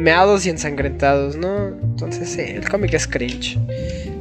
meados 0.00 0.46
y 0.46 0.50
ensangrentados, 0.50 1.36
¿no? 1.36 1.68
Entonces, 1.68 2.30
sí, 2.30 2.40
el 2.40 2.68
cómic 2.68 2.94
es 2.94 3.06
cringe. 3.06 3.58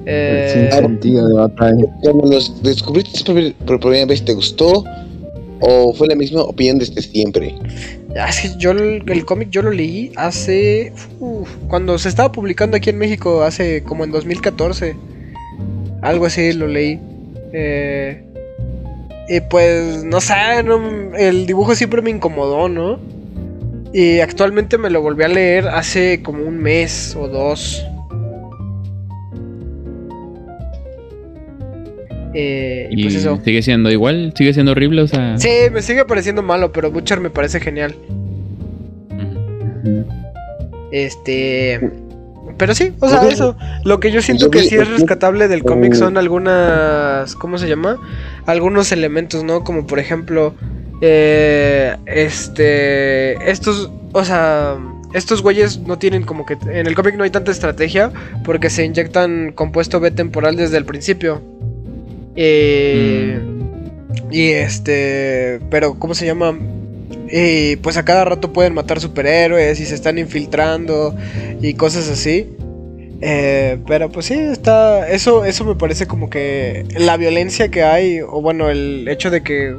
Eh, 0.05 0.69
sentido 0.71 1.27
de 1.27 1.33
batalla. 1.33 1.85
Cuando 2.01 2.27
los 2.27 2.61
descubriste 2.61 3.53
por 3.65 3.79
primera 3.79 4.05
vez, 4.05 4.23
¿te 4.23 4.33
gustó? 4.33 4.83
¿O 5.59 5.93
fue 5.93 6.07
la 6.07 6.15
misma 6.15 6.41
opinión 6.41 6.79
desde 6.79 7.01
siempre? 7.01 7.55
Es 8.15 8.41
que 8.41 8.57
yo 8.57 8.71
el, 8.71 9.25
cómic 9.25 9.49
yo 9.49 9.61
lo 9.61 9.71
leí 9.71 10.11
hace... 10.15 10.93
cuando 11.67 11.97
se 11.97 12.09
estaba 12.09 12.31
publicando 12.31 12.77
aquí 12.77 12.89
en 12.89 12.97
México, 12.97 13.43
hace 13.43 13.83
como 13.83 14.03
en 14.03 14.11
2014. 14.11 14.95
Algo 16.01 16.25
así 16.25 16.53
lo 16.53 16.67
leí. 16.67 16.99
Eh, 17.53 18.23
y 19.27 19.41
pues, 19.41 20.03
no 20.03 20.21
sé, 20.21 20.33
el 21.17 21.45
dibujo 21.45 21.75
siempre 21.75 22.01
me 22.01 22.09
incomodó, 22.09 22.67
¿no? 22.67 22.99
Y 23.93 24.19
actualmente 24.19 24.77
me 24.77 24.89
lo 24.89 25.01
volví 25.01 25.23
a 25.23 25.27
leer 25.27 25.67
hace 25.67 26.21
como 26.23 26.43
un 26.43 26.57
mes 26.57 27.15
o 27.15 27.27
dos. 27.27 27.85
Eh, 32.33 32.87
y, 32.91 33.03
pues 33.03 33.15
eso. 33.15 33.39
¿Sigue 33.43 33.61
siendo 33.61 33.91
igual? 33.91 34.33
¿Sigue 34.35 34.53
siendo 34.53 34.73
horrible? 34.73 35.01
O 35.01 35.07
sea... 35.07 35.37
Sí, 35.37 35.49
me 35.71 35.81
sigue 35.81 36.05
pareciendo 36.05 36.43
malo, 36.43 36.71
pero 36.71 36.91
Butcher 36.91 37.19
me 37.19 37.29
parece 37.29 37.59
genial. 37.59 37.95
Este. 40.91 41.79
Pero 42.57 42.75
sí, 42.75 42.93
o 42.99 43.09
sea, 43.09 43.27
eso. 43.27 43.55
Lo 43.85 43.99
que 43.99 44.11
yo 44.11 44.21
siento 44.21 44.51
que 44.51 44.59
sí 44.63 44.75
es 44.75 44.89
rescatable 44.89 45.47
del 45.47 45.63
cómic 45.63 45.93
son 45.93 46.17
algunas. 46.17 47.35
¿Cómo 47.35 47.57
se 47.57 47.67
llama? 47.69 47.97
Algunos 48.45 48.91
elementos, 48.91 49.43
¿no? 49.43 49.63
Como 49.63 49.87
por 49.87 49.99
ejemplo. 49.99 50.53
Eh, 51.01 51.95
este. 52.05 53.49
Estos. 53.49 53.91
O 54.13 54.23
sea. 54.23 54.77
Estos 55.13 55.41
güeyes 55.41 55.79
no 55.79 55.97
tienen 55.97 56.23
como 56.23 56.45
que. 56.45 56.57
En 56.71 56.85
el 56.85 56.95
cómic 56.95 57.15
no 57.15 57.23
hay 57.23 57.29
tanta 57.29 57.51
estrategia. 57.51 58.11
Porque 58.43 58.69
se 58.69 58.83
inyectan 58.83 59.53
compuesto 59.53 59.99
B 59.99 60.11
temporal 60.11 60.55
desde 60.55 60.77
el 60.77 60.85
principio. 60.85 61.41
Eh, 62.41 63.37
mm. 63.37 64.31
Y 64.31 64.51
este. 64.51 65.59
Pero, 65.69 65.99
¿cómo 65.99 66.15
se 66.15 66.25
llama? 66.25 66.57
Y 67.31 67.75
pues 67.77 67.97
a 67.97 68.05
cada 68.05 68.25
rato 68.25 68.53
pueden 68.53 68.73
matar 68.73 68.99
superhéroes 68.99 69.79
y 69.79 69.85
se 69.85 69.93
están 69.93 70.17
infiltrando 70.17 71.15
y 71.61 71.73
cosas 71.73 72.09
así. 72.09 72.55
Eh, 73.21 73.77
pero 73.85 74.09
pues 74.09 74.27
sí, 74.27 74.35
está. 74.35 75.09
Eso, 75.09 75.43
eso 75.43 75.65
me 75.65 75.75
parece 75.75 76.07
como 76.07 76.29
que 76.29 76.85
la 76.97 77.17
violencia 77.17 77.69
que 77.69 77.83
hay, 77.83 78.21
o 78.21 78.41
bueno, 78.41 78.69
el 78.69 79.07
hecho 79.09 79.29
de 79.29 79.43
que 79.43 79.75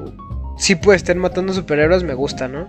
sí 0.58 0.74
pues 0.74 0.98
estén 0.98 1.16
matando 1.16 1.54
superhéroes 1.54 2.04
me 2.04 2.12
gusta, 2.12 2.46
¿no? 2.46 2.68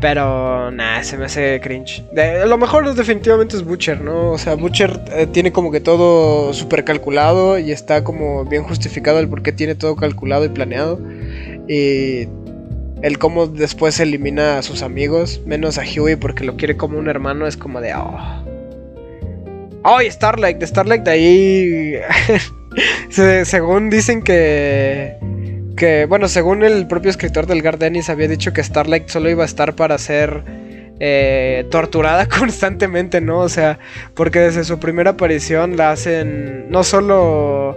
Pero 0.00 0.70
nada, 0.70 1.04
se 1.04 1.18
me 1.18 1.26
hace 1.26 1.60
cringe. 1.60 2.02
lo 2.46 2.56
mejor 2.56 2.94
definitivamente 2.94 3.56
es 3.56 3.64
Butcher, 3.64 4.00
¿no? 4.00 4.30
O 4.30 4.38
sea, 4.38 4.54
Butcher 4.54 4.98
eh, 5.12 5.26
tiene 5.26 5.52
como 5.52 5.70
que 5.70 5.80
todo 5.80 6.54
súper 6.54 6.84
calculado 6.84 7.58
y 7.58 7.70
está 7.70 8.02
como 8.02 8.44
bien 8.46 8.62
justificado 8.62 9.18
el 9.20 9.28
por 9.28 9.42
qué 9.42 9.52
tiene 9.52 9.74
todo 9.74 9.96
calculado 9.96 10.46
y 10.46 10.48
planeado. 10.48 10.98
Y 11.68 12.28
el 13.02 13.18
cómo 13.18 13.46
después 13.46 14.00
elimina 14.00 14.58
a 14.58 14.62
sus 14.62 14.82
amigos, 14.82 15.42
menos 15.44 15.76
a 15.76 15.82
Huey 15.82 16.16
porque 16.16 16.44
lo 16.44 16.56
quiere 16.56 16.76
como 16.78 16.98
un 16.98 17.08
hermano, 17.08 17.46
es 17.46 17.58
como 17.58 17.82
de... 17.82 17.94
Oh, 17.94 18.44
oh 19.84 20.00
y 20.00 20.10
Starlight, 20.10 20.58
de 20.58 20.66
Starlight 20.66 21.02
de 21.02 21.10
ahí... 21.10 21.94
según 23.44 23.90
dicen 23.90 24.22
que 24.22 25.16
que, 25.76 26.06
bueno, 26.06 26.28
según 26.28 26.62
el 26.62 26.86
propio 26.86 27.10
escritor 27.10 27.46
del 27.46 27.62
Gardenis 27.62 28.10
había 28.10 28.28
dicho 28.28 28.52
que 28.52 28.62
Starlight 28.62 29.08
solo 29.08 29.30
iba 29.30 29.42
a 29.42 29.46
estar 29.46 29.74
para 29.74 29.98
ser 29.98 30.42
eh, 31.00 31.66
torturada 31.70 32.26
constantemente, 32.38 33.20
¿no? 33.20 33.40
O 33.40 33.48
sea, 33.48 33.78
porque 34.14 34.40
desde 34.40 34.64
su 34.64 34.78
primera 34.78 35.12
aparición 35.12 35.76
la 35.76 35.92
hacen, 35.92 36.70
no 36.70 36.84
solo 36.84 37.76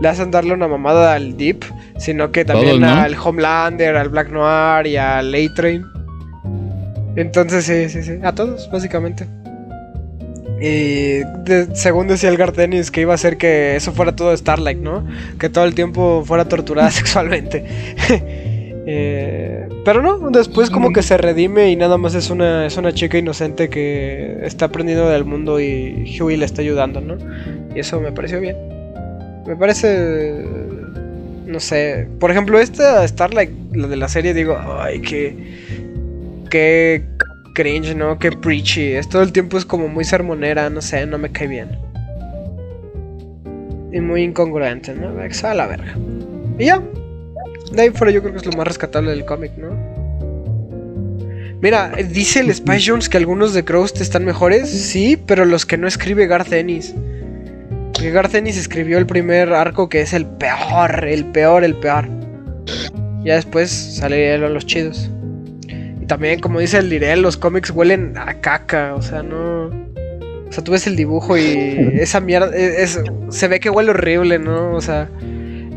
le 0.00 0.08
hacen 0.08 0.30
darle 0.30 0.52
una 0.52 0.66
mamada 0.66 1.14
al 1.14 1.36
Deep, 1.36 1.64
sino 1.98 2.32
que 2.32 2.44
también 2.44 2.82
al 2.82 3.16
Homelander, 3.16 3.96
al 3.96 4.08
Black 4.08 4.30
Noir 4.30 4.86
y 4.86 4.96
al 4.96 5.32
A-Train. 5.34 5.84
Entonces, 7.16 7.64
sí, 7.64 7.88
sí, 7.88 8.02
sí, 8.02 8.18
a 8.24 8.34
todos, 8.34 8.68
básicamente. 8.72 9.28
Y 10.60 11.20
según 11.74 12.06
decía 12.08 12.28
el 12.28 12.36
Gardenis 12.36 12.90
que 12.90 13.00
iba 13.00 13.12
a 13.12 13.16
hacer 13.16 13.36
que 13.36 13.76
eso 13.76 13.92
fuera 13.92 14.14
todo 14.14 14.36
Starlight, 14.36 14.78
¿no? 14.78 15.06
Que 15.38 15.48
todo 15.48 15.64
el 15.64 15.74
tiempo 15.74 16.22
fuera 16.24 16.48
torturada 16.48 16.90
sexualmente. 16.92 17.64
Eh, 18.86 19.66
pero 19.82 20.02
no, 20.02 20.30
después 20.30 20.68
como 20.68 20.92
que 20.92 21.02
se 21.02 21.16
redime 21.16 21.70
y 21.70 21.76
nada 21.76 21.96
más 21.96 22.14
es 22.14 22.28
una, 22.28 22.66
es 22.66 22.76
una 22.76 22.92
chica 22.92 23.16
inocente 23.16 23.70
que 23.70 24.40
está 24.42 24.66
aprendiendo 24.66 25.08
del 25.08 25.24
mundo 25.24 25.58
y 25.58 26.14
Huey 26.20 26.36
le 26.36 26.44
está 26.44 26.60
ayudando, 26.60 27.00
¿no? 27.00 27.16
Y 27.74 27.78
eso 27.78 27.98
me 27.98 28.12
pareció 28.12 28.40
bien. 28.40 28.56
Me 29.46 29.56
parece... 29.56 30.44
No 31.46 31.60
sé. 31.60 32.08
Por 32.20 32.30
ejemplo, 32.30 32.60
esta 32.60 33.08
Starlight, 33.08 33.50
la 33.74 33.88
de 33.88 33.96
la 33.96 34.08
serie, 34.08 34.34
digo, 34.34 34.58
ay, 34.78 35.00
qué... 35.00 35.34
Qué 36.50 37.13
cringe, 37.54 37.94
¿no? 37.94 38.18
Qué 38.18 38.32
preachy. 38.32 38.92
Es 38.92 39.08
todo 39.08 39.22
el 39.22 39.32
tiempo 39.32 39.56
es 39.56 39.64
como 39.64 39.88
muy 39.88 40.04
sermonera, 40.04 40.68
no 40.68 40.82
sé, 40.82 41.06
no 41.06 41.16
me 41.16 41.30
cae 41.30 41.46
bien. 41.46 41.70
Y 43.92 44.00
muy 44.00 44.22
incongruente, 44.22 44.94
¿no? 44.94 45.16
Que 45.16 45.46
a 45.46 45.54
la 45.54 45.66
verga. 45.66 45.94
Y 46.58 46.66
ya, 46.66 46.82
de 47.72 47.82
ahí 47.82 47.90
fuera 47.90 48.12
yo 48.12 48.20
creo 48.20 48.32
que 48.32 48.40
es 48.40 48.46
lo 48.46 48.52
más 48.52 48.66
rescatable 48.66 49.10
del 49.12 49.24
cómic, 49.24 49.52
¿no? 49.56 49.94
Mira, 51.60 51.92
dice 52.10 52.40
el 52.40 52.54
Spice 52.54 52.90
Jones 52.90 53.08
que 53.08 53.16
algunos 53.16 53.54
de 53.54 53.64
Crows 53.64 53.98
están 53.98 54.24
mejores, 54.26 54.68
sí, 54.68 55.16
pero 55.16 55.46
los 55.46 55.64
que 55.64 55.78
no 55.78 55.88
escribe 55.88 56.26
Garth 56.26 56.52
Ennis. 56.52 56.94
Porque 57.94 58.10
Garth 58.10 58.34
Ennis 58.34 58.58
escribió 58.58 58.98
el 58.98 59.06
primer 59.06 59.52
arco 59.54 59.88
que 59.88 60.02
es 60.02 60.12
el 60.12 60.26
peor, 60.26 61.04
el 61.04 61.24
peor, 61.24 61.64
el 61.64 61.74
peor. 61.76 62.06
Ya 63.24 63.36
después 63.36 63.70
salieron 63.70 64.52
los 64.52 64.66
chidos. 64.66 65.10
Y 66.04 66.06
también, 66.06 66.38
como 66.38 66.60
dice 66.60 66.76
el 66.76 66.90
Direl, 66.90 67.22
los 67.22 67.38
cómics 67.38 67.70
huelen 67.70 68.18
a 68.18 68.34
caca, 68.34 68.94
o 68.94 69.00
sea, 69.00 69.22
no... 69.22 69.68
O 69.68 70.52
sea, 70.52 70.62
tú 70.62 70.72
ves 70.72 70.86
el 70.86 70.96
dibujo 70.96 71.38
y 71.38 71.42
esa 71.94 72.20
mierda, 72.20 72.54
es, 72.54 73.00
se 73.30 73.48
ve 73.48 73.58
que 73.58 73.70
huele 73.70 73.88
horrible, 73.88 74.38
¿no? 74.38 74.74
O 74.74 74.82
sea, 74.82 75.08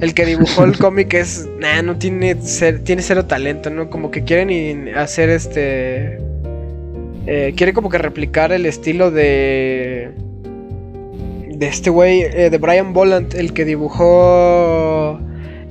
el 0.01 0.13
que 0.13 0.25
dibujó 0.25 0.65
el 0.65 0.77
cómic 0.79 1.13
es, 1.13 1.47
nah, 1.59 1.81
no 1.81 1.97
tiene, 1.97 2.35
tiene 2.83 3.01
cero 3.03 3.23
talento, 3.23 3.69
¿no? 3.69 3.89
Como 3.89 4.11
que 4.11 4.25
quieren 4.25 4.89
hacer 4.97 5.29
este... 5.29 6.17
Eh, 7.25 7.53
quiere 7.55 7.71
como 7.71 7.89
que 7.89 7.97
replicar 7.97 8.51
el 8.51 8.65
estilo 8.65 9.11
de... 9.11 10.11
De 11.47 11.67
este 11.67 11.89
güey, 11.89 12.23
eh, 12.23 12.49
de 12.49 12.57
Brian 12.57 12.91
Boland, 12.91 13.33
el 13.33 13.53
que 13.53 13.63
dibujó 13.63 15.21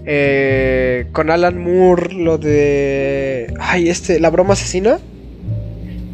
eh, 0.07 1.07
con 1.13 1.31
Alan 1.31 1.59
Moore 1.59 2.15
lo 2.15 2.39
de... 2.39 3.53
Ay, 3.59 3.89
este, 3.89 4.21
la 4.21 4.31
broma 4.31 4.55
asesina. 4.55 4.99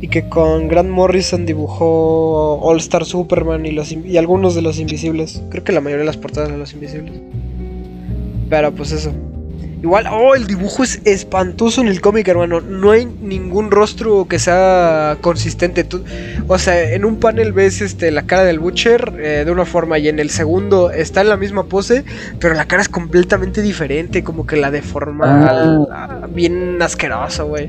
Y 0.00 0.08
que 0.08 0.28
con 0.28 0.66
Grant 0.66 0.90
Morrison 0.90 1.46
dibujó 1.46 2.58
All 2.60 2.78
Star 2.78 3.04
Superman 3.04 3.64
y, 3.66 3.70
los, 3.70 3.92
y 3.92 4.16
algunos 4.16 4.56
de 4.56 4.62
los 4.62 4.80
Invisibles. 4.80 5.42
Creo 5.50 5.62
que 5.62 5.72
la 5.72 5.80
mayoría 5.80 6.00
de 6.00 6.06
las 6.06 6.16
portadas 6.16 6.50
de 6.50 6.58
los 6.58 6.72
Invisibles. 6.72 7.12
Pero 8.50 8.72
pues 8.72 8.90
eso. 8.90 9.12
Igual, 9.82 10.06
oh, 10.12 10.36
el 10.36 10.46
dibujo 10.46 10.84
es 10.84 11.00
espantoso 11.04 11.80
en 11.80 11.88
el 11.88 12.00
cómic, 12.00 12.28
hermano. 12.28 12.60
No 12.60 12.92
hay 12.92 13.04
ningún 13.04 13.72
rostro 13.72 14.26
que 14.28 14.38
sea 14.38 15.18
consistente. 15.20 15.84
o 16.46 16.58
sea, 16.58 16.92
en 16.92 17.04
un 17.04 17.16
panel 17.16 17.52
ves 17.52 17.80
este, 17.80 18.12
la 18.12 18.22
cara 18.22 18.44
del 18.44 18.60
Butcher 18.60 19.12
eh, 19.18 19.42
de 19.44 19.50
una 19.50 19.64
forma 19.64 19.98
y 19.98 20.06
en 20.08 20.20
el 20.20 20.30
segundo 20.30 20.92
está 20.92 21.22
en 21.22 21.30
la 21.30 21.36
misma 21.36 21.64
pose, 21.64 22.04
pero 22.38 22.54
la 22.54 22.66
cara 22.66 22.82
es 22.82 22.88
completamente 22.88 23.60
diferente, 23.60 24.22
como 24.22 24.46
que 24.46 24.56
la 24.56 24.70
deforma 24.70 25.86
ah. 25.90 26.28
bien 26.32 26.80
asqueroso, 26.80 27.48
güey. 27.48 27.68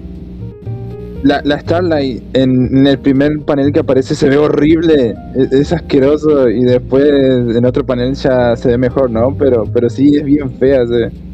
La, 1.24 1.42
la, 1.44 1.62
Starlight 1.62 2.22
en, 2.34 2.86
el 2.86 3.00
primer 3.00 3.40
panel 3.40 3.72
que 3.72 3.80
aparece 3.80 4.14
se 4.14 4.30
ve 4.30 4.38
horrible, 4.38 5.16
es, 5.36 5.52
es, 5.52 5.74
asqueroso 5.74 6.50
y 6.50 6.64
después 6.64 7.06
en 7.06 7.66
otro 7.66 7.86
panel 7.86 8.14
ya 8.14 8.56
se 8.56 8.68
ve 8.68 8.78
mejor, 8.78 9.10
¿no? 9.10 9.34
Pero, 9.36 9.64
pero 9.74 9.90
sí 9.90 10.16
es 10.16 10.24
bien 10.24 10.52
fea, 10.60 10.86
se... 10.86 11.33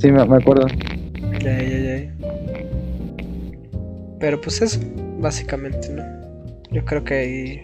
sí 0.00 0.10
me, 0.12 0.20
acuerdo. 0.22 0.66
Ya, 1.40 1.62
ya, 1.62 1.78
ya. 1.78 2.14
Pero 4.18 4.40
pues 4.40 4.60
eso, 4.62 4.80
básicamente, 5.18 5.88
¿no? 5.90 6.02
Yo 6.70 6.84
creo 6.84 7.04
que 7.04 7.14
ahí... 7.14 7.62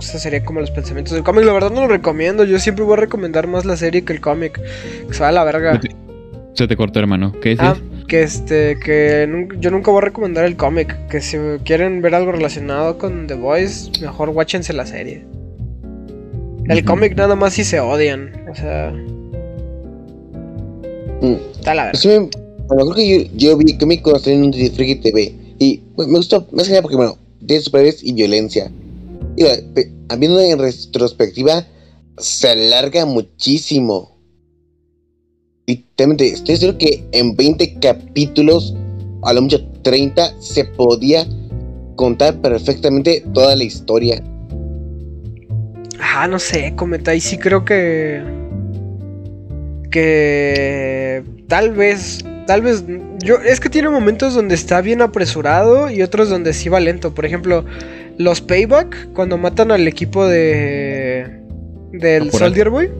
Eso 0.00 0.18
sería 0.18 0.44
como 0.44 0.60
los 0.60 0.70
pensamientos 0.70 1.14
del 1.14 1.22
cómic. 1.22 1.44
La 1.44 1.54
verdad 1.54 1.70
no 1.70 1.80
lo 1.82 1.88
recomiendo. 1.88 2.44
Yo 2.44 2.58
siempre 2.58 2.84
voy 2.84 2.94
a 2.94 2.96
recomendar 2.96 3.46
más 3.46 3.64
la 3.64 3.78
serie 3.78 4.04
que 4.04 4.12
el 4.12 4.20
cómic. 4.20 4.60
Que 5.08 5.14
se 5.14 5.20
va 5.22 5.30
a 5.30 5.32
la 5.32 5.42
verga. 5.42 5.80
Se 6.52 6.68
te 6.68 6.76
cortó, 6.76 7.00
hermano. 7.00 7.32
¿Qué 7.40 7.50
dices? 7.50 7.66
Ah, 7.66 7.76
que 8.06 8.22
este 8.22 8.78
que 8.78 9.28
yo 9.58 9.70
nunca 9.70 9.90
voy 9.90 9.98
a 9.98 10.04
recomendar 10.04 10.44
el 10.44 10.56
cómic, 10.56 10.96
que 11.08 11.20
si 11.20 11.38
quieren 11.64 12.02
ver 12.02 12.14
algo 12.14 12.32
relacionado 12.32 12.98
con 12.98 13.26
The 13.26 13.34
Voice, 13.34 13.90
mejor 14.00 14.30
watchense 14.30 14.72
la 14.72 14.86
serie. 14.86 15.24
El 16.68 16.84
cómic 16.84 17.16
nada 17.16 17.36
más 17.36 17.54
si 17.54 17.64
se 17.64 17.78
odian, 17.78 18.32
o 18.50 18.54
sea, 18.54 18.92
mm. 21.20 21.34
está 21.54 21.74
la 21.74 21.84
verdad. 21.86 22.00
Sí, 22.00 22.08
bueno, 22.08 22.84
creo 22.90 22.94
que 22.94 23.30
yo, 23.36 23.56
vi 23.56 23.76
cómic 23.78 24.02
cuando 24.02 24.18
estoy 24.18 24.34
en 24.34 24.44
un 24.44 24.52
Friki 24.52 24.96
TV 24.96 25.34
y 25.58 25.78
pues, 25.94 26.08
me 26.08 26.18
gustó 26.18 26.46
más 26.52 26.64
que 26.64 26.70
nada 26.70 26.82
porque 26.82 26.96
bueno, 26.96 27.16
tiene 27.46 27.62
superhéroes 27.62 28.02
y 28.02 28.12
violencia. 28.12 28.70
Y 29.36 29.44
viendo 30.16 30.40
en 30.40 30.58
retrospectiva 30.58 31.66
se 32.18 32.48
alarga 32.48 33.04
muchísimo. 33.04 34.16
Literalmente, 35.66 36.28
estoy 36.28 36.56
seguro 36.56 36.78
que 36.78 37.06
en 37.12 37.36
20 37.36 37.78
capítulos, 37.80 38.74
a 39.22 39.32
lo 39.32 39.42
mucho 39.42 39.66
30, 39.82 40.40
se 40.40 40.64
podía 40.64 41.26
contar 41.96 42.40
perfectamente 42.40 43.24
toda 43.34 43.56
la 43.56 43.64
historia. 43.64 44.22
Ah, 46.00 46.28
no 46.28 46.38
sé, 46.38 46.74
cometa, 46.76 47.14
y 47.14 47.20
sí 47.20 47.36
creo 47.36 47.64
que. 47.64 48.22
Que. 49.96 51.24
Tal 51.48 51.72
vez. 51.72 52.22
Tal 52.46 52.60
vez. 52.60 52.84
Yo. 53.24 53.36
Es 53.36 53.60
que 53.60 53.70
tiene 53.70 53.88
momentos 53.88 54.34
donde 54.34 54.54
está 54.54 54.82
bien 54.82 55.00
apresurado 55.00 55.90
y 55.90 56.02
otros 56.02 56.28
donde 56.28 56.52
sí 56.52 56.68
va 56.68 56.80
lento. 56.80 57.14
Por 57.14 57.24
ejemplo, 57.24 57.64
los 58.18 58.42
payback, 58.42 59.14
cuando 59.14 59.38
matan 59.38 59.72
al 59.72 59.88
equipo 59.88 60.26
de. 60.26 61.40
Del 61.92 62.30
Soldier 62.30 62.68
Boy. 62.68 62.90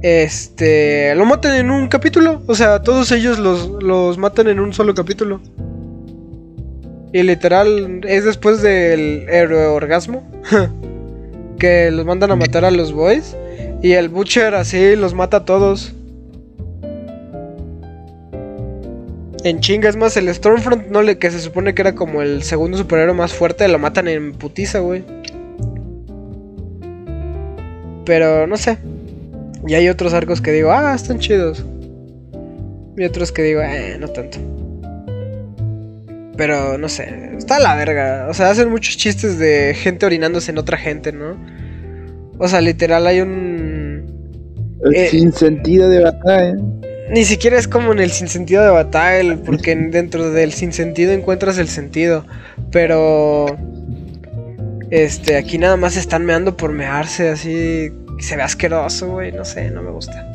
Este. 0.00 1.14
Lo 1.14 1.26
matan 1.26 1.56
en 1.56 1.70
un 1.70 1.88
capítulo. 1.88 2.40
O 2.46 2.54
sea, 2.54 2.80
todos 2.80 3.12
ellos 3.12 3.38
los, 3.38 4.16
matan 4.16 4.48
en 4.48 4.58
un 4.58 4.72
solo 4.72 4.94
capítulo. 4.94 5.42
Y 7.12 7.22
literal, 7.24 8.00
es 8.08 8.24
después 8.24 8.62
del 8.62 9.26
héroe 9.28 9.66
orgasmo. 9.66 10.26
que 11.58 11.90
los 11.90 12.06
mandan 12.06 12.30
a 12.30 12.36
matar 12.36 12.64
a 12.64 12.70
los 12.70 12.94
boys. 12.94 13.36
Y 13.84 13.92
el 13.92 14.08
Butcher 14.08 14.54
así 14.54 14.96
los 14.96 15.12
mata 15.12 15.36
a 15.36 15.44
todos. 15.44 15.92
En 19.44 19.60
chinga, 19.60 19.90
es 19.90 19.96
más, 19.96 20.16
el 20.16 20.34
Stormfront, 20.34 20.88
no 20.88 21.02
le, 21.02 21.18
que 21.18 21.30
se 21.30 21.38
supone 21.38 21.74
que 21.74 21.82
era 21.82 21.94
como 21.94 22.22
el 22.22 22.44
segundo 22.44 22.78
superhéroe 22.78 23.12
más 23.12 23.34
fuerte, 23.34 23.68
lo 23.68 23.78
matan 23.78 24.08
en 24.08 24.32
putiza, 24.32 24.78
güey. 24.78 25.04
Pero 28.06 28.46
no 28.46 28.56
sé, 28.56 28.78
y 29.66 29.74
hay 29.74 29.90
otros 29.90 30.14
arcos 30.14 30.40
que 30.40 30.52
digo, 30.52 30.72
ah, 30.72 30.94
están 30.94 31.18
chidos. 31.18 31.62
Y 32.96 33.04
otros 33.04 33.32
que 33.32 33.42
digo, 33.42 33.60
eh, 33.60 33.98
no 34.00 34.08
tanto. 34.08 34.38
Pero 36.38 36.78
no 36.78 36.88
sé, 36.88 37.34
está 37.36 37.56
a 37.56 37.60
la 37.60 37.74
verga. 37.74 38.28
O 38.30 38.32
sea, 38.32 38.48
hacen 38.48 38.70
muchos 38.70 38.96
chistes 38.96 39.38
de 39.38 39.74
gente 39.74 40.06
orinándose 40.06 40.52
en 40.52 40.56
otra 40.56 40.78
gente, 40.78 41.12
¿no? 41.12 41.36
O 42.38 42.48
sea, 42.48 42.60
literal 42.60 43.06
hay 43.06 43.20
un. 43.20 43.43
Eh, 44.92 45.08
sin 45.10 45.32
sentido 45.32 45.88
de 45.88 46.02
batalla. 46.02 46.54
Ni 47.10 47.24
siquiera 47.24 47.58
es 47.58 47.68
como 47.68 47.92
en 47.92 48.00
el 48.00 48.10
sin 48.10 48.28
sentido 48.28 48.64
de 48.64 48.70
batalla, 48.70 49.36
porque 49.44 49.76
dentro 49.76 50.30
del 50.30 50.52
sin 50.52 50.72
sentido 50.72 51.12
encuentras 51.12 51.58
el 51.58 51.68
sentido. 51.68 52.24
Pero. 52.70 53.56
Este, 54.90 55.36
aquí 55.36 55.58
nada 55.58 55.76
más 55.76 55.96
están 55.96 56.24
meando 56.24 56.56
por 56.56 56.70
mearse 56.70 57.30
así 57.30 57.90
se 58.18 58.36
ve 58.36 58.42
asqueroso, 58.42 59.08
güey. 59.08 59.32
No 59.32 59.44
sé, 59.44 59.70
no 59.70 59.82
me 59.82 59.90
gusta. 59.90 60.30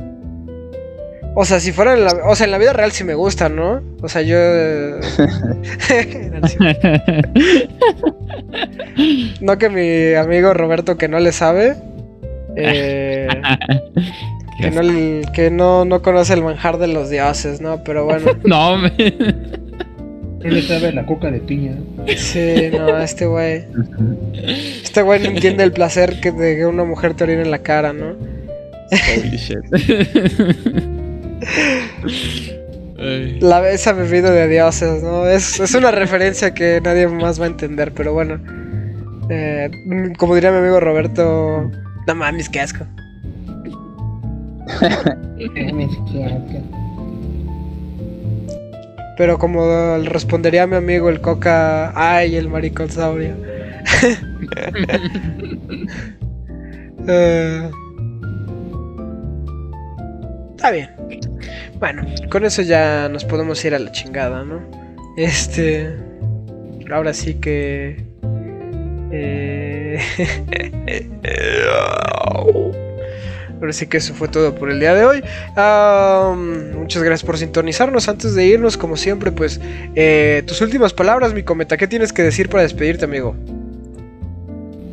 O 1.35 1.45
sea, 1.45 1.59
si 1.59 1.71
fuera 1.71 1.93
en 1.93 2.03
la, 2.03 2.11
o 2.25 2.35
sea, 2.35 2.45
en 2.45 2.51
la 2.51 2.57
vida 2.57 2.73
real 2.73 2.91
sí 2.91 3.03
me 3.03 3.13
gusta, 3.13 3.49
¿no? 3.49 3.81
O 4.01 4.09
sea, 4.09 4.21
yo. 4.21 4.37
no 9.41 9.57
que 9.57 9.69
mi 9.69 10.15
amigo 10.15 10.53
Roberto 10.53 10.97
que 10.97 11.07
no 11.07 11.19
le 11.19 11.31
sabe. 11.31 11.75
Eh, 12.55 13.27
que 14.59 14.71
no, 14.71 14.81
que 15.33 15.51
no, 15.51 15.85
no 15.85 16.01
conoce 16.01 16.33
el 16.33 16.43
manjar 16.43 16.77
de 16.77 16.87
los 16.87 17.09
dioses, 17.09 17.61
¿no? 17.61 17.83
Pero 17.83 18.05
bueno. 18.05 18.31
no, 18.43 18.77
me... 18.77 18.91
Él 18.97 20.53
le 20.53 20.61
sabe 20.61 20.93
la 20.93 21.05
coca 21.05 21.31
de 21.31 21.39
piña. 21.39 21.75
Sí, 22.15 22.69
no, 22.71 22.97
este 22.99 23.25
güey. 23.25 23.65
Este 24.83 25.01
güey 25.01 25.21
no 25.21 25.29
entiende 25.29 25.63
el 25.63 25.73
placer 25.73 26.21
que 26.21 26.31
de 26.31 26.55
que 26.55 26.65
una 26.65 26.85
mujer 26.85 27.13
te 27.13 27.25
orine 27.25 27.41
en 27.41 27.51
la 27.51 27.59
cara, 27.59 27.91
¿no? 27.93 28.15
Holy 28.91 29.37
shit. 29.37 29.59
La 33.39 33.69
esa 33.69 33.93
bebida 33.93 34.29
de 34.31 34.49
dioses, 34.49 35.01
¿no? 35.01 35.25
Es, 35.25 35.57
es, 35.59 35.73
una 35.73 35.89
referencia 35.89 36.53
que 36.53 36.81
nadie 36.83 37.07
más 37.07 37.39
va 37.39 37.45
a 37.45 37.47
entender, 37.47 37.93
pero 37.93 38.11
bueno. 38.11 38.41
Eh, 39.29 39.71
como 40.17 40.35
diría 40.35 40.51
mi 40.51 40.57
amigo 40.57 40.81
Roberto, 40.81 41.71
no 42.07 42.15
mames, 42.15 42.49
qué 42.49 42.59
asco. 42.59 42.85
Pero 49.17 49.37
como 49.37 49.97
respondería 49.97 50.65
mi 50.65 50.77
amigo 50.77 51.09
el 51.09 51.19
coca, 51.19 51.91
ay, 51.95 52.35
el 52.37 52.47
mariconsaurio. 52.47 53.35
uh, 57.01 57.71
está 60.55 60.71
bien. 60.71 60.89
Bueno, 61.79 62.05
con 62.29 62.45
eso 62.45 62.61
ya 62.61 63.09
nos 63.09 63.25
podemos 63.25 63.63
ir 63.65 63.75
a 63.75 63.79
la 63.79 63.91
chingada, 63.91 64.43
¿no? 64.45 64.61
Este. 65.17 65.93
Ahora 66.91 67.13
sí 67.13 67.35
que. 67.35 68.05
Eh... 69.11 69.99
Ahora 73.59 73.73
sí 73.73 73.87
que 73.87 73.97
eso 73.97 74.13
fue 74.13 74.29
todo 74.29 74.55
por 74.55 74.71
el 74.71 74.79
día 74.79 74.93
de 74.93 75.05
hoy. 75.05 75.23
muchas 76.77 77.03
gracias 77.03 77.25
por 77.25 77.37
sintonizarnos. 77.37 78.07
Antes 78.07 78.33
de 78.35 78.45
irnos, 78.45 78.77
como 78.77 78.95
siempre, 78.95 79.31
pues 79.31 79.59
eh, 79.95 80.43
tus 80.45 80.61
últimas 80.61 80.93
palabras, 80.93 81.33
mi 81.33 81.43
cometa. 81.43 81.75
¿Qué 81.75 81.87
tienes 81.87 82.13
que 82.13 82.23
decir 82.23 82.49
para 82.49 82.63
despedirte, 82.63 83.05
amigo? 83.05 83.35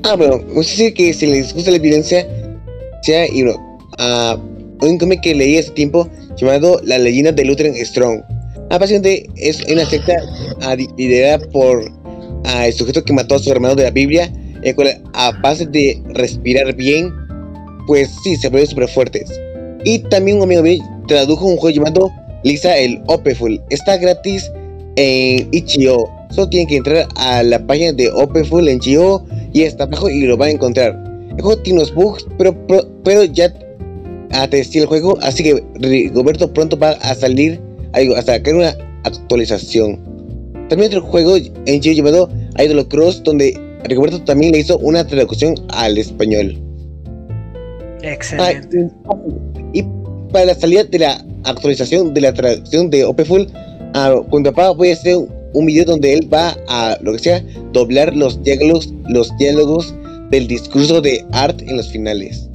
Ah, 0.03 0.15
bueno, 0.17 0.41
pues 0.53 0.69
decir 0.69 0.95
que 0.95 1.13
si 1.13 1.27
les 1.27 1.53
gusta 1.53 1.71
la 1.71 1.77
evidencia, 1.77 2.27
sea 3.03 3.27
y 3.29 3.43
bueno, 3.43 3.79
uh, 3.99 4.85
un 4.85 4.99
cómic 4.99 5.21
que 5.21 5.35
leí 5.35 5.59
hace 5.59 5.71
tiempo 5.71 6.09
llamado 6.37 6.81
La 6.85 6.99
leyenda 6.99 7.33
de 7.33 7.45
Lutheran 7.45 7.75
Strong. 7.75 8.23
Ah, 8.71 8.79
básicamente 8.79 9.29
es 9.37 9.65
una 9.65 9.85
secta 9.85 10.15
uh, 10.61 10.97
liderada 10.97 11.45
por 11.51 11.79
uh, 11.79 12.63
el 12.65 12.73
sujeto 12.73 13.05
que 13.05 13.13
mató 13.13 13.37
a 13.37 13.39
su 13.39 13.51
hermano 13.51 13.77
de 13.77 13.85
la 13.85 13.91
Biblia, 13.91 14.33
el 14.63 14.75
cual 14.75 15.03
a 15.15 15.33
base 15.41 15.67
de 15.67 16.03
respirar 16.15 16.75
bien 16.75 17.26
pues 17.87 18.11
sí, 18.23 18.37
se 18.37 18.49
vuelven 18.49 18.69
súper 18.69 18.89
fuertes. 18.89 19.41
Y 19.85 20.01
también 20.01 20.39
un 20.39 20.45
amigo 20.45 20.63
mío 20.63 20.83
tradujo 21.07 21.47
un 21.47 21.57
juego 21.57 21.77
llamado 21.77 22.13
Lisa 22.43 22.77
el 22.77 23.03
Opeful. 23.07 23.61
Está 23.71 23.97
gratis 23.97 24.51
en 24.97 25.49
Itch.io. 25.53 26.09
Solo 26.31 26.49
tienen 26.49 26.69
que 26.69 26.77
entrar 26.77 27.09
a 27.17 27.43
la 27.43 27.65
página 27.67 27.93
de 27.93 28.11
Opeful 28.11 28.69
en 28.69 28.77
Itch.io 28.77 29.25
y 29.53 29.63
está 29.63 29.85
abajo 29.85 30.09
y 30.11 30.23
lo 30.23 30.37
van 30.37 30.49
a 30.49 30.53
encontrar. 30.53 31.03
El 31.31 31.43
juego 31.43 31.61
tiene 31.63 31.81
unos 31.81 31.95
bugs, 31.95 32.27
pero, 32.39 32.57
pero, 33.05 33.25
ya 33.25 33.53
atesté 34.33 34.81
el 34.81 34.87
juego, 34.87 35.19
así 35.23 35.43
que 35.43 35.63
Roberto 36.15 36.53
pronto 36.53 36.79
va 36.79 36.91
a 36.91 37.15
salir 37.15 37.61
a 37.93 38.23
sacar 38.23 38.55
una 38.55 38.77
actualización. 39.05 40.01
También 40.69 40.91
otro 40.91 41.03
juego 41.03 41.37
en 41.37 41.53
Itch.io 41.67 41.93
llamado 41.93 42.29
Idol 42.59 42.89
Cross, 42.89 43.23
donde 43.23 43.59
Roberto 43.89 44.21
también 44.23 44.53
le 44.53 44.59
hizo 44.59 44.79
una 44.79 45.07
traducción 45.07 45.55
al 45.69 45.97
español. 45.99 46.66
Excelente. 48.03 48.91
y 49.73 49.85
para 50.33 50.47
la 50.47 50.55
salida 50.55 50.85
de 50.85 50.99
la 50.99 51.25
actualización 51.45 52.13
de 52.15 52.21
la 52.21 52.33
traducción 52.33 52.91
de 52.91 53.05
OPFull, 53.05 53.49
uh, 53.95 54.29
con 54.29 54.43
papá 54.43 54.71
voy 54.71 54.91
a 54.91 54.93
hacer 54.95 55.17
un 55.53 55.67
video 55.67 55.85
donde 55.85 56.13
él 56.13 56.33
va 56.33 56.57
a, 56.69 56.99
lo 57.01 57.13
que 57.13 57.19
sea, 57.21 57.43
doblar 57.73 58.15
los 58.15 58.43
diálogos, 58.43 58.93
los 59.09 59.35
diálogos 59.39 59.95
del 60.31 60.47
discurso 60.47 61.01
de 61.01 61.25
Art 61.33 61.63
en 61.63 61.77
los 61.77 61.91
finales. 61.91 62.49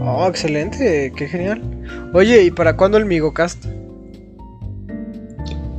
Oh, 0.00 0.26
excelente, 0.28 1.12
qué 1.16 1.26
genial. 1.26 1.60
Oye, 2.14 2.44
¿y 2.44 2.50
para 2.50 2.76
cuándo 2.76 2.98
el 2.98 3.06
MigoCast? 3.06 3.64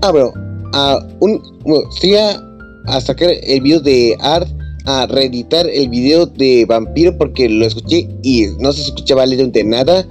Ah, 0.01 0.11
bueno, 0.11 0.33
uh, 0.73 1.25
un, 1.25 1.41
bueno, 1.63 1.87
a, 2.19 2.95
a 2.97 3.01
sacar 3.01 3.29
el 3.29 3.61
video 3.61 3.79
de 3.79 4.17
Art 4.19 4.49
a 4.85 5.05
reeditar 5.07 5.67
el 5.67 5.89
video 5.89 6.25
de 6.25 6.65
Vampiro 6.67 7.17
porque 7.17 7.47
lo 7.49 7.65
escuché 7.65 8.07
y 8.23 8.47
no 8.59 8.71
se 8.73 8.81
escuchaba 8.81 9.25
de 9.25 9.63
nada. 9.63 10.05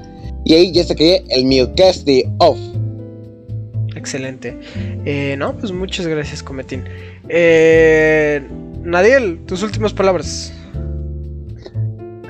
Y 0.44 0.54
ahí 0.54 0.72
ya 0.72 0.84
saqué 0.84 1.22
el 1.28 1.44
mío 1.44 1.70
cast 1.76 2.06
de 2.06 2.28
Off. 2.38 2.58
Excelente. 3.94 4.56
Eh, 5.04 5.34
no, 5.38 5.56
pues 5.56 5.72
muchas 5.72 6.06
gracias, 6.06 6.42
Cometín. 6.42 6.84
Eh, 7.28 8.42
Nadiel, 8.82 9.40
tus 9.46 9.62
últimas 9.62 9.92
palabras. 9.92 10.52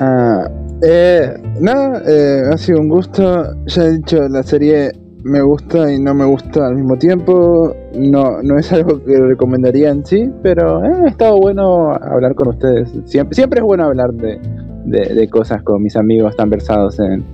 Ah, 0.01 0.51
eh, 0.83 1.35
nada, 1.61 2.03
eh, 2.07 2.43
ha 2.53 2.59
sido 2.59 2.81
un 2.81 2.89
gusto. 2.89 3.55
Ya 3.67 3.85
he 3.85 3.93
dicho, 3.99 4.29
la 4.29 4.43
serie 4.43 4.93
me 5.25 5.43
gusta 5.43 5.93
y 5.93 5.99
no 5.99 6.15
me 6.15 6.25
gusta 6.25 6.67
al 6.67 6.77
mismo 6.77 6.97
tiempo. 6.97 7.75
No, 7.95 8.43
no 8.43 8.59
es 8.59 8.73
algo 8.73 9.03
que 9.05 9.19
recomendaría 9.19 9.91
en 9.91 10.05
sí, 10.05 10.31
pero 10.43 10.85
eh, 10.85 10.93
ha 11.05 11.09
estado 11.09 11.39
bueno 11.39 11.93
hablar 11.93 12.35
con 12.35 12.49
ustedes. 12.49 12.93
Siempre, 13.05 13.61
es 13.61 13.65
bueno 13.65 13.85
hablar 13.85 14.13
de, 14.13 14.41
de, 14.85 15.29
cosas 15.29 15.63
con 15.63 15.83
mis 15.83 15.97
amigos 15.97 16.37
tan 16.37 16.51
versados 16.51 16.99
en, 17.01 17.25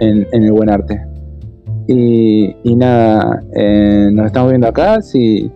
en, 0.00 0.26
el 0.32 0.52
buen 0.52 0.70
arte. 0.70 1.00
Y, 1.88 2.54
y 2.62 2.76
nada, 2.76 3.42
eh, 3.54 4.10
nos 4.12 4.26
estamos 4.26 4.50
viendo 4.50 4.68
acá. 4.68 5.02
Si, 5.02 5.50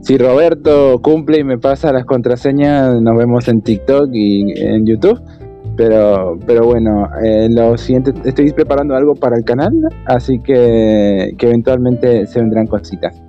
si 0.00 0.18
Roberto 0.18 1.00
cumple 1.02 1.38
y 1.38 1.44
me 1.44 1.58
pasa 1.58 1.92
las 1.92 2.04
contraseñas, 2.04 3.00
nos 3.00 3.16
vemos 3.16 3.48
en 3.48 3.62
TikTok 3.62 4.10
y 4.12 4.52
en 4.60 4.86
YouTube. 4.86 5.20
Pero, 5.76 6.38
pero 6.46 6.64
bueno, 6.64 7.08
eh, 7.24 7.48
lo 7.50 7.76
siguiente, 7.78 8.12
estoy 8.24 8.52
preparando 8.52 8.94
algo 8.94 9.14
para 9.14 9.36
el 9.36 9.44
canal, 9.44 9.72
así 10.06 10.38
que, 10.40 11.32
que 11.38 11.46
eventualmente 11.46 12.26
se 12.26 12.40
vendrán 12.40 12.66
cositas. 12.66 13.22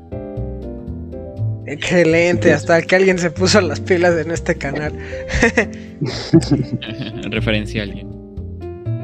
Excelente, 1.66 2.52
hasta 2.52 2.82
que 2.82 2.96
alguien 2.96 3.18
se 3.18 3.32
puso 3.32 3.62
las 3.62 3.80
pilas 3.80 4.18
en 4.18 4.32
este 4.32 4.56
canal. 4.56 4.94
Referencia 7.32 7.82
a 7.82 7.86
alguien. 7.86 8.10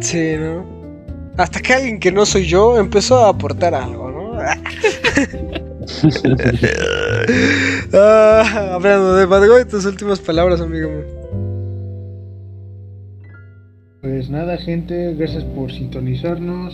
Sí, 0.01 0.35
¿no? 0.38 0.66
Hasta 1.38 1.61
que 1.61 1.74
alguien 1.74 2.00
que 2.00 2.11
no 2.11 2.26
soy 2.26 2.45
yo 2.45 2.77
empezó 2.77 3.26
a 3.26 3.30
aportar 3.30 3.74
algo, 3.74 4.11
¿no? 4.11 4.40
ah, 7.93 8.72
hablando 8.74 9.16
de 9.16 9.26
Badgoy, 9.26 9.66
tus 9.66 9.85
últimas 9.85 10.19
palabras, 10.19 10.61
amigo 10.61 10.90
mío. 10.90 11.18
Pues 14.02 14.30
nada, 14.30 14.56
gente, 14.56 15.14
gracias 15.16 15.44
por 15.44 15.74
sintonizarnos. 15.74 16.74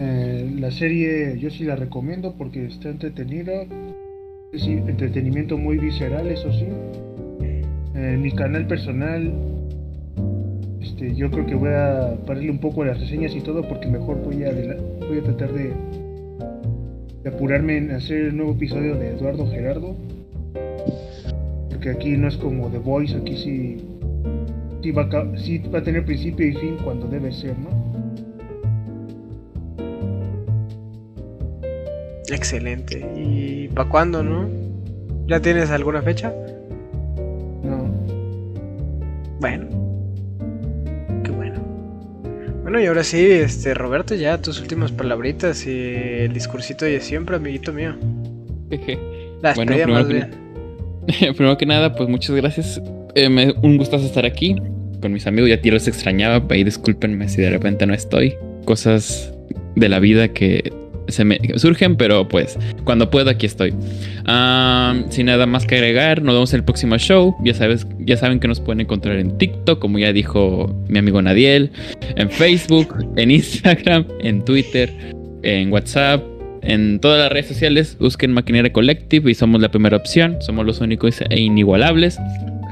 Eh, 0.00 0.52
la 0.58 0.72
serie 0.72 1.38
yo 1.38 1.50
sí 1.50 1.62
la 1.62 1.76
recomiendo 1.76 2.34
porque 2.36 2.66
está 2.66 2.88
entretenida. 2.88 3.52
Es 4.52 4.66
entretenimiento 4.66 5.56
muy 5.56 5.78
visceral, 5.78 6.26
eso 6.26 6.52
sí. 6.52 6.66
En 7.94 8.22
mi 8.22 8.32
canal 8.32 8.66
personal, 8.66 9.32
este, 10.80 11.14
yo 11.14 11.30
creo 11.30 11.46
que 11.46 11.54
voy 11.54 11.70
a 11.70 12.18
pararle 12.26 12.50
un 12.50 12.58
poco 12.58 12.84
las 12.84 12.98
reseñas 12.98 13.32
y 13.36 13.40
todo 13.40 13.62
porque 13.62 13.86
mejor 13.86 14.20
voy 14.20 14.42
a, 14.42 14.52
voy 15.06 15.18
a 15.18 15.22
tratar 15.22 15.52
de, 15.52 15.72
de 17.22 17.30
apurarme 17.30 17.76
en 17.76 17.92
hacer 17.92 18.18
el 18.18 18.36
nuevo 18.36 18.54
episodio 18.54 18.96
de 18.96 19.10
Eduardo 19.10 19.46
Gerardo. 19.48 19.94
Porque 21.70 21.90
aquí 21.90 22.16
no 22.16 22.26
es 22.26 22.36
como 22.36 22.68
The 22.68 22.78
Voice, 22.78 23.16
aquí 23.16 23.36
sí 23.36 23.93
sí 24.84 24.90
va, 24.90 25.02
a, 25.04 25.24
va 25.72 25.78
a 25.78 25.82
tener 25.82 26.04
principio 26.04 26.46
y 26.46 26.52
fin 26.52 26.76
cuando 26.84 27.06
debe 27.06 27.32
ser, 27.32 27.56
¿no? 27.58 27.70
Excelente. 32.30 33.02
¿Y 33.16 33.68
para 33.68 33.88
cuándo, 33.88 34.22
no? 34.22 34.46
¿Ya 35.26 35.40
tienes 35.40 35.70
alguna 35.70 36.02
fecha? 36.02 36.34
No. 37.62 37.90
Bueno. 39.40 39.68
Qué 41.24 41.30
bueno. 41.30 41.60
Bueno, 42.62 42.78
y 42.78 42.84
ahora 42.84 43.04
sí, 43.04 43.24
este 43.24 43.72
Roberto, 43.72 44.14
ya 44.14 44.36
tus 44.42 44.60
últimas 44.60 44.92
palabritas 44.92 45.66
y 45.66 45.70
el 45.70 46.34
discursito 46.34 46.84
de 46.84 47.00
siempre, 47.00 47.36
amiguito 47.36 47.72
mío. 47.72 47.94
bueno, 49.54 49.72
primero, 49.72 50.08
que, 50.08 51.32
primero 51.32 51.56
que 51.56 51.64
nada, 51.64 51.94
pues 51.94 52.06
muchas 52.10 52.36
gracias. 52.36 52.82
Eh, 53.14 53.54
un 53.62 53.78
gustazo 53.78 54.04
estar 54.04 54.26
aquí 54.26 54.56
con 55.04 55.12
mis 55.12 55.26
amigos. 55.26 55.50
Ya 55.50 55.60
los 55.70 55.86
extrañaba, 55.86 56.42
ahí 56.48 56.64
discúlpenme 56.64 57.28
si 57.28 57.42
de 57.42 57.50
repente 57.50 57.84
no 57.84 57.92
estoy. 57.92 58.36
Cosas 58.64 59.30
de 59.76 59.90
la 59.90 59.98
vida 59.98 60.28
que 60.28 60.72
se 61.08 61.26
me 61.26 61.38
surgen, 61.56 61.96
pero 61.96 62.26
pues 62.26 62.58
cuando 62.84 63.10
puedo 63.10 63.28
aquí 63.28 63.44
estoy. 63.44 63.74
sin 65.10 65.26
nada 65.26 65.44
más 65.44 65.66
que 65.66 65.74
agregar, 65.74 66.22
nos 66.22 66.34
vemos 66.34 66.54
en 66.54 66.60
el 66.60 66.64
próximo 66.64 66.96
show. 66.96 67.36
Ya 67.44 67.52
sabes, 67.52 67.86
ya 67.98 68.16
saben 68.16 68.40
que 68.40 68.48
nos 68.48 68.60
pueden 68.60 68.80
encontrar 68.80 69.18
en 69.18 69.36
TikTok, 69.36 69.78
como 69.78 69.98
ya 69.98 70.10
dijo 70.10 70.74
mi 70.88 71.00
amigo 71.00 71.20
Nadiel, 71.20 71.70
en 72.16 72.30
Facebook, 72.30 72.96
en 73.16 73.30
Instagram, 73.30 74.06
en 74.20 74.42
Twitter, 74.42 74.90
en 75.42 75.70
WhatsApp. 75.70 76.24
En 76.62 76.98
todas 76.98 77.18
las 77.18 77.30
redes 77.30 77.48
sociales 77.48 77.98
busquen 78.00 78.32
Maquinaria 78.32 78.72
Collective 78.72 79.30
y 79.30 79.34
somos 79.34 79.60
la 79.60 79.70
primera 79.70 79.98
opción. 79.98 80.38
Somos 80.40 80.64
los 80.64 80.80
únicos 80.80 81.20
e 81.28 81.38
inigualables. 81.38 82.18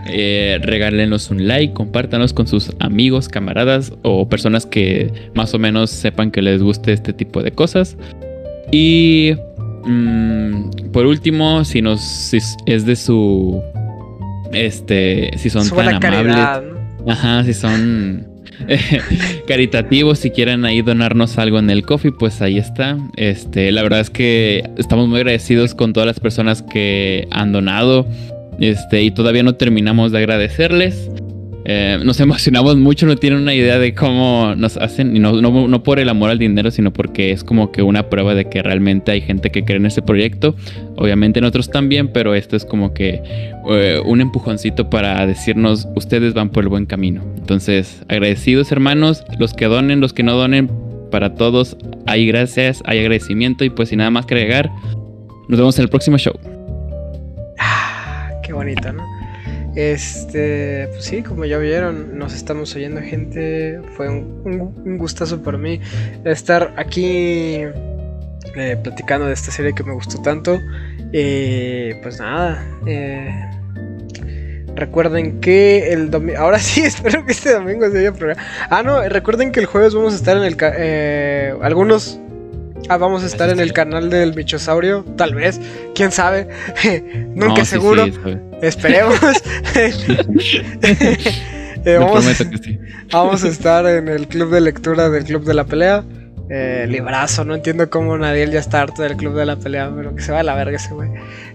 Eh, 0.06 0.58
regálenos 0.62 1.30
un 1.30 1.46
like, 1.46 1.74
compártanos 1.74 2.32
con 2.32 2.46
sus 2.46 2.72
amigos, 2.80 3.28
camaradas 3.28 3.92
o 4.02 4.28
personas 4.28 4.66
que 4.66 5.12
más 5.34 5.54
o 5.54 5.58
menos 5.58 5.90
sepan 5.90 6.30
que 6.30 6.42
les 6.42 6.62
guste 6.62 6.92
este 6.92 7.12
tipo 7.12 7.42
de 7.42 7.52
cosas. 7.52 7.96
Y 8.72 9.34
mm, 9.84 10.90
por 10.92 11.06
último, 11.06 11.64
si 11.64 11.82
nos 11.82 12.00
si 12.00 12.38
es 12.66 12.86
de 12.86 12.96
su 12.96 13.62
este 14.52 15.30
si 15.36 15.50
son 15.50 15.68
tan 15.68 16.04
amables, 16.04 16.36
ajá, 17.06 17.44
si 17.44 17.54
son 17.54 18.32
caritativos, 19.46 20.18
si 20.18 20.30
quieren 20.30 20.64
ahí 20.64 20.82
donarnos 20.82 21.38
algo 21.38 21.58
en 21.58 21.70
el 21.70 21.84
coffee, 21.84 22.12
pues 22.12 22.40
ahí 22.42 22.58
está. 22.58 22.98
Este, 23.16 23.72
la 23.72 23.82
verdad 23.82 24.00
es 24.00 24.10
que 24.10 24.68
estamos 24.78 25.08
muy 25.08 25.18
agradecidos 25.18 25.74
con 25.74 25.92
todas 25.92 26.06
las 26.06 26.20
personas 26.20 26.62
que 26.62 27.26
han 27.30 27.52
donado. 27.52 28.06
Este, 28.58 29.02
y 29.02 29.10
todavía 29.10 29.42
no 29.42 29.54
terminamos 29.54 30.12
de 30.12 30.18
agradecerles. 30.18 31.10
Eh, 31.64 31.98
nos 32.04 32.18
emocionamos 32.20 32.76
mucho, 32.76 33.06
no 33.06 33.16
tienen 33.16 33.40
una 33.40 33.54
idea 33.54 33.78
de 33.78 33.94
cómo 33.94 34.54
nos 34.56 34.76
hacen, 34.76 35.16
y 35.16 35.20
no, 35.20 35.32
no, 35.40 35.82
por 35.82 35.98
el 35.98 36.08
amor 36.08 36.30
al 36.30 36.38
dinero, 36.38 36.70
sino 36.70 36.92
porque 36.92 37.30
es 37.30 37.44
como 37.44 37.70
que 37.70 37.82
una 37.82 38.08
prueba 38.08 38.34
de 38.34 38.46
que 38.46 38.62
realmente 38.62 39.12
hay 39.12 39.20
gente 39.20 39.50
que 39.50 39.64
cree 39.64 39.76
en 39.76 39.86
este 39.86 40.02
proyecto. 40.02 40.56
Obviamente 40.96 41.40
nosotros 41.40 41.70
también, 41.70 42.08
pero 42.08 42.34
esto 42.34 42.56
es 42.56 42.64
como 42.64 42.92
que 42.94 43.22
eh, 43.70 44.00
un 44.04 44.20
empujoncito 44.20 44.90
para 44.90 45.24
decirnos, 45.26 45.88
ustedes 45.94 46.34
van 46.34 46.50
por 46.50 46.64
el 46.64 46.68
buen 46.68 46.86
camino. 46.86 47.22
Entonces, 47.38 48.02
agradecidos 48.08 48.72
hermanos, 48.72 49.24
los 49.38 49.54
que 49.54 49.66
donen, 49.66 50.00
los 50.00 50.12
que 50.12 50.22
no 50.22 50.34
donen, 50.34 50.70
para 51.10 51.34
todos 51.34 51.76
hay 52.06 52.26
gracias, 52.26 52.82
hay 52.86 52.98
agradecimiento 52.98 53.64
y 53.64 53.70
pues 53.70 53.90
sin 53.90 53.98
nada 53.98 54.10
más 54.10 54.26
que 54.26 54.34
agregar, 54.34 54.70
nos 55.48 55.58
vemos 55.58 55.78
en 55.78 55.84
el 55.84 55.90
próximo 55.90 56.16
show. 56.18 56.34
Qué 58.52 58.56
bonito, 58.56 58.92
¿no? 58.92 59.02
Este, 59.74 60.86
pues 60.88 61.06
sí, 61.06 61.22
como 61.22 61.46
ya 61.46 61.56
vieron, 61.56 62.18
nos 62.18 62.34
estamos 62.34 62.76
oyendo 62.76 63.00
gente. 63.00 63.80
Fue 63.96 64.10
un, 64.10 64.98
gustazo 64.98 65.42
para 65.42 65.56
mí 65.56 65.80
estar 66.26 66.74
aquí 66.76 67.62
eh, 68.54 68.76
platicando 68.82 69.24
de 69.24 69.32
esta 69.32 69.50
serie 69.50 69.72
que 69.72 69.82
me 69.82 69.94
gustó 69.94 70.20
tanto. 70.20 70.60
Eh, 71.14 71.98
pues 72.02 72.20
nada, 72.20 72.62
eh, 72.86 73.50
recuerden 74.76 75.40
que 75.40 75.94
el 75.94 76.10
domingo. 76.10 76.38
Ahora 76.38 76.58
sí, 76.58 76.82
espero 76.84 77.24
que 77.24 77.32
este 77.32 77.54
domingo 77.54 77.90
se 77.90 78.00
haya 78.00 78.12
programa. 78.12 78.42
Ah, 78.68 78.82
no, 78.82 79.00
recuerden 79.08 79.50
que 79.50 79.60
el 79.60 79.66
jueves 79.66 79.94
vamos 79.94 80.12
a 80.12 80.16
estar 80.16 80.36
en 80.36 80.42
el. 80.42 81.62
algunos 81.62 82.20
Ah, 82.88 82.96
vamos 82.96 83.22
a 83.22 83.26
estar 83.26 83.50
en 83.50 83.60
el 83.60 83.72
canal 83.72 84.10
del 84.10 84.32
bichosaurio, 84.32 85.04
tal 85.16 85.34
vez, 85.34 85.60
quién 85.94 86.12
sabe, 86.12 86.48
nunca 87.34 87.64
seguro, 87.64 88.06
esperemos. 88.60 89.18
Eh, 91.84 91.98
vamos, 91.98 92.24
vamos, 93.10 93.42
a 93.42 93.48
estar 93.48 93.84
en 93.86 94.06
el 94.06 94.28
club 94.28 94.52
de 94.52 94.60
lectura 94.60 95.10
del 95.10 95.24
Club 95.24 95.44
de 95.44 95.54
la 95.54 95.64
Pelea. 95.64 96.04
Eh, 96.48 96.86
librazo, 96.88 97.44
no 97.44 97.56
entiendo 97.56 97.90
cómo 97.90 98.16
nadie 98.18 98.48
ya 98.50 98.60
está 98.60 98.82
harto 98.82 99.02
del 99.02 99.16
Club 99.16 99.34
de 99.34 99.46
la 99.46 99.56
Pelea, 99.56 99.90
pero 99.94 100.14
que 100.14 100.22
se 100.22 100.30
va 100.30 100.40
a 100.40 100.42
la 100.44 100.54
verga 100.54 100.76
ese 100.76 100.94
güey. 100.94 101.10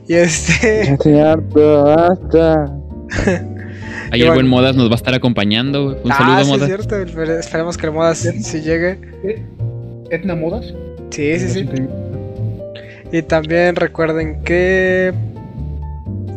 Y 0.07 0.15
este... 0.15 0.91
Estoy 0.91 1.19
harto, 1.19 1.83
basta. 1.83 2.65
Ahí 4.11 4.21
el 4.21 4.31
buen 4.31 4.47
Modas 4.47 4.75
nos 4.75 4.89
va 4.89 4.93
a 4.93 4.95
estar 4.95 5.13
acompañando. 5.13 5.97
Un 6.03 6.11
ah, 6.11 6.17
saludo, 6.17 6.43
sí, 6.43 6.49
Modas. 6.49 6.69
Es 6.69 6.87
cierto, 6.87 7.39
esperemos 7.39 7.77
que 7.77 7.85
el 7.85 7.91
Modas 7.93 8.17
sí, 8.17 8.61
llegue. 8.61 8.99
¿Etna 10.09 10.35
Modas? 10.35 10.73
Sí, 11.09 11.39
sí, 11.39 11.49
sí. 11.49 11.69
Y 13.11 13.21
también 13.21 13.75
recuerden 13.75 14.43
que. 14.43 15.13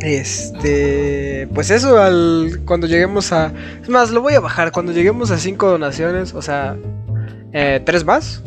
Este. 0.00 1.48
Pues 1.54 1.70
eso, 1.70 1.98
al, 1.98 2.60
cuando 2.64 2.86
lleguemos 2.86 3.32
a. 3.32 3.52
Es 3.82 3.88
más, 3.88 4.10
lo 4.10 4.22
voy 4.22 4.34
a 4.34 4.40
bajar. 4.40 4.72
Cuando 4.72 4.92
lleguemos 4.92 5.30
a 5.30 5.38
5 5.38 5.68
donaciones, 5.68 6.34
o 6.34 6.42
sea, 6.42 6.76
eh, 7.52 7.80
tres 7.84 8.04
más. 8.04 8.42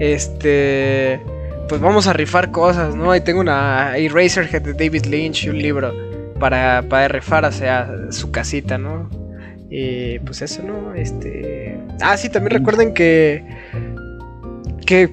Este. 0.00 1.20
Pues 1.68 1.80
vamos 1.80 2.06
a 2.06 2.14
rifar 2.14 2.50
cosas, 2.50 2.94
¿no? 2.94 3.10
Ahí 3.10 3.20
tengo 3.20 3.40
una 3.40 3.96
Eraserhead 3.98 4.62
de 4.62 4.72
David 4.72 5.04
Lynch 5.04 5.44
y 5.44 5.50
un 5.50 5.58
libro 5.58 5.92
para, 6.40 6.82
para 6.88 7.08
rifar 7.08 7.44
hacia 7.44 7.90
su 8.10 8.30
casita, 8.30 8.78
¿no? 8.78 9.10
Y 9.68 10.18
pues 10.20 10.40
eso, 10.40 10.62
¿no? 10.62 10.94
Este. 10.94 11.78
Ah, 12.00 12.16
sí, 12.16 12.30
también 12.30 12.52
recuerden 12.52 12.94
que. 12.94 13.44
Que 14.86 15.10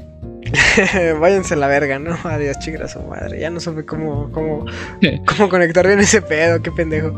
Váyanse 1.19 1.53
a 1.53 1.58
la 1.58 1.67
verga, 1.67 2.00
¿no? 2.00 2.17
Adiós, 2.24 2.58
chicas, 2.59 2.93
su 2.93 3.01
madre. 3.01 3.40
Ya 3.40 3.50
no 3.50 3.59
supe 3.59 3.85
cómo, 3.85 4.32
cómo, 4.32 4.66
cómo 5.25 5.50
conectar 5.50 5.85
bien 5.88 6.00
ese 6.00 6.22
pedo, 6.22 6.61
qué 6.61 6.72
pendejo. 6.72 7.16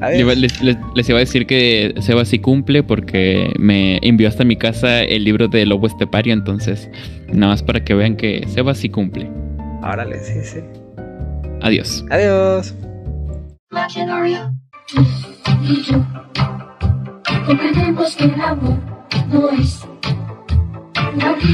Les, 0.00 1.08
iba 1.08 1.18
a 1.18 1.20
decir 1.20 1.46
que 1.46 1.94
Seba 2.00 2.24
sí 2.24 2.38
cumple 2.38 2.82
porque 2.82 3.52
me 3.58 3.98
envió 4.02 4.28
hasta 4.28 4.44
mi 4.44 4.56
casa 4.56 5.02
el 5.02 5.24
libro 5.24 5.48
de 5.48 5.64
Lobo 5.64 5.86
Estepario, 5.86 6.34
entonces 6.34 6.90
nada 7.28 7.52
más 7.52 7.62
para 7.62 7.84
que 7.84 7.94
vean 7.94 8.16
que 8.16 8.44
Seba 8.48 8.74
sí 8.74 8.90
cumple. 8.90 9.30
Árale, 9.82 10.18
sí, 10.18 10.40
sí. 10.42 10.60
Adiós. 11.62 12.04
Adiós. 12.10 12.74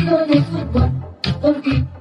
no 0.05 0.21
es 0.21 0.29
de 0.29 0.43
fútbol. 0.43 1.10
Em. 1.25 2.00